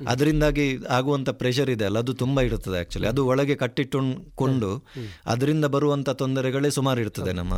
ಅದರಿಂದಾಗಿ 0.08 0.66
ಆಗುವಂತ 0.90 1.30
ಪ್ರೆಷರ್ 1.30 1.70
ಇದೆ 1.70 1.86
ಅಲ್ಲ 1.86 2.00
ಅದು 2.00 2.14
ತುಂಬಾ 2.14 2.42
ಇರ್ತದೆ 2.42 2.80
ಆಕ್ಚುಲಿ 2.80 3.08
ಅದು 3.08 3.28
ಒಳಗೆ 3.28 3.56
ಕಟ್ಟಿಟ್ಟುಕೊಂಡು 3.56 4.72
ಅದರಿಂದ 5.26 5.66
ಬರುವಂತ 5.66 6.10
ತೊಂದರೆಗಳೇ 6.10 6.70
ಸುಮಾರು 6.70 7.02
ಇರ್ತದೆ 7.02 7.34
ನಮ್ಮ 7.34 7.54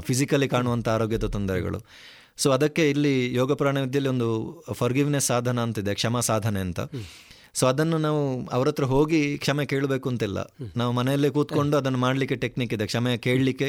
ಫಿಸಿಕಲಿ 0.00 0.48
ಕಾಣುವಂತ 0.48 0.88
ಆರೋಗ್ಯದ 0.88 1.26
ತೊಂದರೆಗಳು. 1.26 1.80
ಸೊ 2.36 2.50
ಅದಕ್ಕೆ 2.50 2.90
ಇಲ್ಲಿ 2.90 3.34
ಯೋಗ 3.34 3.52
ಪ್ರಾಣ 3.54 3.78
ವಿದ್ಯೆಲಿ 3.80 4.08
ಒಂದು 4.08 4.28
ಫರ್ಗಿವ್ನೆಸ್ 4.72 5.26
ಸಾಧನ 5.26 5.60
ಅಂತಿದೆ 5.60 5.94
ಕ್ಷಮಾ 5.94 6.20
ಸಾಧನೆ 6.20 6.60
ಅಂತ. 6.60 6.80
ಸೊ 7.54 7.66
ಅದನ್ನು 7.66 7.98
ನಾವು 7.98 8.48
ಅವ್ರ 8.50 8.68
ಹತ್ರ 8.68 8.84
ಹೋಗಿ 8.84 9.38
ಕ್ಷಮೆ 9.38 9.66
ಕೇಳಬೇಕು 9.66 10.08
ಅಂತಿಲ್ಲ. 10.08 10.38
ನಾವು 10.76 10.92
ಮನೆಯಲ್ಲೇ 10.92 11.30
ಕೂತ್ಕೊಂಡು 11.30 11.76
ಅದನ್ನು 11.76 11.98
ಮಾಡಲಿಕ್ಕೆ 11.98 12.36
ಟೆಕ್ನಿಕ್ 12.36 12.74
ಇದೆ. 12.74 12.86
ಕ್ಷಮೆ 12.86 13.18
ಕೇಳಲಿಕ್ಕೆ 13.18 13.68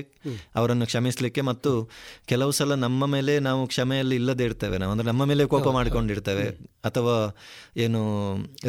ಅವರನ್ನು 0.56 0.86
ಕ್ಷಮಿಸಲಿಕ್ಕೆ 0.86 1.41
ಮತ್ತು 1.41 1.90
ಕೆಲವು 2.26 2.52
ಸಲ 2.52 2.74
ನಮ್ಮ 2.74 3.06
ಮೇಲೆ 3.06 3.40
ನಾವು 3.40 3.68
ಕ್ಷಮೆಯಲ್ಲಿ 3.68 4.16
ಇಲ್ಲದೆ 4.16 4.44
ಇರ್ತೇವೆ. 4.44 4.78
ನಾವು 4.78 4.91
ಅಂದರೆ 4.91 5.08
ನಮ್ಮ 5.08 5.26
ಮೇಲೆ 5.26 5.45
ಕೋಪ 5.45 5.68
ಮಾಡಿಕೊಂಡಿರ್ತೇವೆ. 5.70 6.45
ಅಥವಾ 6.86 7.16
ಏನು 7.78 8.02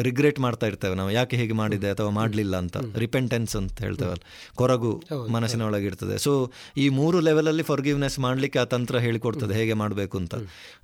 ರಿಗ್ರೆಟ್ 0.01 0.39
ಮಾಡ್ತಾ 0.39 0.67
ಇರ್ತೇವೆ 0.67 0.95
ನಾವು. 0.95 1.11
ಯಾಕೆ 1.11 1.37
ಹೇಗೆ 1.37 1.53
ಮಾಡಿದೆ 1.53 1.89
ಅಥವಾ 1.89 2.09
ಮಾಡಲಿಲ್ಲ 2.09 2.55
ಅಂತ. 2.55 2.77
ರಿಪೆಂಟೆನ್ಸ್ 2.95 3.55
ಅಂತ 3.55 3.81
ಹೇಳ್ತೇವಲ್ಲ. 3.81 4.23
ಕೊರಗು 4.55 5.03
ಮನಸ್ಸಿನ 5.27 5.61
ಒಳಗಿರ್ತದೆ 5.61 6.17
ಸೊ 6.17 6.51
ಈ 6.77 6.89
ಮೂರು 6.89 7.19
ಲೆವೆಲಲ್ಲಿ 7.19 7.63
ಫಾರ್ಗಿವ್ನೆಸ್ 7.63 8.19
ಮಾಡಲಿಕ್ಕೆ 8.19 8.59
ಆ 8.59 8.63
ತಂತ್ರ 8.63 8.99
ಹೇಳಿಕೊಡ್ತದೆ. 8.99 9.53
ಹೇಗೆ 9.53 9.73
ಮಾಡಬೇಕು 9.73 10.17
ಅಂತ. 10.17 10.35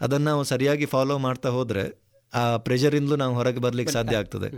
ಅದನ್ನು 0.02 0.26
ನಾವು 0.26 0.44
ಸರಿಯಾಗಿ 0.44 0.86
ಫಾಲೋ 0.86 1.18
ಮಾಡ್ತಾ 1.18 1.50
ಹೋದರೆ 1.50 1.84
ಆ 2.34 2.58
ಪ್ರೆಷರಿಂದಲೂ 2.58 3.16
ನಾವು 3.16 3.34
ಹೊರಗೆ 3.36 3.60
ಬರಲಿಕ್ಕೆ 3.60 3.94
ಸಾಧ್ಯ 3.94 4.18
ಆಗ್ತದೆ. 4.18 4.50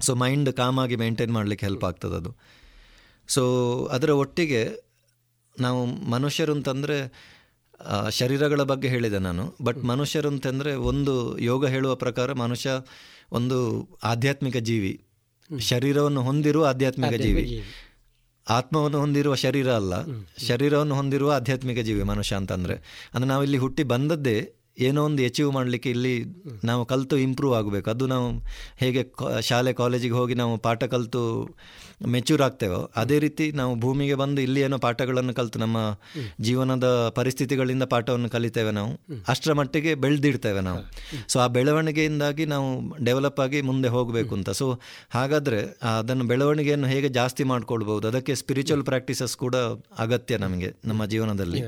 ಸೊ 0.00 0.14
ಮೈಂಡ್ 0.14 0.52
ಕಾಮಾಗಿ 0.52 0.96
ಮೇಂಟೈನ್ 0.96 1.32
ಮಾಡಲಿಕ್ಕೆ 1.32 1.66
ಹೆಲ್ಪ್ 1.66 1.84
ಆಗ್ತದೆ 1.84 2.14
ಅದು. 2.14 2.36
ಸೊ 3.28 3.42
ಅದರ 3.92 4.10
ಒಟ್ಟಿಗೆ 4.10 4.72
ನಾವು 5.60 5.86
ಮನುಷ್ಯರು 5.86 6.52
ಅಂತಂದರೆ 6.52 6.96
ಶರೀರಗಳ 8.10 8.62
ಬಗ್ಗೆ 8.62 8.88
ಹೇಳಿದೆ 8.88 9.18
ನಾನು. 9.18 9.56
ಬಟ್ 9.62 9.84
ಮನುಷ್ಯರು 9.84 10.28
ಅಂತಂದರೆ 10.28 10.74
ಒಂದು 10.74 11.38
ಯೋಗ 11.38 11.66
ಹೇಳುವ 11.66 11.94
ಪ್ರಕಾರ 11.94 12.32
ಮನುಷ್ಯ 12.32 12.70
ಒಂದು 13.32 13.88
ಆಧ್ಯಾತ್ಮಿಕ 14.02 14.56
ಜೀವಿ. 14.56 15.04
ಶರೀರವನ್ನು 15.58 16.22
ಹೊಂದಿರುವ 16.22 16.64
ಆಧ್ಯಾತ್ಮಿಕ 16.64 17.12
ಜೀವಿ. 17.12 17.62
ಆತ್ಮವನ್ನು 18.48 18.98
ಹೊಂದಿರುವ 18.98 19.34
ಶರೀರ 19.34 19.72
ಅಲ್ಲ. 19.72 19.94
ಶರೀರವನ್ನು 20.46 20.94
ಹೊಂದಿರುವ 20.94 21.32
ಆಧ್ಯಾತ್ಮಿಕ 21.32 21.78
ಜೀವಿ 21.78 22.02
ಮನುಷ್ಯ 22.02 22.36
ಅಂತಂದರೆ. 22.36 22.74
ಅಂದರೆ 23.14 23.28
ನಾವು 23.28 23.42
ಇಲ್ಲಿ 23.42 23.58
ಹುಟ್ಟಿ 23.58 23.82
ಬಂದದ್ದೇ 23.82 24.52
ಏನೋ 24.78 25.04
ಒಂದು 25.04 25.24
ಅಚೀವ್ 25.24 25.52
ಮಾಡಲಿಕ್ಕೆ 25.52 25.90
ಇಲ್ಲಿ 25.90 26.24
ನಾವು 26.64 26.86
ಕಲಿತು 26.86 27.18
ಇಂಪ್ರೂವ್ 27.18 27.54
ಆಗಬೇಕು. 27.54 27.90
ಅದು 27.90 28.06
ನಾವು 28.06 28.42
ಹೇಗೆ 28.76 29.04
ಕಾ- 29.04 29.42
ಶಾಲೆ 29.42 29.72
ಕಾಲೇಜಿಗೆ 29.72 30.14
ಹೋಗಿ 30.14 30.34
ನಾವು 30.34 30.58
ಪಾಠ 30.58 30.84
ಕಲಿತು 30.84 31.54
ಮೆಚ್ಯೂರ್ 32.06 32.42
ಆಗ್ತೇವೋ 32.42 32.90
ಅದೇ 32.96 33.18
ರೀತಿ 33.18 33.52
ನಾವು 33.52 33.76
ಭೂಮಿಗೆ 33.76 34.14
ಬಂದು 34.14 34.40
ಇಲ್ಲಿ 34.40 34.60
ಏನೋ 34.60 34.78
ಪಾಠಗಳನ್ನು 34.78 35.34
ಕಲಿತು 35.34 35.58
ನಮ್ಮ 35.58 35.98
ಜೀವನದ 36.40 37.12
ಪರಿಸ್ಥಿತಿಗಳಿಂದ 37.14 37.82
ಪಾಠವನ್ನು 37.82 38.28
ಕಲಿತೇವೆ 38.28 38.70
ನಾವು. 38.70 39.00
ಅಷ್ಟರ 39.28 39.52
ಮಟ್ಟಿಗೆ 39.52 39.94
ಬೆಳೆದಿಡ್ತೇವೆ 39.94 40.60
ನಾವು. 40.60 40.78
ಸೊ 41.28 41.40
ಆ 41.40 41.46
ಬೆಳವಣಿಗೆಯಿಂದಾಗಿ 41.46 42.46
ನಾವು 42.46 43.04
ಡೆವಲಪ್ 43.04 43.40
ಆಗಿ 43.40 43.60
ಮುಂದೆ 43.60 43.88
ಹೋಗಬೇಕು 43.88 44.34
ಅಂತ. 44.34 44.50
ಸೊ 44.50 44.80
ಹಾಗಾದರೆ 45.10 45.78
ಅದನ್ನು 45.82 46.24
ಬೆಳವಣಿಗೆಯನ್ನು 46.24 46.86
ಹೇಗೆ 46.86 47.08
ಜಾಸ್ತಿ 47.08 47.44
ಮಾಡ್ಕೊಳ್ಬೋದು 47.44 48.08
ಅದಕ್ಕೆ 48.08 48.34
ಸ್ಪಿರಿಚುವಲ್ 48.34 48.84
ಪ್ರಾಕ್ಟೀಸಸ್ 48.84 49.36
ಕೂಡ 49.36 49.56
ಅಗತ್ಯ 49.98 50.36
ನಮಗೆ 50.36 50.72
ನಮ್ಮ 50.84 51.06
ಜೀವನದಲ್ಲಿ. 51.06 51.60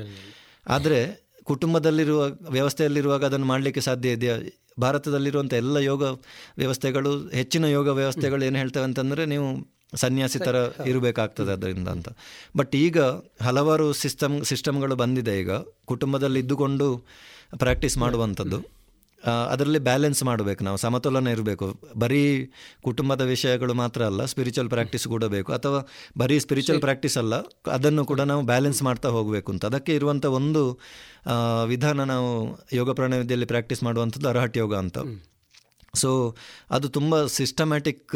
ಆದರೆ 0.67 1.24
ಕುಟುಂಬದಲ್ಲಿರುವ 1.45 2.27
ವ್ಯವಸ್ಥೆಯಲ್ಲಿರುವಾಗ 2.49 3.25
ಅದನ್ನು 3.25 3.45
ಮಾಡಲಿಕ್ಕೆ 3.45 3.81
ಸಾಧ್ಯ 3.81 4.09
ಇದೆಯಾ? 4.09 4.35
ಭಾರತದಲ್ಲಿರುವಂಥ 4.79 5.53
ಎಲ್ಲ 5.53 5.77
ಯೋಗ 5.77 6.03
ವ್ಯವಸ್ಥೆಗಳು 6.57 7.29
ಹೆಚ್ಚಿನ 7.29 7.65
ಯೋಗ 7.65 7.87
ವ್ಯವಸ್ಥೆಗಳು 7.87 8.45
ಏನು 8.45 8.57
ಹೇಳ್ತವೆ 8.57 8.83
ಅಂತಂದರೆ 8.83 9.25
ನೀವು 9.25 9.75
ಸನ್ಯಾಸಿ 9.95 10.39
ಥರ 10.39 10.55
ಇರಬೇಕಾಗ್ತದೆ 10.85 11.51
ಅದರಿಂದ 11.51 11.87
ಅಂತ. 11.87 12.09
ಬಟ್ 12.57 12.75
ಈಗ 12.75 12.99
ಹಲವಾರು 13.41 13.93
ಸಿಸ್ಟಮ್ 13.93 14.45
ಸಿಸ್ಟಮ್ಗಳು 14.45 14.95
ಬಂದಿದೆ 14.95 15.39
ಈಗ. 15.39 15.51
ಕುಟುಂಬದಲ್ಲಿ 15.85 16.39
ಇದ್ದುಕೊಂಡು 16.39 17.05
ಪ್ರಾಕ್ಟೀಸ್ 17.59 17.97
ಮಾಡುವಂಥದ್ದು. 17.97 18.74
ಅದರಲ್ಲಿ 19.51 19.79
ಬ್ಯಾಲೆನ್ಸ್ 19.87 20.21
ಮಾಡಬೇಕು 20.29 20.61
ನಾವು 20.67 20.77
ಸಮತೋಲನ 20.83 21.31
ಇರಬೇಕು. 21.35 21.67
ಬರೀ 22.03 22.21
ಕುಟುಂಬದ 22.87 23.21
ವಿಷಯಗಳು 23.33 23.73
ಮಾತ್ರ 23.81 24.01
ಅಲ್ಲ 24.09 24.21
ಸ್ಪಿರಿಚುವಲ್ 24.33 24.69
ಪ್ರಾಕ್ಟೀಸ್ 24.73 25.05
ಕೂಡ 25.13 25.23
ಬೇಕು. 25.35 25.49
ಅಥವಾ 25.57 25.79
ಬರೀ 26.21 26.37
ಸ್ಪಿರಿಚುವಲ್ 26.45 26.81
ಪ್ರಾಕ್ಟೀಸ್ 26.85 27.17
ಅಲ್ಲ 27.23 27.35
ಅದನ್ನು 27.77 28.03
ಕೂಡ 28.11 28.21
ನಾವು 28.31 28.43
ಬ್ಯಾಲೆನ್ಸ್ 28.51 28.81
ಮಾಡ್ತಾ 28.87 29.11
ಹೋಗಬೇಕು 29.17 29.51
ಅಂತ. 29.55 29.63
ಅದಕ್ಕೆ 29.71 29.95
ಇರುವಂಥ 29.99 30.25
ಒಂದು 30.39 30.63
ವಿಧಾನ 31.73 32.03
ನಾವು 32.13 32.29
ಯೋಗ 32.79 32.89
ಪ್ರಾಣವಿದ್ಯೆಯಲ್ಲಿ 32.99 33.49
ಪ್ರಾಕ್ಟೀಸ್ 33.53 33.83
ಮಾಡುವಂಥದ್ದು 33.89 34.29
ಅರಹಟ್ 34.33 34.59
ಯೋಗ 34.63 34.75
ಅಂತ. 34.83 34.97
ಸೊ 36.01 36.09
ಅದು 36.75 36.87
ತುಂಬ 36.97 37.15
ಸಿಸ್ಟಮ್ಯಾಟಿಕ್ 37.39 38.15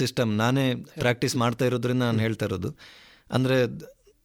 ಸಿಸ್ಟಮ್ 0.00 0.30
ನಾನೇ 0.42 0.64
ಪ್ರಾಕ್ಟೀಸ್ 1.02 1.36
ಮಾಡ್ತಾ 1.42 1.64
ಇರೋದ್ರಿಂದ 1.70 2.02
ನಾನು 2.10 2.22
ಹೇಳ್ತಾ 2.26 2.46
ಇರೋದು. 2.48 2.70
ಅಂದರೆ 3.36 3.58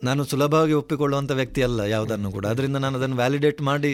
ನಾನು 0.01 0.21
ಸುಲಭವಾಗಿ 0.31 0.73
ಒಪ್ಪಿಕೊಳ್ಳುವಂಥ 0.79 1.31
ವ್ಯಕ್ತಿ 1.39 1.61
ಅಲ್ಲ 1.67 1.81
ಯಾವುದನ್ನು 1.93 2.29
ಕೂಡ. 2.35 2.45
ಅದರಿಂದ 2.53 2.77
ನಾನು 2.83 2.95
ಅದನ್ನು 2.99 3.17
ವ್ಯಾಲಿಡೇಟ್ 3.21 3.61
ಮಾಡಿ 3.69 3.93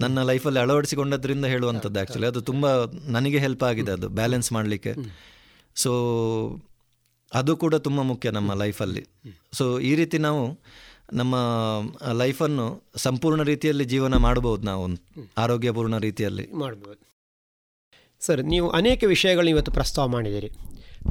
ನನ್ನ 0.00 0.22
ಲೈಫಲ್ಲಿ 0.22 0.60
ಅಳವಡಿಸಿಕೊಂಡದ್ರಿಂದ 0.60 1.44
ಹೇಳುವಂಥದ್ದು 1.44 1.98
ಆ್ಯಕ್ಚುಲಿ 1.98 2.26
ಅದು 2.26 2.40
ತುಂಬ 2.40 2.84
ನನಗೆ 2.84 3.38
ಹೆಲ್ಪ್ 3.38 3.62
ಆಗಿದೆ 3.62 3.92
ಅದು 3.92 4.08
ಬ್ಯಾಲೆನ್ಸ್ 4.08 4.52
ಮಾಡಲಿಕ್ಕೆ. 4.52 4.94
ಸೊ 5.74 5.92
ಅದು 7.34 7.56
ಕೂಡ 7.56 7.74
ತುಂಬ 7.74 8.00
ಮುಖ್ಯ 8.00 8.30
ನಮ್ಮ 8.30 8.54
ಲೈಫಲ್ಲಿ. 8.54 9.06
ಸೊ 9.52 9.78
ಈ 9.78 9.94
ರೀತಿ 9.94 10.18
ನಾವು 10.18 10.60
ನಮ್ಮ 11.12 11.34
ಲೈಫನ್ನು 12.12 12.82
ಸಂಪೂರ್ಣ 12.96 13.42
ರೀತಿಯಲ್ಲಿ 13.42 13.84
ಜೀವನ 13.84 14.16
ಮಾಡಬಹುದು 14.16 14.62
ನಾವು, 14.62 14.88
ಆರೋಗ್ಯಪೂರ್ಣ 15.38 15.98
ರೀತಿಯಲ್ಲಿ. 15.98 16.52
ಮಾಡ್ಬೋದು. 16.52 17.00
ಸರ್, 18.20 18.42
ನೀವು 18.44 18.70
ಅನೇಕ 18.70 19.04
ವಿಷಯಗಳನ್ನ 19.06 19.48
ಇವತ್ತು 19.48 19.72
ಪ್ರಸ್ತಾವ 19.72 20.08
ಮಾಡಿದ್ದೀರಿ. 20.08 20.50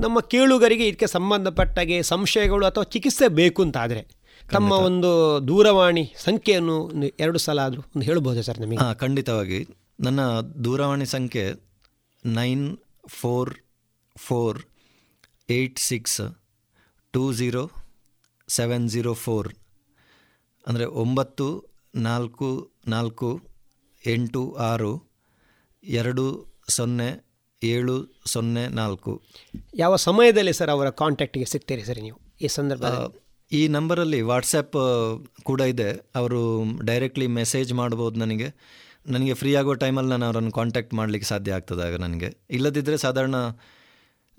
ನಮ್ಮ 0.02 0.20
ಕೇಳುಗರಿಗೆ 0.20 0.88
ಇದಕ್ಕೆ 0.88 1.08
ಸಂಬಂಧಪಟ್ಟಾಗೆ 1.08 2.02
ಸಂಶಯಗಳು 2.02 2.66
ಅಥವಾ 2.66 2.84
ಚಿಕಿತ್ಸೆ 2.84 3.28
ಬೇಕು 3.28 3.62
ಅಂತ 3.62 3.78
ಆದರೆ 3.78 4.23
ತಮ್ಮ 4.52 4.72
ಒಂದು 4.72 5.10
ದೂರವಾಣಿ 5.48 6.14
ಸಂಖ್ಯೆಯನ್ನು 6.18 6.76
ಒಂದು 6.84 7.08
ಎರಡು 7.08 7.40
ಸಲ 7.40 7.60
ಆದರೂ 7.60 7.82
ಒಂದು 7.82 8.06
ಹೇಳ್ಬೋದಾ 8.06 8.42
ಸರ್ 8.42 8.60
ನಿಮಗೆ? 8.60 8.78
ಹಾಂ 8.78 8.96
ಖಂಡಿತವಾಗಿ. 8.96 9.60
ನನ್ನ 10.00 10.22
ದೂರವಾಣಿ 10.66 11.06
ಸಂಖ್ಯೆ 11.06 11.46
nine 12.26 12.78
four 13.08 13.54
four 14.16 14.60
eight 15.50 15.80
six 15.80 16.22
two 17.12 17.34
zero 17.34 17.64
seven 18.48 18.90
zero 18.90 19.14
four. 19.14 19.50
ಅಂದರೆ 20.68 20.86
ಒಂಬತ್ತು 20.86 21.48
ನಾಲ್ಕು 21.96 22.50
ನಾಲ್ಕು 22.88 23.30
ಎಂಟು 24.08 24.54
ಆರು 24.54 24.94
ಎರಡು 25.84 26.26
ಸೊನ್ನೆ 26.70 27.10
ಏಳು 27.62 27.96
ಸೊನ್ನೆ 28.26 28.68
ನಾಲ್ಕು. 28.68 29.22
ಯಾವ 29.76 29.96
ಸಮಯದಲ್ಲಿ 29.96 30.54
ಸರ್ 30.54 30.70
ಅವರ 30.70 30.90
ಕಾಂಟ್ಯಾಕ್ಟಿಗೆ 30.90 31.46
ಸಿಗ್ತೀರಿ 31.46 31.84
ಸರ್ 31.84 32.02
ನೀವು 32.02 32.18
ಈ 32.42 32.48
ಸಂದರ್ಭದಲ್ಲಿ? 32.48 33.20
ಈ 33.54 33.68
ನಂಬರಲ್ಲಿ 33.68 34.22
ವಾಟ್ಸಪ್ 34.22 34.76
ಕೂಡ 35.44 35.62
ಇದೆ. 35.62 36.12
ಅವರು 36.16 36.64
ಡೈರೆಕ್ಟ್ಲಿ 36.86 37.28
ಮೆಸೇಜ್ 37.28 37.74
ಮಾಡ್ಬೋದು 37.74 38.20
ನನಗೆ. 38.20 38.56
ನನಗೆ 39.08 39.34
ಫ್ರೀ 39.34 39.56
ಆಗೋ 39.56 39.74
ಟೈಮಲ್ಲಿ 39.74 40.10
ನಾನು 40.10 40.26
ಅವರನ್ನು 40.26 40.52
ಕಾಂಟ್ಯಾಕ್ಟ್ 40.52 40.94
ಮಾಡಲಿಕ್ಕೆ 40.94 41.30
ಸಾಧ್ಯ 41.30 41.54
ಆಗ್ತದೆ 41.54 41.88
ಆಗ 41.88 41.96
ನನಗೆ. 41.96 42.38
ಇಲ್ಲದಿದ್ದರೆ 42.50 42.98
ಸಾಧಾರಣ 42.98 43.36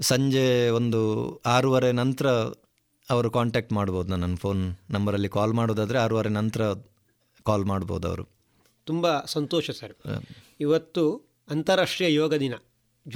ಸಂಜೆ 0.00 0.68
ಒಂದು 0.68 1.00
ಆರೂವರೆ 1.46 1.92
ನಂತರ 1.92 2.26
ಅವರು 3.10 3.30
ಕಾಂಟ್ಯಾಕ್ಟ್ 3.30 3.72
ಮಾಡ್ಬೋದು 3.72 4.16
ನನ್ನ 4.16 4.36
ಫೋನ್ 4.36 4.76
ನಂಬರಲ್ಲಿ 4.90 5.28
ಕಾಲ್ 5.28 5.52
ಮಾಡೋದಾದರೆ 5.52 5.98
ಆರೂವರೆ 5.98 6.28
ನಂತರ 6.28 6.72
ಕಾಲ್ 7.44 7.64
ಮಾಡ್ಬೋದು 7.64 8.08
ಅವರು. 8.08 8.28
ತುಂಬ 8.86 9.20
ಸಂತೋಷ 9.24 9.70
ಸರ್. 9.70 9.92
ಇವತ್ತು 10.60 11.30
ಅಂತಾರಾಷ್ಟ್ರೀಯ 11.48 12.14
ಯೋಗ 12.14 12.34
ದಿನ 12.34 12.54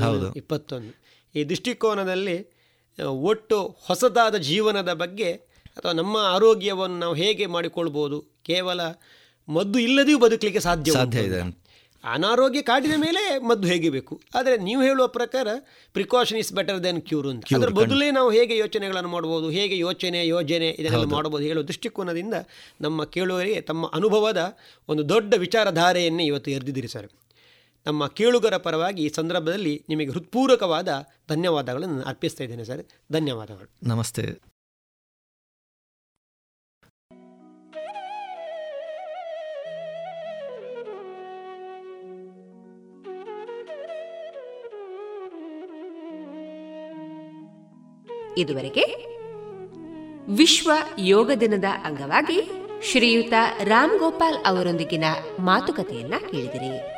ಹೌದು. 0.05 0.33
ಇಪ್ಪತ್ತೊಂದು. 0.33 0.93
ಈ 1.35 1.45
ದೃಷ್ಟಿಕೋನದಲ್ಲಿ 1.45 2.59
ಒಟ್ಟು 3.05 3.77
ಹೊಸದಾದ 3.81 4.37
ಜೀವನದ 4.37 4.93
ಬಗ್ಗೆ 4.93 5.48
ಅಥವಾ 5.79 5.93
ನಮ್ಮ 5.93 6.17
ಆರೋಗ್ಯವನ್ನು 6.17 6.99
ನಾವು 6.99 7.15
ಹೇಗೆ 7.15 7.47
ಮಾಡಿಕೊಳ್ಬೋದು? 7.47 8.21
ಕೇವಲ 8.43 8.81
ಮದ್ದು 9.49 9.79
ಇಲ್ಲದೆಯೂ 9.79 10.19
ಬದುಕಲಿಕ್ಕೆ 10.19 10.61
ಸಾಧ್ಯ 10.61 10.93
ಸಾಧ್ಯ 10.93 11.21
ಇದೆ. 11.21 11.59
ಅನಾರೋಗ್ಯ 12.05 12.63
ಕಾಡಿದ 12.63 12.91
ಮೇಲೆ 12.97 13.39
ಮದ್ದು 13.39 13.69
ಹೇಗೆ 13.69 13.91
ಬೇಕು? 13.91 14.21
ಆದರೆ 14.35 14.57
ನೀವು 14.57 14.83
ಹೇಳುವ 14.83 15.07
ಪ್ರಕಾರ 15.07 15.49
precaution 15.93 16.39
is 16.39 16.53
better 16.53 16.85
than 16.85 17.03
cure 17.03 17.27
ಅಂತ. 17.27 17.45
ಅದರ 17.57 17.69
ಬದಲೇ 17.69 18.11
ನಾವು 18.11 18.31
ಹೇಗೆ 18.31 18.57
ಯೋಚನೆಗಳನ್ನು 18.57 19.09
ಮಾಡ್ಬೋದು? 19.09 19.51
ಹೇಗೆ 19.51 19.79
ಯೋಚನೆ 19.79 20.27
ಯೋಜನೆ 20.27 20.69
ಇದನ್ನೆಲ್ಲ. 20.69 21.07
ಮಾಡ್ಬೋದು 21.07 21.45
ಹೇಳುವ 21.45 21.63
ದೃಷ್ಟಿಕೋನದಿಂದ 21.63 22.35
ನಮ್ಮ 22.81 23.05
ಕೇಳುವರಿಗೆ 23.05 23.61
ತಮ್ಮ 23.61 23.91
ಅನುಭವದ 23.95 24.57
ಒಂದು 24.89 25.09
ದೊಡ್ಡ 25.09 25.35
ವಿಚಾರಧಾರೆಯನ್ನೇ 25.35 26.25
ಇವತ್ತು 26.25 26.51
ಎರೆದಿದ್ದೀರಿ 26.51 26.89
ಸರ್. 26.89 27.09
ನಮ್ಮ 27.87 28.07
ಕೇಳುಗರ 28.07 28.57
ಪರವಾಗಿ 28.57 29.05
ಈ 29.05 29.09
ಸಂದರ್ಭದಲ್ಲಿ 29.09 29.85
ನಿಮಗೆ 29.89 30.11
ಹೃತ್ಪೂರ್ವಕವಾದ 30.11 30.89
ಧನ್ಯವಾದಗಳನ್ನು 31.29 32.03
ಅರ್ಪಿಸ್ತಾ 32.03 32.45
ಇದ್ದೇನೆ 32.45 32.65
ಸರ್. 32.65 32.87
ಧನ್ಯವಾದಗಳು. 33.13 33.71
ನಮಸ್ತೆ. 33.83 34.58
ಇದುವರೆಗೆ 48.39 49.09
ವಿಶ್ವ 50.37 50.71
ಯೋಗ 50.99 51.31
ದಿನದ 51.41 51.65
ಅಂಗವಾಗಿ 51.85 52.51
ಶ್ರೀಯುತ 52.91 53.33
ರಾಮ್ 53.63 53.99
ಗೋಪಾಲ್ 53.99 54.37
ಅವರೊಂದಿಗಿನ 54.47 55.05
ಮಾತುಕತೆಯನ್ನ 55.39 56.15
ಕೇಳಿದಿರಿ. 56.31 56.98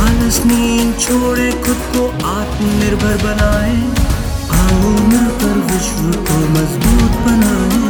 आलस 0.00 0.38
नींद 0.46 0.92
छोड़े 1.00 1.50
खुद 1.64 1.80
को 1.92 2.04
आत्मनिर्भर 2.30 3.16
बनाए 3.24 3.76
आओ 4.58 4.92
मिलकर 5.10 5.56
विश्व 5.70 6.02
को 6.28 6.38
मजबूत 6.54 7.14
बनाए 7.26 7.84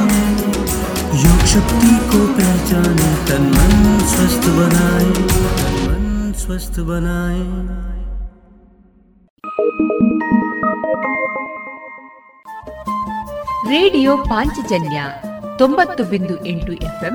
योग 1.25 1.41
शक्ति 1.55 1.95
को 2.11 2.21
पहचाने 2.39 3.11
तन 3.29 3.51
मन 3.55 3.75
स्वस्थ 4.15 4.49
बनाए 4.59 5.11
तन 5.57 5.75
मन 5.87 6.33
स्वस्थ 6.45 6.81
बनाए 6.91 7.45
ರೇಡಿಯೋ 13.71 14.13
ಪಾಂಚಜನ್ಯ 14.29 14.99
ತೊಂಬತ್ತು 15.61 16.03
ಬಿಂದು 16.05 16.35
ಎಂಟು 16.47 16.73
ಎಫ್ಎಂ 16.83 17.15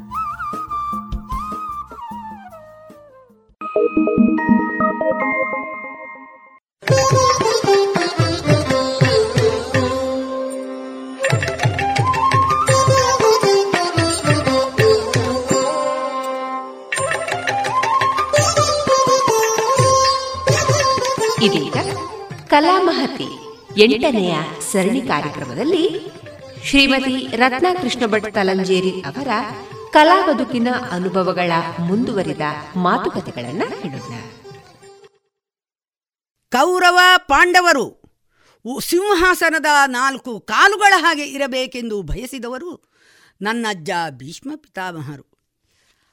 ಎಂಟನೆಯ 23.81 24.35
ಸರಣಿ 24.71 25.01
ಕಾರ್ಯಕ್ರಮದಲ್ಲಿ 25.01 25.99
ಶ್ರೀಮತಿ 26.65 27.35
ರತ್ನ 27.35 27.67
ಕೃಷ್ಣ 27.81 28.05
ಭಟ್ 28.05 28.33
ತಲಂಜೇರಿ 28.33 29.01
ಅವರ 29.01 29.27
ಕಲಾ 29.93 30.27
ಬದುಕಿನ 30.27 30.67
ಅನುಭವಗಳ 30.91 31.51
ಮುಂದುವರಿದ 31.79 32.41
ಮಾತುಕತೆಗಳನ್ನು 32.75 33.67
ಹೇಳೋಣ. 33.81 34.13
ಕೌರವ 36.51 36.99
ಪಾಂಡವರು 37.17 38.01
ಸಿಂಹಾಸನದ 38.81 39.65
ನಾಲ್ಕು 39.87 40.39
ಕಾಲುಗಳ 40.39 40.93
ಹಾಗೆ 40.97 41.25
ಇರಬೇಕೆಂದು 41.25 42.01
ಬಯಸಿದವರು 42.01 42.91
ನನ್ನಜ್ಜ 43.41 43.89
ಭೀಷ್ಮ 44.09 44.51
ಪಿತಾಮಹರು. 44.55 45.25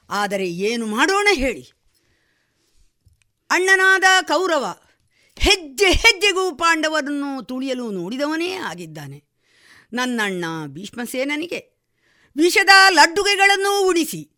ಆದರೆ 0.09 0.49
ಏನು 0.49 0.85
ಮಾಡೋಣ 0.85 1.27
ಹೇಳಿ. 1.33 1.71
ಅಣ್ಣನಾದ 3.49 4.03
ಕೌರವ 4.21 4.65
ಹೆಜ್ಜೆ 5.39 5.91
ಹೆಜ್ಜೆಗೂ 5.91 6.55
ಪಾಂಡವರನ್ನು 6.55 7.41
ತುಳಿಯಲು 7.43 7.91
ನೋಡಿದವನೇ 7.91 8.51
ಆಗಿದ್ದಾನೆ. 8.53 9.23
ನನ್ನಣ್ಣ 9.93 10.45
ಭೀಷ್ಮಸೇನನಿಗೆ 10.67 11.59
ವಿಷದ 12.37 12.69
ಲಡ್ಡುಗೆಗಳನ್ನು 12.89 13.87
ಉಡಿಸಿ, 13.87 14.31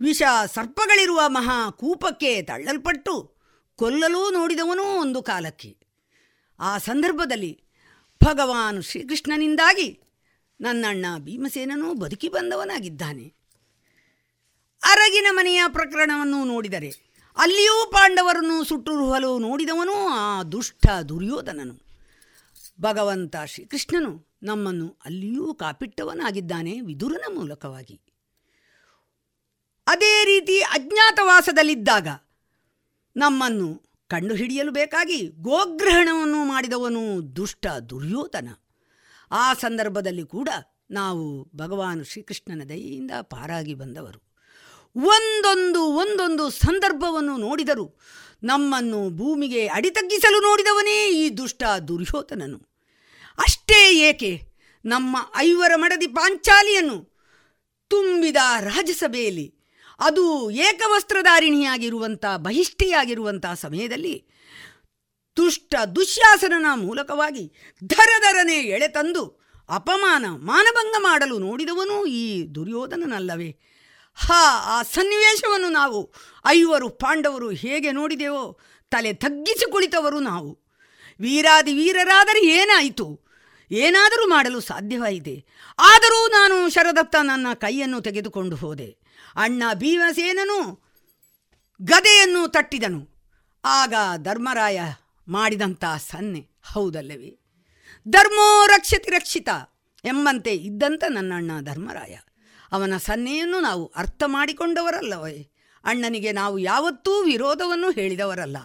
ವಿಷ 0.00 0.22
ಸರ್ಪಗಳಿರುವ 0.46 1.20
ಮಹಾ 1.26 1.70
ಕೂಪಕ್ಕೆ 1.70 2.42
ತಳ್ಳಲ್ಪಟ್ಟು 2.42 3.36
ಕೊಲ್ಲಲು 3.76 4.30
ನೋಡಿದವನೂ 4.30 4.82
ಒಂದು 5.00 5.22
ಕಾಲಕ್ಕೆ. 5.22 5.76
ಆ 6.60 6.78
ಸಂದರ್ಭದಲ್ಲಿ 6.78 7.64
ಭಗವಾನ್ 8.24 8.82
ಶ್ರೀಕೃಷ್ಣನಿಂದಾಗಿ 8.82 10.00
ನನ್ನಣ್ಣ 10.60 11.06
ಭೀಮಸೇನನೂ 11.18 11.94
ಬದುಕಿ 11.94 12.28
ಬಂದವನಾಗಿದ್ದಾನೆ. 12.28 13.34
ಅರಗಿನ 14.82 15.26
ಮನೆಯ 15.30 15.62
ಪ್ರಕರಣವನ್ನು 15.68 16.44
ನೋಡಿದರೆ 16.44 17.05
ಅಲ್ಲಿಯೂ 17.36 17.90
ಪಾಂಡವರನ್ನು 17.90 18.64
ಸುಟ್ಟುರುಹಲು 18.64 19.38
ನೋಡಿದವನು 19.38 20.08
ಆ 20.08 20.42
ದುಷ್ಟ 20.42 20.86
ದುರ್ಯೋಧನನು. 21.08 21.86
ಭಗವಂತ 22.80 23.36
ಶ್ರೀಕೃಷ್ಣನು 23.46 24.26
ನಮ್ಮನ್ನು 24.42 24.98
ಅಲ್ಲಿಯೂ 25.04 25.54
ಕಾಪಿಟ್ಟವನಾಗಿದ್ದಾನೆ 25.54 26.80
ವಿದುರನ 26.80 27.34
ಮೂಲಕವಾಗಿ. 27.34 28.00
ಅದೇ 29.86 30.24
ರೀತಿ 30.24 30.60
ಅಜ್ಞಾತವಾಸದಲ್ಲಿದ್ದಾಗ 30.60 32.08
ನಮ್ಮನ್ನು 33.16 33.82
ಕಂಡುಹಿಡಿಯಲು 34.08 34.72
ಬೇಕಾಗಿ 34.72 35.26
ಗೋಗ್ರಹಣವನ್ನು 35.26 36.44
ಮಾಡಿದವನು 36.44 37.36
ದುಷ್ಟ 37.36 37.66
ದುರ್ಯೋಧನ. 37.66 38.48
ಆ 39.30 39.54
ಸಂದರ್ಭದಲ್ಲಿ 39.54 40.26
ಕೂಡ 40.26 40.48
ನಾವು 40.90 41.48
ಭಗವಾನ್ 41.56 42.04
ಶ್ರೀಕೃಷ್ಣನ 42.04 42.62
ದಯೆಯಿಂದ 42.68 43.10
ಪಾರಾಗಿ 43.22 43.74
ಬಂದವರು. 43.74 44.25
ಒಂದೊಂದು 44.96 45.82
ಒಂದೊಂದು 45.82 46.50
ಸಂದರ್ಭವನ್ನು 46.50 47.36
ನೋಡಿದರು 47.36 47.98
ನಮ್ಮನ್ನು 48.42 49.10
ಭೂಮಿಗೆ 49.10 49.66
ಅಡಿತಗ್ಗಿಸಲು 49.66 50.40
ನೋಡಿದವನೇ 50.40 51.10
ಈ 51.10 51.30
ದುಷ್ಟ 51.30 51.62
ದುರ್ಯೋಧನನು. 51.88 52.58
ಅಷ್ಟೇ 53.38 53.98
ಏಕೆ 53.98 54.42
ನಮ್ಮ 54.84 55.16
ಐವರ 55.36 55.72
ಮಡದಿ 55.76 56.06
ಪಾಂಚಾಲಿಯನ್ನು 56.06 57.16
ತುಂಬಿದ 57.88 58.36
ರಾಜಸಭೆಯಲ್ಲಿ 58.60 59.54
ಅದು 60.00 60.50
ಏಕವಸ್ತ್ರಧಾರಿಣಿಯಾಗಿರುವಂಥ 60.50 62.24
ಬಹಿಷ್ಠಿಯಾಗಿರುವಂಥ 62.36 63.46
ಸಮಯದಲ್ಲಿ 63.46 64.26
ದುಷ್ಟ 65.36 65.74
ದುಶ್ಯಾಸನನ 65.94 66.66
ಮೂಲಕವಾಗಿ 66.74 67.52
ಧರಧರನೆ 67.84 68.54
ಎಳೆತಂದು 68.54 69.46
ಅಪಮಾನ 69.68 70.26
ಮಾನಭಂಗ 70.30 70.94
ಮಾಡಲು 70.98 71.38
ನೋಡಿದವನು 71.38 72.06
ಈ 72.06 72.54
ದುರ್ಯೋಧನನಲ್ಲವೇ? 72.54 73.75
ಹಾ, 74.18 74.60
ಆ 74.64 74.82
ಸನ್ನಿವೇಶವನ್ನು 74.82 75.68
ನಾವು, 75.68 76.12
ಐವರು 76.46 76.88
ಪಾಂಡವರು 76.88 77.50
ಹೇಗೆ 77.50 77.92
ನೋಡಿದೆವೋ, 77.92 78.58
ತಲೆ 78.90 79.12
ತಗ್ಗಿಸಿ 79.12 79.70
ಕುಳಿತವರು 79.70 80.20
ನಾವು. 80.20 80.58
ವೀರಾದಿ 81.20 81.74
ವೀರರಾದರೆ 81.74 82.46
ಏನಾಯಿತು? 82.46 83.20
ಏನಾದರೂ 83.70 84.28
ಮಾಡಲು 84.28 84.60
ಸಾಧ್ಯವಾಯಿತೆ. 84.60 85.44
ಆದರೂ 85.78 86.28
ನಾನು 86.28 86.68
ಶರದತ್ತ 86.68 87.16
ನನ್ನ 87.22 87.46
ಕೈಯನ್ನು 87.54 88.00
ತೆಗೆದುಕೊಂಡು 88.00 88.56
ಹೋದೆ. 88.56 88.98
ಅಣ್ಣ 89.36 89.62
ಭೀಮಸೇನನು 89.74 90.86
ಗದೆಯನ್ನು 91.82 92.48
ತಟ್ಟಿದನು. 92.48 93.08
ಆಗ 93.64 93.94
ಧರ್ಮರಾಯ 94.16 94.80
ಮಾಡಿದಂಥ 95.28 95.84
ಸನ್ನೆ, 95.84 96.48
ಹೌದಲ್ಲವೇ? 96.72 97.38
ಧರ್ಮೋ 98.08 98.66
ರಕ್ಷತಿ 98.66 99.10
ರಕ್ಷಿತ 99.10 99.48
ಎಂಬಂತೆ 100.04 100.50
ಇದ್ದಂಥ 100.50 101.04
ನನ್ನಣ್ಣ 101.10 101.50
ಧರ್ಮರಾಯ. 101.60 102.16
ಅವನ 102.72 102.96
ಸನ್ನೆಯನ್ನು 102.96 103.60
ನಾವು 103.60 103.92
ಅರ್ಥ 103.96 104.22
ಮಾಡಿಕೊಂಡವರಲ್ಲವೇ? 104.26 105.50
ಅಣ್ಣನಿಗೆ 105.84 106.32
ನಾವು 106.32 106.58
ಯಾವತ್ತೂ 106.58 107.22
ವಿರೋಧವನ್ನು 107.22 107.90
ಹೇಳಿದವರಲ್ಲ. 107.90 108.56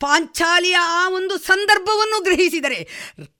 ಪಾಂಚಾಲಿಯ 0.00 0.76
ಆ 0.76 1.08
ಒಂದು 1.08 1.38
ಸಂದರ್ಭವನ್ನು 1.38 2.22
ಗ್ರಹಿಸಿದರೆ 2.22 2.84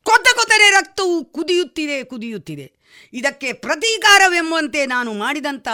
ಕೊತ 0.02 0.26
ಕೊತರೆ 0.34 0.70
ರಕ್ತವು 0.70 1.24
ಕುದಿಯುತ್ತಿದೆ 1.24 2.04
ಕುದಿಯುತ್ತಿದೆ. 2.04 2.72
ಇದಕ್ಕೆ 3.12 3.52
ಪ್ರತೀಕಾರವೆಂಬಂತೆ 3.52 4.86
ನಾನು 4.86 5.12
ಮಾಡಿದಂಥ 5.12 5.68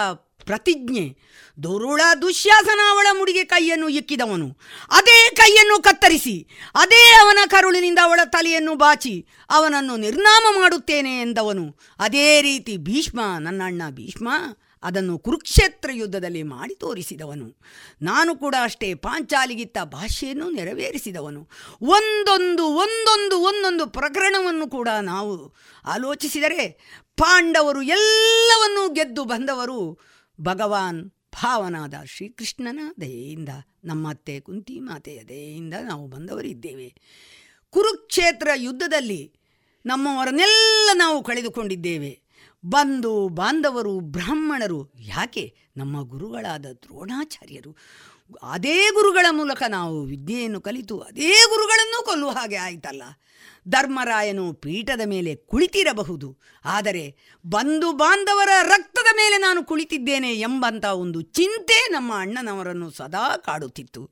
ಪ್ರತಿಜ್ಞೆ 0.45 1.30
ದುರುಳ 1.63 2.01
ದುಶ್ಯಾಸನ 2.23 2.81
ಅವಳ 2.91 3.07
ಮುಡಿಗೆ 3.13 3.45
ಕೈಯನ್ನು 3.45 3.89
ಇಕ್ಕಿದವನು. 3.89 4.59
ಅದೇ 4.91 5.31
ಕೈಯನ್ನು 5.35 5.83
ಕತ್ತರಿಸಿ, 5.83 6.49
ಅದೇ 6.75 7.13
ಅವನ 7.13 7.39
ಕರುಳಿನಿಂದ 7.47 7.99
ಅವಳ 8.03 8.21
ತಲೆಯನ್ನು 8.25 8.75
ಬಾಚಿ, 8.75 9.27
ಅವನನ್ನು 9.51 9.97
ನಿರ್ನಾಮ 9.97 10.57
ಮಾಡುತ್ತೇನೆ 10.61 11.21
ಎಂದವನು. 11.21 11.77
ಅದೇ 11.99 12.41
ರೀತಿ 12.41 12.77
ಭೀಷ್ಮ, 12.77 13.21
ನನ್ನ 13.39 13.63
ಅಣ್ಣ 13.65 13.83
ಭೀಷ್ಮ, 13.91 14.29
ಅದನ್ನು 14.83 15.19
ಕುರುಕ್ಷೇತ್ರ 15.19 15.91
ಯುದ್ಧದಲ್ಲಿ 15.93 16.43
ಮಾಡಿ 16.43 16.75
ತೋರಿಸಿದವನು. 16.75 17.57
ನಾನು 18.03 18.37
ಕೂಡ 18.37 18.55
ಅಷ್ಟೇ 18.63 18.95
ಪಾಂಚಾಲಿಗಿತ್ತ 18.95 19.79
ಭಾಷೆಯನ್ನು 19.85 20.51
ನೆರವೇರಿಸಿದವನು. 20.51 21.51
ಒಂದೊಂದು 21.83 22.65
ಒಂದೊಂದು 22.65 23.39
ಒಂದೊಂದು 23.39 23.87
ಪ್ರಕರಣವನ್ನು 23.87 24.69
ಕೂಡ 24.69 24.89
ನಾವು 24.89 25.55
ಆಲೋಚಿಸಿದರೆ 25.85 26.65
ಪಾಂಡವರು 27.17 27.83
ಎಲ್ಲವನ್ನೂ 27.83 28.89
ಗೆದ್ದು 28.89 29.25
ಬಂದವರು 29.25 29.99
ಭಗವಾನ್ 30.41 31.13
ಭಾವನಾದ 31.35 31.95
ಶ್ರೀಕೃಷ್ಣನ 32.05 32.81
ದಯೆಯಿಂದ, 33.01 33.49
ನಮ್ಮತ್ತೆ 33.85 34.41
ಕುಂತಿ 34.41 34.81
ಮಾತೆಯ 34.81 35.25
ದಯೆಯಿಂದ 35.25 35.75
ನಾವು 35.83 36.07
ಬಂದವರಿದ್ದೇವೆ. 36.07 36.95
ಕುರುಕ್ಷೇತ್ರ 37.71 38.49
ಯುದ್ಧದಲ್ಲಿ 38.55 39.33
ನಮ್ಮವರನ್ನೆಲ್ಲ 39.87 40.91
ನಾವು 40.95 41.23
ಕಳೆದುಕೊಂಡಿದ್ದೇವೆ. 41.23 42.21
ಬಂಧು 42.67 43.29
ಬಾಂಧವರು, 43.29 44.01
ಬ್ರಾಹ್ಮಣರು, 44.01 44.93
ಯಾಕೆ? 44.99 45.57
ನಮ್ಮ 45.77 46.03
ಗುರುಗಳಾದ 46.03 46.67
ದ್ರೋಣಾಚಾರ್ಯರು. 46.73 47.77
ಅದೇ 48.43 48.91
ಗುರುಗಳ 48.91 49.27
ಮೂಲಕ 49.31 49.63
ನಾವು 49.69 50.03
ವಿದ್ಯೆಯನ್ನು 50.03 50.61
ಕಲಿತು, 50.61 50.99
ಅದೇ 50.99 51.31
ಗುರುಗಳನ್ನು 51.31 52.05
ಕೊಲ್ಲುವ 52.05 52.31
ಹಾಗೆ 52.31 52.57
ಆಯ್ತಲ್ಲ. 52.57 53.03
ಧರ್ಮರಾಯನು 53.71 54.53
ಪೀಠದ 54.53 55.01
ಮೇಲೆ 55.05 55.35
ಕುಳಿತಿರಬಹುದು. 55.35 56.39
ಆದರೆ 56.65 57.17
ಬಂಧು 57.47 57.93
ಬಾಂಧವರ 57.93 58.49
ರಕ್ತದ 58.63 59.15
ಮೇಲೆ 59.17 59.37
ನಾನು 59.37 59.65
ಕುಳಿತಿದ್ದೇನೆ 59.65 60.35
ಎಂಬಂಥ 60.35 60.85
ಒಂದು 60.85 61.21
ಚಿಂತೆ 61.21 61.89
ನಮ್ಮ 61.93 62.13
ಅಣ್ಣನವರನ್ನು 62.15 62.91
ಸದಾ 62.91 63.37
ಕಾಡುತ್ತಿತ್ತು. 63.37 64.11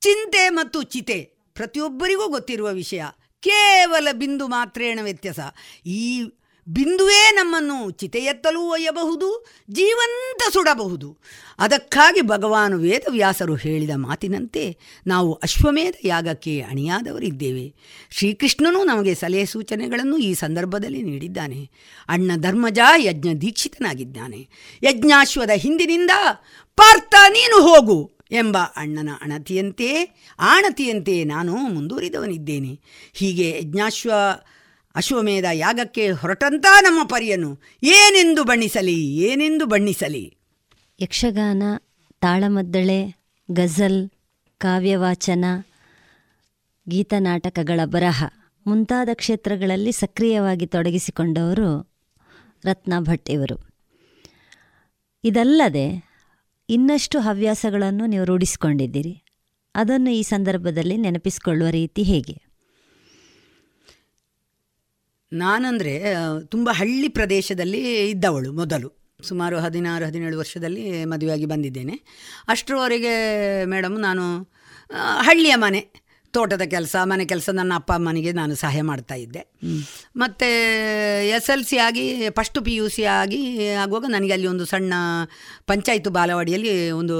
ಚಿಂತೆ 0.00 0.48
ಮತ್ತು 0.48 0.82
ಚಿತೆ 0.82 1.32
ಪ್ರತಿಯೊಬ್ಬರಿಗೂ 1.54 2.28
ಗೊತ್ತಿರುವ 2.28 2.72
ವಿಷಯ. 2.72 3.02
ಕೇವಲ 3.40 4.08
ಬಿಂದು 4.12 4.48
ಮಾತ್ರೇಣ 4.48 4.98
ವ್ಯತ್ಯಾಸ. 5.02 5.38
ಈ 5.86 6.30
ಬಿಂದುವೇ 6.68 7.30
ನಮ್ಮನ್ನು 7.32 7.90
ಚಿತೆಯೆತ್ತಲೂ 7.90 8.60
ಒಯ್ಯಬಹುದು, 8.60 9.46
ಜೀವಂತ 9.70 10.52
ಸುಡಬಹುದು. 10.52 11.18
ಅದಕ್ಕಾಗಿ 11.58 12.20
ಭಗವಾನ್ 12.20 12.74
ವೇದವ್ಯಾಸರು 12.74 13.54
ಹೇಳಿದ 13.54 13.90
ಮಾತಿನಂತೆ 13.94 14.76
ನಾವು 15.06 15.32
ಅಶ್ವಮೇಧ 15.32 15.94
ಯಾಗಕ್ಕೆ 16.04 16.60
ಅಣಿಯಾದವರಿದ್ದೇವೆ. 16.60 17.74
ಶ್ರೀಕೃಷ್ಣನು 18.10 18.84
ನಮಗೆ 18.84 19.14
ಸಲಹೆ 19.14 19.44
ಸೂಚನೆಗಳನ್ನು 19.44 20.18
ಈ 20.18 20.34
ಸಂದರ್ಭದಲ್ಲಿ 20.34 21.02
ನೀಡಿದ್ದಾನೆ. 21.02 21.70
ಅಣ್ಣ 22.08 22.30
ಧರ್ಮಜ 22.36 22.78
ಯಜ್ಞ 22.96 23.28
ದೀಕ್ಷಿತನಾಗಿದ್ದಾನೆ. 23.40 24.48
ಯಜ್ಞಾಶ್ವದ 24.82 25.50
ಹಿಂದಿನಿಂದ 25.50 26.10
ಪಾರ್ಥ, 26.76 27.14
ನೀನು 27.28 27.62
ಹೋಗು 27.62 28.12
ಎಂಬ 28.30 28.58
ಅಣ್ಣನ 28.58 29.08
ಅಣತಿಯಂತೆ, 29.22 30.20
ಆಣತಿಯಂತೆ 30.38 31.24
ನಾನು 31.24 31.56
ಮುಂದುವರಿದವನಿದ್ದೇನೆ. 31.56 32.80
ಹೀಗೆ 33.12 33.58
ಯಜ್ಞಾಶ್ವ 33.58 34.12
ಅಶ್ವಮೇಧ 34.94 35.44
ಯಾಗಕ್ಕೆ 35.52 36.10
ಹೊರಟಂತ 36.10 36.66
ನಮ್ಮ 36.80 37.04
ಪರಿಯನು 37.04 37.58
ಏನೆಂದು 37.82 38.44
ಬಣ್ಣಿಸಲಿ 38.44 39.16
ಏನೆಂದು 39.16 39.66
ಬಣ್ಣಿಸಲಿ. 39.66 40.36
ಯಕ್ಷಗಾನ, 41.00 41.62
ತಾಳಮದ್ದಳೆ, 42.20 43.24
ಗಜಲ್, 43.50 44.10
ಕಾವ್ಯವಾಚನ 44.58 45.44
ಗೀತನಾಟಕಗಳ 46.88 47.80
ಬರಹ 47.84 48.24
ಮುಂತಾದ 48.66 49.08
ಕ್ಷೇತ್ರಗಳಲ್ಲಿ 49.14 49.92
ಸಕ್ರಿಯವಾಗಿ 49.92 50.66
ತೊಡಗಿಸಿಕೊಂಡವರು 50.66 51.92
ರತ್ನ 52.64 52.92
ಭಟ್ 52.98 53.30
ಇವರು. 53.30 53.68
ಇದಲ್ಲದೆ 55.24 56.12
ಇನ್ನಷ್ಟು 56.68 57.20
ಹವ್ಯಾಸಗಳನ್ನು 57.20 58.06
ನೀವು 58.06 58.24
ರೂಢಿಸಿಕೊಂಡಿದ್ದೀರಿ. 58.24 59.22
ಅದನ್ನು 59.74 60.10
ಈ 60.10 60.22
ಸಂದರ್ಭದಲ್ಲಿ 60.22 60.96
ನೆನಪಿಸಿಕೊಳ್ಳುವ 60.96 61.68
ರೀತಿ 61.68 62.02
ಹೇಗೆ? 62.02 62.51
ನಾನಂದರೆ 65.32 66.02
ತುಂಬ 66.46 66.70
ಹಳ್ಳಿ 66.72 67.08
ಪ್ರದೇಶದಲ್ಲಿ 67.08 68.10
ಇದ್ದವಳು 68.10 68.52
ಮೊದಲು. 68.52 69.02
ಸುಮಾರು 69.22 69.58
ಹದಿನಾರು, 69.58 70.04
ಹದಿನೇಳು 70.04 70.38
ವರ್ಷದಲ್ಲಿ 70.38 71.04
ಮದುವೆಯಾಗಿ 71.04 71.46
ಬಂದಿದ್ದೇನೆ. 71.46 72.00
ಅಷ್ಟರವರೆಗೆ 72.48 73.64
ಮೇಡಮ್ 73.64 74.00
ನಾನು 74.00 74.42
ಹಳ್ಳಿಯ 75.20 75.54
ಮನೆ. 75.54 76.01
ತೋಟದ 76.32 76.62
ಕೆಲಸ 76.62 76.96
ಮನೆ 77.02 77.24
ಕೆಲಸ 77.24 77.48
ನನ್ನ 77.52 77.72
ಅಪ್ಪ 77.74 77.92
ಅಮ್ಮನಿಗೆ 77.92 78.32
ನಾನು 78.32 78.54
ಸಹಾಯ 78.54 78.82
ಮಾಡ್ತಾ 78.82 79.14
ಇದ್ದೆ. 79.14 79.42
ಮತ್ತು 80.16 80.46
ಎಸ್ 81.28 81.50
ಎಲ್ 81.50 81.64
ಸಿ 81.64 81.76
ಆಗಿ 81.76 82.04
ಫಸ್ಟ್ 82.30 82.64
ಪಿ 82.64 82.74
ಯು 82.74 82.88
ಸಿ 82.88 83.02
ಆಗಿ 83.04 83.40
ಆಗುವಾಗ 83.74 84.04
ನನಗೆ 84.08 84.32
ಅಲ್ಲಿ 84.32 84.46
ಒಂದು 84.46 84.64
ಸಣ್ಣ 84.66 84.92
ಪಂಚಾಯತ್ 85.66 86.08
ಬಾಲವಾಡಿಯಲ್ಲಿ 86.08 86.90
ಒಂದು 86.90 87.16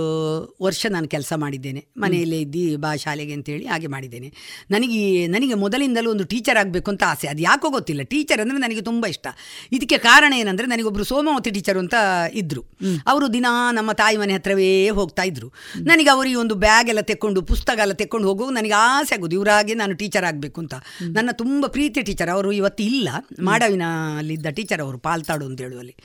ವರ್ಷ 0.62 0.86
ನಾನು 0.90 1.08
ಕೆಲಸ 1.08 1.32
ಮಾಡಿದ್ದೇನೆ. 1.36 1.84
ಮನೆಯಲ್ಲೇ 1.96 2.40
ಇದ್ದು 2.40 2.78
ಬಾ 2.78 2.96
ಶಾಲೆಗೆ 2.96 3.32
ಅಂತೇಳಿ 3.32 3.66
ಹಾಗೆ 3.66 3.86
ಮಾಡಿದ್ದೇನೆ. 3.86 4.32
ನನಗೆ 4.70 5.26
ನನಗೆ 5.26 5.54
ಮೊದಲಿಂದಲೂ 5.54 6.10
ಒಂದು 6.10 6.24
ಟೀಚರ್ 6.24 6.56
ಆಗಬೇಕು 6.56 6.90
ಅಂತ 6.90 7.02
ಆಸೆ. 7.06 7.28
ಅದು 7.28 7.42
ಯಾಕೋ 7.42 7.70
ಗೊತ್ತಿಲ್ಲ. 7.70 8.02
ಟೀಚರ್ 8.02 8.40
ಅಂದರೆ 8.40 8.58
ನನಗೆ 8.58 8.80
ತುಂಬ 8.80 9.06
ಇಷ್ಟ. 9.06 9.26
ಇದಕ್ಕೆ 9.72 9.98
ಕಾರಣ 9.98 10.32
ಏನಂದರೆ 10.32 10.66
ನನಗೊಬ್ಬರು 10.66 11.04
ಸೋಮಾವತಿ 11.04 11.50
ಟೀಚರು 11.50 11.78
ಅಂತ 11.78 11.94
ಇದ್ದರು 12.34 12.64
ಅವರು 13.06 13.32
ದಿನ 13.32 13.46
ನಮ್ಮ 13.72 13.92
ತಾಯಿ 13.92 14.16
ಮನೆ 14.16 14.34
ಹತ್ರವೇ 14.34 14.88
ಹೋಗ್ತಾ 14.90 15.22
ಇದ್ದರು 15.22 15.52
ನನಗೆ 15.76 16.08
ಅವರಿಗೆ 16.08 16.34
ಒಂದು 16.34 16.54
ಬ್ಯಾಗ್ 16.54 16.88
ಎಲ್ಲ 16.88 17.00
ತೆಕ್ಕೊಂಡು 17.00 17.42
ಪುಸ್ತಕ 17.42 17.78
ಎಲ್ಲ 17.78 17.92
ತೆಕ್ಕೊಂಡು 17.92 18.28
ಹೋಗುವಾಗ 18.28 18.52
ನನಗೆ 18.52 18.76
ಆಸೆ 19.02 19.14
ಆಗೋದು 19.14 19.36
ಇವರಾಗೆ 19.36 19.74
ನಾನು 19.74 19.94
ಟೀಚರ್ 19.94 20.24
ಆಗಬೇಕು 20.24 20.60
ಅಂತ. 20.60 20.74
ನನ್ನ 21.12 21.30
ತುಂಬ 21.32 21.66
ಪ್ರೀತಿ 21.66 22.02
ಟೀಚರ್ 22.02 22.30
ಅವರು 22.30 22.52
ಇವತ್ತು 22.52 22.82
ಇಲ್ಲ. 22.82 23.08
ಮಾಡವಿನ 23.42 23.82
ಅಲ್ಲಿದ್ದ 24.18 24.46
ಟೀಚರ್ 24.46 24.80
ಅವರು 24.80 24.98
ಪಾಲ್ತಾಡು 24.98 25.46
ಅಂತ 25.46 25.60
ಹೇಳುವಲ್ಲಿ. 25.60 25.96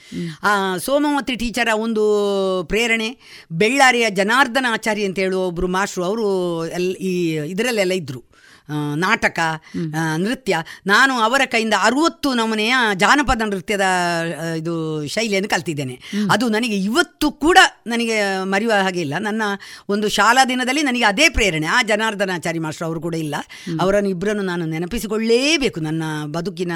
ಆ 0.43 0.77
ಸೋಮವತಿ 0.77 1.35
ಟೀಚರ 1.35 1.69
ಒಂದು 1.75 2.03
ಪ್ರೇರಣೆ 2.67 3.09
ಬೆಳ್ಳಾರಿಯ 3.51 4.09
ಜನಾರ್ದನ 4.09 4.65
ಆಚಾರ್ಯ 4.69 5.05
ಅಂತ 5.05 5.19
ಹೇಳುವ 5.19 5.43
ಒಬ್ಬರು 5.47 5.67
ಮಾಸ್ಟ್ರು 5.67 6.03
ಅವರು 6.03 6.25
ಎಲ್ 6.67 6.91
ಈ 7.09 7.13
ಇದರಲ್ಲೆಲ್ಲ 7.53 7.91
ಇದ್ದರು 7.91 8.36
ನಾಟಕ 9.03 9.39
ನೃತ್ಯ. 10.23 10.55
ನಾನು 10.91 11.13
ಅವರ 11.25 11.41
ಕೈಯಿಂದ 11.53 11.75
ಅರುವತ್ತು 11.87 12.29
ನಮೂನೆಯ 12.39 12.75
ಜಾನಪದ 13.03 13.43
ನೃತ್ಯದ 13.51 13.85
ಇದು 14.59 14.73
ಶೈಲಿಯನ್ನು 15.15 15.49
ಕಲ್ತಿದ್ದೇನೆ. 15.53 15.95
ಅದು 16.35 16.45
ನನಗೆ 16.55 16.77
ಇವತ್ತು 16.89 17.27
ಕೂಡ 17.45 17.57
ನನಗೆ 17.93 18.17
ಮರೆಯುವ 18.53 18.79
ಹಾಗೆ 18.87 19.01
ಇಲ್ಲ. 19.05 19.15
ನನ್ನ 19.27 19.41
ಒಂದು 19.95 20.09
ಶಾಲಾ 20.17 20.43
ದಿನದಲ್ಲಿ 20.51 20.83
ನನಗೆ 20.89 21.05
ಅದೇ 21.11 21.27
ಪ್ರೇರಣೆ. 21.37 21.69
ಆ 21.77 21.79
ಜನಾರ್ದನಾಚಾರಿ 21.91 22.61
ಮಾಸ್ಟರ್ 22.65 22.87
ಅವರು 22.89 23.01
ಕೂಡ 23.07 23.15
ಇಲ್ಲ. 23.25 23.35
ಅವರನ್ನು 23.83 24.11
ಇಬ್ಬರನ್ನು 24.15 24.45
ನಾನು 24.51 24.65
ನೆನಪಿಸಿಕೊಳ್ಳಲೇಬೇಕು 24.73 25.79
ನನ್ನ 25.87 26.03
ಬದುಕಿನ 26.35 26.73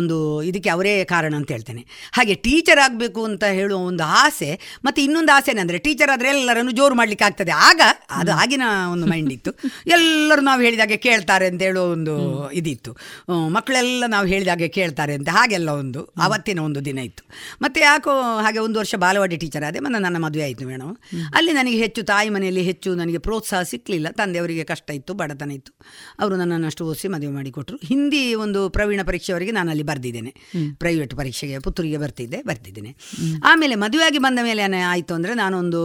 ಒಂದು 0.00 0.18
ಇದಕ್ಕೆ 0.50 0.72
ಅವರೇ 0.76 0.94
ಕಾರಣ 1.14 1.34
ಅಂತ 1.40 1.50
ಹೇಳ್ತೇನೆ. 1.56 1.84
ಹಾಗೆ 2.18 2.36
ಟೀಚರ್ 2.46 2.82
ಆಗಬೇಕು 2.86 3.20
ಅಂತ 3.30 3.44
ಹೇಳುವ 3.58 3.80
ಒಂದು 3.90 4.06
ಆಸೆ 4.22 4.50
ಮತ್ತು 4.84 5.00
ಇನ್ನೊಂದು 5.06 5.32
ಆಸೆ 5.36 5.50
ಏನಂದರೆ 5.54 5.78
ಟೀಚರ್ 5.86 6.12
ಆದರೆ 6.16 6.30
ಎಲ್ಲರನ್ನು 6.36 6.74
ಜೋರು 6.80 6.94
ಮಾಡಲಿಕ್ಕೆ 7.00 7.26
ಆಗ್ತದೆ 7.30 7.54
ಆಗ 7.68 7.80
ಅದು 8.20 8.32
ಆಗಿನ 8.42 8.64
ಒಂದು 8.94 9.08
ಮೈಂಡ್ 9.12 9.32
ಇತ್ತು. 9.32 9.52
ಎಲ್ಲರೂ 9.96 10.42
ನಾವು 10.50 10.60
ಹೇಳಿದಾಗೆ 10.66 10.96
ಕೇಳ್ತಾರೆ 10.96 11.22
ಅಂತ 11.30 11.62
ಹೇಳೋ 11.62 11.82
ಒಂದು 11.94 12.14
ಇದಿತ್ತು. 12.50 12.92
ಮಕ್ಕಳೆಲ್ಲ 13.48 14.04
ನಾವು 14.06 14.26
ಹೇಳಿದಾಗೆ 14.26 14.68
ಕೇಳ್ತಾರೆ 14.68 15.14
ಅಂತ. 15.14 15.28
ಹಾಗೆಲ್ಲ 15.28 15.70
ಒಂದು 15.82 16.00
ಆವತ್ತಿನ 16.24 16.58
ಒಂದು 16.58 16.84
ದಿನ 16.84 16.98
ಇತ್ತು. 16.98 17.24
ಮತ್ತು 17.62 17.80
ಯಾಕೋ 17.80 18.12
ಹಾಗೆ 18.46 18.58
ಒಂದು 18.58 18.78
ವರ್ಷ 18.78 18.94
ಬಾಲವಾಡಿ 18.94 19.36
ಟೀಚರ್ 19.36 19.64
ಆದೆ 19.64 19.80
ಮತ್ತು 19.80 20.00
ನನ್ನ 20.06 20.20
ಮದುವೆ 20.24 20.44
ಆಯಿತು 20.44 20.66
ಮೇಡಮ್. 20.66 20.94
ಅಲ್ಲಿ 21.34 21.52
ನನಗೆ 21.52 21.76
ಹೆಚ್ಚು 21.76 22.02
ತಾಯಿ 22.02 22.28
ಮನೆಯಲ್ಲಿ 22.28 22.62
ಹೆಚ್ಚು 22.62 22.94
ನನಗೆ 22.94 23.18
ಪ್ರೋತ್ಸಾಹ 23.18 23.62
ಸಿಕ್ಕಲಿಲ್ಲ 23.62 24.08
ತಂದೆಯವರಿಗೆ 24.10 24.64
ಕಷ್ಟ 24.64 24.90
ಇತ್ತು 24.90 25.14
ಬಡತನ 25.14 25.50
ಇತ್ತು. 25.50 25.72
ಅವರು 26.20 26.36
ನನ್ನನ್ನು 26.36 26.66
ಅಷ್ಟು 26.66 26.84
ಓದಿಸಿ 26.90 27.08
ಮದುವೆ 27.08 27.32
ಮಾಡಿಕೊಟ್ರು. 27.32 27.78
ಹಿಂದಿ 27.84 28.22
ಒಂದು 28.44 28.62
ಪ್ರವೀಣ 28.68 29.00
ಪರೀಕ್ಷೆಯವರೆಗೆ 29.06 29.52
ನಾನು 29.52 29.70
ಅಲ್ಲಿ 29.70 29.82
ಬರೆದಿದ್ದೇನೆ. 29.82 30.32
ಪ್ರೈವೇಟ್ 30.78 31.14
ಪರೀಕ್ಷೆಗೆ 31.14 31.58
ಪುತ್ತೂರಿಗೆ 31.58 31.96
ಬರ್ತಿದ್ದೆ 31.96 32.42
ಬರ್ತಿದ್ದೇನೆ 32.42 32.92
ಆಮೇಲೆ 33.44 33.74
ಮದುವೆಯಾಗಿ 33.74 34.18
ಬಂದ 34.18 34.38
ಮೇಲೆ 34.42 34.62
ಆಯಿತು 34.94 35.14
ಅಂದರೆ 35.14 35.34
ನಾನೊಂದು 35.34 35.82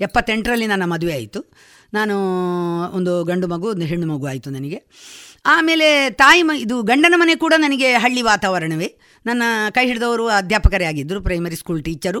ಎಪ್ಪತ್ತೆಂಟರಲ್ಲಿ 0.00 0.66
ನನ್ನ 0.66 0.84
ಮದುವೆ 0.84 1.12
ಆಯಿತು. 1.12 1.42
ನಾನು 1.94 2.16
ಒಂದು 2.98 3.24
ಗಂಡು 3.24 3.48
ಮಗು, 3.48 3.68
ಒಂದು 3.68 3.86
ಹೆಣ್ಣು 3.86 4.06
ಮಗು 4.06 4.26
ಆಯಿತು 4.26 4.50
ನನಗೆ. 4.50 4.80
ಆಮೇಲೆ 5.46 6.10
ತಾಯಿ 6.10 6.42
ಮ 6.42 6.50
ಇದು 6.54 6.82
ಗಂಡನ 6.82 7.14
ಮನೆ 7.16 7.34
ಕೂಡ 7.34 7.54
ನನಗೆ 7.56 7.94
ಹಳ್ಳಿ 7.94 8.22
ವಾತಾವರಣವೇ. 8.22 8.88
ನನ್ನ 9.26 9.42
ಕೈ 9.74 9.86
ಹಿಡಿದವರು 9.86 10.28
ಅಧ್ಯಾಪಕರೇ 10.28 10.84
ಆಗಿದ್ದರು 10.84 11.20
ಪ್ರೈಮರಿ 11.20 11.56
ಸ್ಕೂಲ್ 11.56 11.84
ಟೀಚರು 11.84 12.20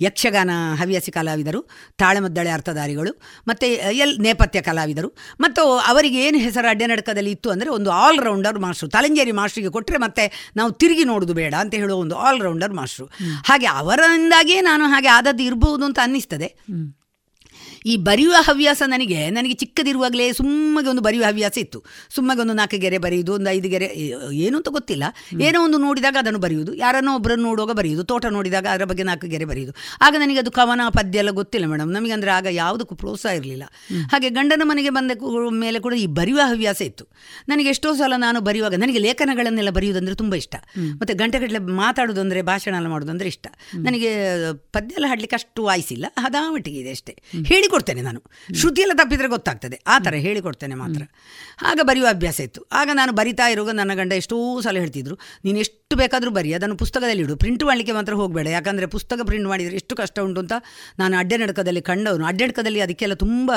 ಯಕ್ಷಗಾನ 0.00 0.50
ಹವ್ಯಾಸಿ 0.80 1.10
ಕಲಾವಿದರು, 1.10 1.60
ತಾಳೆಮದ್ದಳೆ 1.98 2.50
ಅರ್ಥಧಾರಿಗಳು, 2.50 3.12
ಮತ್ತು 3.48 3.66
ಎಲ್, 4.02 4.14
ನೇಪಥ್ಯ 4.18 4.60
ಕಲಾವಿದರು. 4.60 5.08
ಮತ್ತು 5.40 5.64
ಅವರಿಗೆ 5.78 6.20
ಏನು 6.26 6.38
ಹೆಸರು 6.38 6.68
ಅಡ್ಡನಡಕದಲ್ಲಿ 6.68 7.30
ಇತ್ತು 7.30 7.50
ಅಂದರೆ 7.50 7.70
ಒಂದು 7.70 7.90
ಆಲ್ರೌಂಡರ್ 7.90 8.58
ಮಾಸ್ಟ್ರು. 8.58 8.88
ತಲಂಜೇರಿ 8.88 9.32
ಮಾಸ್ಟ್ರಿಗೆ 9.32 9.68
ಕೊಟ್ಟರೆ 9.68 9.98
ಮತ್ತೆ 9.98 10.52
ನಾವು 10.56 10.72
ತಿರುಗಿ 10.72 11.04
ನೋಡೋದು 11.04 11.34
ಬೇಡ 11.34 11.54
ಅಂತ 11.54 11.74
ಹೇಳುವ 11.74 11.98
ಒಂದು 11.98 12.16
ಆಲ್ರೌಂಡರ್ 12.16 12.72
ಮಾಸ್ಟ್ರು. 12.72 13.06
ಹಾಗೆ 13.44 13.66
ಅವರಿಂದಾಗಿಯೇ 13.66 14.60
ನಾನು 14.60 14.84
ಹಾಗೆ 14.84 15.08
ಆದದ್ದು 15.08 15.42
ಇರಬಹುದು 15.42 15.84
ಅಂತ 15.84 16.00
ಅನ್ನಿಸ್ತದೆ. 16.02 16.50
ಈ 17.86 17.94
ಬರೆಯುವ 18.08 18.34
ಹವ್ಯಾಸ 18.48 18.82
ನನಗೆ 18.86 19.30
ನನಗೆ 19.30 19.54
ಚಿಕ್ಕದಿರುವಾಗಲೇ 19.54 20.32
ಸುಮ್ಮಗೆ 20.32 20.88
ಒಂದು 20.88 21.02
ಬರೆಯುವ 21.06 21.24
ಹವ್ಯಾಸ 21.30 21.56
ಇತ್ತು. 21.58 21.78
ಸುಮ್ಮಗೆ 22.14 22.40
ಒಂದು 22.40 22.54
ನಾಲ್ಕು 22.60 22.78
ಗೆರೆ 22.84 22.98
ಬರೆಯುವುದು 22.98 23.32
ಒಂದು 23.38 23.50
ಐದು 23.50 23.68
ಗೆರೆ 23.68 23.88
ಏನು 24.46 24.56
ಅಂತ 24.56 24.68
ಗೊತ್ತಿಲ್ಲ. 24.68 25.04
ಏನೋ 25.48 25.58
ಒಂದು 25.66 25.78
ನೋಡಿದಾಗ 25.78 26.16
ಅದನ್ನು 26.18 26.38
ಬರೆಯುವುದು. 26.38 26.74
ಯಾರನ್ನೋ 26.74 27.14
ಒಬ್ಬರನ್ನು 27.18 27.46
ನೋಡುವಾಗ 27.48 27.74
ಬರೆಯುವುದು 27.80 28.04
ತೋಟ 28.04 28.26
ನೋಡಿದಾಗ 28.36 28.66
ಅದರ 28.74 28.84
ಬಗ್ಗೆ 28.84 29.04
ನಾಲ್ಕು 29.10 29.26
ಗೆರೆ 29.34 29.46
ಬರೆಯುವುದು. 29.52 29.74
ಆಗ 30.06 30.14
ನನಗೆ 30.18 30.40
ಅದು 30.44 30.50
ಕವನ 30.50 30.88
ಪದ್ಯ 30.98 31.22
ಎಲ್ಲ 31.22 31.30
ಗೊತ್ತಿಲ್ಲ 31.40 31.66
ಮೇಡಮ್. 31.66 31.92
ನಮಗೆ 31.96 32.12
ಅಂದರೆ 32.12 32.30
ಆಗ 32.38 32.46
ಯಾವುದಕ್ಕೂ 32.52 32.94
ಪ್ರೋತ್ಸಾಹ 32.94 33.38
ಇರಲಿಲ್ಲ. 33.40 33.64
ಹಾಗೆ 34.12 34.30
ಗಂಡನ 34.30 34.62
ಮನೆಗೆ 34.64 34.90
ಬಂದ 34.90 35.10
ಮೇಲೆ 35.64 35.78
ಕೂಡ 35.86 35.94
ಈ 36.04 36.06
ಬರೆಯುವ 36.18 36.40
ಹವ್ಯಾಸ 36.52 36.80
ಇತ್ತು. 36.90 37.06
ನನಗೆ 37.48 37.68
ಎಷ್ಟೋ 37.68 37.94
ಸಲ 38.00 38.14
ನಾನು 38.16 38.40
ಬರೆಯುವಾಗ 38.40 38.74
ನನಗೆ 38.74 38.98
ಲೇಖನಗಳನ್ನೆಲ್ಲ 38.98 39.70
ಬರೆಯುವುದಂದ್ರೆ 39.78 40.14
ತುಂಬ 40.14 40.34
ಇಷ್ಟ. 40.34 40.54
ಮತ್ತು 41.00 41.14
ಗಂಟೆಗಟ್ಟಲೆ 41.22 41.60
ಮಾತಾಡೋದು 41.82 42.20
ಅಂದರೆ 42.24 42.42
ಭಾಷಣ 42.42 42.74
ಎಲ್ಲ 42.80 42.88
ಮಾಡೋದು 42.94 43.12
ಅಂದರೆ 43.14 43.28
ಇಷ್ಟ 43.34 43.46
ನನಗೆ 43.86 44.10
ಪದ್ಯ 44.76 44.94
ಎಲ್ಲ 44.98 45.06
ಹಾಡಲಿಕ್ಕೆ 45.12 45.36
ಅಷ್ಟು 45.40 45.62
ವಾಯಿಸಿಲ್ಲ 45.70 46.06
ಹದಾಮಟ್ಟಿಗೆ 46.24 46.80
ಇದೆ 46.84 46.92
ಅಷ್ಟೇ. 46.98 47.14
ಹೇಳಿಕೊಡ್ತೇನೆ 47.68 48.02
ನಾನು. 48.02 48.22
ಶ್ರುತಿಯೆಲ್ಲ 48.54 48.92
ತಪ್ಪಿದ್ರೆ 48.96 49.28
ಗೊತ್ತಾಗ್ತದೆ. 49.28 49.82
ಆ 49.86 49.98
ಥರ 49.98 50.14
ಹೇಳಿಕೊಡ್ತೇನೆ 50.14 50.74
ಮಾತ್ರ. 50.74 51.02
ಆಗ 51.66 51.80
ಬರೆಯುವ 51.82 52.08
ಅಭ್ಯಾಸ 52.08 52.40
ಇತ್ತು. 52.40 52.62
ಆಗ 52.72 52.90
ನಾನು 52.92 53.12
ಬರಿತಾ 53.12 53.48
ಇರುವಾಗ 53.48 53.74
ನನ್ನ 53.74 53.94
ಗಂಡ 53.94 54.12
ಎಷ್ಟೋ 54.12 54.60
ಸಲ 54.60 54.76
ಹೇಳ್ತಿದ್ರು, 54.78 55.18
ನೀನು 55.44 55.58
ಎಷ್ಟು 55.58 55.96
ಬೇಕಾದರೂ 55.96 56.30
ಬರಿ, 56.30 56.52
ಅದನ್ನು 56.52 56.76
ಪುಸ್ತಕದಲ್ಲಿ 56.76 57.22
ಇಡು. 57.22 57.36
ಪ್ರಿಂಟ್ 57.36 57.64
ಮಾಡಲಿಕ್ಕೆ 57.64 57.92
ಮಾತ್ರ 57.92 58.14
ಹೋಗಬೇಡ. 58.14 58.46
ಯಾಕಂದರೆ 58.46 58.86
ಪುಸ್ತಕ 58.86 59.20
ಪ್ರಿಂಟ್ 59.24 59.48
ಮಾಡಿದರೆ 59.48 59.74
ಎಷ್ಟು 59.74 59.96
ಕಷ್ಟ 59.96 60.18
ಉಂಟು 60.20 60.40
ಅಂತ 60.40 60.52
ನಾನು 60.98 61.16
ಅಡ್ಡನಡಕದಲ್ಲಿ 61.16 61.82
ಕಂಡವನು. 61.82 62.24
ಅಡ್ಡನಡಕದಲ್ಲಿ 62.24 62.80
ಅದಕ್ಕೆಲ್ಲ 62.80 63.14
ತುಂಬ 63.14 63.52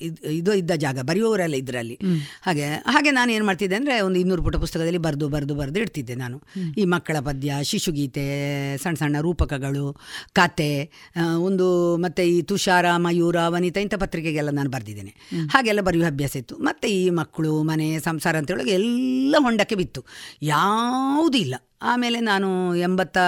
ಇದ್- 0.00 0.26
ಇದು 0.26 0.54
ಇದ್ದ 0.54 0.70
ಜಾಗ. 0.70 0.98
ಬರೆಯುವವರೆಲ್ಲ 1.02 1.54
ಇದರಲ್ಲಿ. 1.54 1.94
ಹಾಗೆ 2.42 2.64
ಹಾಗೆ 2.64 3.10
ನಾನು 3.10 3.32
ಏನು 3.32 3.46
ಮಾಡ್ತಿದ್ದೆ 3.46 3.76
ಅಂದರೆ 3.76 4.00
ಒಂದು 4.00 4.20
ಇನ್ನೂರು 4.20 4.42
ಪುಟ 4.42 4.56
ಪುಸ್ತಕದಲ್ಲಿ 4.56 4.98
ಬರೆದು 4.98 5.28
ಬರೆದು 5.28 5.54
ಬರೆದು 5.54 5.80
ಇಡ್ತಿದ್ದೆ 5.80 6.14
ನಾನು. 6.14 6.42
ಈ 6.78 6.84
ಮಕ್ಕಳ 6.84 7.16
ಪದ್ಯ, 7.20 7.54
ಶಿಶುಗೀತೆ, 7.62 8.76
ಸಣ್ಣ 8.76 8.94
ಸಣ್ಣ 8.94 9.20
ರೂಪಕಗಳು, 9.20 9.96
ಕತೆ 10.32 10.90
ಒಂದು 11.38 11.96
ಮತ್ತು 11.96 12.22
ಈ 12.22 12.42
ತುಷಾರ, 12.42 12.84
ಮಯೂರ 12.96 13.36
ವನಿತಾ 13.56 13.80
ಇಂಥ 13.80 13.94
ಪತ್ರಿಕೆಗೆಲ್ಲ 13.94 14.50
ನಾನು 14.50 14.70
ಬರೆದಿದ್ದೇನೆ. 14.70 15.14
ಹಾಗೆಲ್ಲ 15.50 15.80
ಬರೆಯುವ 15.80 16.06
ಅಭ್ಯಾಸ 16.06 16.36
ಇತ್ತು. 16.36 16.56
ಮತ್ತು 16.56 16.88
ಈ 16.88 17.10
ಮಕ್ಕಳು 17.10 17.62
ಮನೆ 17.62 18.00
ಸಂಸಾರ 18.00 18.36
ಅಂತೇಳಿ 18.36 18.70
ಎಲ್ಲ 18.70 19.36
ಹೊಂಡಕ್ಕೆ 19.38 19.74
ಬಿತ್ತು. 19.74 20.04
ಯಾವುದೂ 20.42 21.38
ಇಲ್ಲ. 21.38 21.54
ಆಮೇಲೆ 21.82 22.20
ನಾನು 22.20 22.76
ಎಂಬತ್ತ 22.76 23.18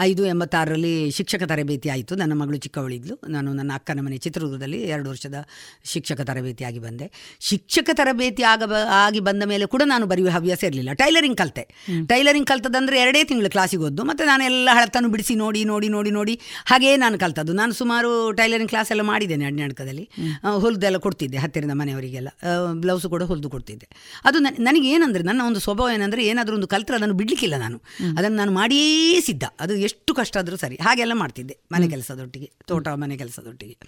ಐದು 0.00 0.26
ಎಂಬತ್ತಾರರಲ್ಲಿ 0.26 1.10
ಶಿಕ್ಷಕ 1.10 1.42
ತರಬೇತಿ 1.46 1.88
ಆಯಿತು. 1.88 2.14
ನನ್ನ 2.14 2.32
ಮಗಳು 2.32 2.56
ಚಿಕ್ಕವಳಿದ್ಲು. 2.56 3.20
ನಾನು 3.28 3.52
ನನ್ನ 3.52 3.72
ಅಕ್ಕನ 3.74 3.98
ಮನೆ 4.02 4.16
ಚಿತ್ರದುರ್ಗದಲ್ಲಿ 4.16 4.82
ಎರಡು 4.82 5.10
ವರ್ಷದ 5.10 5.34
ಶಿಕ್ಷಕ 5.84 6.20
ತರಬೇತಿಯಾಗಿ 6.20 6.78
ಬಂದೆ. 6.78 7.36
ಶಿಕ್ಷಕ 7.40 7.90
ತರಬೇತಿ 7.92 8.42
ಆಗ 8.42 8.62
ಬ- 8.66 8.88
ಆಗಿ 8.90 9.20
ಬಂದ 9.20 9.42
ಮೇಲೆ 9.42 9.66
ಕೂಡ 9.66 9.82
ನಾನು 9.84 10.06
ಬರೆಯುವ 10.06 10.30
ಹವ್ಯಾಸ 10.30 10.64
ಇರಲಿಲ್ಲ. 10.64 10.92
ಟೈಲರಿಂಗ್ 10.92 11.36
ಕಲಿತೆ. 11.36 11.68
ಟೈಲರಿಂಗ್ 12.06 12.48
ಕಲ್ತದಂದರೆ 12.48 13.00
ಎರಡೇ 13.00 13.24
ತಿಂಗಳು 13.24 13.50
ಕ್ಲಾಸಿಗೆ 13.50 13.82
ಹೋದ್ದು 13.82 14.04
ಮತ್ತು 14.04 14.24
ನಾನು 14.24 14.44
ಎಲ್ಲ 14.44 14.68
ಹಳತನ್ನು 14.72 15.08
ಬಿಡಿಸಿ 15.08 15.34
ನೋಡಿ 15.34 15.64
ನೋಡಿ 15.64 15.88
ನೋಡಿ 15.88 16.10
ನೋಡಿ 16.10 16.40
ಹಾಗೇ 16.66 16.96
ನಾನು 16.96 17.18
ಕಲ್ತದ್ದು. 17.18 17.52
ನಾನು 17.52 17.72
ಸುಮಾರು 17.72 18.32
ಟೈಲರಿಂಗ್ 18.32 18.68
ಕ್ಲಾಸ್ 18.68 18.90
ಎಲ್ಲ 18.90 19.02
ಮಾಡಿದ್ದೇನೆ 19.02 19.44
ಅಡ್ನಾಟಕದಲ್ಲಿ 19.44 20.10
ಹೊಲಿದೆಲ್ಲ 20.58 20.96
ಕೊಡ್ತಿದ್ದೆ 20.96 21.38
ಹತ್ತಿರದ 21.38 21.70
ಮನೆಯವರಿಗೆಲ್ಲ. 21.72 22.28
ಬ್ಲೌಸು 22.72 23.08
ಕೂಡ 23.08 23.22
ಹೊಲಿದು 23.22 23.50
ಕೊಡ್ತಿದ್ದೆ. 23.50 23.88
ಅದು 24.24 24.38
ನನ್- 24.38 24.62
ನನಗೆ 24.62 24.88
ಏನಂದರೆ 24.88 25.22
ನನ್ನ 25.22 25.42
ಒಂದು 25.46 25.60
ಸ್ವಭಾವ 25.60 25.88
ಏನಂದರೆ 25.94 26.26
ಏನಾದರೂ 26.26 26.54
ಒಂದು 26.54 26.66
ಕಲ್ತ್ರೆ 26.66 26.96
ಅದನ್ನು 26.96 27.14
ಬಿಡಲಿಕ್ಕಿಲ್ಲ 27.14 27.56
ನಾನು. 27.56 27.80
ಅದನ್ನು 28.18 28.36
ನಾನು 28.36 28.52
ಮಾಡಿಯೇ 28.52 29.20
ಸಿದ್ಧ. 29.20 29.44
ಅದು 29.60 29.76
ಎಷ್ಟು 29.76 30.14
ಕಷ್ಟ 30.14 30.36
ಆದರೂ 30.36 30.56
ಸರಿ. 30.56 30.76
ಹಾಗೆಲ್ಲ 30.76 31.12
ಮಾಡ್ತಿದ್ದೆ 31.14 31.58
ಮನೆ 31.72 31.88
ಕೆಲಸದೊಟ್ಟಿಗೆ 31.88 32.52
ತೋಟ 32.66 32.88
ಮನೆ 32.88 33.16
ಕೆಲಸದೊಟ್ಟಿಗೆ. 33.16 33.78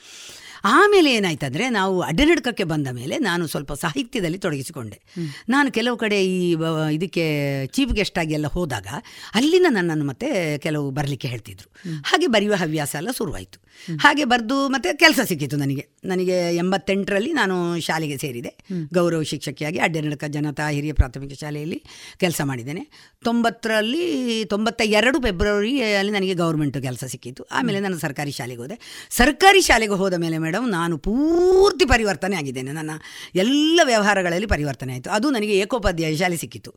ಆಮೇಲೆ 0.65 1.15
ಏನಾಯ್ತಂದ್ರೆ 1.15 1.71
ನಾವು 1.71 2.01
ಅಡ್ಡನಡ್ಕಕ್ಕೆ 2.01 2.65
ಬಂದ 2.65 2.89
ಮೇಲೆ 2.93 3.19
ನಾನು 3.19 3.47
ಸ್ವಲ್ಪ 3.47 3.73
ಸಾಹಿತ್ಯದಲ್ಲಿ 3.73 4.39
ತೊಡಗಿಸಿಕೊಂಡೆ. 4.39 5.03
ನಾನು 5.49 5.73
ಕೆಲವು 5.73 5.97
ಕಡೆ 5.97 6.27
ಈ 6.27 6.57
ಇದಕ್ಕೆ 6.93 7.67
ಚೀಫ್ 7.67 7.93
ಗೆಸ್ಟ್ 7.93 8.19
ಆಗಿ 8.19 8.35
ಎಲ್ಲ 8.35 8.47
ಹೋದಾಗ 8.47 8.87
ಅಲ್ಲಿನ 9.35 9.67
ನನ್ನನ್ನು 9.71 10.05
ಮತ್ತೆ 10.05 10.59
ಕೆಲವು 10.59 10.91
ಬರಲಿಕ್ಕೆ 10.91 11.29
ಹೇಳ್ತಿದ್ರು. 11.29 11.91
ಹಾಗೆ 12.07 12.27
ಬರೆಯುವ 12.27 12.55
ಹವ್ಯಾಸ 12.55 12.95
ಎಲ್ಲ 12.95 13.09
ಶುರುವಾಯಿತು. 13.19 13.71
ಹಾಗೆ 13.99 14.25
ಬರೆದು 14.25 14.69
ಮತ್ತೆ 14.69 14.97
ಕೆಲಸ 14.97 15.21
ಸಿಕ್ಕಿತು 15.25 15.57
ನನಗೆ. 15.57 15.89
ನನಗೆ 16.05 16.57
ಎಂಬತ್ತೆಂಟರಲ್ಲಿ 16.57 17.33
ನಾನು 17.33 17.81
ಶಾಲೆಗೆ 17.81 18.19
ಸೇರಿದೆ. 18.19 18.57
ಗೌರವ 18.95 19.23
ಶಿಕ್ಷಕಿಯಾಗಿ 19.23 19.79
ಅಡ್ಡನಡಕ 19.79 20.25
ಜನತಾ 20.25 20.69
ಹಿರಿಯ 20.69 20.93
ಪ್ರಾಥಮಿಕ 20.93 21.39
ಶಾಲೆಯಲ್ಲಿ 21.41 21.83
ಕೆಲಸ 22.19 22.41
ಮಾಡಿದ್ದೇನೆ. 22.45 22.89
ತೊಂಬತ್ತರಲ್ಲಿ 23.25 24.45
ತೊಂಬತ್ತ 24.45 24.83
ಎರಡು 24.85 25.21
ಫೆಬ್ರವರಿಯಲ್ಲಿ 25.21 26.13
ನನಗೆ 26.13 26.35
ಗೌರ್ಮೆಂಟ್ 26.35 26.83
ಕೆಲಸ 26.83 27.05
ಸಿಕ್ಕಿತು. 27.05 27.43
ಆಮೇಲೆ 27.43 27.81
ನಾನು 27.81 27.99
ಸರ್ಕಾರಿ 27.99 28.31
ಶಾಲೆಗೆ 28.31 28.61
ಹೋದೆ. 28.61 29.09
ಸರ್ಕಾರಿ 29.11 29.61
ಶಾಲೆಗೆ 29.61 29.93
ಹೋದ 29.93 30.15
ಮೇಲೆ 30.15 30.39
ಮೇಡಮ್ 30.51 30.71
ನಾನು 30.71 30.99
ಪೂರ್ತಿ 30.99 31.85
ಪರಿವರ್ತನೆ 31.85 32.37
ಆಗಿದ್ದೇನೆ. 32.37 32.73
ನನ್ನ 32.73 32.91
ಎಲ್ಲ 33.35 33.81
ವ್ಯವಹಾರಗಳಲ್ಲಿ 33.85 34.47
ಪರಿವರ್ತನೆ 34.47 34.93
ಆಯಿತು. 34.93 35.11
ಅದು 35.11 35.31
ನನಗೆ 35.31 35.57
ಏಕೋಪಾಧ್ಯಾಯ 35.59 36.17
ಶಾಲೆ 36.17 36.37
ಸಿಕ್ಕಿತು. 36.37 36.71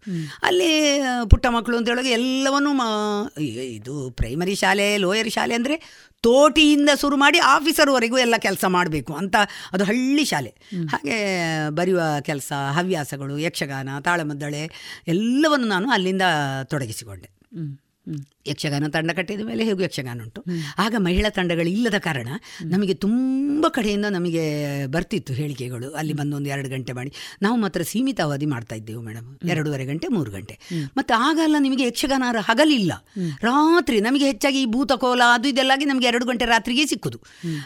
ಅಲ್ಲಿ 0.43 0.71
ಪುಟ್ಟ 1.29 1.45
ಮಕ್ಕಳು 1.49 1.77
ಅಂತ 1.77 1.87
ಹೇಳುವಾಗ 1.87 2.05
ಎಲ್ಲವನ್ನೂ 2.05 2.73
ಮಾ 2.73 2.87
ಇದು 3.77 4.11
ಪ್ರೈಮರಿ 4.11 4.55
ಶಾಲೆ 4.55 4.97
ಲೋಯರ್ 4.97 5.29
ಶಾಲೆ 5.29 5.53
ಅಂದರೆ 5.53 5.75
ತೋಟಿಯಿಂದ 6.21 6.89
ಶುರು 7.01 7.15
ಮಾಡಿ 7.17 7.39
ಆಫೀಸರ್ವರೆಗೂ 7.39 8.17
ಎಲ್ಲ 8.17 8.35
ಕೆಲಸ 8.37 8.65
ಮಾಡಬೇಕು 8.67 9.13
ಅಂತ 9.13 9.35
ಅದು 9.71 9.83
ಹಳ್ಳಿ 9.83 10.25
ಶಾಲೆ. 10.25 10.51
ಹಾಗೆ 10.89 11.17
ಬರೆಯುವ 11.69 12.01
ಕೆಲಸ 12.21 12.51
ಹವ್ಯಾಸಗಳು 12.71 13.37
ಯಕ್ಷಗಾನ 13.37 13.89
ತಾಳಮದ್ದಳೆ 13.99 14.71
ಎಲ್ಲವನ್ನು 15.07 15.67
ನಾನು 15.67 15.89
ಅಲ್ಲಿಂದ 15.89 16.21
ತೊಡಗಿಸಿಕೊಂಡೆ. 16.63 17.29
ಯಕ್ಷಗಾನ 18.47 18.87
ತಂಡ 18.87 19.11
ಕಟ್ಟಿದ 19.11 19.41
ಮೇಲೆ 19.41 19.63
ಹೇಗೂ 19.63 19.81
ಯಕ್ಷಗಾನ 19.81 20.21
ಉಂಟು. 20.21 20.43
ಆಗ 20.77 20.95
ಮಹಿಳಾ 20.97 21.29
ತಂಡಗಳು 21.29 21.69
ಇಲ್ಲದ 21.69 21.97
ಕಾರಣ 21.97 22.27
ನಮಗೆ 22.65 22.93
ತುಂಬ 22.93 23.65
ಕಡೆಯಿಂದ 23.67 24.05
ನಮಗೆ 24.05 24.43
ಬರ್ತಿತ್ತು 24.87 25.33
ಹೇಳಿಕೆಗಳು. 25.33 25.93
ಅಲ್ಲಿ 25.93 26.13
ಬಂದು 26.13 26.35
ಒಂದು 26.35 26.49
ಎರಡು 26.49 26.69
ಗಂಟೆ 26.69 26.93
ಮಾಡಿ. 26.93 27.13
ನಾವು 27.41 27.55
ಮಾತ್ರ 27.55 27.81
ಸೀಮಿತ 27.81 28.21
ಅವಧಿ 28.21 28.45
ಮಾಡ್ತಾ 28.45 28.75
ಇದ್ದೆವು 28.75 29.01
ಮೇಡಮ್. 29.01 29.49
ಎರಡೂವರೆ 29.49 29.85
ಗಂಟೆ 29.85 30.07
ಮೂರು 30.07 30.31
ಗಂಟೆ. 30.31 30.59
ಮತ್ತು 30.97 31.13
ಆಗಲ್ಲ 31.13 31.55
ನಿಮಗೆ 31.59 31.85
ಯಕ್ಷಗಾನ 31.85 32.23
ಹಗಲಿಲ್ಲ. 32.39 32.91
ರಾತ್ರಿ 33.41 34.01
ನಮಗೆ 34.01 34.25
ಹೆಚ್ಚಾಗಿ 34.25 34.61
ಈ 34.61 34.65
ಭೂತಕೋಲ 34.65 35.21
ಅದು 35.33 35.47
ಇದೆಲ್ಲಾಗಿ 35.47 35.85
ನಮಗೆ 35.85 36.07
ಎರಡು 36.07 36.25
ಗಂಟೆ 36.25 36.45
ರಾತ್ರಿಗೆ 36.45 36.85
ಸಿಕ್ಕುದು. 36.85 37.19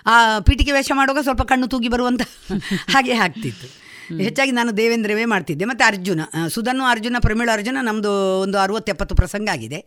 ಆ 0.06 0.40
ಪೀಠಿಕೆ 0.40 0.72
ವೇಷ 0.72 0.92
ಮಾಡುವಾಗ 0.96 1.24
ಸ್ವಲ್ಪ 1.24 1.42
ಕಣ್ಣು 1.42 1.68
ತೂಗಿ 1.68 1.88
ಬರುವಂತ 1.88 2.22
ಹಾಗೆ 2.90 3.14
ಆಗ್ತಿತ್ತು. 3.14 3.87
ಹೆಚ್ಚಾಗಿ 4.26 4.52
ನಾನು 4.52 4.72
ದೇವೇಂದ್ರವೇ 4.78 5.26
ಮಾಡ್ತಿದ್ದೆ. 5.26 5.66
ಮತ್ತು 5.66 5.84
ಅರ್ಜುನ 5.86 6.22
ಸುಧನು 6.56 6.84
ಅರ್ಜುನ 6.84 7.16
ಪ್ರಮೀಳ 7.20 7.50
ಅರ್ಜುನ 7.54 7.78
ನಮ್ಮದು 7.82 8.12
ಒಂದು 8.42 8.58
ಅರವತ್ತೆಪ್ಪತ್ತು 8.58 9.16
ಪ್ರಸಂಗ 9.16 9.48
ಆಗಿದೆ. 9.50 9.80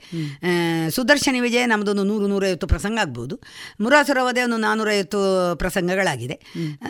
ಸುದರ್ಶನ 0.91 1.37
ವಿಜಯ 1.41 1.65
ನಮ್ಮದೊಂದು 1.67 2.05
ನೂರು 2.05 2.27
ನೂರೈವತ್ತು 2.27 2.67
ಪ್ರಸಂಗ 2.67 2.99
ಆಗ್ಬೋದು. 2.99 3.35
ಮುರಾಸುರವದೇ 3.81 4.43
ಒಂದು 4.43 4.57
ನಾನ್ನೂರೈವತ್ತು 4.57 5.21
ಪ್ರಸಂಗಗಳಾಗಿದೆ. 5.57 6.37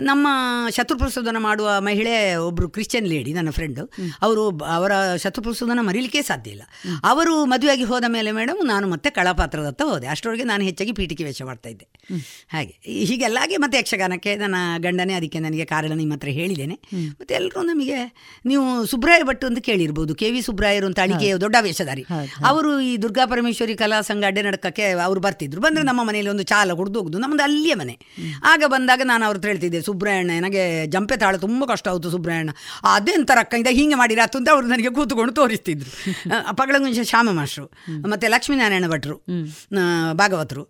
ನಮ್ಮ 0.01 0.29
ಶತ್ರುಪ್ರಸೋದನ 0.71 1.39
ಮಾಡುವ 1.39 1.71
ಮಹಿಳೆ 1.81 2.15
ಒಬ್ಬರು 2.35 2.69
ಕ್ರಿಶ್ಚಿಯನ್ 2.69 3.09
ಲೇಡಿ 3.09 3.33
ನನ್ನ 3.33 3.51
ಫ್ರೆಂಡು. 3.51 3.85
ಅವರು 4.23 4.43
ಅವರ 4.77 4.93
ಶತ್ರುಪ್ರಸೋದನ 5.17 5.79
ಮರೀಲಿಕ್ಕೆ 5.83 6.23
ಸಾಧ್ಯ 6.23 6.51
ಇಲ್ಲ. 6.51 6.65
ಅವರು 7.05 7.35
ಮದುವೆಯಾಗಿ 7.45 7.85
ಹೋದ 7.85 8.05
ಮೇಲೆ 8.09 8.33
ಮೇಡಮ್ 8.33 8.61
ನಾನು 8.67 8.87
ಮತ್ತೆ 8.89 9.11
ಕಳಾಪಾತ್ರದತ್ತ 9.11 9.83
ಹೋದೆ. 9.83 10.07
ಅಷ್ಟರೊಳಗೆ 10.07 10.45
ನಾನು 10.45 10.63
ಹೆಚ್ಚಾಗಿ 10.63 10.93
ಪೀಠಿಕೆ 10.93 11.25
ವೇಷ 11.25 11.43
ಮಾಡ್ತಾ 11.43 11.69
ಇದ್ದೆ. 11.69 11.87
ಹಾಗೆ 12.49 12.75
ಹೀಗೆಲ್ಲಾಗಿ 13.09 13.57
ಮತ್ತೆ 13.57 13.79
ಯಕ್ಷಗಾನಕ್ಕೆ 13.79 14.35
ನನ್ನ 14.37 14.57
ಗಂಡನೇ 14.79 15.15
ಅದಕ್ಕೆ 15.15 15.39
ನನಗೆ 15.39 15.65
ಕಾರಣ 15.65 15.93
ನಿಮ್ಮ 15.93 16.13
ಹತ್ರ 16.13 16.29
ಹೇಳಿದ್ದೇನೆ. 16.29 16.77
ಮತ್ತು 17.21 17.33
ಎಲ್ಲರೂ 17.39 17.61
ನಮಗೆ 17.71 17.97
ನೀವು 18.51 18.65
ಸುಬ್ರಾಯ 18.91 19.23
ಭಟ್ 19.29 19.43
ಅಂತ 19.49 19.61
ಕೇಳಿರ್ಬೋದು. 19.67 20.13
ಕೆ 20.21 20.29
ವಿ 20.35 20.41
ಸುಬ್ರಾಯರು 20.47 20.87
ಅಂತ 20.91 20.99
ಅಳಿಗೆಯ 21.05 21.33
ದೊಡ್ಡ 21.43 21.57
ವೇಷಧಾರಿ. 21.67 22.05
ಅವರು 22.51 22.71
ಈ 22.89 22.93
ದುರ್ಗಾ 23.03 23.25
ಪರಮೇಶ್ವರಿ 23.33 23.75
ಕಲಾ 23.83 23.99
ಸಂಘ 24.09 24.23
ಅಡ್ಡೆ 24.31 24.43
ನಡಕಕ್ಕೆ 24.47 24.87
ಅವರು 25.07 25.21
ಬರ್ತಿದ್ರು. 25.27 25.61
ಬಂದರೆ 25.67 25.85
ನಮ್ಮ 25.89 26.03
ಮನೆಯಲ್ಲಿ 26.09 26.33
ಒಂದು 26.35 26.47
ಚಾಲ 26.53 26.77
ಕುಡ್ದು 26.79 26.99
ಹೋಗುದು. 27.01 27.19
ನಮ್ಮದು 27.25 27.45
ಅಲ್ಲಿಯೇ 27.49 27.77
ಮನೆ. 27.83 27.95
ಆಗ 28.53 28.63
ಬಂದಾಗ 28.75 29.01
ನಾನು 29.11 29.25
ಅವ್ರ 29.29 29.37
ಹತ್ರ 29.39 29.51
ಹೇಳ್ತಿದ್ದೆ 29.53 29.83
ಸುಬ್ರಾಯಣ್ಣ 29.89 30.31
ನನಗೆ 30.39 30.65
ಜಂಪೆ 30.95 31.19
ತಾಳ 31.25 31.35
ತುಂಬ 31.45 31.63
ಕಷ್ಟ 31.73 31.87
ಆಯಿತು 31.93 32.11
ಸುಬ್ರಾಯಣ್ಣ. 32.17 32.55
ಅದೆಂತ 32.95 33.31
ರಕ್ಕ 33.41 33.61
ಇದ? 33.65 33.73
ಹೀಗೆ 33.79 33.99
ಮಾಡಿರಾತು 34.03 34.39
ಅಂತ 34.41 34.49
ಅವರು 34.57 34.67
ನನಗೆ 34.73 34.93
ಕೂತ್ಕೊಂಡು 34.99 35.35
ತೋರಿಸ್ತಿದ್ರು. 35.41 35.93
ಪಗಳಗುಂಜ 36.61 37.05
ಶ್ಯಾಮ 37.13 37.29
ಮಾಸ್ಟ್ರು 37.41 37.67
ಮತ್ತು 38.15 38.27
ಲಕ್ಷ್ಮೀನಾರಾಯಣ 38.37 38.89
ಭಟ್ರು 38.95 39.19
ಭಾಗವತರು 40.23 40.65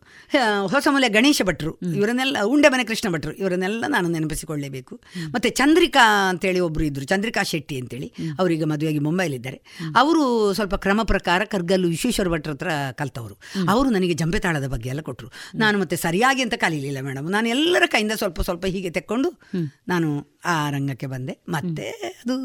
ಹೊಸ 0.66 0.80
ಹೊಸಮೂಲೆ 0.80 1.08
ಗಣೇಶ 1.14 1.42
ಭಟ್ರು 1.48 1.72
ಇವರನ್ನೆಲ್ಲ 1.96 2.36
ಉಂಡೆ 2.52 2.68
ಮನೆ 2.72 2.84
ಕೃಷ್ಣ 2.84 3.06
ಭಟ್ರು 3.14 3.32
ಇವರನ್ನೆಲ್ಲ 3.40 3.84
ನಾನು 3.94 4.06
ನೆನಪಿಸಿಕೊಳ್ಳೇಬೇಕು. 4.14 4.94
ಮತ್ತೆ 5.34 5.48
ಚಂದ್ರಿಕಾ 5.58 6.04
ಅಂತೇಳಿ 6.40 6.60
ಒಬ್ಬರು 6.66 6.84
ಇದ್ದರು 6.88 7.04
ಚಂದ್ರಿಕಾ 7.04 7.42
ಶೆಟ್ಟಿ 7.50 7.76
ಅಂತೇಳಿ. 7.80 8.06
ಅವರೀಗ 8.40 8.64
ಮದುವೆಯಾಗಿ 8.70 9.00
ಮುಂಬೈಲಿದ್ದಾರೆ. 9.06 9.58
ಅವರು 10.00 10.22
ಸ್ವಲ್ಪ 10.54 10.74
ಕ್ರಮ 10.84 11.00
ಪ್ರಕಾರ 11.02 11.40
ಕರ್ಗಲ್ಲು 11.44 11.88
ವಿಶ್ವೇಶ್ವರ 11.94 12.28
ಭಟ್ರ 12.34 12.50
ಹತ್ರ 12.54 12.70
ಕಲ್ತವರು. 13.00 13.34
ಅವರು 13.68 13.88
ನನಗೆ 13.90 14.14
ಜಂಬೆ 14.14 14.38
ತಾಳದ 14.38 14.66
ಬಗ್ಗೆ 14.74 14.88
ಎಲ್ಲ 14.92 15.02
ಕೊಟ್ಟರು 15.08 15.28
ನಾನು 15.54 15.76
ಮತ್ತೆ 15.78 15.96
ಸರಿಯಾಗಿ 15.96 16.40
ಅಂತ 16.46 16.56
ಕಲೀಲಿಲ್ಲ 16.64 17.00
ಮೇಡಮ್. 17.08 17.26
ನಾನು 17.30 17.48
ಎಲ್ಲರ 17.48 17.84
ಕೈಯಿಂದ 17.86 18.14
ಸ್ವಲ್ಪ 18.16 18.40
ಸ್ವಲ್ಪ 18.40 18.64
ಹೀಗೆ 18.74 18.90
ತೆಕ್ಕೊಂಡು 18.90 19.30
ನಾನು 19.88 20.08
ಆ 20.44 20.56
ರಂಗಕ್ಕೆ 20.70 21.08
ಬಂದೆ. 21.14 21.34
ಮತ್ತೆ 21.48 21.86
ಅದು 22.22 22.36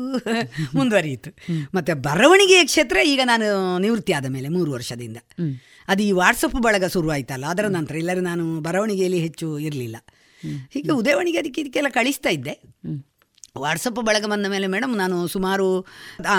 ಮುಂದುವರಿಯಿತು. 0.77 1.31
ಮತ್ತೆ 1.73 1.93
ಬರವಣಿಗೆಯ 2.07 2.63
ಕ್ಷೇತ್ರ 2.63 2.97
ಈಗ 3.05 3.21
ನಾನು 3.23 3.47
ನಿವೃತ್ತಿ 3.77 4.13
ಆದ 4.13 4.29
ಮೇಲೆ 4.35 4.49
ಮೂರು 4.49 4.69
ವರ್ಷದಿಂದ. 4.71 5.17
ಅದು 5.87 6.01
ಈ 6.03 6.11
ವಾಟ್ಸಪ್ 6.19 6.59
ಬಳಗ 6.67 6.85
ಶುರುವಾಯ್ತಲ್ಲ, 6.93 7.45
ಅದರ 7.45 7.65
ನಂತರ 7.77 7.95
ಇಲ್ಲರೂ 7.95 8.21
ನಾನು 8.21 8.45
ಬರವಣಿಗೆಯಲ್ಲಿ 8.61 9.19
ಹೆಚ್ಚು 9.19 9.47
ಇರಲಿಲ್ಲ. 9.59 9.97
ಹೀಗೆ 10.73 10.91
ಉದಯವಣಿಗೆ 10.91 11.37
ಅದಕ್ಕೆ 11.37 11.59
ಇದಕ್ಕೆಲ್ಲ 11.61 11.89
ಕಳಿಸ್ತಾ 11.89 12.29
ಇದ್ದೆ. 12.29 12.53
ವಾಟ್ಸಪ್ 13.63 14.01
ಬಳಗ 14.09 14.25
ಬಂದ 14.25 14.45
ಮೇಲೆ 14.55 14.67
ಮೇಡಮ್ 14.67 14.95
ನಾನು 15.03 15.27
ಸುಮಾರು 15.27 15.67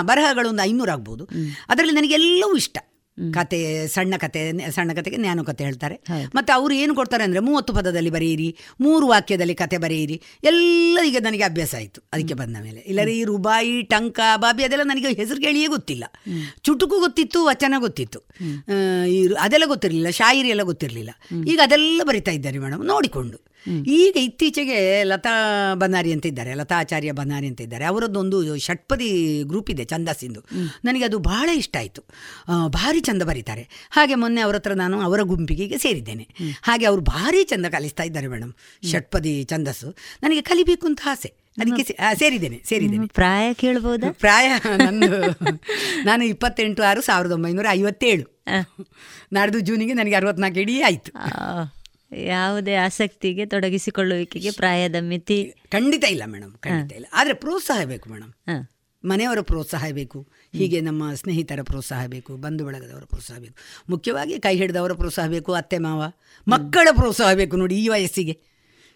ಬರಹಗಳು 0.01 0.49
ಒಂದು 0.49 0.63
ಐನೂರು 0.69 0.91
ಆಗ್ಬೋದು. 0.91 1.25
ಅದರಲ್ಲಿ 1.69 1.95
ನನಗೆಲ್ಲವೂ 1.95 2.55
ಇಷ್ಟ. 2.63 2.77
ಕತೆ 3.17 3.59
ಸಣ್ಣ 3.93 4.13
ಕತೆ 4.17 4.41
ಸಣ್ಣ 4.75 4.91
ಕತೆಗೆ 4.97 5.17
ನ್ಯಾನು 5.17 5.43
ಕತೆ 5.43 5.63
ಹೇಳ್ತಾರೆ. 5.63 5.95
ಮತ್ತು 6.35 6.51
ಅವರು 6.53 6.73
ಏನು 6.73 6.93
ಕೊಡ್ತಾರೆ 6.95 7.23
ಅಂದರೆ 7.23 7.39
ಮೂವತ್ತು 7.39 7.71
ಪದದಲ್ಲಿ 7.73 8.11
ಬರೆಯಿರಿ 8.15 8.49
ಮೂರು 8.81 9.05
ವಾಕ್ಯದಲ್ಲಿ 9.07 9.55
ಕತೆ 9.61 9.77
ಬರೆಯಿರಿ 9.77 10.17
ಎಲ್ಲ 10.49 10.97
ಈಗ 11.09 11.17
ನನಗೆ 11.19 11.43
ಅಭ್ಯಾಸ 11.43 11.73
ಆಯಿತು 11.79 12.01
ಅದಕ್ಕೆ 12.13 12.35
ಬಂದ 12.41 12.55
ಮೇಲೆ. 12.65 12.79
ಇಲ್ಲರಿ 12.91 13.15
ಈ 13.19 13.23
ರುಬಾಯಿ 13.23 13.73
ಟಂಕ 13.93 14.19
ಬಾಬಿ 14.43 14.63
ಅದೆಲ್ಲ 14.63 14.83
ನನಗೆ 14.83 15.13
ಹೆಸರು 15.21 15.41
ಕೇಳಿಯೇ 15.45 15.67
ಗೊತ್ತಿಲ್ಲ. 15.75 16.05
ಚುಟುಕು 16.61 16.99
ಗೊತ್ತಿತ್ತು 17.05 17.41
ವಚನ 17.45 17.73
ಗೊತ್ತಿತ್ತು. 17.85 18.21
ಈ 19.15 19.19
ಅದೆಲ್ಲ 19.39 19.67
ಗೊತ್ತಿರಲಿಲ್ಲ 19.73 20.11
ಶಾಯಿರಿ 20.21 20.49
ಎಲ್ಲ 20.49 20.65
ಗೊತ್ತಿರಲಿಲ್ಲ. 20.71 21.11
ಈಗ 21.53 21.59
ಅದೆಲ್ಲ 21.67 22.01
ಬರಿತಾ 22.11 22.31
ಇದ್ದಾರೆ 22.31 22.59
ಮೇಡಮ್ 22.59 22.85
ನೋಡಿಕೊಂಡು. 22.93 23.39
ಈಗ 23.87 24.17
ಇತ್ತೀಚೆಗೆ 24.17 25.03
ಲತಾ 25.03 25.33
ಬನಾರಿ 25.73 26.11
ಅಂತ 26.13 26.25
ಇದ್ದಾರೆ 26.25 26.53
ಲತಾ 26.53 26.75
ಆಚಾರ್ಯ 26.79 27.11
ಬನ್ನಾರಿ 27.11 27.47
ಅಂತ 27.47 27.61
ಇದ್ದಾರೆ 27.61 27.85
ಅವರದ್ದೊಂದು 27.85 28.57
ಷಟ್ಪದಿ 28.57 29.43
ಗ್ರೂಪ್ 29.43 29.71
ಇದೆ 29.71 29.85
ಛಂದಸ್ಸಿಂದು 29.85 30.43
ನನಗೆ 30.85 31.03
ಅದು 31.03 31.19
ಬಹಳ 31.19 31.49
ಇಷ್ಟ 31.49 31.77
ಆಯಿತು. 31.77 32.03
ಭಾರಿ 32.67 32.99
ಚಂದ 32.99 33.23
ಬರೀತಾರೆ. 33.23 33.89
ಹಾಗೆ 33.91 34.15
ಮೊನ್ನೆ 34.15 34.41
ಅವರ 34.41 34.55
ಹತ್ರ 34.55 34.73
ನಾನು 34.73 35.01
ಅವರ 35.01 35.21
ಗುಂಪಿಗೆ 35.21 35.77
ಸೇರಿದ್ದೇನೆ. 35.77 36.27
ಹಾಗೆ 36.63 36.85
ಅವರು 36.85 37.01
ಭಾರಿ 37.01 37.43
ಚಂದ 37.43 37.65
ಕಲಿಸ್ತಾ 37.65 38.03
ಇದ್ದಾರೆ 38.03 38.27
ಮೇಡಮ್ 38.27 38.53
ಷಟ್ಪದಿ 38.91 39.43
ಛಂದಸ್ಸು. 39.43 39.89
ನನಗೆ 40.23 40.41
ಕಲಿಬೇಕು 40.41 40.87
ಅಂತ 40.87 40.99
ಆಸೆ. 41.05 41.47
ಅದಕ್ಕೆ 41.61 41.83
ಸೇರಿದ್ದೇನೆ 42.19 42.61
ಸೇರಿದ್ದೇನೆ. 42.65 43.07
ಪ್ರಾಯ 43.07 43.53
ಕೇಳ್ಬೋದು? 43.53 44.13
ಪ್ರಾಯ 44.13 44.47
ನಂದು 44.77 45.07
ನಾನು 46.05 46.25
ಇಪ್ಪತ್ತೆಂಟು 46.25 46.83
ಆರು 46.83 47.01
ಸಾವಿರದ 47.01 47.31
ಒಂಬೈನೂರ 47.31 47.65
ಐವತ್ತೇಳು. 47.69 48.25
ನಾಡ್ದು 49.33 49.59
ಜೂನಿಗೆ 49.59 49.93
ನನಗೆ 49.93 50.15
ಅರವತ್ನಾಲ್ಕು 50.15 50.59
ಇಡೀ 50.59 50.81
ಆಯ್ತು. 50.81 51.11
ಯಾವುದೇ 52.11 52.75
ಆಸಕ್ತಿಗೆ 52.75 53.45
ತೊಡಗಿಸಿಕೊಳ್ಳುವಿಕೆಗೆ 53.45 54.51
ಪ್ರಾಯದ 54.51 54.95
ಮಿತಿ. 54.99 55.53
ಖಂಡಿತ 55.71 56.03
ಇಲ್ಲ 56.03 56.23
ಮೇಡಮ್ 56.25 56.51
ಖಂಡಿತ 56.51 56.95
ಇಲ್ಲ. 56.95 57.05
ಆದರೆ 57.13 57.33
ಪ್ರೋತ್ಸಾಹ 57.33 57.83
ಬೇಕು 57.83 58.09
ಮೇಡಮ್. 58.09 58.67
ಮನೆಯವರ 59.05 59.41
ಪ್ರೋತ್ಸಾಹ 59.41 59.89
ಬೇಕು 59.91 60.27
ಹೀಗೆ 60.53 60.81
ನಮ್ಮ 60.81 61.13
ಸ್ನೇಹಿತರ 61.13 61.59
ಪ್ರೋತ್ಸಾಹ 61.63 62.05
ಬೇಕು 62.05 62.37
ಬಂಧು 62.37 62.65
ಬಳಗದವರ 62.65 63.03
ಪ್ರೋತ್ಸಾಹ 63.03 63.37
ಬೇಕು. 63.39 63.55
ಮುಖ್ಯವಾಗಿ 63.89 64.39
ಕೈ 64.39 64.57
ಹಿಡಿದವರ 64.57 64.93
ಪ್ರೋತ್ಸಾಹ 64.93 65.27
ಬೇಕು 65.27 65.53
ಅತ್ತೆ 65.53 65.77
ಮಾವ 65.77 66.03
ಮಕ್ಕಳ 66.47 66.87
ಪ್ರೋತ್ಸಾಹ 66.91 67.33
ಬೇಕು 67.33 67.57
ನೋಡಿ 67.57 67.75
ಈ 67.75 67.87
ವಯಸ್ಸಿಗೆ. 67.87 68.41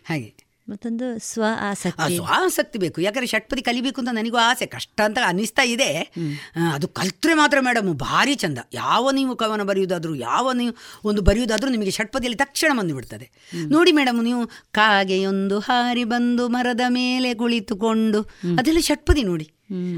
ಹಾಗೆ. 0.06 0.41
ಮತ್ತೊಂದು 0.70 1.20
ಸ್ವ 1.20 1.44
ಆಸಕ್ತಿ. 1.60 2.16
ಸ್ವಾಸಕ್ತಿ 2.16 2.80
ಬೇಕು. 2.80 3.02
ಯಾಕಂದ್ರೆ 3.02 3.28
ಷಟ್ಪದಿ 3.28 3.62
ಕಲಿಬೇಕು 3.62 4.02
ಅಂತ 4.02 4.10
ನನಗೂ 4.12 4.38
ಆಸೆ. 4.38 4.66
ಕಷ್ಟ 4.66 5.02
ಅಂತ 5.02 5.18
ಅನಿಸ್ತಾ 5.26 5.62
ಇದೆ. 5.62 5.90
ಅದು 6.74 6.88
ಕಲ್ತ್ರೆ 6.88 7.34
ಮಾತ್ರ 7.34 7.60
ಮೇಡಮ್ 7.60 7.94
ಭಾರಿ 7.94 8.36
ಚಂದ. 8.36 8.58
ಯಾವ 8.74 9.12
ನೀವು 9.12 9.36
ಕವನ 9.36 9.64
ಬರೆಯುವುದಾದ್ರೂ 9.64 10.16
ಯಾವ 10.16 10.52
ನೀವು 10.52 10.76
ಒಂದು 11.06 11.22
ಬರೆಯುವುದಾದ್ರೂ 11.22 11.70
ನಿಮಗೆ 11.70 11.92
ಷಟ್ಪದಿಯಲ್ಲಿ 11.92 12.38
ತಕ್ಷಣ 12.38 12.80
ಬಂದು 12.80 12.96
ಬಿಡ್ತದೆ 12.96 13.32
ನೋಡಿ 13.70 13.92
ಮೇಡಮ್ 13.92 14.24
ನೀವು 14.24 14.48
ಕಾಗೆಯೊಂದು 14.72 15.60
ಹಾರಿ 15.60 16.04
ಬಂದು 16.04 16.48
ಮರದ 16.48 16.82
ಮೇಲೆ 16.90 17.34
ಕುಳಿತುಕೊಂಡು 17.34 18.22
ಅದೆಲ್ಲ 18.58 18.80
ಷಟ್ಪದಿ 18.80 19.24
ನೋಡಿ. 19.24 19.52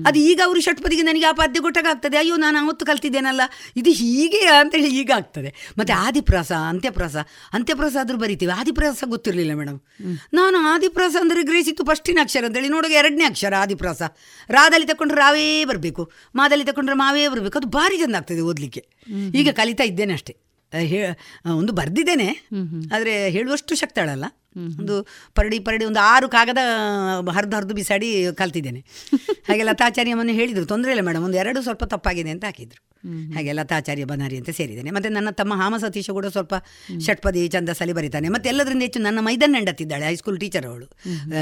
ಅದು 0.07 0.19
ಈಗ 0.19 0.41
ಅವರು 0.45 0.59
ಷಟ್ಪದಿಗೆ 0.61 1.01
ನನಗೆ 1.01 1.25
ಆ 1.25 1.31
ಪದ್ಯ 1.31 1.61
ಕೊಟ್ಟಾಗ 1.61 1.87
ಆಗ್ತದೆ 1.89 2.17
ಅಯ್ಯೋ 2.17 2.35
ನಾನು 2.35 2.65
ಅವತ್ತು 2.65 2.85
ಕಲ್ತಿದ್ದೇನಲ್ಲ. 2.85 3.41
ಇದು 3.75 3.89
ಹೀಗೆ 3.89 4.37
ಅಂತೇಳಿ 4.37 4.99
ಈಗ 4.99 5.11
ಆಗ್ತದೆ. 5.15 5.55
ಮತ್ತೆ 5.77 5.93
ಆದಿಪ್ರಾಸ 5.93 6.51
ಅಂತ್ಯಪ್ರಾಸ. 6.51 7.15
ಅಂತ್ಯಪ್ರಾಸ 7.53 7.95
ಆದ್ರೂ 7.99 8.17
ಬರಿತೀವಿ. 8.17 8.51
ಆದಿಪ್ರಾಸ 8.51 9.03
ಗೊತ್ತಿರಲಿಲ್ಲ 9.05 9.53
ಮೇಡಮ್. 9.53 9.79
ನಾನು 10.33 10.57
ಆದಿಪ್ರಾಸ 10.57 11.15
ಅಂದರೆ 11.19 11.43
ಗ್ರಹಿಸಿತ್ತು 11.43 11.85
ಫಸ್ಟಿನ 11.85 12.19
ಅಕ್ಷರ 12.21 12.45
ಅಂತೇಳಿ. 12.45 12.69
ನೋಡುವಾಗ 12.69 12.93
ಎರಡನೇ 12.93 13.23
ಅಕ್ಷರ 13.23 13.53
ಆದಿಪ್ರಾಸ. 13.57 14.01
ರಾದಲ್ಲಿ 14.49 14.87
ತಕೊಂಡ್ರೆ 14.87 15.19
ರಾವೇ 15.19 15.65
ಬರಬೇಕು. 15.65 16.11
ಮಾದಲ್ಲಿ 16.35 16.65
ತಕೊಂಡ್ರೆ 16.65 16.97
ಮಾವೇ 16.97 17.27
ಬರಬೇಕು. 17.27 17.57
ಅದು 17.57 17.67
ಭಾರಿ 17.67 17.97
ಚಂದ 17.97 18.15
ಆಗ್ತದೆ 18.15 18.41
ಓದಲಿಕ್ಕೆ. 18.41 18.87
ಈಗ 19.35 19.49
ಕಲಿತಾ 19.49 19.83
ಇದ್ದೇನೆ 19.83 20.13
ಅಷ್ಟೇ. 20.13 20.37
ಹೇ 20.79 21.17
ಒಂದು 21.57 21.73
ಬರೆದಿದ್ದೇನೆ. 21.73 22.47
ಆದರೆ 22.95 23.29
ಹೇಳುವಷ್ಟು 23.29 23.75
ಶಕ್ತಳಲ್ಲ 23.75 24.25
ಒಂದು 24.57 25.07
ಪರಡಿ 25.35 25.59
ಪರಡಿ 25.59 25.85
ಒಂದು 25.85 25.99
ಆರು 25.99 26.29
ಕಾಗದ 26.29 26.57
ಹರಿದು 27.31 27.55
ಹರಿದು 27.55 27.73
ಬಿಸಾಡಿ 27.73 28.25
ಕಲ್ತಿದ್ದೇನೆ. 28.35 28.85
ಹಾಗೆ 29.47 29.63
ಲತಾಚಾರ್ಯ 29.63 30.13
ಮೊನ್ನೆ 30.13 30.33
ಹೇಳಿದರು 30.33 30.65
ತೊಂದರೆ 30.65 30.91
ಇಲ್ಲ 30.91 31.01
ಮೇಡಮ್ 31.01 31.23
ಒಂದು 31.23 31.37
ಎರಡು 31.37 31.61
ಸ್ವಲ್ಪ 31.61 31.83
ತಪ್ಪಾಗಿದೆ 31.83 32.29
ಅಂತ 32.29 32.45
ಹಾಕಿದ್ರು. 32.45 32.93
ಹಾಗೆ 33.33 33.51
ಲತಾಚಾರ್ಯ 33.51 34.03
ಬನಾರಿ 34.03 34.37
ಅಂತ 34.37 34.49
ಸೇರಿದ್ದೇನೆ. 34.49 34.91
ಮತ್ತೆ 34.91 35.09
ನನ್ನ 35.09 35.29
ತಮ್ಮ 35.29 35.53
ಹಾಮ 35.53 35.77
ಸತೀಶ 35.77 36.09
ಕೂಡ 36.09 36.25
ಸ್ವಲ್ಪ 36.25 36.53
ಷಟ್ಪದಿ 36.99 37.47
ಚಂದಸಲಿ 37.47 37.93
ಬರೀತಾನೆ. 37.93 38.29
ಮತ್ತೆ 38.29 38.49
ಎಲ್ಲದರಿಂದ 38.49 38.81
ಹೆಚ್ಚು 38.81 38.99
ನನ್ನ 38.99 39.19
ಮೈದನ್ 39.19 39.55
ಹೆಂಡತಿದ್ದಾಳೆ 39.55 40.05
ಹೈಸ್ಕೂಲ್ 40.05 40.39
ಟೀಚರ್ 40.39 40.65
ಅವಳು 40.65 40.85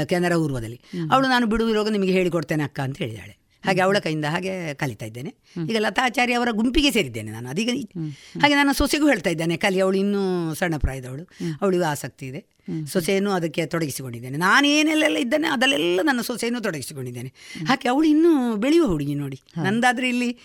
ಕೆನರಾ 0.06 0.36
ಊರ್ವದಲ್ಲಿ. 0.36 0.80
ಅವಳು 1.12 1.28
ನಾನು 1.28 1.46
ಬಿಡುವಿರೋಗ 1.46 1.88
ನಿಮಗೆ 1.88 2.12
ಹೇಳಿಕೊಡ್ತೇನೆ 2.12 2.62
ಅಕ್ಕ 2.62 2.80
ಅಂತ 2.80 2.98
ಹೇಳಿದಾಳೆ. 2.98 3.41
ಹಾಗೆ 3.64 3.80
ಅವಳ 3.80 3.98
ಕೈಯಿಂದ 3.98 4.24
ಹಾಗೆ 4.24 4.74
ಕಲಿತಾ 4.74 5.06
ಇದ್ದೇನೆ. 5.06 5.34
ಈಗ 5.70 5.76
ಲತಾಚಾರ್ಯ 5.78 6.34
ಅವರ 6.34 6.48
ಗುಂಪಿಗೆ 6.50 6.90
ಸೇರಿದ್ದೇನೆ 6.90 7.30
ನಾನು. 7.30 7.48
ಅದೀಗ 7.48 7.88
ಹಾಗೆ 8.40 8.54
ನಾನು 8.54 8.72
ಸೊಸೆಗೂ 8.72 9.08
ಹೇಳ್ತಾ 9.08 9.30
ಇದ್ದೇನೆ. 9.30 9.56
ಕಲಿ 9.56 9.80
ಅವಳು 9.80 9.98
ಇನ್ನೂ 9.98 10.54
ಸಣ್ಣ 10.54 10.76
ಪ್ರಾಯದವಳು. 10.76 11.24
ಅವಳಿಗೂ 11.62 11.84
ಆಸಕ್ತಿ 11.84 12.26
ಇದೆ. 12.26 12.52
ಸೊಸೆಯನ್ನು 12.86 13.30
ಅದಕ್ಕೆ 13.30 13.66
ತೊಡಗಿಸಿಕೊಂಡಿದ್ದೇನೆ. 13.66 14.38
ನಾನು 14.38 14.66
ಏನೆಲ್ಲೆಲ್ಲ 14.66 15.16
ಇದ್ದೇನೆ 15.16 15.48
ಅದಲ್ಲೆಲ್ಲ 15.48 16.00
ನನ್ನ 16.02 16.20
ಸೊಸೆಯನ್ನು 16.20 16.60
ತೊಡಗಿಸಿಕೊಂಡಿದ್ದೇನೆ. 16.60 17.32
ಹಾಗೆ 17.66 17.88
ಅವಳು 17.88 18.08
ಇನ್ನೂ 18.08 18.56
ಬೆಳೆಯುವ 18.56 18.86
ಹುಡುಗಿ 18.86 19.14
ನೋಡಿ. 19.14 19.40
ನಂದಾದ್ರೆ 19.62 20.08
ಇಲ್ಲಿ 20.08 20.38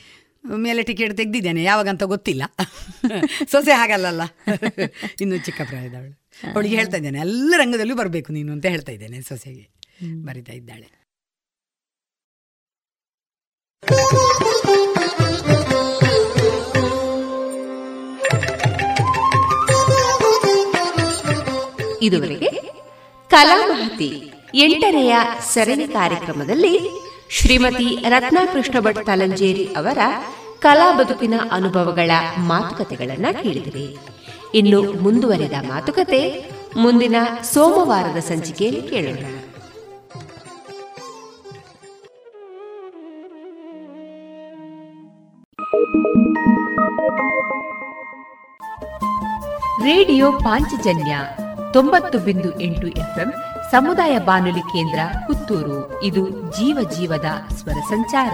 ಮೇಲೆ 0.56 0.84
ಟಿಕೆಟ್ 0.84 1.18
ತೆಗೆದಿದ್ದೇನೆ. 1.18 1.64
ಯಾವಾಗಂತ 1.64 2.04
ಗೊತ್ತಿಲ್ಲ. 2.04 2.44
ಸೊಸೆ 3.52 3.72
ಹಾಗಲ್ಲಲ್ಲ. 3.72 4.22
ಇನ್ನು 5.22 5.38
ಚಿಕ್ಕ 5.38 5.62
ಪ್ರಾಯದವಳು. 5.62 6.28
ಅವಳಿಗೆ 6.54 6.76
ಹೇಳ್ತಾ 6.76 6.98
ಇದ್ದೇನೆ 6.98 7.20
ಎಲ್ಲ 7.20 7.54
ರಂಗದಲ್ಲೂ 7.58 7.96
ಬರಬೇಕು 7.96 8.34
ನೀನು 8.34 8.52
ಅಂತ 8.52 8.66
ಹೇಳ್ತಾ 8.66 8.92
ಇದ್ದೇನೆ 8.92 9.22
ಸೊಸೆಗೆ. 9.22 9.78
ಬರಿತಾ 10.26 10.54
ಇದ್ದಾಳೆ. 10.54 10.97
ಇದುವರೆಗೆ 22.02 22.50
ಕಲಾಮಹತಿ 23.30 24.32
ಎಂಟನೆಯ 24.56 25.16
ಸರಣಿ 25.54 25.88
ಕಾರ್ಯಕ್ರಮದಲ್ಲಿ 25.88 26.80
ಶ್ರೀಮತಿ 27.30 28.06
ರತ್ನಾಕೃಷ್ಣ 28.10 28.80
ಭಟ್ 28.80 29.06
ತಲಂಜೇರಿ 29.06 29.66
ಅವರ 29.66 29.98
ಕಲಾ 30.60 30.94
ಬದುಕಿನ 30.94 31.34
ಅನುಭವಗಳ 31.52 32.12
ಮಾತುಕತೆಗಳನ್ನು 32.38 33.44
ಕೇಳಿದಿರಿ. 33.44 33.98
ಇನ್ನು 34.56 35.02
ಮುಂದುವರೆದ 35.02 35.54
ಮಾತುಕತೆ 35.68 36.52
ಮುಂದಿನ 36.78 37.16
ಸೋಮವಾರದ 37.54 38.18
ಸಂಚಿಕೆಯಲ್ಲಿ 38.18 38.82
ಕೇಳೋಣ. 38.82 39.37
ರೇಡಿಯೋ 49.84 50.32
ಪಾಂಚಜನ್ಯ 50.32 51.20
ತೊಂಬತ್ತು 51.74 52.20
ಬಿಂದು 52.20 52.60
ಎಂಟು 52.60 52.88
ಎಫ್ಎಂ 52.88 53.34
ಸಮುದಾಯ 53.72 54.20
ಬಾನುಲಿ 54.20 54.60
ಕೇಂದ್ರ 54.60 55.00
ಪುತ್ತೂರು. 55.28 56.04
ಇದು 56.04 56.30
ಜೀವ 56.30 56.90
ಜೀವದ 56.90 57.26
ಸ್ವರ 57.54 57.74
ಸಂಚಾರ. 57.74 58.34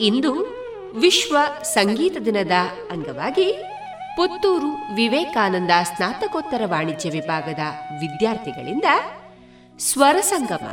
ಇಂದು 0.00 0.32
ವಿಶ್ವ 1.00 1.36
ಸಂಗೀತ 1.62 2.16
ದಿನದ 2.24 2.52
ಅಂಗವಾಗಿ 2.90 3.73
ಪುತ್ತೂರು 4.16 4.94
ವಿವೇಕಾನಂದ 4.94 5.70
ಸ್ನಾತಕೋತ್ತರ 5.82 6.62
ವಾಣಿಜ್ಯ 6.64 7.10
ವಿಭಾಗದ 7.10 7.58
ವಿದ್ಯಾರ್ಥಿಗಳಿಂದ 8.00 8.84
ಸ್ವರ 9.78 10.16
ಸಂಗಮ 10.20 10.66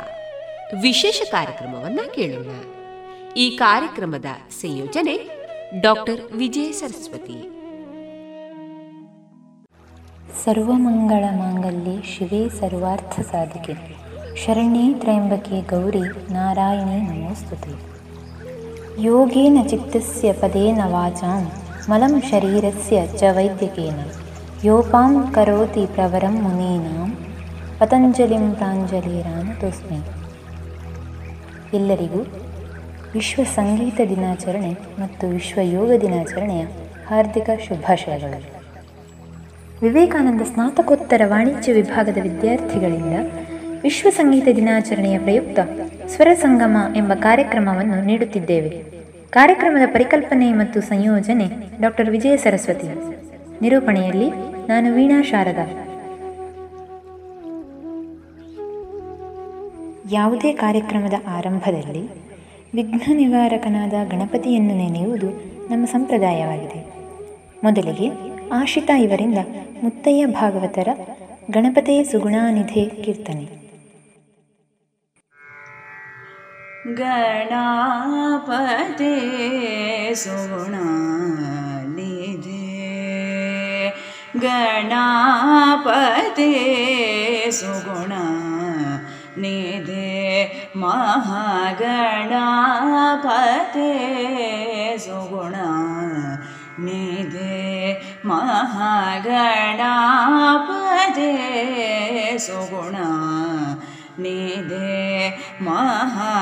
ವಿಶೇಷ 0.82 1.22
ಕಾರ್ಯಕ್ರಮವನ್ನ 1.30 2.00
ಕೇಳೋಣ. 2.14 2.50
ಈ 3.36 3.50
ಕಾರ್ಯಕ್ರಮದ 3.50 4.24
ಸಂಯೋಜನೆ 4.60 5.30
ಡಾಕ್ಟರ್ 5.80 6.32
ವಿಜಯ 6.32 6.72
ಸರಸ್ವತಿ. 6.72 7.48
ಸರ್ವಮಂಗಳ 10.44 11.24
ಮಾಂಗಲ್ಯ 11.30 12.02
ಶಿವೇ 12.02 12.48
ಸರ್ವಾರ್ಥ 12.48 13.20
ಸಾಧಿಕೆ. 13.20 13.74
ಶರಣ್ಯೇ 14.36 14.94
ತ್ರಯಂಬಕೆ 14.94 15.60
ಗೌರಿ 15.60 16.32
ನಾರಾಯಣಿ 16.32 17.00
ನಮೋಸ್ತುತಿ. 17.00 17.92
ಯೋಗೇನ 19.02 19.58
ಚಿತ್ತಸ್ಯ 19.68 20.32
ಪದೇನ 20.32 20.80
ವಾಚಾಂ 20.84 21.52
ಮಲಂ 21.90 22.20
ಶರೀರಸ್ಯ 22.20 23.06
ಚ 23.18 23.22
ವೈದ್ಯಕೇನ 23.30 24.00
ಯೋಪಾಂ 24.64 25.32
ಕರೋತಿ 25.32 25.86
ಪ್ರವರಂ 25.86 26.34
ಮುನೀನಾಂ 26.42 27.08
ಪತಂಜಲಿಂ 27.78 28.52
ಪ್ರಾಂಜಲಿರಾನತೋಸ್ಮಿ 28.52 29.98
ಎಲ್ಲರಿಗೂ 31.76 32.20
ವಿಶ್ವ 33.14 33.42
ಸಂಗೀತ 33.54 34.00
ದಿನಾಚರಣೆ 34.08 34.72
ಮತ್ತು 34.72 35.28
ವಿಶ್ವ 35.28 35.60
ಯೋಗ 35.60 35.90
ದಿನಾಚರಣೆಯ 36.00 36.64
ಹಾರ್ದಿಕ 37.08 37.50
ಶುಭಾಶಯಗಳು. 37.68 38.38
ವಿವೇಕಾನಂದ 39.82 40.40
ಸ್ನಾತಕೋತ್ತರ 40.40 41.22
ವಾಣಿಜ್ಯ 41.26 41.72
ವಿಭಾಗದ 41.72 42.18
ವಿದ್ಯಾರ್ಥಿಗಳಿಂದ 42.22 43.14
ವಿಶ್ವ 43.82 44.10
ಸಂಗೀತ 44.10 44.48
ದಿನಾಚರಣೆಯ 44.56 45.18
ಪ್ರಯುಕ್ತ 45.18 45.58
ಸ್ವರ 46.06 46.28
ಸಂಗಮ 46.34 46.76
ಎಂಬ 46.96 47.12
ಕಾರ್ಯಕ್ರಮವನ್ನು 47.14 48.04
ನೀಡುತ್ತಿದ್ದೇವೆ. 48.04 49.01
ಕಾರ್ಯಕ್ರಮದ 49.32 49.86
ಪರಿಕಲ್ಪನೆ 49.86 50.52
ಮತ್ತು 50.52 50.80
ಸಂಯೋಜನೆ 50.80 51.44
ಡಾಕ್ಟರ್ 51.80 52.10
ವಿಜಯ 52.10 52.36
ಸರಸ್ವತಿ. 52.36 52.88
ನಿರೂಪಣೆಯಲ್ಲಿ 53.62 54.30
ನಾನು 54.68 54.94
ವೀಣಾ 54.94 55.22
ಶಾರದಾ. 55.22 55.66
ಯಾವುದೇ 60.10 60.52
ಕಾರ್ಯಕ್ರಮದ 60.52 61.12
ಆರಂಭದಲ್ಲಿ 61.26 62.08
ವಿಘ್ನ 62.74 63.00
ನಿವಾರಕನಾದ 63.14 63.92
ಗಣಪತಿಯನ್ನು 64.10 64.76
ನೆನೆಯುವುದು 64.76 65.30
ನಮ್ಮ 65.70 65.86
ಸಂಪ್ರದಾಯವಾಗಿದೆ. 65.86 66.86
ಮೊದಲಿಗೆ 67.64 68.10
ಆಶಿತಾ 68.52 68.96
ಇವರಿಂದ 68.96 69.38
ಮುತ್ತಯ್ಯ 69.82 70.26
ಭಾಗವತರ 70.26 70.88
ಗಣಪತಿಯ 71.50 72.04
ಸುಗುಣಾನಿಧೆ 72.04 72.84
ಕೀರ್ತನೆ. 72.84 73.61
गणापते 76.86 78.54
सुगुण 80.14 80.74
गणापते 84.42 85.12
सुगुणानिधे 87.52 88.08
महागणापते 90.76 91.38
सुगुणानिधे 94.98 95.52
महागणापते 98.24 99.18
सुगुणा 102.38 103.51
निधे 104.22 105.28
महागणापते 105.64 106.32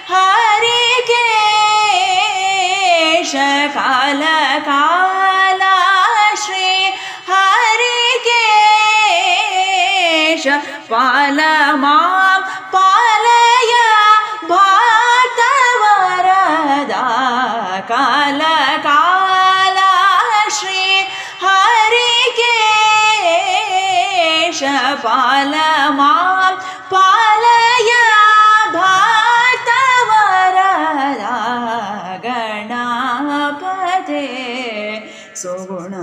हर 0.10 0.66
केश। 1.12 3.32
काल 3.78 4.22
काल 4.68 5.64
हरि 7.30 7.96
केश। 8.28 10.46
पाल 10.92 11.40
ಪಾಲ 25.08 25.54
ಮಾಂ 25.92 26.56
ಪಾಲಯ 26.90 27.92
ಭಾತವರ 28.76 30.58
ಗಣಪತೆ 32.26 34.26
ಸುಗುಣ 35.36 35.94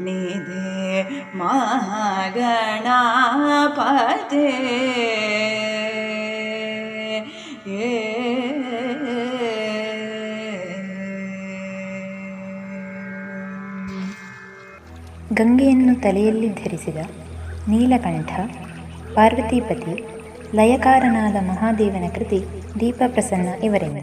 ನಿಧೆ 0.00 1.00
ಮಹಾಗಣಪತೆ 1.38 2.34
ಏ. 7.80 7.88
ಗಂಗೆಯನ್ನು 15.32 16.02
ತಲೆಯಲ್ಲಿ 16.02 16.54
ಧರಿಸಿದ 16.54 16.98
ನೀಲಕಂಠ, 17.68 18.30
ಪಾರ್ವತಿಪತಿ, 19.14 20.04
ಲಯಕಾರನಾದ 20.54 21.36
ಮಹಾದೇವನ 21.36 22.08
ಕೃತಿ, 22.14 22.44
ದೀಪಪ್ರಸನ್ನ 22.80 23.48
ಇವರಿಂದ 23.62 23.98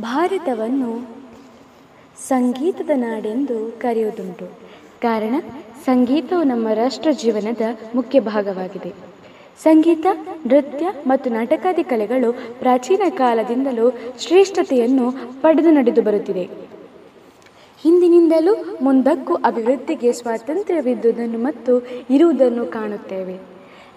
ಭಾರತವನ್ನು 0.00 1.08
ಸಂಗೀತದ 2.28 2.90
ನಾಡೆಂದು 2.94 3.80
ಕರೆಯುವುದುಂಟು. 3.80 4.46
ಕಾರಣ, 5.00 5.34
ಸಂಗೀತವು 5.84 6.42
ನಮ್ಮ 6.42 6.68
ರಾಷ್ಟ್ರ 6.74 7.10
ಜೀವನದ 7.12 7.60
ಮುಖ್ಯ 7.94 8.20
ಭಾಗವಾಗಿದೆ. 8.20 8.92
ಸಂಗೀತ, 9.62 10.06
ನೃತ್ಯ 10.46 10.86
ಮತ್ತು 11.06 11.30
ನಾಟಕಾದಿ 11.30 11.84
ಕಲೆಗಳು 11.84 12.32
ಪ್ರಾಚೀನ 12.32 13.02
ಕಾಲದಿಂದಲೂ 13.08 13.90
ಶ್ರೇಷ್ಠತೆಯನ್ನು 14.18 15.12
ಪಡೆದು 15.40 15.70
ನಡೆದು 15.70 16.02
ಬರುತ್ತಿದೆ. 16.02 16.63
ಹಿಂದಿನಿಂದಲೂ 17.84 18.52
ಮುಂದಕ್ಕೂ 18.82 19.34
ಅಭಿವೃದ್ಧಿಗೆ 19.34 20.12
ಸ್ವಾತಂತ್ರ್ಯವಿದ್ದುದನ್ನು 20.12 21.38
ಮತ್ತು 21.38 21.72
ಇರುವುದನ್ನು 22.10 22.66
ಕಾಣುತ್ತೇವೆ. 22.66 23.40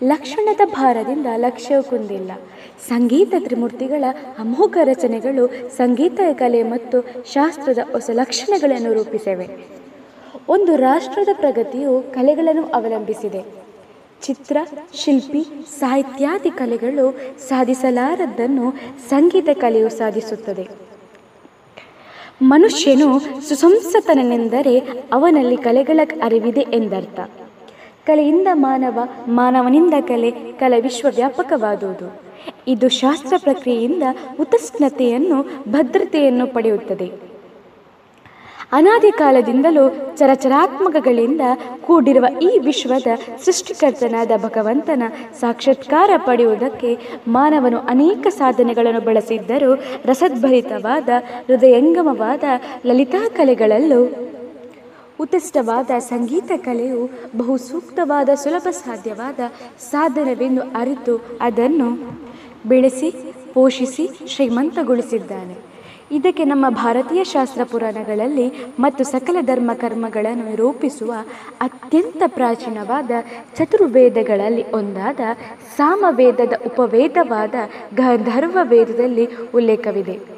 ಲಕ್ಷಣದ 0.03 0.61
ಭಾರದಿಂದ 0.65 1.26
ಲಕ್ಷ್ಯವು 1.38 1.84
ಕುಂದಿಲ್ಲ 1.84 2.31
ಸಂಗೀತ 2.88 3.34
ತ್ರಿಮೂರ್ತಿಗಳ 3.39 4.03
ಅಮೋಘ 4.39 4.77
ರಚನೆಗಳು 4.84 5.47
ಸಂಗೀತ 5.77 6.19
ಕಲೆ 6.34 6.64
ಮತ್ತು 6.64 7.01
ಶಾಸ್ತ್ರದ 7.34 7.77
ಹೊಸ 7.91 8.09
ಲಕ್ಷಣಗಳನ್ನು 8.14 8.93
ರೂಪಿಸಿವೆ. 8.93 9.47
ಒಂದು 10.49 10.76
ರಾಷ್ಟ್ರದ 10.76 11.30
ಪ್ರಗತಿಯು 11.34 12.14
ಕಲೆಗಳನ್ನು 12.14 12.68
ಅವಲಂಬಿಸಿದೆ. 12.68 13.41
ಚಿತ್ರ, 14.22 14.57
ಶಿಲ್ಪಿ, 14.93 15.43
ಸಾಹಿತ್ಯಾದಿ 15.80 16.49
ಕಲೆಗಳು 16.49 17.05
ಸಾಧಿಸಲಾರದ್ದನ್ನು 17.47 18.73
ಸಂಗೀತ 19.09 19.49
ಕಲೆಯು 19.53 19.89
ಸಾಧಿಸುತ್ತದೆ. 19.89 20.86
ಮನುಷ್ಯನು 22.41 23.19
ಸುಸಂಸತನನೆಂದರೆ 23.49 24.80
ಅವನಲ್ಲಿ 25.14 25.57
ಕಲೆಗಳ 25.57 25.99
ಅರಿವಿದೆ 26.23 26.59
ಎಂದರ್ಥ. 26.59 27.19
ಕಲೆಯಿಂದ 28.05 28.47
ಮಾನವ, 28.53 28.99
ಮಾನವನಿಂದ 29.27 29.93
ಕಲೆ 30.07 30.31
ಕಲೆ 30.31 30.81
ವಿಶ್ವವ್ಯಾಪಕವಾದುದು. 30.81 32.22
ಇದು 32.68 32.89
ಶಾಸ್ತ್ರ 32.89 33.34
ಪ್ರಕ್ರಿಯೆಯಿಂದ 33.38 34.03
ಉತಸ್ನತೆಯನ್ನು, 34.39 35.64
ಭದ್ರತೆಯನ್ನು 35.72 36.47
ಪಡೆಯುತ್ತದೆ. 36.47 37.27
ಅನಾದಿ 38.72 39.11
ಕಾಲದಿಂದಲೂ 39.11 40.15
ಚರಚರಾತ್ಮಕಗಳಿಂದ 40.15 41.41
ಕೂಡಿರುವ 41.85 42.26
ಈ 42.41 42.60
ವಿಶ್ವದ 42.60 43.07
ಸೃಷ್ಟಿಕರ್ತನಾದ 43.45 44.31
ಭಗವಂತನ 44.38 45.03
ಸಾಕ್ಷಾತ್ಕಾರ 45.39 46.10
ಪಡೆಯುವುದಕ್ಕೆ 46.18 46.98
ಮಾನವನು 47.27 47.80
ಅನೇಕ 47.80 48.27
ಸಾಧನೆಗಳನ್ನು 48.30 49.02
ಬಳಸಿದ್ದರೂ 49.02 49.76
ರಸದ್ಭರಿತವಾದ, 50.06 51.10
ಹೃದಯಂಗಮವಾದ 51.48 52.44
ಲಲಿತಾ 52.85 53.30
ಕಲೆಗಳಲ್ಲೂ 53.30 54.06
ಉತ್ಕೃಷ್ಟವಾದ 55.19 55.91
ಸಂಗೀತ 55.99 56.52
ಕಲೆಯು 56.57 57.10
ಬಹು 57.38 57.57
ಸೂಕ್ತವಾದ, 57.57 58.30
ಸುಲಭ 58.35 58.68
ಸಾಧ್ಯವಾದ 58.72 59.39
ಸಾಧನವೆಂದು 59.80 60.61
ಅರಿತು 60.61 61.38
ಅದನ್ನು 61.41 61.89
ಬೆಳೆಸಿ, 62.65 63.11
ಪೋಷಿಸಿ 63.53 64.10
ಶ್ರೀಮಂತಗೊಳಿಸಿದ್ದಾನೆ. 64.27 65.66
ಇದಕ್ಕೆ 66.12 66.44
ನಮ್ಮ 66.44 66.70
ಭಾರತೀಯ 66.70 67.24
ಶಾಸ್ತ್ರ 67.24 67.64
ಪುರಾಣಗಳಲ್ಲಿ 67.64 68.54
ಮತ್ತು 68.80 69.04
ಸಕಲ 69.04 69.38
ಧರ್ಮ 69.42 69.72
ಕರ್ಮಗಳನ್ನು 69.74 70.56
ರೂಪಿಸುವ 70.56 71.14
ಅತ್ಯಂತ 71.62 72.24
ಪ್ರಾಚೀನವಾದ 72.28 73.12
ಚತುರ್ವೇದಗಳಲ್ಲಿ 73.58 74.72
ಒಂದಾದ 74.72 75.20
ಸಾಮವೇದದ 75.78 76.54
ಉಪವೇದವಾದ 76.66 77.56
ಗಂಧರ್ವ 77.94 78.58
ವೇದದಲ್ಲಿ 78.62 79.26
ಉಲ್ಲೇಖವಿದೆ. 79.54 80.36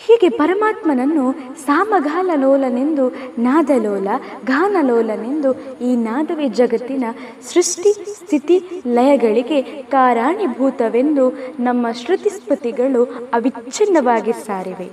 ಹೀಗೆ 0.00 0.28
ಪರಮಾತ್ಮನನ್ನು 0.28 1.24
ಸಾಮಗಾಲಲೋಲನೆಂದು 1.66 3.04
ನಾದಲೋಲ 3.38 4.08
ಗಾನಲೋಲನೆಂದು 4.44 5.50
ಈ 5.80 5.96
ನಾದವೇ 5.96 6.48
ಜಗತ್ತಿನ 6.48 7.04
ಸೃಷ್ಟಿ, 7.52 7.92
ಸ್ಥಿತಿ, 7.92 8.56
ಲಯಗಳಿಗೆ 8.86 9.62
ಕಾರಣೀಭೂತವೆಂದು 9.62 11.24
ನಮ್ಮ 11.60 11.86
ಶ್ರುತಿ 11.92 12.28
ಸ್ಮೃತಿಗಳು 12.28 13.04
ಅವಿಚ್ಛಿನ್ನವಾಗಿ 13.04 14.32
ಸಾರಿವೆ. 14.32 14.88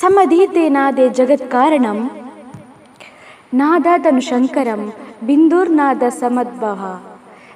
ಸಮಧೀತೆ 0.00 0.68
ನಾದೆ 0.68 1.08
ಜಗತ್ಕಾರಣಂ 1.08 2.10
ನಾದಾದನು 3.54 4.20
ಶಂಕರಂ, 4.20 4.92
ಬಿಂದೂರ್ನಾದ 5.26 6.02
ಸಮದ್ಭವ, 6.20 6.80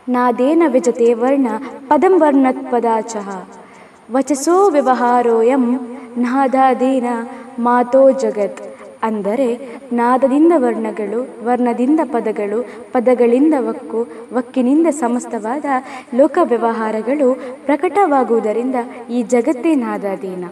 ನಾದೇನ 0.08 0.62
ವಿಜತೆ 0.66 1.14
ವರ್ಣ 1.14 1.48
ಪದಂ 1.88 2.14
ವರ್ಣತ್ 2.20 2.66
ಪದಾಚಃ 2.72 3.28
ವಚಸೋ 4.12 4.70
ವ್ಯವಹಾರೋಯಂ 4.70 5.76
ನಾದಾದೀನ 6.16 7.04
ಮಾತೋ 7.58 8.10
ಜಗತ್ 8.10 8.60
ಅಂದರೆ 9.02 9.76
ನಾದದಿಂದ 9.92 10.52
ವರ್ಣಗಳು, 10.56 11.44
ವರ್ಣದಿಂದ 11.44 12.00
ಪದಗಳು, 12.04 12.62
ಪದಗಳಿಂದ 12.92 13.54
ವಕ್ಕು, 13.58 14.08
ವಕ್ಕಿನಿಂದ 14.32 14.86
ಸಮಸ್ತವಾದ 14.90 15.64
ಲೋಕ 16.14 16.38
ವ್ಯವಹಾರಗಳು 16.42 17.34
ಪ್ರಕಟವಾಗುವುದರಿಂದ 17.66 18.74
ಈ 19.10 19.22
ಜಗತ್ತೇ 19.22 19.74
ನಾದಾದೀನ. 19.74 20.44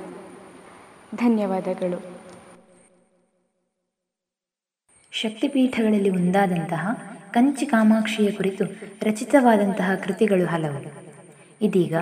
ಧನ್ಯವಾದಗಳು. 1.14 2.02
ಶಕ್ತಿಪೀಠಗಳಲ್ಲಿ 5.12 6.10
ಒಂದಾದಂತಹ 6.10 6.88
ಕಂಚಿ 7.32 7.66
ಕಾಮಾಕ್ಷಿಯ 7.66 8.30
ಕುರಿತು 8.30 8.64
ರಚಿತವಾದಂತಹ 9.02 9.90
ಕೃತಿಗಳು 10.04 10.46
ಹಲವು. 10.46 11.06
ಇದೀಗ 11.62 11.94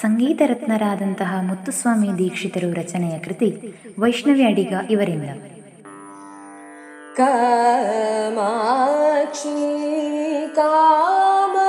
ಸಂಗೀತ 0.00 0.42
ರತ್ನರಾದಂತಹ 0.46 1.40
ಮುತ್ತುಸ್ವಾಮಿ 1.42 2.10
ದೀಕ್ಷಿತರು 2.18 2.70
ರಚನೆಯ 2.72 3.18
ಕೃತಿ 3.18 3.50
ವೈಷ್ಣವಿ 3.98 4.44
ಅಡಿಗ 4.44 4.74
ಇವರಿಂದ 4.90 5.28
कामाक्षी 8.28 9.52
कामकोटि 10.56 11.68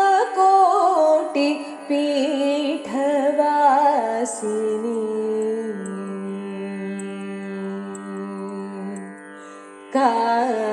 पीठवासिनी 3.58 4.96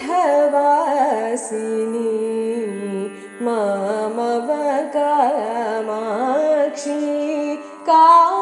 का 7.86 8.39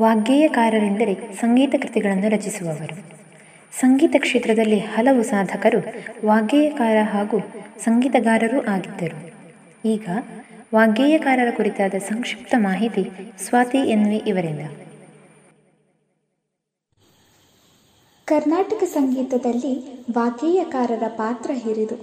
ವಾಗ್ಗೇಯಕಾರರೆಂದರೆ 0.00 1.14
ಸಂಗೀತ 1.34 1.74
ಕೃತಿಗಳನ್ನು 1.82 2.28
ರಚಿಸುವವರು. 2.28 2.96
ಸಂಗೀತ 3.80 4.16
ಕ್ಷೇತ್ರದಲ್ಲಿ 4.18 4.78
ಹಲವು 4.78 5.22
ಸಾಧಕರು 5.22 5.80
ವಾಗ್ಗೇಯಕಾರ 6.26 6.96
ಹಾಗೂ 7.12 7.38
ಸಂಗೀತಗಾರರೂ 7.80 8.60
ಆಗಿದ್ದರು. 8.64 9.18
ಈಗ 9.84 10.08
ವಾಗ್ಗೇಯಕಾರರ 10.74 11.50
ಕುರಿತಾದ 11.50 11.94
ಸಂಕ್ಷಿಪ್ತ 11.94 12.54
ಮಾಹಿತಿ 12.58 13.10
ಸ್ವಾತಿ 13.46 13.78
ಎನ್ವಿ 13.78 14.16
ಇವರಿಂದ. 14.16 14.60
ಕರ್ನಾಟಕ 18.24 18.84
ಸಂಗೀತದಲ್ಲಿ 18.84 20.04
ವಾಗ್ಗೇಯಕಾರರ 20.12 21.02
ಪಾತ್ರ 21.08 21.50
ಹಿರಿದು. 21.54 21.96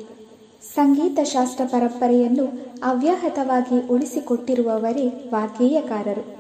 ಸಂಗೀತ 0.76 1.20
ಶಾಸ್ತ್ರ 1.24 1.66
ಪರಂಪರೆಯನ್ನು 1.66 2.76
ಅವ್ಯಾಹತವಾಗಿ 2.84 3.88
ಉಳಿಸಿಕೊಟ್ಟಿರುವವರೇ 3.88 5.08
ವಾಗ್ಗೇಯಕಾರರು. 5.08 6.37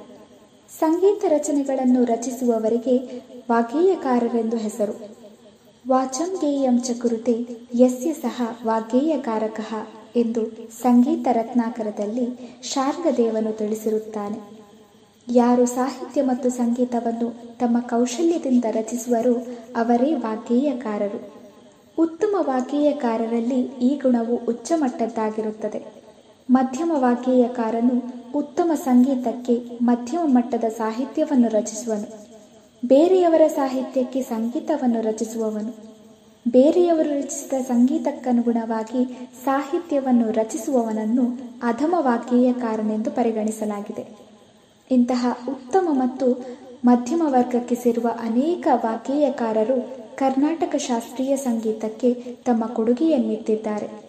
ಸಂಗೀತ 0.80 1.26
ರಚನೆಗಳನ್ನು 1.28 2.04
ರಚಿಸುವವರಿಗೆ 2.04 3.22
ವಾಗ್ಗೇಯಕಾರರೆಂದು 3.52 4.58
ಹೆಸರು. 4.58 4.94
ವಾಚಂ 5.88 6.36
ಗೇಯಂ 6.41 6.80
ಚ 6.80 6.91
ಯಸ್ಯ 7.76 8.14
ಸಹ 8.14 8.41
ವಾಗ್ಗೇಯಕಾರಕಃ 8.66 9.76
ಎಂದು 10.16 10.72
ಸಂಗೀತ 10.82 11.28
ರತ್ನಾಕರದಲ್ಲಿ 11.32 12.56
ಶಾರ್ಗದೇವನು 12.64 13.52
ತಿಳಿಸಿರುತ್ತಾನೆ. 13.52 14.58
ಯಾರು 15.28 15.66
ಸಾಹಿತ್ಯ 15.66 16.22
ಮತ್ತು 16.22 16.49
ಸಂಗೀತವನ್ನು 16.49 17.58
ತಮ್ಮ 17.60 17.80
ಕೌಶಲ್ಯದಿಂದ 17.80 18.66
ರಚಿಸುವರೋ 18.72 19.34
ಅವರೇ 19.76 20.14
ವಾಗ್ಗೇಯಕಾರರು. 20.14 21.38
ಉತ್ತಮ 21.98 22.36
ವಾಗ್ಗೇಯಕಾರರಲ್ಲಿ 22.40 23.62
ಈ 23.62 23.95
ಗುಣವು 23.95 24.36
ಉಚ್ಚಮಟ್ಟದ್ದಾಗಿರುತ್ತದೆ. 24.36 25.97
ಮಧ್ಯಮ 26.49 26.91
ವಾಗ್ಗೇಯಕಾರನು 26.95 27.95
ಉತ್ತಮ 28.36 28.72
ಸಂಗೀತಕ್ಕೆ 28.76 29.56
ಮಧ್ಯಮ 29.82 30.22
ಮಟ್ಟದ 30.26 30.64
ಸಾಹಿತ್ಯವನ್ನು 30.69 31.48
ರಚಿಸುವನು. 31.48 32.07
ಬೇರೆಯವರ 32.86 33.41
ಸಾಹಿತ್ಯಕ್ಕೆ 33.48 34.22
ಸಂಗೀತವನ್ನು 34.22 35.02
ರಚಿಸುವವನು. 35.02 35.74
ಬೇರೆಯವರು 36.48 37.10
ರಚಿಸಿದ 37.10 37.61
ಸಂಗೀತಕ್ಕನುಗುಣವಾಗಿ 37.61 39.02
ಸಾಹಿತ್ಯವನ್ನು 39.44 40.32
ರಚಿಸುವವನನ್ನು 40.32 41.26
ಅಧಮ 41.64 41.95
ವಾಗ್ಗೇಯಕಾರನೆಂದು 41.99 43.11
ಪರಿಗಣಿಸಲಾಗಿದೆ. 43.11 44.06
ಇಂತಹ 44.91 45.28
ಉತ್ತಮ 45.49 45.88
ಮತ್ತು 45.91 46.28
ಮಧ್ಯಮ 46.86 47.22
ವರ್ಗಕ್ಕೆ 47.26 47.76
ಸೇರುವ 47.76 48.07
ಅನೇಕ 48.19 48.68
ವಾಗ್ಗೇಯಕಾರರು 48.74 49.78
ಕರ್ನಾಟಕ 50.15 50.76
ಶಾಸ್ತ್ರೀಯ 50.78 51.38
ಸಂಗೀತಕ್ಕೆ 51.38 52.14
ತಮ್ಮ 52.45 52.65
ಕೊಡುಗೆಯನ್ನಿತ್ತಿದ್ದಾರೆ 52.65 54.07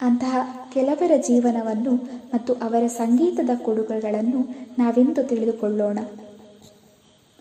ಅಂತಹ 0.00 0.66
ಕೆಲವರ 0.74 1.12
ಜೀವನವನ್ನು 1.16 1.94
ಮತ್ತು 2.34 2.54
ಅವರ 2.54 2.86
ಸಂಗೀತದ 2.86 3.50
ಕೊಡುಗೆಗಳನ್ನು 3.64 4.40
ನಾವಿಂದು 4.78 5.22
ತಿಳಿದುಕೊಳ್ಳೋಣ. 5.22 5.98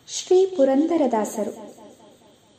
ಶ್ರೀ 0.07 0.45
ಪುರಂದರದಾಸರು 0.45 1.77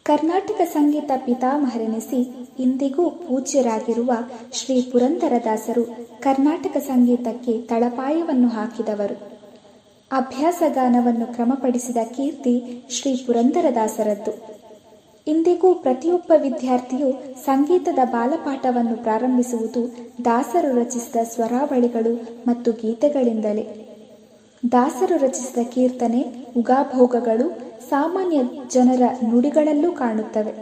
ಕರ್ನಾಟಕ 0.02 0.60
ಸಂಗೀತ 0.60 1.10
ಪಿತಾಮಹರೆನಿಸಿ 1.16 2.48
ಇಂದಿಗೂ 2.58 3.10
ಪೂಜ್ಯರಾಗಿರುವ 3.10 4.12
ಶ್ರೀ 4.52 4.82
ಪುರಂದರದಾಸರು 4.82 5.84
ಕರ್ನಾಟಕ 6.20 6.76
ಸಂಗೀತಕ್ಕೆ 6.76 7.62
ತಳಪಾಯವನ್ನು 7.62 8.48
ಹಾಕಿದವರು. 8.48 9.38
ಅಭ್ಯಾಸಗಾನವನ್ನು 10.12 11.26
ಕ್ರಮಪಡಿಸಿದ 11.26 11.96
ಕೀರ್ತಿ 12.16 12.84
ಶ್ರೀ 12.90 13.16
ಪುರಂದರದಾಸರದ್ದು. 13.16 14.57
ಇಂದಿಗೂ 15.28 15.74
ಪ್ರತಿಯೊಬ್ಬ 15.74 16.32
ವಿದ್ಯಾರ್ಥಿಯು 16.36 17.08
ಸಂಗೀತದ 17.44 17.98
ಬಾಲಪಾಠವನ್ನು 18.04 18.96
ಪ್ರಾರಂಭಿಸುವುದು 18.96 19.82
ದಾಸರು 20.24 20.80
ರಚಿಸಿದ 20.80 21.16
ಸ್ವರಾವಳಿಗಳು 21.24 22.12
ಮತ್ತು 22.46 22.72
ಗೀತೆಗಳಿಂದಲೇ. 22.72 23.64
ದಾಸರು 24.72 25.16
ರಚಿಸಿದ 25.16 25.68
ಕೀರ್ತನೆ, 25.68 26.22
ಉಗಾಭೋಗಗಳು 26.56 27.46
ಸಾಮಾನ್ಯ 27.88 28.38
ಜನರ 28.70 29.02
ನುಡಿಗಳಲ್ಲೂ 29.28 29.92
ಕಾಣುತ್ತವೆ. 29.92 30.52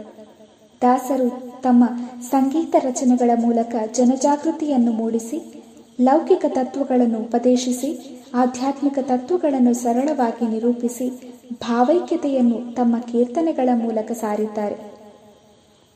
ದಾಸರು 0.81 1.29
ತಮ್ಮ 1.61 1.83
ಸಂಗೀತ 2.21 2.75
ರಚನೆಗಳ 2.79 3.31
ಮೂಲಕ 3.41 3.75
ಜನಜಾಗೃತಿಯನ್ನು 3.93 4.91
ಮೂಡಿಸಿ, 4.91 5.63
ಲೌಕಿಕ 6.01 6.45
ತತ್ವಗಳನ್ನು 6.47 7.19
ಉಪದೇಶಿಸಿ, 7.19 8.19
ಆಧ್ಯಾತ್ಮಿಕ 8.33 8.99
ತತ್ವಗಳನ್ನು 9.01 9.73
ಸರಳವಾಗಿ 9.73 10.45
ನಿರೂಪಿಸಿ 10.49 11.36
ಭಾವೈಕ್ಯತೆಯನ್ನು 11.53 12.75
ತಮ್ಮ 12.75 12.99
ಕೀರ್ತನೆಗಳ 12.99 13.69
ಮೂಲಕ 13.73 14.11
ಸಾರಿದ್ದಾರೆ. 14.11 14.75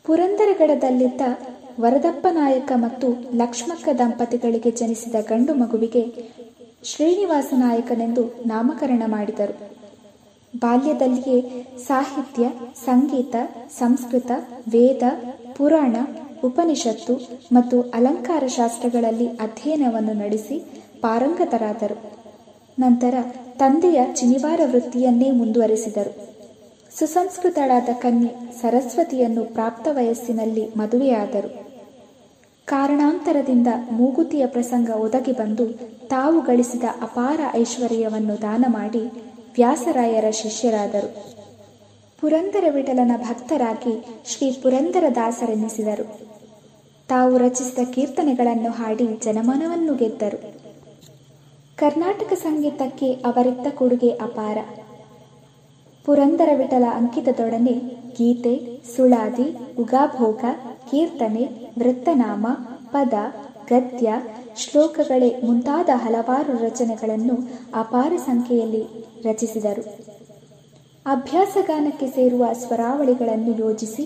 ಪುರಂದರಗಡದಲ್ಲಿದ್ದ 0.04 1.22
ವರದಪ್ಪ 1.80 2.28
ನಾಯಕ 2.32 2.72
ಮತ್ತು 2.76 3.08
ಲಕ್ಷ್ಮಕ್ಕ 3.36 3.90
ದಂಪತಿಗಳಿಗೆ 3.98 4.72
ಜನಿಸಿದ 4.72 5.16
ಗಂಡು 5.16 5.54
ಮಗುವಿಗೆ 5.54 6.32
ಶ್ರೀನಿವಾಸ 6.84 7.54
ನಾಯಕನೆಂದು 7.58 8.24
ನಾಮಕರಣ 8.46 9.04
ಮಾಡಿದರು. 9.06 9.72
ಬಾಲ್ಯದಲ್ಲಿಯೇ 10.58 11.66
ಸಾಹಿತ್ಯ, 11.78 12.50
ಸಂಗೀತ, 12.86 13.36
ಸಂಸ್ಕೃತ, 13.70 14.32
ವೇದ, 14.68 15.04
ಪುರಾಣ, 15.58 15.96
ಉಪನಿಷತ್ತು 16.44 17.20
ಮತ್ತು 17.52 17.82
ಅಲಂಕಾರ 17.82 18.44
ಶಾಸ್ತ್ರಗಳಲ್ಲಿ 18.48 19.28
ಅಧ್ಯಯನವನ್ನು 19.28 20.14
ನಡೆಸಿ 20.14 20.60
ಪಾರಂಗತರಾದರು. 21.02 22.11
ನಂತರ 22.82 23.16
ತಂದೆಯ 23.58 24.00
ಚಿನಿವಾರ 24.14 24.62
ವೃತ್ತಿಯನ್ನೇ 24.66 25.32
ಮುಂದುವರೆಸಿದರು. 25.32 26.14
ಸುಸಂಸ್ಕೃತಳಾದ 27.00 27.90
ಕನ್ಯೆ 27.94 28.32
ಸರಸ್ವತಿಯನ್ನು 28.62 29.44
ಪ್ರಾಪ್ತ 29.46 29.88
ವಯಸ್ಸಿನಲ್ಲಿ 29.92 30.64
ಮದುವೆಯಾದರು. 30.78 31.50
ಕಾರಣಾಂತರದಿಂದ 32.68 33.68
ಮೂಗುತಿಯ 33.92 34.46
ಪ್ರಸಂಗ 34.46 34.90
ಒದಗಿ 34.90 35.32
ಬಂದು 35.32 35.66
ತಾವು 36.08 36.42
ಗಳಿಸಿದ 36.42 36.84
ಅಪಾರ 37.02 37.40
ಐಶ್ವರ್ಯವನ್ನು 37.56 38.42
ದಾನ 38.42 38.66
ಮಾಡಿ 38.68 39.04
ವ್ಯಾಸರಾಯರ 39.56 40.28
ಶಿಷ್ಯರಾದರು. 40.32 41.10
ಪುರಂದರ 42.22 42.66
ವಿಠಲನ 42.70 43.12
ಭಕ್ತರಾಗಿ 43.18 43.94
ಶ್ರೀ 44.26 44.52
ಪುರಂದರದಾಸರೆನಿಸಿದರು 44.64 46.06
ತಾವು 47.10 47.38
ರಚಿಸಿದ 47.38 47.82
ಕೀರ್ತನೆಗಳನ್ನು 47.94 48.72
ಹಾಡಿ 48.72 49.08
ಜನಮನವನ್ನು 49.24 49.94
ಗೆದ್ದರು. 49.96 50.61
ಕರ್ನಾಟಕ 51.78 52.34
ಸಂಗೀತಕ್ಕೆ 52.34 53.12
ಅವರಿದ್ದ 53.14 53.68
ಕೊಡುಗೆ 53.78 54.10
ಅಪಾರ. 54.10 54.58
ಪುರಂದರ 56.06 56.50
ವಿಠಲ 56.56 56.86
ಅಂಕಿತದೊಡನೆ 56.94 57.74
ಗೀತೆ, 58.18 58.82
ಸುಳಾದಿ, 58.96 59.76
ಉಗಾಭೋಗ, 59.80 60.44
ಕೀರ್ತನೆ, 60.92 61.44
ವೃತ್ತನಾಮ, 61.80 62.48
ಪದ, 62.92 63.14
ಗದ್ಯ, 63.70 64.14
ಶ್ಲೋಕಗಳೇ 64.58 65.42
ಮುಂತಾದ 65.44 65.90
ಹಲವಾರು 65.94 66.64
ರಚನೆಗಳನ್ನು 66.64 67.36
ಅಪಾರ 67.74 68.14
ಸಂಖ್ಯೆಯಲ್ಲಿ 68.26 68.84
ರಚಿಸಿದರು. 69.26 69.84
ಅಭ್ಯಾಸಗಾನಕ್ಕೆ 71.06 72.08
ಸೇರುವ 72.08 72.46
ಸ್ವರಾವಳಿಗಳನ್ನು 72.54 73.58
ಯೋಜಿಸಿ 73.60 74.06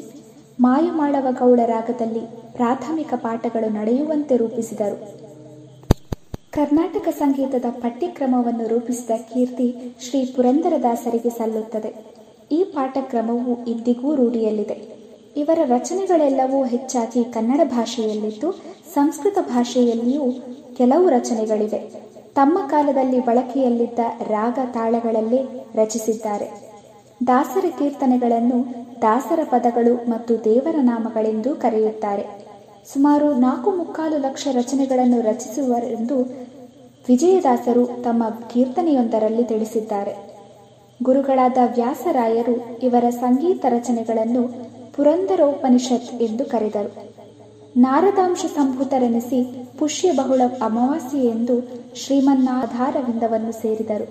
ಮಾಯಮಾಳವ 0.60 1.28
ಗೌಡ 1.32 1.60
ರಾಗದಲ್ಲಿ 1.66 2.24
ಪ್ರಾಥಮಿಕ 2.54 3.14
ಪಾಠಗಳು 3.16 3.70
ನಡೆಯುವಂತೆ 3.70 4.38
ರೂಪಿಸಿದರು. 4.38 5.25
ಕರ್ನಾಟಕ 6.56 7.08
ಸಂಗೀತದ 7.12 7.66
ಪಠ್ಯಕ್ರಮವನ್ನು 7.70 8.68
ರೂಪಿಸಿದ 8.68 9.10
ಕೀರ್ತಿ 9.34 9.66
ಶ್ರೀ 10.00 10.26
ಪುರಂದರದಾಸರಿಗೆ 10.26 11.30
ಸಲ್ಲುತ್ತದೆ. 11.30 11.92
ಈ 12.52 12.64
ಪಾಠಕ್ರಮವು 12.64 13.54
ಇಂದಿಗೂ 13.66 14.16
ರೂಢಿಯಲ್ಲಿದೆ. 14.16 14.78
ಇವರ 15.36 15.60
ರಚನೆಗಳೆಲ್ಲವೂ 15.66 16.64
ಹೆಚ್ಚಾಗಿ 16.64 17.24
ಕನ್ನಡ 17.24 17.62
ಭಾಷೆಯಲ್ಲಿದ್ದು, 17.64 18.52
ಸಂಸ್ಕೃತ 18.94 19.38
ಭಾಷೆಯಲ್ಲಿಯೂ 19.42 20.32
ಕೆಲವು 20.78 21.10
ರಚನೆಗಳಿವೆ. 21.10 21.82
ತಮ್ಮ 22.36 22.58
ಕಾಲದಲ್ಲಿ 22.68 23.20
ಬಳಕೆಯಲ್ಲಿದ್ದ 23.20 24.00
ರಾಗ 24.28 24.60
ತಾಳಗಳಲ್ಲೇ 24.66 25.42
ರಚಿಸಿದ್ದಾರೆ. 25.76 26.48
ದಾಸರ 27.28 27.66
ಕೀರ್ತನೆಗಳನ್ನು 27.80 28.60
ದಾಸರ 29.02 29.40
ಪದಗಳು 29.44 29.96
ಮತ್ತು 29.96 30.44
ದೇವರ 30.44 30.76
ನಾಮಗಳೆಂದೂ 30.82 31.56
ಕರೆಯುತ್ತಾರೆ. 31.56 32.45
ಸುಮಾರು 32.86 33.34
ನಾಲ್ಕು 33.34 33.72
ಮುಕ್ಕಾಲು 33.72 34.18
ಲಕ್ಷ 34.18 34.48
ರಚನೆಗಳನ್ನು 34.52 35.22
ರಚಿಸುವರೆಂದು 35.22 36.22
ವಿಜಯದಾಸರು 37.08 37.86
ತಮ್ಮ 38.04 38.24
ಕೀರ್ತನೆಯೊಂದರಲ್ಲಿ 38.54 39.44
ತಿಳಿಸಿದ್ದಾರೆ. 39.44 40.14
ಗುರುಗಳಾದ 41.04 41.58
ವ್ಯಾಸರಾಯರು 41.66 42.56
ಇವರ 42.82 43.10
ಸಂಗೀತ 43.10 43.66
ರಚನೆಗಳನ್ನು 43.70 44.44
ಪುರಂದರೋಪನಿಷತ್ 44.94 46.22
ಎಂದು 46.22 46.46
ಕರೆದರು. 46.46 46.92
ನಾರದಾಂಶ 47.76 48.46
ಸಂಭೂತರೆನಿಸಿ 48.46 49.40
ಪುಷ್ಯ 49.78 50.12
ಬಹುಳ 50.12 50.42
ಅಮಾವಾಸ್ಯೆ 50.62 51.22
ಎಂದು 51.26 51.56
ಶ್ರೀಮನ್ನಾಧಾರವಿಂದವನ್ನು 51.96 53.52
ಸೇರಿದರು. 53.52 54.08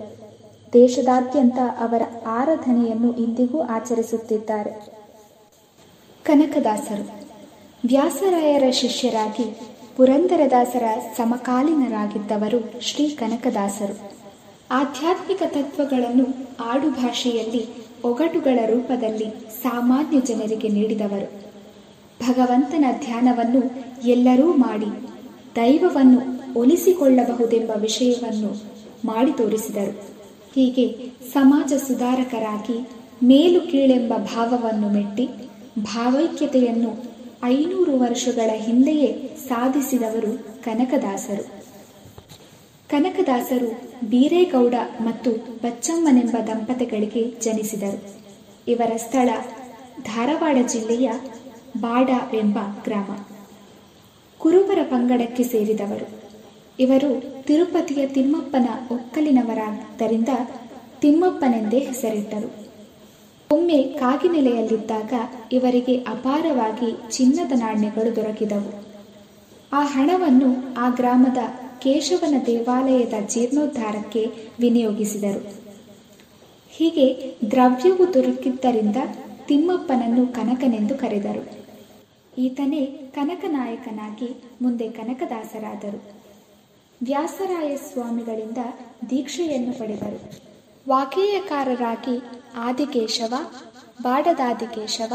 ದೇಶದಾದ್ಯಂತ 0.72 1.59
ಅವರ 1.78 2.02
ಆರಾಧನೆಯನ್ನು 2.26 3.12
ಇಂದಿಗೂ 3.12 3.60
ಆಚರಿಸುತ್ತಿದ್ದಾರೆ. 3.60 4.72
ಕನಕದಾಸರು 6.24 7.23
ವ್ಯಾಸರಾಯರ 7.86 8.70
ಶಿಷ್ಯರಾಗಿ 8.70 9.56
ಪುರಂದರದಾಸರ 9.97 10.82
ಸಮಕಾಲೀನರಾಗಿದ್ದವರು 11.16 12.81
ಶ್ರೀ 12.81 13.09
ಕನಕದಾಸರು. 13.09 14.12
ಆಧ್ಯಾತ್ಮಿಕ 14.70 15.43
ತತ್ವಗಳನ್ನು 15.47 16.27
ಆಡು 16.65 16.90
ಭಾಷೆಯಲ್ಲಿ 16.90 17.66
ಒಗಟುಗಳ 18.05 18.59
ರೂಪದಲ್ಲಿ 18.66 19.27
ಸಾಮಾನ್ಯ 19.62 20.20
ಜನರಿಗೆ 20.20 20.69
ನೀಡಿದವರು. 20.69 21.28
ಭಗವಂತನ 22.28 22.85
ಧ್ಯಾನವನ್ನು 23.05 23.62
ಎಲ್ಲರೂ 24.09 24.52
ಮಾಡಿ, 24.52 24.90
ದೈವವನ್ನು 25.56 26.20
ಒಲಿಸಿಕೊಳ್ಳಬಹುದೆಂಬ 26.61 27.70
ವಿಷಯವನ್ನು 27.77 28.52
ಮಾಡಿ 29.05 29.32
ತೋರಿಸಿದರು. 29.32 30.02
ಹೀಗೆ 30.55 30.86
ಸಮಾಜ 31.32 31.73
ಸುಧಾರಕರಾಗಿ 31.86 32.89
ಮೇಲು 33.23 33.61
ಕೀಳೆಂಬ 33.61 34.15
ಭಾವವನ್ನು 34.16 34.89
ಮೆಟ್ಟಿ, 34.89 35.28
ಭಾವೈಕ್ಯತೆಯನ್ನು 35.78 37.14
ಐನೂರು 37.45 37.99
ವರ್ಷಗಳ 37.99 38.51
ಹಿಂದೆಯೇ 38.53 39.29
ಸಾಧಿಸಿದವರು 39.49 40.62
ಕನಕದಾಸರು. 40.62 41.43
ಕನಕದಾಸರು 42.89 43.69
ಬೀರೇಗೌಡ 44.09 44.75
ಮತ್ತು 45.01 45.31
ಬಚ್ಚಮ್ಮನೆಂಬ 45.33 46.37
ದಂಪತಿಗಳಿಗೆ 46.47 47.33
ಜನಿಸಿದರು. 47.41 48.05
ಇವರ 48.69 48.97
ಸ್ಥಳ 48.97 49.29
ಧಾರವಾಡ 50.03 50.57
ಜಿಲ್ಲೆಯ 50.62 51.11
ಬಾಡ 51.81 52.11
ಎಂಬ 52.35 52.59
ಗ್ರಾಮ. 52.85 53.19
ಕುರುಬರ 54.39 54.79
ಪಂಗಡಕ್ಕೆ 54.83 55.43
ಸೇರಿದವರು. 55.43 56.09
ಇವರು 56.79 57.23
ತಿರುಪತಿಯ 57.47 58.07
ತಿಮ್ಮಪ್ಪನ 58.07 58.69
ಒಕ್ಕಲಿನವರಾದ್ದರಿಂದ 58.91 60.29
ತಿಮ್ಮಪ್ಪನೆಂದೇ 61.01 61.79
ಹೆಸರಿಟ್ಟರು. 61.79 62.64
ಒಮ್ಮೆ 63.55 63.78
ಕಾಗಿನೆಲೆಯಲ್ಲಿದ್ದಾಗ 63.82 65.12
ಇವರಿಗೆ 65.52 65.94
ಅಪಾರವಾಗಿ 66.06 66.90
ಚಿನ್ನದ 67.10 67.52
ನಾಣ್ಯಗಳು 67.55 68.16
ದೊರಕಿದವು. 68.16 68.70
ಆ 69.72 69.82
ಹಣವನ್ನು 69.85 70.48
ಆ 70.76 70.89
ಗ್ರಾಮದ 70.89 71.40
ಕೇಶವನ 71.81 72.35
ದೇವಾಲಯದ 72.47 73.16
ಜೀರ್ಣೋದ್ಧಾರಕ್ಕೆ 73.28 74.22
ವಿನಿಯೋಗಿಸಿದರು. 74.60 75.43
ಹೀಗೆ 76.70 77.06
ದ್ರವ್ಯವು 77.51 78.05
ದೊರಕಿದ್ದರಿಂದ 78.14 78.97
ತಿಮ್ಮಪ್ಪನನ್ನು 79.48 80.26
ಕನಕನೆಂದು 80.26 80.94
ಕರೆದರು. 80.94 81.43
ಈತನೇ 82.39 82.82
ಕನಕನಾಯಕನಾಗಿ 83.14 84.31
ಮುಂದೆ 84.62 84.89
ಕನಕದಾಸರಾದರು. 84.89 86.01
ವ್ಯಾಸರಾಯ 87.01 87.76
ಸ್ವಾಮಿಗಳಿಂದ 87.76 88.60
ದೀಕ್ಷೆಯನ್ನು 89.10 89.72
ಪಡೆದರು. 89.78 90.18
ವಾಕೇಯಕಾರರಾಗಿ 90.89 92.23
ಆದಿಕೇಶವ, 92.56 93.35
ಬಾಡದಾದಿಕೇಶವ 94.02 95.12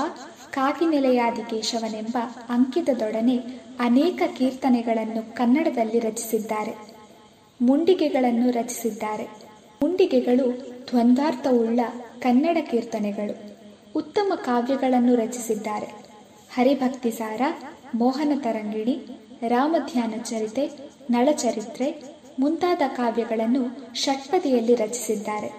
ಕಾಗಿನೆಲೆಯಾದಿಕೇಶವನೆಂಬ 0.52 2.18
ಅಂಕಿತದೊಡನೆ 2.50 3.38
ಅನೇಕ 3.80 4.22
ಕೀರ್ತನೆಗಳನ್ನು 4.38 5.36
ಕನ್ನಡದಲ್ಲಿ 5.36 6.00
ರಚಿಸಿದ್ದಾರೆ. 6.00 6.76
ಮುಂಡಿಗೆಗಳನ್ನು 7.62 8.52
ರಚಿಸಿದ್ದಾರೆ. 8.52 9.24
ಮುಂಡಿಗೆಗಳು 9.82 10.52
ದ್ವಂದ್ವಾರ್ಥವುಳ್ಳ 10.88 11.80
ಕನ್ನಡ 12.20 12.58
ಕೀರ್ತನೆಗಳು. 12.62 13.58
ಉತ್ತಮ 13.96 14.34
ಕಾವ್ಯಗಳನ್ನು 14.36 15.16
ರಚಿಸಿದ್ದಾರೆ. 15.16 15.88
ಹರಿಭಕ್ತಿಸಾರ, 16.54 17.42
ಮೋಹನ 17.96 18.40
ತರಂಗಿಣಿ, 18.40 19.08
ರಾಮಧ್ಯಾನ 19.48 20.14
ಚರಿತೆ, 20.22 20.72
ನಳಚರಿತ್ರೆ 21.10 22.19
ಮುಂತಾದ 22.40 22.82
ಕಾವ್ಯಗಳನ್ನು 22.88 23.94
ಷಟ್ಪದಿಯಲ್ಲಿ 23.96 24.76
ರಚಿಸಿದ್ದಾರೆ. 24.76 25.50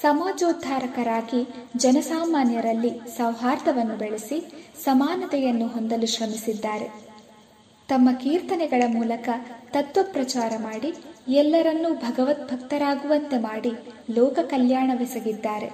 ಸಮಾಜೋದ್ಧಾರಕರಾಗಿ 0.00 1.46
ಜನಸಾಮಾನ್ಯರಲ್ಲಿ 1.76 2.92
ಸೌಹಾರ್ದವನ್ನು 3.16 3.96
ಬೆಳೆಸಿ 3.96 4.38
ಸಮಾನತೆಯನ್ನು 4.84 5.66
ಹೊಂದಲು 5.66 6.06
ಶ್ರಮಿಸಿದ್ದಾರೆ. 6.06 6.88
ತಮ್ಮ 7.88 8.08
ಕೀರ್ತನೆಗಳ 8.12 8.82
ಮೂಲಕ 8.86 9.28
ತತ್ವ 9.72 10.00
ಪ್ರಚಾರ 10.02 10.52
ಮಾಡಿ 10.56 10.94
ಎಲ್ಲರನ್ನೂ 11.28 11.94
ಭಗವದ್ಭಕ್ತರಾಗುವಂತೆ 11.94 13.38
ಮಾಡಿ 13.38 13.72
ಲೋಕ 14.10 14.38
ಕಲ್ಯಾಣವೆಸಗಿದ್ದಾರೆ. 14.42 15.70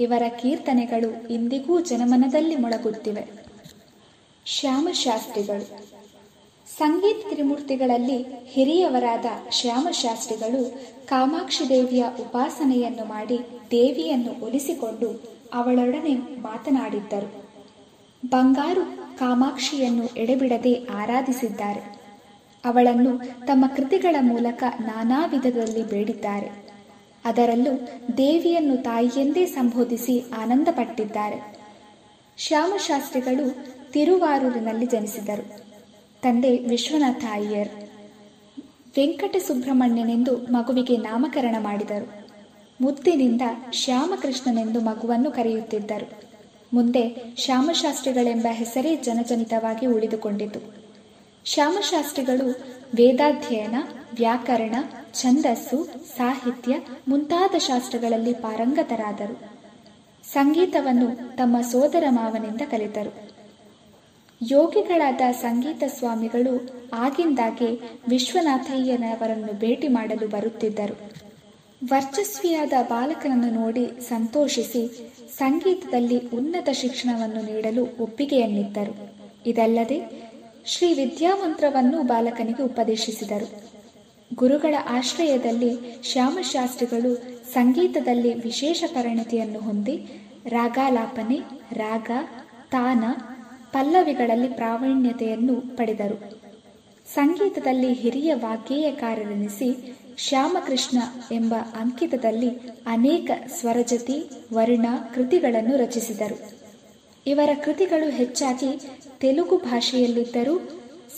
ಇವರ 0.00 0.22
ಕೀರ್ತನೆಗಳು 0.28 1.28
ಇಂದಿಗೂ 1.28 1.80
ಜನಮನದಲ್ಲಿ 1.80 2.56
ಮೊಳಗುತ್ತಿವೆ. 2.56 3.24
ಶ್ಯಾಮಶಾಸ್ತ್ರಿಗಳು 4.46 5.95
ಸಂಗೀತ 6.66 7.16
ತ್ರಿಮೂರ್ತಿಗಳಲ್ಲಿ 7.28 8.26
ಹಿರಿಯವರಾದ 8.46 9.24
ಶ್ಯಾಮಶಾಸ್ತ್ರಿಗಳು 9.50 10.62
ಕಾಮಾಕ್ಷಿ 11.06 11.68
ದೇವಿಯ 11.68 12.04
ಉಪಾಸನೆಯನ್ನು 12.18 13.04
ಮಾಡಿ 13.04 13.38
ದೇವಿಯನ್ನು 13.70 14.36
ಒಲಿಸಿಕೊಂಡು 14.42 15.08
ಅವಳೊಡನೆ 15.52 16.14
ಮಾತನಾಡಿದ್ದರು. 16.38 17.28
ಬಂಗಾರು 18.24 18.84
ಕಾಮಾಕ್ಷಿಯನ್ನು 19.16 20.06
ಎಡೆಬಿಡದೆ 20.16 20.74
ಆರಾಧಿಸಿದ್ದಾರೆ. 20.74 21.82
ಅವಳನ್ನು 22.64 23.12
ತಮ್ಮ 23.46 23.64
ಕೃತಿಗಳ 23.66 24.16
ಮೂಲಕ 24.20 24.64
ನಾನಾ 24.80 25.26
ವಿಧದಲ್ಲಿ 25.26 25.82
ಬೇಡಿದ್ದಾರೆ. 25.82 26.48
ಅದರಲ್ಲೂ 27.24 27.72
ದೇವಿಯನ್ನು 28.18 28.76
ತಾಯಿಯೆಂದೇ 28.76 29.46
ಸಂಬೋಧಿಸಿ 29.46 30.24
ಆನಂದಪಟ್ಟಿದ್ದಾರೆ. 30.32 31.38
ಶ್ಯಾಮಶಾಸ್ತ್ರಿಗಳು 32.38 33.46
ತಿರುವಾರೂರಿನಲ್ಲಿ 33.92 34.86
ಜನಿಸಿದರು. 34.86 35.65
ತಂದೆ 36.26 36.58
ವಿಶ್ವನಾಥ 36.58 37.24
ಅಯ್ಯರ್ 37.30 37.68
ವೆಂಕಟ 38.96 39.36
ಸುಬ್ರಹ್ಮಣ್ಯನೆಂದು 39.36 40.36
ಮಗುವಿಗೆ 40.36 40.96
ನಾಮಕರಣ 40.96 41.56
ಮಾಡಿದರು. 41.58 42.28
ಮುದ್ದಿನಿಂದ 42.80 43.42
ಶ್ಯಾಮಕೃಷ್ಣನೆಂದು 43.72 44.80
ಮಗುವನ್ನು 44.80 45.30
ಕರೆಯುತ್ತಿದ್ದರು. 45.30 46.10
ಮುಂದೆ 46.72 47.34
ಶ್ಯಾಮಶಾಸ್ತ್ರಿಗಳೆಂಬ 47.36 48.46
ಹೆಸರೇ 48.50 48.96
ಜನಜನಿತವಾಗಿ 48.96 49.86
ಉಳಿದುಕೊಂಡಿತು. 49.86 50.74
ಶ್ಯಾಮಶಾಸ್ತ್ರಿಗಳು 51.44 52.50
ವೇದಾಧ್ಯಯನ, 52.94 53.74
ವ್ಯಾಕರಣ, 54.14 54.74
ಛಂದಸ್ಸು, 55.14 55.84
ಸಾಹಿತ್ಯ 56.16 56.74
ಮುಂತಾದ 57.08 57.58
ಶಾಸ್ತ್ರಗಳಲ್ಲಿ 57.58 58.34
ಪಾರಂಗತರಾದರು. 58.34 59.40
ಸಂಗೀತವನ್ನು 60.32 61.36
ತಮ್ಮ 61.36 61.60
ಸೋದರ 61.60 62.04
ಮಾವನಿಂದ 62.10 62.60
ಕಲಿತರು. 62.70 63.35
ಯೋಗಿಗಳಾದ 64.42 65.20
ಸಂಗೀತ 65.32 65.82
ಸ್ವಾಮಿಗಳು 65.98 66.68
ಆಗಿಂದಾಗೆ 66.92 67.80
ವಿಶ್ವನಾಥಯ್ಯನವರನ್ನು 68.08 69.58
ಭೇಟಿ 69.58 69.88
ಮಾಡಲು 69.88 70.28
ಬರುತ್ತಿದ್ದರು. 70.28 71.10
ವರ್ಚಸ್ವಿಯಾದ 71.86 72.72
ಬಾಲಕನನ್ನು 72.82 73.50
ನೋಡಿ 73.50 73.90
ಸಂತೋಷಿಸಿ 74.00 75.12
ಸಂಗೀತದಲ್ಲಿ 75.38 76.18
ಉನ್ನತ 76.18 76.68
ಶಿಕ್ಷಣವನ್ನು 76.72 77.54
ನೀಡಲು 77.54 77.88
ಒಪ್ಪಿಗೆಯನ್ನಿತ್ತರು 78.00 78.94
ಇದಲ್ಲದೆ 79.46 80.26
ಶ್ರೀ 80.66 80.94
ವಿದ್ಯಾಮಂತ್ರವನ್ನು 80.94 82.02
ಬಾಲಕನಿಗೆ 82.02 82.62
ಉಪದೇಶಿಸಿದರು. 82.62 83.76
ಗುರುಗಳ 84.34 84.74
ಆಶ್ರಯದಲ್ಲಿ 84.88 86.02
ಶ್ಯಾಮಶಾಸ್ತ್ರಿಗಳು 86.02 87.14
ಸಂಗೀತದಲ್ಲಿ 87.52 88.34
ವಿಶೇಷ 88.34 88.84
ಪರಿಣತಿಯನ್ನು 88.86 89.58
ಹೊಂದಿ 89.58 89.96
ರಾಗಾಲಾಪನೆ, 90.48 91.38
ರಾಗ, 91.72 92.10
ತಾನ 92.70 93.04
ಪಲ್ಲವಿಗಳಲ್ಲಿ 93.76 94.48
ಪ್ರಾವೀಣ್ಯತೆಯನ್ನು 94.48 95.76
ಪಡೆದರು. 95.76 96.18
ಸಂಗೀತದಲ್ಲಿ 97.14 97.92
ಹಿರಿಯ 97.92 98.34
ವಾಗ್ಗೇಯಕಾರರೆನಿಸಿ 98.34 99.98
ಶ್ಯಾಮಕೃಷ್ಣ 100.18 100.98
ಎಂಬ 101.32 101.54
ಅಂಕಿತದಲ್ಲಿ 101.80 102.48
ಅನೇಕ 102.86 103.30
ಸ್ವರಜತಿ, 103.46 104.30
ವರ್ಣ 104.52 104.86
ಕೃತಿಗಳನ್ನು 105.14 105.76
ರಚಿಸಿದರು. 105.76 106.50
ಇವರ 107.26 107.50
ಕೃತಿಗಳು 107.64 108.10
ಹೆಚ್ಚಾಗಿ 108.10 108.80
ತೆಲುಗು 109.20 109.56
ಭಾಷೆಯಲ್ಲಿದ್ದರೂ 109.56 110.58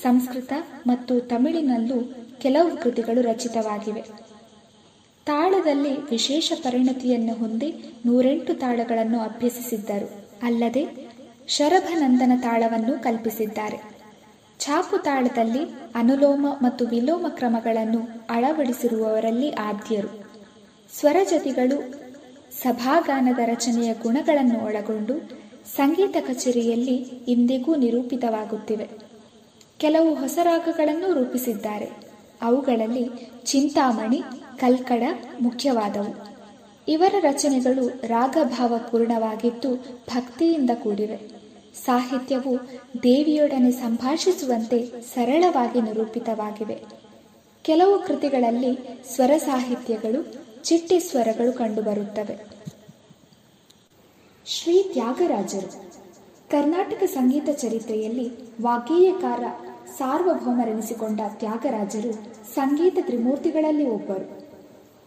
ಸಂಸ್ಕೃತ 0.03 0.53
ಮತ್ತು 0.87 1.21
ತಮಿಳಿನಲ್ಲೂ 1.21 1.99
ಕೆಲವು 2.39 2.77
ಕೃತಿಗಳು 2.83 3.23
ರಚಿತವಾಗಿವೆ. 3.23 4.03
ತಾಳದಲ್ಲಿ 5.27 5.95
ವಿಶೇಷ 6.11 6.53
ಪರಿಣತಿಯನ್ನು 6.63 7.35
ಹೊಂದಿ 7.35 7.75
ನೂರೆಂಟು 8.07 8.55
ತಾಳಗಳನ್ನು 8.55 9.21
ಅಭ್ಯಸಿಸಿದ್ದರು. 9.21 10.09
ಅಲ್ಲದೆ 10.43 11.08
ಶರಭನಂದನ 11.49 12.33
ತಾಳವನ್ನು 12.41 13.03
ಕಲ್ಪಿಸಿದ್ದಾರೆ. 13.03 13.99
ಛಾಪು 14.61 14.99
ತಾಳದಲ್ಲಿ 14.99 15.65
ಅನುಲೋಮ 15.95 16.47
ಮತ್ತು 16.63 16.87
ವಿಲೋಮ 16.87 17.27
ಕ್ರಮಗಳನ್ನು 17.29 18.27
ಅಳವಡಿಸಿರುವವರಲ್ಲಿ 18.31 19.51
ಆದ್ಯರು. 19.51 20.25
ಸ್ವರಜತಿಗಳು 21.01 21.95
ಸಭಾಗಾನದ 22.53 23.39
ರಚನೆಯ 23.39 23.95
ಗುಣಗಳನ್ನು 23.95 24.65
ಒಳಗೊಂಡು 24.65 25.31
ಸಂಗೀತ 25.77 26.17
ಕಚೇರಿಯಲ್ಲಿ 26.21 26.97
ಇಂದಿಗೂ 27.29 27.75
ನಿರೂಪಿತವಾಗುತ್ತಿವೆ. 27.75 28.89
ಕೆಲವು 29.79 30.15
ಹೊಸ 30.15 30.39
ರಾಗಗಳನ್ನು 30.43 31.13
ರೂಪಿಸಿದ್ದಾರೆ. 31.13 31.91
ಅವುಗಳಲ್ಲಿ 32.43 33.11
ಚಿಂತಾಮಣಿ, 33.45 34.23
ಕಲ್ಕಡ 34.59 35.03
ಮುಖ್ಯವಾದವು. 35.41 36.29
ಇವರ 36.89 37.15
ರಚನೆಗಳು 37.21 37.89
ರಾಗಭಾವಪೂರ್ಣವಾಗಿದ್ದು 37.89 39.75
ಭಕ್ತಿಯಿಂದ 40.09 40.71
ಕೂಡಿವೆ. 40.75 41.38
ಸಾಹಿತ್ಯವು 41.85 42.59
ದೇವಿಯೊಡನೆ 43.03 43.71
ಸಂಭಾಷಿಸುವಂತೆ 43.71 44.79
ಸರಳವಾಗಿ 45.15 45.81
ನಿರೂಪಿತವಾಗಿವೆ. 45.81 46.85
ಕೆಲವು 47.65 47.99
ಕೃತಿಗಳಲ್ಲಿ 48.07 48.79
ಸ್ವರ 49.15 49.31
ಸಾಹಿತ್ಯಗಳು, 49.37 50.21
ಚಿಟ್ಟಿ 50.65 51.01
ಸ್ವರಗಳು 51.01 51.53
ಕಂಡುಬರುತ್ತವೆ. 51.53 52.37
ಶ್ರೀ 54.47 54.83
ತ್ಯಾಗರಾಜರು. 54.83 55.71
ಕರ್ನಾಟಕ 56.51 57.03
ಸಂಗೀತ 57.05 57.49
ಚರಿತ್ರೆಯಲ್ಲಿ 57.53 58.31
ವಾಗ್ಗೇಯಕಾರ 58.63 59.43
ಸಾರ್ವಭೌಮರೆನಿಸಿಕೊಂಡ 59.97 61.21
ತ್ಯಾಗರಾಜರು 61.29 62.13
ಸಂಗೀತ 62.55 62.99
ತ್ರಿಮೂರ್ತಿಗಳಲ್ಲಿ 63.01 63.89
ಒಬ್ಬರು. 63.89 64.27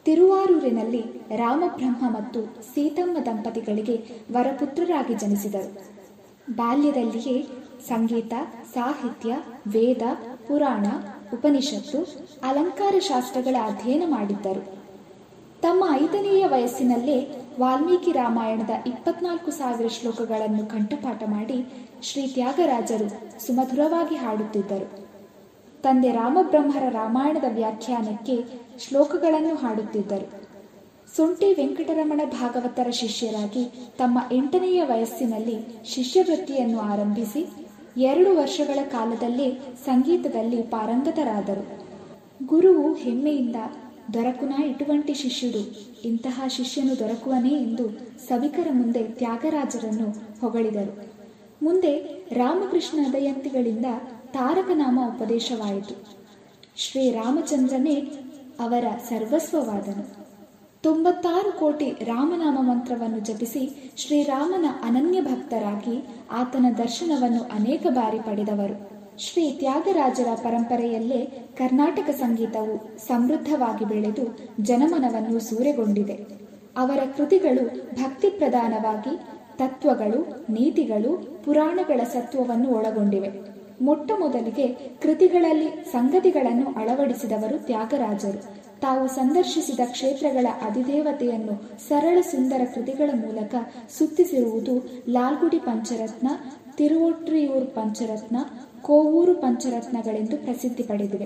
ತಿರುವಾರೂರಿನಲ್ಲಿ 0.06 1.02
ರಾಮಬ್ರಹ್ಮ 1.35 2.10
ಮತ್ತು 2.10 2.41
ಸೀತಮ್ಮ 2.43 3.18
ದಂಪತಿಗಳಿಗೆ 3.26 3.95
ವರಪುತ್ರರಾಗಿ 4.31 5.14
ಜನಿಸಿದರು. 5.14 6.00
ಬಾಲ್ಯದಲ್ಲಿಯೇ 6.55 7.47
ಸಂಗೀತ, 7.87 8.33
ಸಾಹಿತ್ಯ, 8.73 9.35
ವೇದ, 9.67 10.01
ಪುರಾಣ, 10.47 10.85
ಉಪನಿಷತ್ತು, 11.33 12.07
ಅಲಂಕಾರ 12.43 12.95
ಶಾಸ್ತ್ರಗಳ 12.99 13.55
ಅಧ್ಯಯನ 13.65 14.03
ಮಾಡಿದ್ದರು. 14.05 14.81
ತಮ್ಮ 15.61 15.83
ಐದನೆಯ 15.95 16.47
ವಯಸ್ಸಿನಲ್ಲೇ 16.47 17.45
ವಾಲ್ಮೀಕಿ 17.59 18.11
ರಾಮಾಯಣದ 18.11 18.69
ಇಪ್ಪತ್ನಾಲ್ಕು 18.87 19.51
ಸಾವಿರ 19.51 19.87
ಶ್ಲೋಕಗಳನ್ನು 19.87 20.65
ಕಂಠಪಾಠ 20.65 21.23
ಮಾಡಿ 21.27 21.87
ಶ್ರೀ 22.01 22.27
ತ್ಯಾಗರಾಜರು 22.27 23.39
ಸುಮಧುರವಾಗಿ 23.47 24.15
ಹಾಡುತ್ತಿದ್ದರು. 24.15 25.07
ತಂದೆ 25.81 26.11
ರಾಮಬ್ರಹ್ಮರ 26.11 26.89
ರಾಮಾಯಣದ 26.89 27.43
ವ್ಯಾಖ್ಯಾನಕ್ಕೆ 27.53 28.43
ಶ್ಲೋಕಗಳನ್ನು 28.79 29.55
ಹಾಡುತ್ತಿದ್ದರು. 29.55 30.40
ಸೊಂಟಿ 31.15 31.53
ವೆಂಕಟರಮಣ 31.53 32.21
ಭಾಗವತರ 32.25 32.89
ಶಿಷ್ಯರಾಗಿ 32.89 33.65
ತಮ್ಮ 33.97 34.19
ಎಂಟನೆಯ 34.31 34.83
ವಯಸ್ಸಿನಲ್ಲಿ 34.83 35.57
ಶಿಷ್ಯವೃತ್ತಿಯನ್ನು 35.85 36.79
ಆರಂಭಿಸಿ 36.79 37.47
ಎರಡು 37.97 38.38
ವರ್ಷಗಳ 38.38 38.83
ಕಾಲದಲ್ಲಿ 38.83 39.59
ಸಂಗೀತದಲ್ಲಿ 39.85 40.61
ಪಾರಂಗತರಾದರು. 40.61 41.81
ಗುರುವು 42.45 42.93
ಹೆಮ್ಮೆಯಿಂದ, 42.93 43.55
ದೊರಕುನ 44.13 44.53
ಇಟುವಂಟಿ 44.63 45.13
ಶಿಷ್ಯುಡು, 45.13 45.91
ಇಂತಹ 46.05 46.43
ಶಿಷ್ಯನು 46.47 46.99
ದೊರಕುವನೇ 46.99 47.49
ಎಂದು 47.49 47.89
ಸಭಿಕರ 48.27 48.67
ಮುಂದೆ 48.71 49.03
ತ್ಯಾಗರಾಜರನ್ನು 49.03 50.39
ಹೊಗಳಿದರು. 50.41 51.07
ಮುಂದೆ 51.63 52.25
ರಾಮಕೃಷ್ಣ 52.31 53.13
ದಯಂತಿಗಳಿಂದ 53.13 53.85
ತಾರಕನಾಮ 54.33 54.99
ಉಪದೇಶವಾಯಿತು. 55.07 55.95
ಶ್ರೀರಾಮಚಂದ್ರನೇ 56.75 57.95
ಅವರ 58.59 58.85
ಸರ್ವಸ್ವವಾದನು. 59.09 60.20
ತೊಂಬತ್ತಾರು 60.83 61.51
ಕೋಟಿ 61.51 61.91
ರಾಮನಾಮ 62.03 62.57
ಮಂತ್ರವನ್ನು 62.61 63.19
ಜಪಿಸಿ 63.19 63.93
ಶ್ರೀರಾಮನ 63.97 64.65
ಅನನ್ಯ 64.83 65.21
ಭಕ್ತರಾಗಿ 65.21 65.95
ಆತನ 66.31 66.65
ದರ್ಶನವನ್ನು 66.77 67.41
ಅನೇಕ 67.43 67.85
ಬಾರಿ 67.89 68.19
ಪಡೆದವರು. 68.19 68.75
ಶ್ರೀ 69.17 69.51
ತ್ಯಾಗರಾಜರ 69.51 70.27
ಪರಂಪರೆಯಲ್ಲೇ 70.43 71.49
ಕರ್ನಾಟಕ 71.57 72.09
ಸಂಗೀತವು 72.09 72.97
ಸಮೃದ್ಧವಾಗಿ 72.97 73.85
ಬೆಳೆದು 73.85 74.25
ಜನಮನವನ್ನು 74.61 75.39
ಸೂರೆಗೊಂಡಿದೆ. 75.39 76.13
ಅವರ 76.77 76.99
ಕೃತಿಗಳು 77.17 77.65
ಭಕ್ತಿ 77.93 78.29
ಪ್ರಧಾನವಾಗಿ 78.29 79.13
ತತ್ವಗಳು, 79.57 80.19
ನೀತಿಗಳು, 80.53 81.41
ಪುರಾಣಗಳ 81.45 82.03
ಸತ್ವವನ್ನು 82.03 82.69
ಒಳಗೊಂಡಿವೆ. 82.69 83.31
ಮೊಟ್ಟ 83.81 84.11
ಮೊದಲಿಗೆ 84.19 84.67
ಕೃತಿಗಳಲ್ಲಿ 85.01 85.69
ಸಂಗತಿಗಳನ್ನು 85.91 86.67
ಅಳವಡಿಸಿದವರು 86.79 87.65
ತ್ಯಾಗರಾಜರು. 87.65 88.60
ತಾವು 88.81 89.07
ಸಂದರ್ಶಿಸಿದ 89.07 89.79
ಕ್ಷೇತ್ರಗಳ 89.91 90.47
ಅಧಿದೇವತೆಯನ್ನು 90.61 91.55
ಸರಳ 91.87 92.21
ಸುಂದರ 92.21 92.61
ಕೃತಿಗಳ 92.75 93.09
ಮೂಲಕ 93.13 93.55
ಸುತ್ತಿಸಿರುವುದು 93.97 94.73
ಲಾಲ್ಗುಡಿ 95.09 95.59
ಪಂಚರತ್ನ, 95.59 96.27
ತಿರುವೊಟ್ರಿಯೂರು 96.77 97.65
ಪಂಚರತ್ನ, 97.65 98.37
ಕೋವೂರು 98.81 99.33
ಪಂಚರತ್ನಗಳೆಂದು 99.33 100.37
ಪ್ರಸಿದ್ಧಿ 100.37 100.83
ಪಡೆದಿವೆ. 100.83 101.25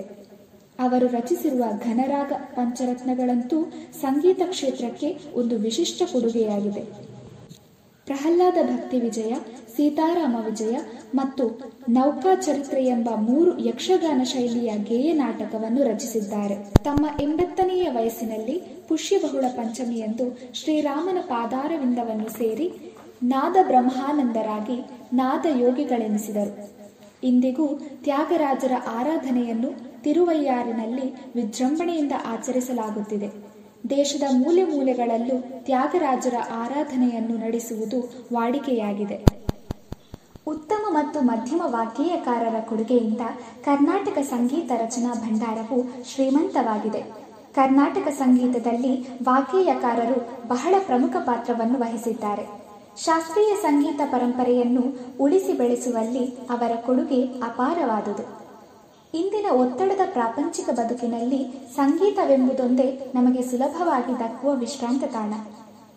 ಅವರು 0.78 1.06
ರಚಿಸಿರುವ 1.06 1.64
ಘನರಾಗ 1.84 2.32
ಪಂಚರತ್ನಗಳಂತೂ 2.54 3.58
ಸಂಗೀತ 4.00 4.42
ಕ್ಷೇತ್ರಕ್ಕೆ 4.46 5.18
ಒಂದು 5.34 5.56
ವಿಶಿಷ್ಟ 5.56 6.02
ಕೊಡುಗೆಯಾಗಿದೆ. 6.12 7.15
ಪ್ರಹ್ಲಾದ 8.06 8.58
ಭಕ್ತಿ 8.62 9.00
ವಿಜಯ, 9.00 9.34
ಸೀತಾರಾಮ 9.76 10.36
ವಿಜಯ 10.44 10.76
ಮತ್ತು 11.14 11.44
ನೌಕಾ 11.88 12.34
ಚರಿತ್ರೆ 12.34 12.84
ಎಂಬ 12.84 13.08
ಮೂರು 13.18 13.58
ಯಕ್ಷಗಾನ 13.58 14.20
ಶೈಲಿಯ 14.24 14.70
ಗೇಯ 14.78 15.12
ನಾಟಕವನ್ನು 15.12 15.82
ರಚಿಸಿದ್ದಾರೆ. 15.84 16.56
ತಮ್ಮ 16.84 17.06
ಎಂಬತ್ತನೆಯ 17.20 17.88
ವಯಸ್ಸಿನಲ್ಲಿ 17.90 18.56
ಪುಷ್ಯಬಹುಳ 18.88 19.44
ಪಂಚಮಿಯಂದು 19.56 20.54
ಶ್ರೀರಾಮನ 20.54 21.16
ಪಾದಾರವಿಂದವನ್ನು 21.20 22.28
ಸೇರಿ 22.28 22.68
ನಾದ 23.22 23.56
ಬ್ರಹ್ಮಾನಂದರಾಗಿ 23.62 24.78
ನಾದ 25.12 25.46
ಯೋಗಿಗಳೆನಿಸಿದರು. 25.58 26.54
ಇಂದಿಗೂ 27.24 27.66
ತ್ಯಾಗರಾಜರ 28.04 28.72
ಆರಾಧನೆಯನ್ನು 28.86 29.70
ತಿರುವಯ್ಯಾರಿನಲ್ಲಿ 30.02 31.06
ವಿಜೃಂಭಣೆಯಿಂದ 31.34 32.12
ಆಚರಿಸಲಾಗುತ್ತಿದೆ. 32.26 33.55
ದೇಶದ 33.90 34.22
ಮೂಲೆ 34.32 34.64
ಮೂಲೆಗಳಲ್ಲೂ 34.64 35.64
ತ್ಯಾಗರಾಜರ 35.64 36.34
ಆರಾಧನೆಯನ್ನು 36.50 37.36
ನಡೆಸುವುದು 37.36 37.98
ವಾಡಿಕೆಯಾಗಿದೆ. 38.32 39.24
ಉತ್ತಮ 40.46 40.86
ಮತ್ತು 40.90 41.20
ಮಧ್ಯಮ 41.20 41.62
ವಾಗ್ಗೇಯಕಾರರ 41.64 42.60
ಕೊಡುಗೆಯಿಂದ 42.60 43.20
ಕರ್ನಾಟಕ 43.64 44.18
ಸಂಗೀತ 44.18 44.72
ರಚನಾ 44.76 45.14
ಭಂಡಾರವು 45.14 46.04
ಶ್ರೀಮಂತವಾಗಿದೆ. 46.04 47.00
ಕರ್ನಾಟಕ 47.54 48.08
ಸಂಗೀತದಲ್ಲಿ 48.08 49.08
ವಾಗ್ಗೇಯಕಾರರು 49.22 50.48
ಬಹಳ 50.48 50.74
ಪ್ರಮುಖ 50.86 51.16
ಪಾತ್ರವನ್ನು 51.16 51.78
ವಹಿಸಿದ್ದಾರೆ. 51.78 52.46
ಶಾಸ್ತ್ರೀಯ 52.96 53.56
ಸಂಗೀತ 53.62 54.00
ಪರಂಪರೆಯನ್ನು 54.06 54.82
ಉಳಿಸಿ 55.20 55.52
ಬೆಳೆಸುವಲ್ಲಿ 55.52 56.26
ಅವರ 56.26 56.76
ಕೊಡುಗೆ 56.86 57.22
ಅಪಾರವಾದುದು. 57.22 58.45
ಇಂದಿನ 59.14 59.46
ಒತ್ತಡದ 59.50 60.00
ಪ್ರಾಪಂಚಿಕ 60.12 60.68
ಬದುಕಿನಲ್ಲಿ 60.70 61.46
ಸಂಗೀತವೆಂಬುದೊಂದೇ 61.76 63.12
ನಮಗೆ 63.14 63.42
ಸುಲಭವಾಗಿ 63.42 64.18
ದಕ್ಕುವ 64.18 64.54
ವಿಶ್ರಾಂತ 64.54 65.04
ತಾಣ. 65.04 65.34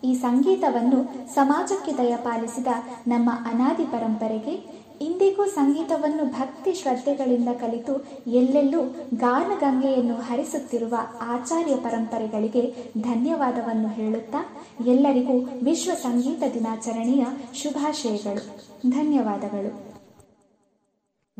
ಈ 0.04 0.14
ಸಂಗೀತವನ್ನು 0.14 1.28
ಸಮಾಜಕ್ಕೆ 1.34 1.92
ದಯಪಾಲಿಸಿದ 1.92 2.66
ನಮ್ಮ 3.06 3.30
ಅನಾದಿ 3.30 3.84
ಪರಂಪರೆಗೆ, 3.84 4.80
ಇಂದಿಗೂ 5.00 5.46
ಸಂಗೀತವನ್ನು 5.46 6.24
ಭಕ್ತಿ 6.24 6.74
ಶ್ರದ್ಧೆಗಳಿಂದ 6.74 7.48
ಕಲಿತು 7.48 8.04
ಎಲ್ಲೆಲ್ಲೂ 8.26 8.82
ಗಾನಗಂಗೆಯನ್ನು 9.14 10.14
ಹರಿಸುತ್ತಿರುವ 10.14 10.94
ಆಚಾರ್ಯ 11.20 11.76
ಪರಂಪರೆಗಳಿಗೆ 11.76 12.74
ಧನ್ಯವಾದವನ್ನು 13.00 13.88
ಹೇಳುತ್ತಾ 13.88 14.58
ಎಲ್ಲರಿಗೂ 14.86 15.38
ವಿಶ್ವ 15.62 15.94
ಸಂಗೀತ 15.94 16.42
ದಿನಾಚರಣೆಯ 16.54 17.24
ಶುಭಾಶಯಗಳು. 17.54 18.66
ಧನ್ಯವಾದಗಳು. 18.90 19.89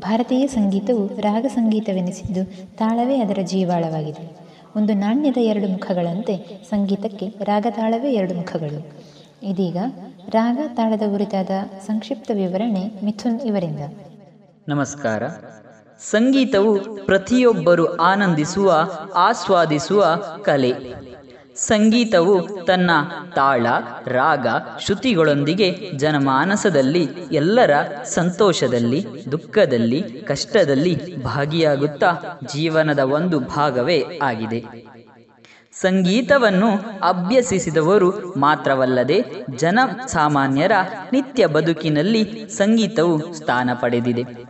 ಭಾರತೀಯ 0.00 0.46
ಸಂಗೀತವು 0.46 1.20
ರಾಗ 1.20 1.46
ಸಂಗೀತವೆನಿಸಿದ್ದು 1.46 2.44
ತಾಳವೇ 2.76 3.20
ಅದರ 3.20 3.38
ಜೀವಾಳವಾಗಿದೆ. 3.42 4.36
ಒಂದು 4.76 4.94
ನಾಣ್ಯದ 4.94 5.36
ಎರಡು 5.40 5.66
ಮುಖಗಳಂತೆ 5.66 6.62
ಸಂಗೀತಕ್ಕೆ 6.70 7.34
ರಾಗ 7.44 7.66
ತಾಳವೇ 7.70 8.12
ಎರಡು 8.12 8.34
ಮುಖಗಳು. 8.34 8.92
ಇದೀಗ 9.42 9.76
ರಾಗ 10.28 10.58
ತಾಳದ 10.74 10.98
ಕುರಿತಾದ 10.98 11.50
ಸಂಕ್ಷಿಪ್ತ 11.86 12.30
ವಿವರಣೆ 12.34 13.00
ಮಿಥುನ್ 13.04 13.40
ಇವರಿಂದ. 13.40 13.80
ನಮಸ್ಕಾರ. 14.68 15.22
ಸಂಗೀತವು 16.10 16.78
ಪ್ರತಿಯೊಬ್ಬರು 17.06 17.96
ಆನಂದಿಸುವ, 17.96 18.90
ಆಸ್ವಾದಿಸುವ 19.14 20.16
ಕಲೆ. 20.42 20.72
ಸಂಗೀತವು 21.60 22.64
ತನ್ನ 22.64 22.90
ತಾಳ, 23.34 23.66
ರಾಗ, 24.06 24.46
ಶ್ರುತಿಗಳೊಂದಿಗೆ 24.80 25.90
ಜನಮಾನಸದಲ್ಲಿ 25.96 27.08
ಎಲ್ಲರ 27.32 27.70
ಸಂತೋಷದಲ್ಲಿ, 28.04 29.06
ದುಃಖದಲ್ಲಿ, 29.32 30.02
ಕಷ್ಟದಲ್ಲಿ 30.02 31.16
ಭಾಗಿಯಾಗುತ್ತಾ 31.22 32.40
ಜೀವನದ 32.52 32.98
ಒಂದು 32.98 33.40
ಭಾಗವೇ 33.40 34.04
ಆಗಿದೆ. 34.22 34.90
ಸಂಗೀತವನ್ನು 35.72 36.70
ಅಭ್ಯಸಿಸಿದವರು 37.02 38.34
ಮಾತ್ರವಲ್ಲದೆ 38.36 39.24
ಜನ 39.56 39.78
ಸಾಮಾನ್ಯರ 40.06 40.72
ನಿತ್ಯ 41.12 41.46
ಬದುಕಿನಲ್ಲಿ 41.46 42.46
ಸಂಗೀತವು 42.48 43.34
ಸ್ಥಾನ 43.34 43.70
ಪಡೆದಿದೆ. 43.80 44.49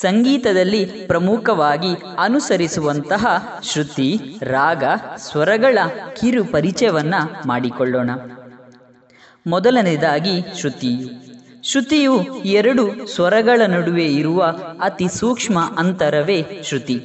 ಸಂಗೀತದಲ್ಲಿ 0.00 0.84
ಪ್ರಮುಖವಾಗಿ 0.84 1.88
ಅನುಸರಿಸುವಂತಹ 2.18 3.26
ಶ್ರುತಿ, 3.62 4.20
ರಾಗ, 4.42 4.84
ಸ್ವರಗಳ 5.16 5.78
ಕಿರು 6.20 6.44
ಪರಿಚಯವನ್ನು 6.44 7.48
ಮಾಡಿಕೊಳ್ಳೋಣ. 7.48 8.10
ಮೊದಲನೇದಾಗಿ 9.46 10.60
ಶ್ರುತಿ. 10.60 11.10
ಶ್ರುತಿಯು 11.62 12.34
ಎರಡು 12.44 13.06
ಸ್ವರಗಳ 13.06 13.60
ನಡುವೆ 13.66 14.06
ಇರುವ 14.06 14.56
ಅತಿ 14.80 15.08
ಸೂಕ್ಷ್ಮ 15.08 15.74
ಅಂತರವೇ 15.78 16.44
ಶ್ರುತಿ. 16.62 17.02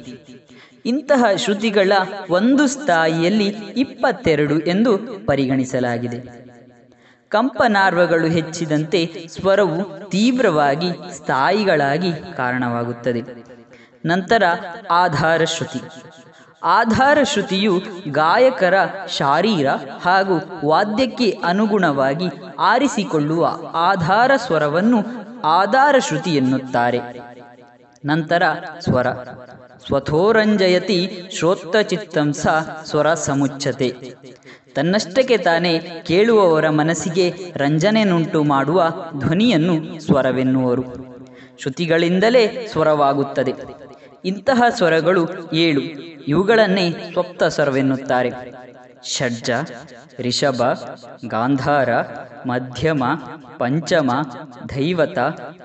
ಇಂತಹ 0.86 1.24
ಶ್ರುತಿಗಳ 1.36 1.92
ಒಂದು 2.30 2.66
ಸ್ಥಾಯಿಯಲ್ಲಿ 2.66 3.46
ಇಪ್ಪತ್ತೆರಡು 3.76 4.58
ಎಂದು 4.58 4.98
ಪರಿಗಣಿಸಲಾಗಿದೆ. 5.26 6.39
ಕಂಪನಾರ್ವಗಳು 7.30 8.26
ಹೆಚ್ಚಿದಂತೆ 8.26 9.28
ಸ್ವರವು 9.28 10.10
ತೀವ್ರವಾಗಿ 10.10 11.16
ಸ್ಥಾಯಿಗಳಾಗಿ 11.16 12.12
ಕಾರಣವಾಗುತ್ತದೆ. 12.36 13.22
ನಂತರ 14.06 14.42
ಆಧಾರ 14.90 15.44
ಶ್ರುತಿ. 15.44 15.80
ಆಧಾರ 16.62 17.18
ಶ್ರುತಿಯು 17.22 17.82
ಗಾಯಕರ 18.08 18.74
ಶಾರೀರ 19.08 19.66
ಹಾಗೂ 20.02 20.68
ವಾದ್ಯಕ್ಕೆ 20.68 21.30
ಅನುಗುಣವಾಗಿ 21.44 22.28
ಆರಿಸಿಕೊಳ್ಳುವ 22.58 23.58
ಆಧಾರ 23.74 24.30
ಸ್ವರವನ್ನು 24.36 25.04
ಆಧಾರ 25.44 25.94
ಶ್ರುತಿ 25.98 26.30
ಎನ್ನುತ್ತಾರೆ. 26.30 27.00
ನಂತರ 28.04 28.42
ಸ್ವರ. 28.80 29.06
ಸ್ವಥೋರಂಜಯತಿ 29.86 31.30
ಶ್ರೋತ್ತಚಿತ್ತಂಸ 31.38 32.46
ಸ್ವರ 32.84 33.14
ಸಮುಚ್ಚತೆ. 33.14 34.14
ತನ್ನಷ್ಟಕ್ಕೆ 34.74 35.36
ತಾನೇ 35.38 35.78
ಕೇಳುವವರ 36.06 36.68
ಮನಸ್ಸಿಗೆ 36.68 37.34
ರಂಜನೆನುಂಟು 37.56 38.44
ಮಾಡುವ 38.44 38.82
ಧ್ವನಿಯನ್ನು 39.18 40.00
ಸ್ವರವೆನ್ನುವರು. 40.00 40.84
ಶ್ರುತಿಗಳಿಂದಲೇ 41.58 42.66
ಸ್ವರವಾಗುತ್ತದೆ. 42.70 43.52
ಇಂತಹ 44.24 44.62
ಸ್ವರಗಳು 44.68 45.28
ಏಳು. 45.52 45.80
ಇವುಗಳನ್ನೇ 46.28 46.90
ಸ್ವಪ್ತ 47.12 47.42
ಸ್ವರವೆನ್ನುತ್ತಾರೆ. 47.42 48.30
ಷಡ್ಜ, 49.04 49.50
ರಿಷಭ, 50.18 50.62
ಗಾಂಧಾರ, 51.28 51.94
ಮಧ್ಯಮ, 52.46 53.04
ಪಂಚಮ, 53.58 54.10
ದೈವತ, 54.68 55.18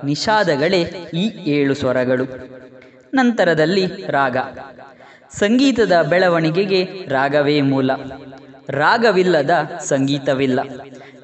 ನಿಷಾದಗಳೇ 0.04 0.82
ಈ 1.14 1.52
ಏಳು 1.52 1.74
ಸ್ವರಗಳು. 1.74 2.26
ನಂತರದಲ್ಲಿ 3.14 3.86
ರಾಗ. 3.86 4.38
ಸಂಗೀತದ 5.32 6.02
ಬೆಳವಣಿಗೆಗೆ 6.10 6.84
ರಾಗವೇ 7.08 7.62
ಮೂಲ. 7.62 7.92
ರಾಗವಿಲ್ಲದ 8.70 9.50
ಸಂಗೀತವಿಲ್ಲ. 9.80 10.60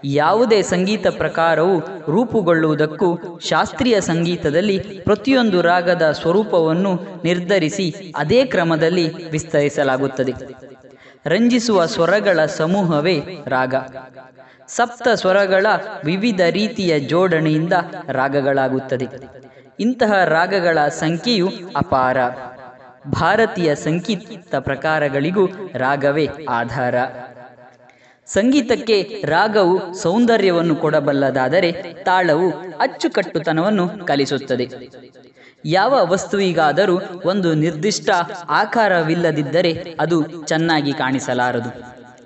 ಯಾವುದೇ 0.04 0.62
ಸಂಗೀತ 0.62 1.08
ಪ್ರಕಾರವು 1.08 1.80
ರೂಪುಗೊಳ್ಳುವುದಕ್ಕೂ 2.12 3.40
ಶಾಸ್ತ್ರೀಯ 3.40 4.02
ಸಂಗೀತದಲ್ಲಿ 4.02 4.80
ಪ್ರತಿಯೊಂದು 4.80 5.62
ರಾಗದ 5.62 6.12
ಸ್ವರೂಪವನ್ನು 6.12 7.22
ನಿರ್ಧರಿಸಿ 7.24 8.14
ಅದೇ 8.16 8.46
ಕ್ರಮದಲ್ಲಿ 8.46 9.30
ವಿಸ್ತರಿಸಲಾಗುತ್ತದೆ. 9.30 10.34
ರಂಜಿಸುವ 11.26 11.86
ಸ್ವರಗಳ 11.86 12.46
ಸಮೂಹವೇ 12.46 13.20
ರಾಗ. 13.48 13.76
ಸಪ್ತ 14.68 15.08
ಸ್ವರಗಳ 15.14 15.66
ವಿವಿಧ 16.06 16.42
ರೀತಿಯ 16.50 17.00
ಜೋಡಣೆಯಿಂದ 17.00 17.74
ರಾಗಗಳಾಗುತ್ತದೆ. 18.08 19.08
ಇಂತಹ 19.80 20.24
ರಾಗಗಳ 20.24 20.78
ಸಂಖ್ಯೆಯು 20.88 21.50
ಅಪಾರ. 21.76 22.18
ಭಾರತೀಯ 23.12 23.76
ಸಂಗೀತ 23.76 24.56
ಪ್ರಕಾರಗಳಿಗೂ 24.56 25.46
ರಾಗವೇ 25.74 26.30
ಆಧಾರ. 26.50 26.96
ಸಂಗೀತಕ್ಕೆ 28.34 29.24
ರಾಗವು 29.26 29.94
ಸೌಂದರ್ಯವನ್ನು 29.94 30.76
ಕೊಡಬಲ್ಲದಾದರೆ 30.76 31.72
ತಾಳವು 32.04 32.52
ಅಚ್ಚುಕಟ್ಟುತನವನ್ನು 32.80 34.06
ಕಲಿಸುತ್ತದೆ. 34.06 34.68
ಯಾವ 35.66 35.94
ವಸ್ತುವಿಗಾದರೂ 36.04 37.00
ಒಂದು 37.26 37.54
ನಿರ್ದಿಷ್ಟ 37.54 38.10
ಆಕಾರವಿಲ್ಲದಿದ್ದರೆ 38.50 39.96
ಅದು 40.00 40.48
ಚೆನ್ನಾಗಿ 40.48 40.94
ಕಾಣಿಸಲಾರದು. 40.94 41.72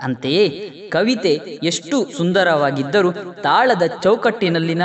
ಅಂತೆಯೇ 0.02 0.46
ಕವಿತೆ 0.90 1.34
ಎಷ್ಟು 1.64 2.12
ಸುಂದರವಾಗಿದ್ದರೂ 2.18 3.12
ತಾಳದ 3.42 3.82
ಚೌಕಟ್ಟಿನಲ್ಲಿನ 4.04 4.82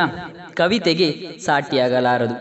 ಕವಿತೆಗೆ 0.55 1.39
ಸಾಟಿಯಾಗಲಾರದು. 1.45 2.37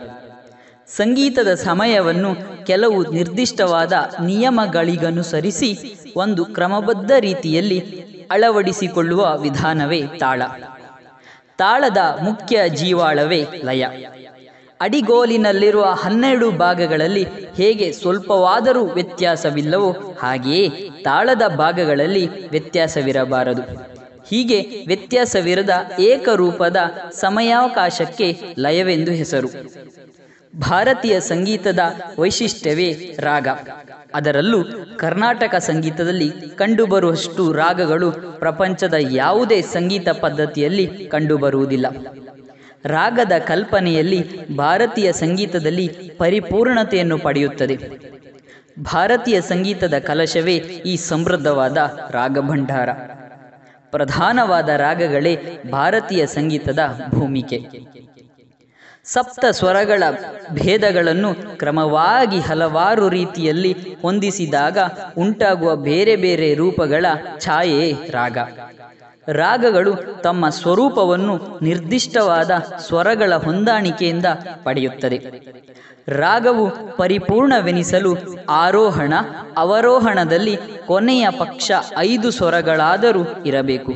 ಸಂಗೀತದ 0.96 1.54
ಸಮಯವನ್ನು 1.54 2.30
ಕೆಲವು 2.66 3.12
ನಿರ್ದಿಷ್ಟವಾದ 3.12 3.92
ನಿಯಮಗಳಿಗನುಸರಿಸಿ 4.26 5.70
ಒಂದು 6.16 6.44
ಕ್ರಮಬದ್ಧ 6.44 7.10
ರೀತಿಯಲ್ಲಿ 7.18 8.09
ಅಳವಡಿಸಿಕೊಳ್ಳುವ 8.30 9.38
ವಿಧಾನವೇ 9.38 10.02
ತಾಳ. 10.18 10.42
ತಾಳದ 11.58 11.96
ಮುಖ್ಯ 11.96 12.68
ಜೀವಾಳವೇ 12.68 13.46
ಲಯ. 13.64 13.86
ಅಡಿಗೋಲಿನಲ್ಲಿರುವ 14.80 15.84
ಹನ್ನೆರಡು 15.84 16.50
ಭಾಗಗಳಲ್ಲಿ 16.50 17.26
ಹೇಗೆ 17.56 17.92
ಸ್ವಲ್ಪವಾದರೂ 17.92 18.86
ವ್ಯತ್ಯಾಸವಿಲ್ಲವೋ 18.86 19.90
ಹಾಗೆಯೇ 20.22 20.90
ತಾಳದ 21.04 21.42
ಭಾಗಗಳಲ್ಲಿ 21.56 22.48
ವ್ಯತ್ಯಾಸವಿರಬಾರದು. 22.48 23.62
ಹೀಗೆ 24.28 24.84
ವ್ಯತ್ಯಾಸವಿರದ 24.86 25.70
ಏಕರೂಪದ 25.98 26.76
ಸಮಯಾವಕಾಶಕ್ಕೆ 27.12 28.40
ಲಯವೆಂದು 28.58 29.10
ಹೆಸರು. 29.10 29.48
ಭಾರತೀಯ 30.56 31.20
ಸಂಗೀತದ 31.20 31.78
ವೈಶಿಷ್ಟ್ಯವೇ 32.18 33.16
ರಾಗ. 33.18 33.48
ಅದರಲ್ಲೂ 34.14 34.64
ಕರ್ನಾಟಕ 34.96 35.54
ಸಂಗೀತದಲ್ಲಿ 35.54 36.30
ಕಂಡುಬರುವಷ್ಟು 36.30 37.52
ರಾಗಗಳು 37.52 38.12
ಪ್ರಪಂಚದ 38.12 38.94
ಯಾವುದೇ 39.10 39.62
ಸಂಗೀತ 39.62 40.08
ಪದ್ಧತಿಯಲ್ಲಿ 40.08 40.86
ಕಂಡುಬರುವುದಿಲ್ಲ. 40.86 41.86
ರಾಗದ 42.84 43.32
ಕಲ್ಪನೆಯಲ್ಲಿ 43.46 44.56
ಭಾರತೀಯ 44.56 45.12
ಸಂಗೀತದಲ್ಲಿ 45.12 45.88
ಪರಿಪೂರ್ಣತೆಯನ್ನು 46.18 47.18
ಪಡೆಯುತ್ತದೆ. 47.18 47.78
ಭಾರತೀಯ 48.82 49.40
ಸಂಗೀತದ 49.40 49.98
ಕಲಶವೇ 49.98 50.56
ಈ 50.56 50.96
ಸಮೃದ್ಧವಾದ 50.96 51.76
ರಾಗಭಂಡಾರ. 52.10 52.90
ಪ್ರಧಾನವಾದ 53.90 54.68
ರಾಗಗಳೇ 54.68 55.38
ಭಾರತೀಯ 55.70 56.26
ಸಂಗೀತದ 56.26 56.78
ಭೂಮಿಕೆ. 57.10 57.90
ಸಪ್ತ 59.12 59.44
ಸ್ವರಗಳ 59.50 60.02
ಭೇದಗಳನ್ನು 60.52 61.34
ಕ್ರಮವಾಗಿ 61.58 62.40
ಹಲವಾರು 62.40 63.08
ರೀತಿಯಲ್ಲಿ 63.08 63.76
ಹೊಂದಿಸಿದಾಗ 64.02 64.78
ಉಂಟಾಗುವ 65.18 65.76
ಬೇರೆ 65.76 66.16
ಬೇರೆ 66.16 66.54
ರೂಪಗಳ 66.54 67.06
ಛಾಯೆ 67.40 67.92
ರಾಗ. 68.10 68.38
ರಾಗಗಳು 69.28 69.92
ತಮ್ಮ 70.22 70.48
ಸ್ವರೂಪವನ್ನು 70.48 71.58
ನಿರ್ದಿಷ್ಟವಾದ 71.62 72.50
ಸ್ವರಗಳ 72.78 73.32
ಹೊಂದಾಣಿಕೆಯಿಂದ 73.36 74.26
ಪಡೆಯುತ್ತದೆ. 74.64 75.18
ರಾಗವು 76.08 76.96
ಪರಿಪೂರ್ಣವೆನಿಸಲು 76.96 78.16
ಆರೋಹಣ, 78.50 79.14
ಅವರೋಹಣದಲ್ಲಿ 79.56 80.56
ಕೊನೆಯ 80.86 81.26
ಪಕ್ಷ 81.38 81.72
ಐದು 81.98 82.30
ಸ್ವರಗಳಾದರೂ 82.30 83.22
ಇರಬೇಕು. 83.46 83.92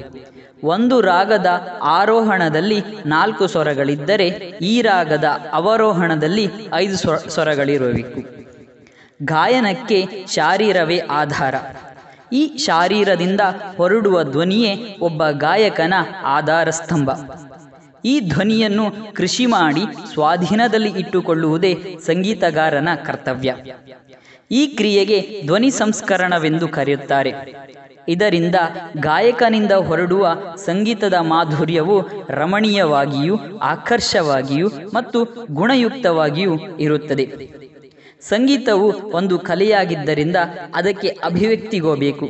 ಒಂದು 0.63 1.01
ರಾಗದ 1.01 1.79
ಆರೋಹಣದಲ್ಲಿ 1.83 2.83
ನಾಲ್ಕು 3.07 3.47
ಸ್ವರಗಳಿದ್ದರೆ 3.47 4.29
ಈ 4.63 4.83
ರಾಗದ 4.83 5.25
ಅವರೋಹಣದಲ್ಲಿ 5.53 6.51
ಐದು 6.75 6.97
ಸ್ವ 6.97 7.17
ಸ್ವರಗಳಿರಬೇಕು 7.17 8.21
ಗಾಯನಕ್ಕೆ 9.23 10.25
ಶಾರೀರವೇ 10.29 10.99
ಆಧಾರ. 10.99 11.55
ಈ 12.33 12.57
ಶಾರೀರದಿಂದ 12.57 13.41
ಹೊರಡುವ 13.77 14.23
ಧ್ವನಿಯೇ 14.23 14.97
ಒಬ್ಬ 15.01 15.29
ಗಾಯಕನ 15.31 15.95
ಆಧಾರ 16.23 16.71
ಸ್ತಂಭ 16.71 17.11
ಈ 18.05 18.21
ಧ್ವನಿಯನ್ನು 18.21 19.15
ಕೃಷಿ 19.15 19.47
ಮಾಡಿ 19.47 19.81
ಸ್ವಾಧೀನದಲ್ಲಿ 20.13 20.91
ಇಟ್ಟುಕೊಳ್ಳುವುದೇ 20.91 21.97
ಸಂಗೀತಗಾರನ 22.07 22.89
ಕರ್ತವ್ಯ. 23.05 23.55
ಈ 24.51 24.67
ಕ್ರಿಯೆಗೆ 24.67 25.43
ಧ್ವನಿ 25.47 25.71
ಸಂಸ್ಕರಣವೆಂದು 25.71 26.69
ಕರೆಯುತ್ತಾರೆ. 26.69 27.33
ಇದರಿಂದ 28.09 28.55
ಗಾಯಕನಿಂದ 28.97 29.73
ಹೊರಡುವ 29.73 30.37
ಸಂಗೀತದ 30.57 31.15
ಮಾಧುರ್ಯವು 31.15 32.03
ರಮಣೀಯವಾಗಿಯೂ, 32.29 33.59
ಆಕರ್ಷವಾಗಿಯೂ 33.59 34.69
ಮತ್ತು 34.95 35.47
ಗುಣಯುಕ್ತವಾಗಿಯೂ 35.51 36.77
ಇರುತ್ತದೆ. 36.79 37.51
ಸಂಗೀತವು 38.21 38.93
ಒಂದು 38.93 39.39
ಕಲೆಯಾಗಿದ್ದರಿಂದ 39.39 40.37
ಅದಕ್ಕೆ 40.75 41.09
ಅಭಿವ್ಯಕ್ತಿಗೋಬೇಕು. 41.09 42.27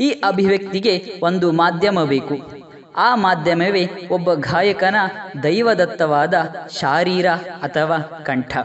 ಈ 0.00 0.10
ಅಭಿವ್ಯಕ್ತಿಗೆ 0.10 1.20
ಒಂದು 1.22 1.52
ಮಾಧ್ಯಮ 1.52 2.04
ಬೇಕು 2.04 2.58
ಆ 2.96 3.14
ಮಾಧ್ಯಮವೇ 3.14 3.88
ಒಬ್ಬ 4.10 4.34
ಗಾಯಕನ 4.34 4.96
ದೈವದತ್ತವಾದ 5.42 6.34
ಶಾರೀರ 6.80 7.26
ಅಥವಾ 7.62 7.98
ಕಂಠ. 7.98 8.56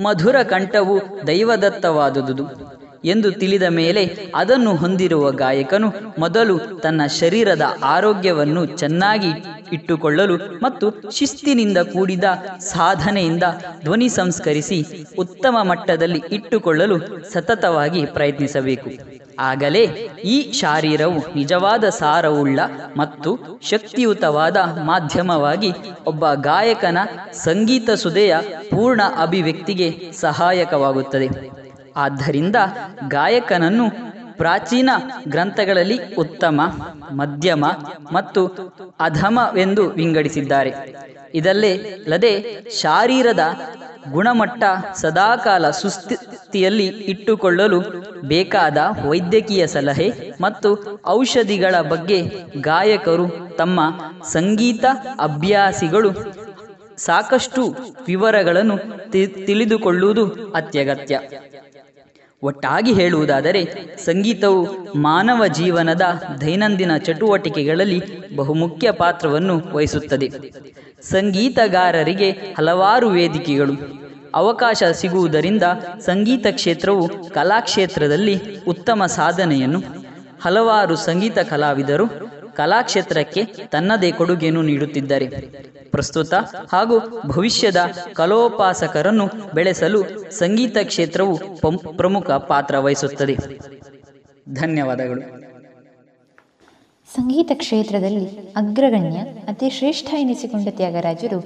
ಮಧುರ 0.00 0.42
ಕಂಠವು 0.42 1.26
ದೈವದತ್ತವಾದುದು. 1.26 2.81
ಎಂದು 3.04 3.30
ತಿಳಿದ 3.32 3.62
ಮೇಲೆ 3.62 4.32
ಅದನ್ನು 4.34 4.76
ಹೊಂದಿರುವ 4.76 5.30
ಗಾಯಕನು 5.30 5.92
ಮೊದಲು 6.18 6.58
ತನ್ನ 6.58 7.06
ಶರೀರದ 7.06 7.76
ಆರೋಗ್ಯವನ್ನು 7.82 8.66
ಚೆನ್ನಾಗಿ 8.66 9.32
ಇಟ್ಟುಕೊಳ್ಳಲು 9.72 10.36
ಮತ್ತು 10.62 11.10
ಶಿಸ್ತಿನಿಂದ 11.10 11.78
ಕೂಡಿದ 11.78 12.24
ಸಾಧನೆಯಿಂದ 12.58 13.42
ಧ್ವನಿ 13.84 14.08
ಸಂಸ್ಕರಿಸಿ 14.08 15.06
ಉತ್ತಮ 15.18 15.56
ಮಟ್ಟದಲ್ಲಿ 15.62 16.22
ಇಟ್ಟುಕೊಳ್ಳಲು 16.32 16.98
ಸತತವಾಗಿ 17.32 18.06
ಪ್ರಯತ್ನಿಸಬೇಕು. 18.06 19.22
ಆಗಲೇ 19.38 19.84
ಈ 20.24 20.52
ಶಾರೀರವು 20.52 21.34
ನಿಜವಾದ 21.36 21.88
ಸಾರವುಳ್ಳ 21.88 22.60
ಮತ್ತು 22.96 23.60
ಶಕ್ತಿಯುತವಾದ 23.62 24.56
ಮಾಧ್ಯಮವಾಗಿ 24.56 25.72
ಒಬ್ಬ 26.06 26.32
ಗಾಯಕನ 26.32 26.98
ಸಂಗೀತ 27.32 27.90
ಸುದೆಯ 27.90 28.36
ಪೂರ್ಣ 28.70 29.00
ಅಭಿವ್ಯಕ್ತಿಗೆ 29.16 30.12
ಸಹಾಯಕವಾಗುತ್ತದೆ. 30.12 31.61
ಆದ್ದರಿಂದ 31.96 32.56
ಗಾಯಕನನ್ನು 33.08 33.86
ಪ್ರಾಚೀನ 34.36 34.90
ಗ್ರಂಥಗಳಲ್ಲಿ 35.28 36.14
ಉತ್ತಮ, 36.14 36.60
ಮಧ್ಯಮ 37.12 37.64
ಮತ್ತು 38.12 38.46
ಅಧಮವೆಂದು 39.00 39.88
ವಿಂಗಡಿಸಿದ್ದಾರೆ. 39.90 40.72
ಇದಲ್ಲೇ 41.34 42.02
ಲದೆ 42.08 42.32
ಶಾರೀರದ 42.70 43.40
ಗುಣಮಟ್ಟ 44.10 44.64
ಸದಾಕಾಲ 44.94 45.70
ಸುಸ್ಥಿತಿಯಲ್ಲಿ 45.70 46.86
ಇಟ್ಟುಕೊಳ್ಳಲು 46.86 47.80
ಬೇಕಾದ 48.28 48.78
ವೈದ್ಯಕೀಯ 49.08 49.66
ಸಲಹೆ 49.66 50.08
ಮತ್ತು 50.40 51.00
ಔಷಧಿಗಳ 51.06 51.80
ಬಗ್ಗೆ 51.80 52.18
ಗಾಯಕರು 52.60 53.56
ತಮ್ಮ 53.56 53.80
ಸಂಗೀತ 54.32 54.84
ಅಭ್ಯಾಸಿಗಳು 55.18 56.10
ಸಾಕಷ್ಟು 56.96 57.76
ವಿವರಗಳನ್ನು 58.06 58.76
ತಿಳಿದುಕೊಳ್ಳುವುದು 59.46 60.52
ಅತ್ಯಗತ್ಯ. 60.52 61.18
ಒಟ್ಟಾಗಿ 62.42 62.92
ಹೇಳುವುದಾದರೆ, 62.92 63.60
ಸಂಗೀತವು 64.04 64.60
ಮಾನವ 64.96 65.46
ಜೀವನದ 65.46 66.00
ದೈನಂದಿನ 66.40 66.96
ಚಟುವಟಿಕೆಗಳಲ್ಲಿ 66.96 68.00
ಬಹುಮುಖ್ಯ 68.36 68.90
ಪಾತ್ರವನ್ನು 68.90 69.62
ವಹಿಸುತ್ತದೆ. 69.72 70.28
ಸಂಗೀತಗಾರರಿಗೆ 71.02 72.30
ಹಲವಾರು 72.30 73.08
ವೇದಿಕೆಗಳು, 73.08 73.74
ಅವಕಾಶ 74.34 74.82
ಸಿಗುವುದರಿಂದ 74.92 75.62
ಸಂಗೀತ 76.00 76.46
ಕ್ಷೇತ್ರವು 76.50 77.08
ಕಲಾಕ್ಷೇತ್ರದಲ್ಲಿ 77.30 78.36
ಉತ್ತಮ 78.68 79.06
ಸಾಧನೆಯನ್ನು, 79.06 79.80
ಹಲವಾರು 80.42 80.96
ಸಂಗೀತ 80.96 81.38
ಕಲಾವಿದರು 81.38 82.06
ಕಲಾಕ್ಷೇತ್ರಕ್ಕೆ 82.56 83.44
ತನ್ನದೇ 83.44 84.10
ಕೊಡುಗೆಯನ್ನು 84.12 84.62
ನೀಡುತ್ತಿದ್ದಾರೆ. 84.62 85.26
ಪ್ರಸ್ತುತ 85.90 86.34
ಹಾಗೂ 86.72 86.96
ಭವಿಷ್ಯದ 87.26 87.80
ಕಲೋಪಾಸಕರನ್ನು 88.12 89.26
ಬೆಳೆಸಲು 89.54 90.30
ಸಂಗೀತ 90.30 90.76
ಕ್ಷೇತ್ರವು 90.82 91.36
ಪ್ರಮುಖ 91.96 92.30
ಪಾತ್ರ 92.30 92.78
ವಹಿಸುತ್ತದೆ. 92.78 93.36
ಧನ್ಯವಾದಗಳು. 94.54 95.20
ಸಂಗೀತ 97.14 97.50
ಕ್ಷೇತ್ರದಲ್ಲಿ 97.54 98.26
ಅಗ್ರಗಣ್ಯ 98.56 99.18
ಅತಿ 99.48 99.70
ಶ್ರೇಷ್ಠ 99.70 100.14
ಎನಿಸಿಕೊಂಡ 100.14 100.68
ತ್ಯಾಗರಾಜರು 100.70 101.40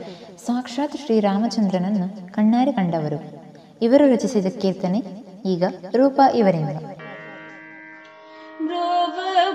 ಸಾಕ್ಷಾತ್ 0.46 0.96
ಶ್ರೀರಾಮಚಂದ್ರನನ್ನು 0.96 2.32
ಕಣ್ಣಾರೆ 2.32 2.72
ಕಂಡವರು. 2.72 3.18
ಇವರು 3.82 4.12
ರಚಿಸಿದ 4.12 4.46
ಕೀರ್ತನೆ 4.60 5.00
ಈಗ 5.46 5.64
ರೂಪ 5.96 6.20
ಇವರಿಂದ. 6.34 6.70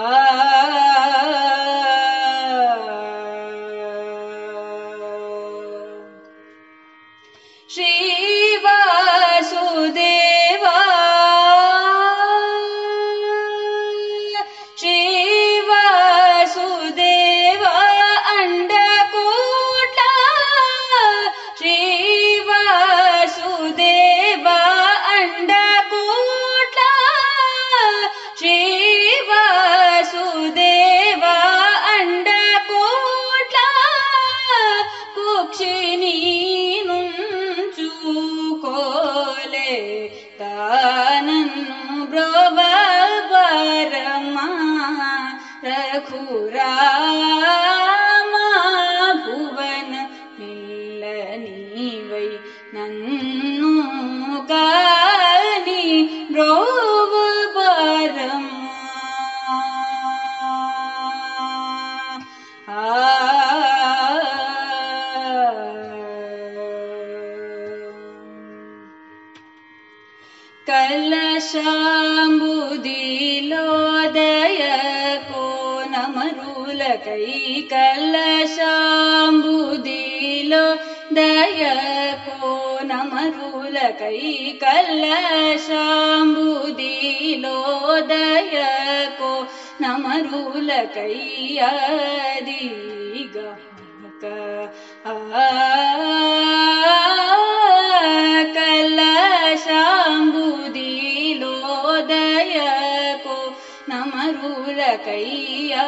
ah 0.00 0.44
ತಾನನ್ನು 40.39 41.79
ಬ್ರೋವ 42.05 42.59
ಬರಮ 43.31 44.37
ರಘುರಾಮ 45.63 47.46
श्याम्बुदि 71.50 73.04
लो 73.50 73.66
दय 74.14 74.58
को 75.30 75.44
नमरुलकै 75.90 77.24
कल 77.72 78.14
श्याम्बुदि 78.54 80.02
लो 80.50 80.64
दय 81.18 81.62
को 82.28 82.52
नमरुलकै 82.90 84.16
को 89.20 89.32
नमरुक 89.80 90.58
ಕೈಯದೀಗ 104.96 105.78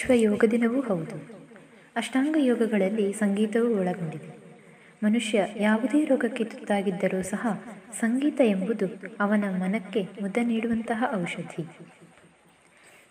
ವಿಶ್ವ 0.09 0.31
ಯೋಗ 0.31 0.43
ದಿನವೂ 0.51 0.81
ಹೌದು. 0.81 1.15
ಅಷ್ಟಾಂಗ 1.95 2.35
ಯೋಗಗಳಲ್ಲಿ 2.39 3.13
ಸಂಗೀತವೂ 3.13 3.79
ಒಳಗೊಂಡಿದೆ. 3.79 4.37
ಮನುಷ್ಯ 5.03 5.47
ಯಾವುದೇ 5.55 6.05
ರೋಗಕ್ಕೆ 6.05 6.43
ತುತ್ತಾಗಿದ್ದರೂ 6.43 7.23
ಸಹ 7.23 7.63
ಸಂಗೀತ 7.99 8.41
ಎಂಬುದು 8.43 8.85
ಅವನ 9.19 9.43
ಮನಕ್ಕೆ 9.49 10.07
ಮುದ 10.21 10.37
ನೀಡುವಂತಹ 10.43 11.03
ಔಷಧಿ. 11.15 11.65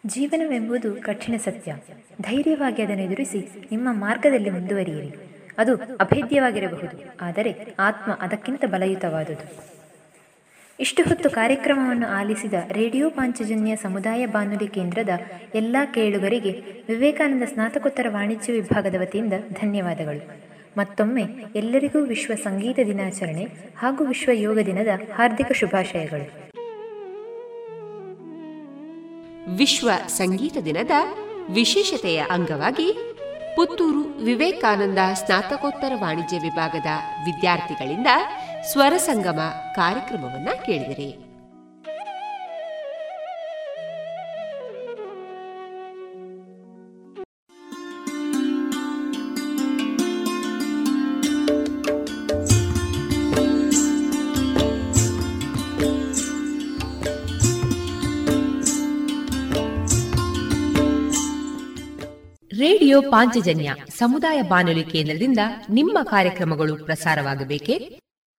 ಜೀವನವೆಂಬುದು 0.07 0.95
ಕಠಿಣ 0.95 1.37
ಸತ್ಯ. 1.37 1.77
ಧೈರ್ಯವಾಗಿ 2.23 2.83
ಅದನ್ನು 2.83 3.03
ಎದುರಿಸಿ 3.03 3.49
ನಿಮ್ಮ 3.71 3.89
ಮಾರ್ಗದಲ್ಲಿ 3.93 4.51
ಮುಂದುವರಿಯಿರಿ. 4.51 5.13
ಅದು 5.59 5.77
ಅಭೇದ್ಯವಾಗಿರಬಹುದು. 5.77 7.19
ಆದರೆ 7.21 7.75
ಆತ್ಮ 7.79 8.19
ಅದಕ್ಕಿಂತ 8.21 8.65
ಬಲಯುತವಾದುದು. 8.65 9.76
ಇಷ್ಟು 10.81 11.03
ಹೊತ್ತು 11.03 11.31
ಕಾರ್ಯಕ್ರಮವನ್ನು 11.31 12.09
ಆಲಿಸಿದ 12.09 12.55
ರೇಡಿಯೋ 12.71 13.11
ಪಾಂಚಜನ್ಯ 13.11 13.77
ಸಮುದಾಯ 13.77 14.27
ಬಾನುಲಿ 14.27 14.69
ಕೇಂದ್ರದ 14.69 15.09
ಎಲ್ಲ 15.55 15.77
ಕೇಳುಗರಿಗೆ 15.95 16.51
ವಿವೇಕಾನಂದ 16.89 17.43
ಸ್ನಾತಕೋತ್ತರ 17.43 18.07
ವಾಣಿಜ್ಯ 18.09 18.53
ವಿಭಾಗದ 18.53 18.95
ವತಿಯಿಂದ 19.01 19.33
ಧನ್ಯವಾದಗಳು. 19.53 20.31
ಮತ್ತೊಮ್ಮೆ 20.79 21.23
ಎಲ್ಲರಿಗೂ 21.55 22.01
ವಿಶ್ವ 22.01 22.33
ಸಂಗೀತ 22.35 22.79
ದಿನಾಚರಣೆ 22.87 23.47
ಹಾಗೂ 23.79 24.05
ವಿಶ್ವ 24.05 24.31
ಯೋಗ 24.33 24.59
ದಿನದ 24.59 24.87
ಹಾರ್ದಿಕ 25.15 25.53
ಶುಭಾಶಯಗಳು. 25.53 26.51
ವಿಶ್ವ 29.57 29.91
ಸಂಗೀತ 30.09 30.57
ದಿನದ 30.65 30.91
ವಿಶೇಷತೆಯ 31.51 32.25
ಅಂಗವಾಗಿ 32.31 33.15
ಪುತ್ತೂರು 33.57 34.25
ವಿವೇಕಾನಂದ 34.25 34.99
ಸ್ನಾತಕೋತ್ತರ 35.15 35.93
ವಾಣಿಜ್ಯ 36.01 36.39
ವಿಭಾಗದ 36.39 36.87
ವಿದ್ಯಾರ್ಥಿಗಳಿಂದ 37.27 38.07
ಸ್ವರ 38.71 38.97
ಸಂಗಮ 38.97 39.41
ಕಾರ್ಯಕ್ರಮವನ್ನ 39.75 40.49
ಕೇಳಿದಿರಿ. 40.67 41.11
ರೇಡಿಯೋ 62.59 63.03
ಪಾಂಚಜನ್ಯ 63.03 63.75
ಸಮುದಾಯ 63.99 64.43
ಬಾನುಲಿ 64.43 64.85
ಕೇಂದ್ರದಿಂದ 64.85 65.39
ನಿಮ್ಮ 65.71 65.99
ಕಾರ್ಯಕ್ರಮಗಳು 66.03 66.85
ಪ್ರಸಾರವಾಗಬೇಕೆ? 66.85 68.06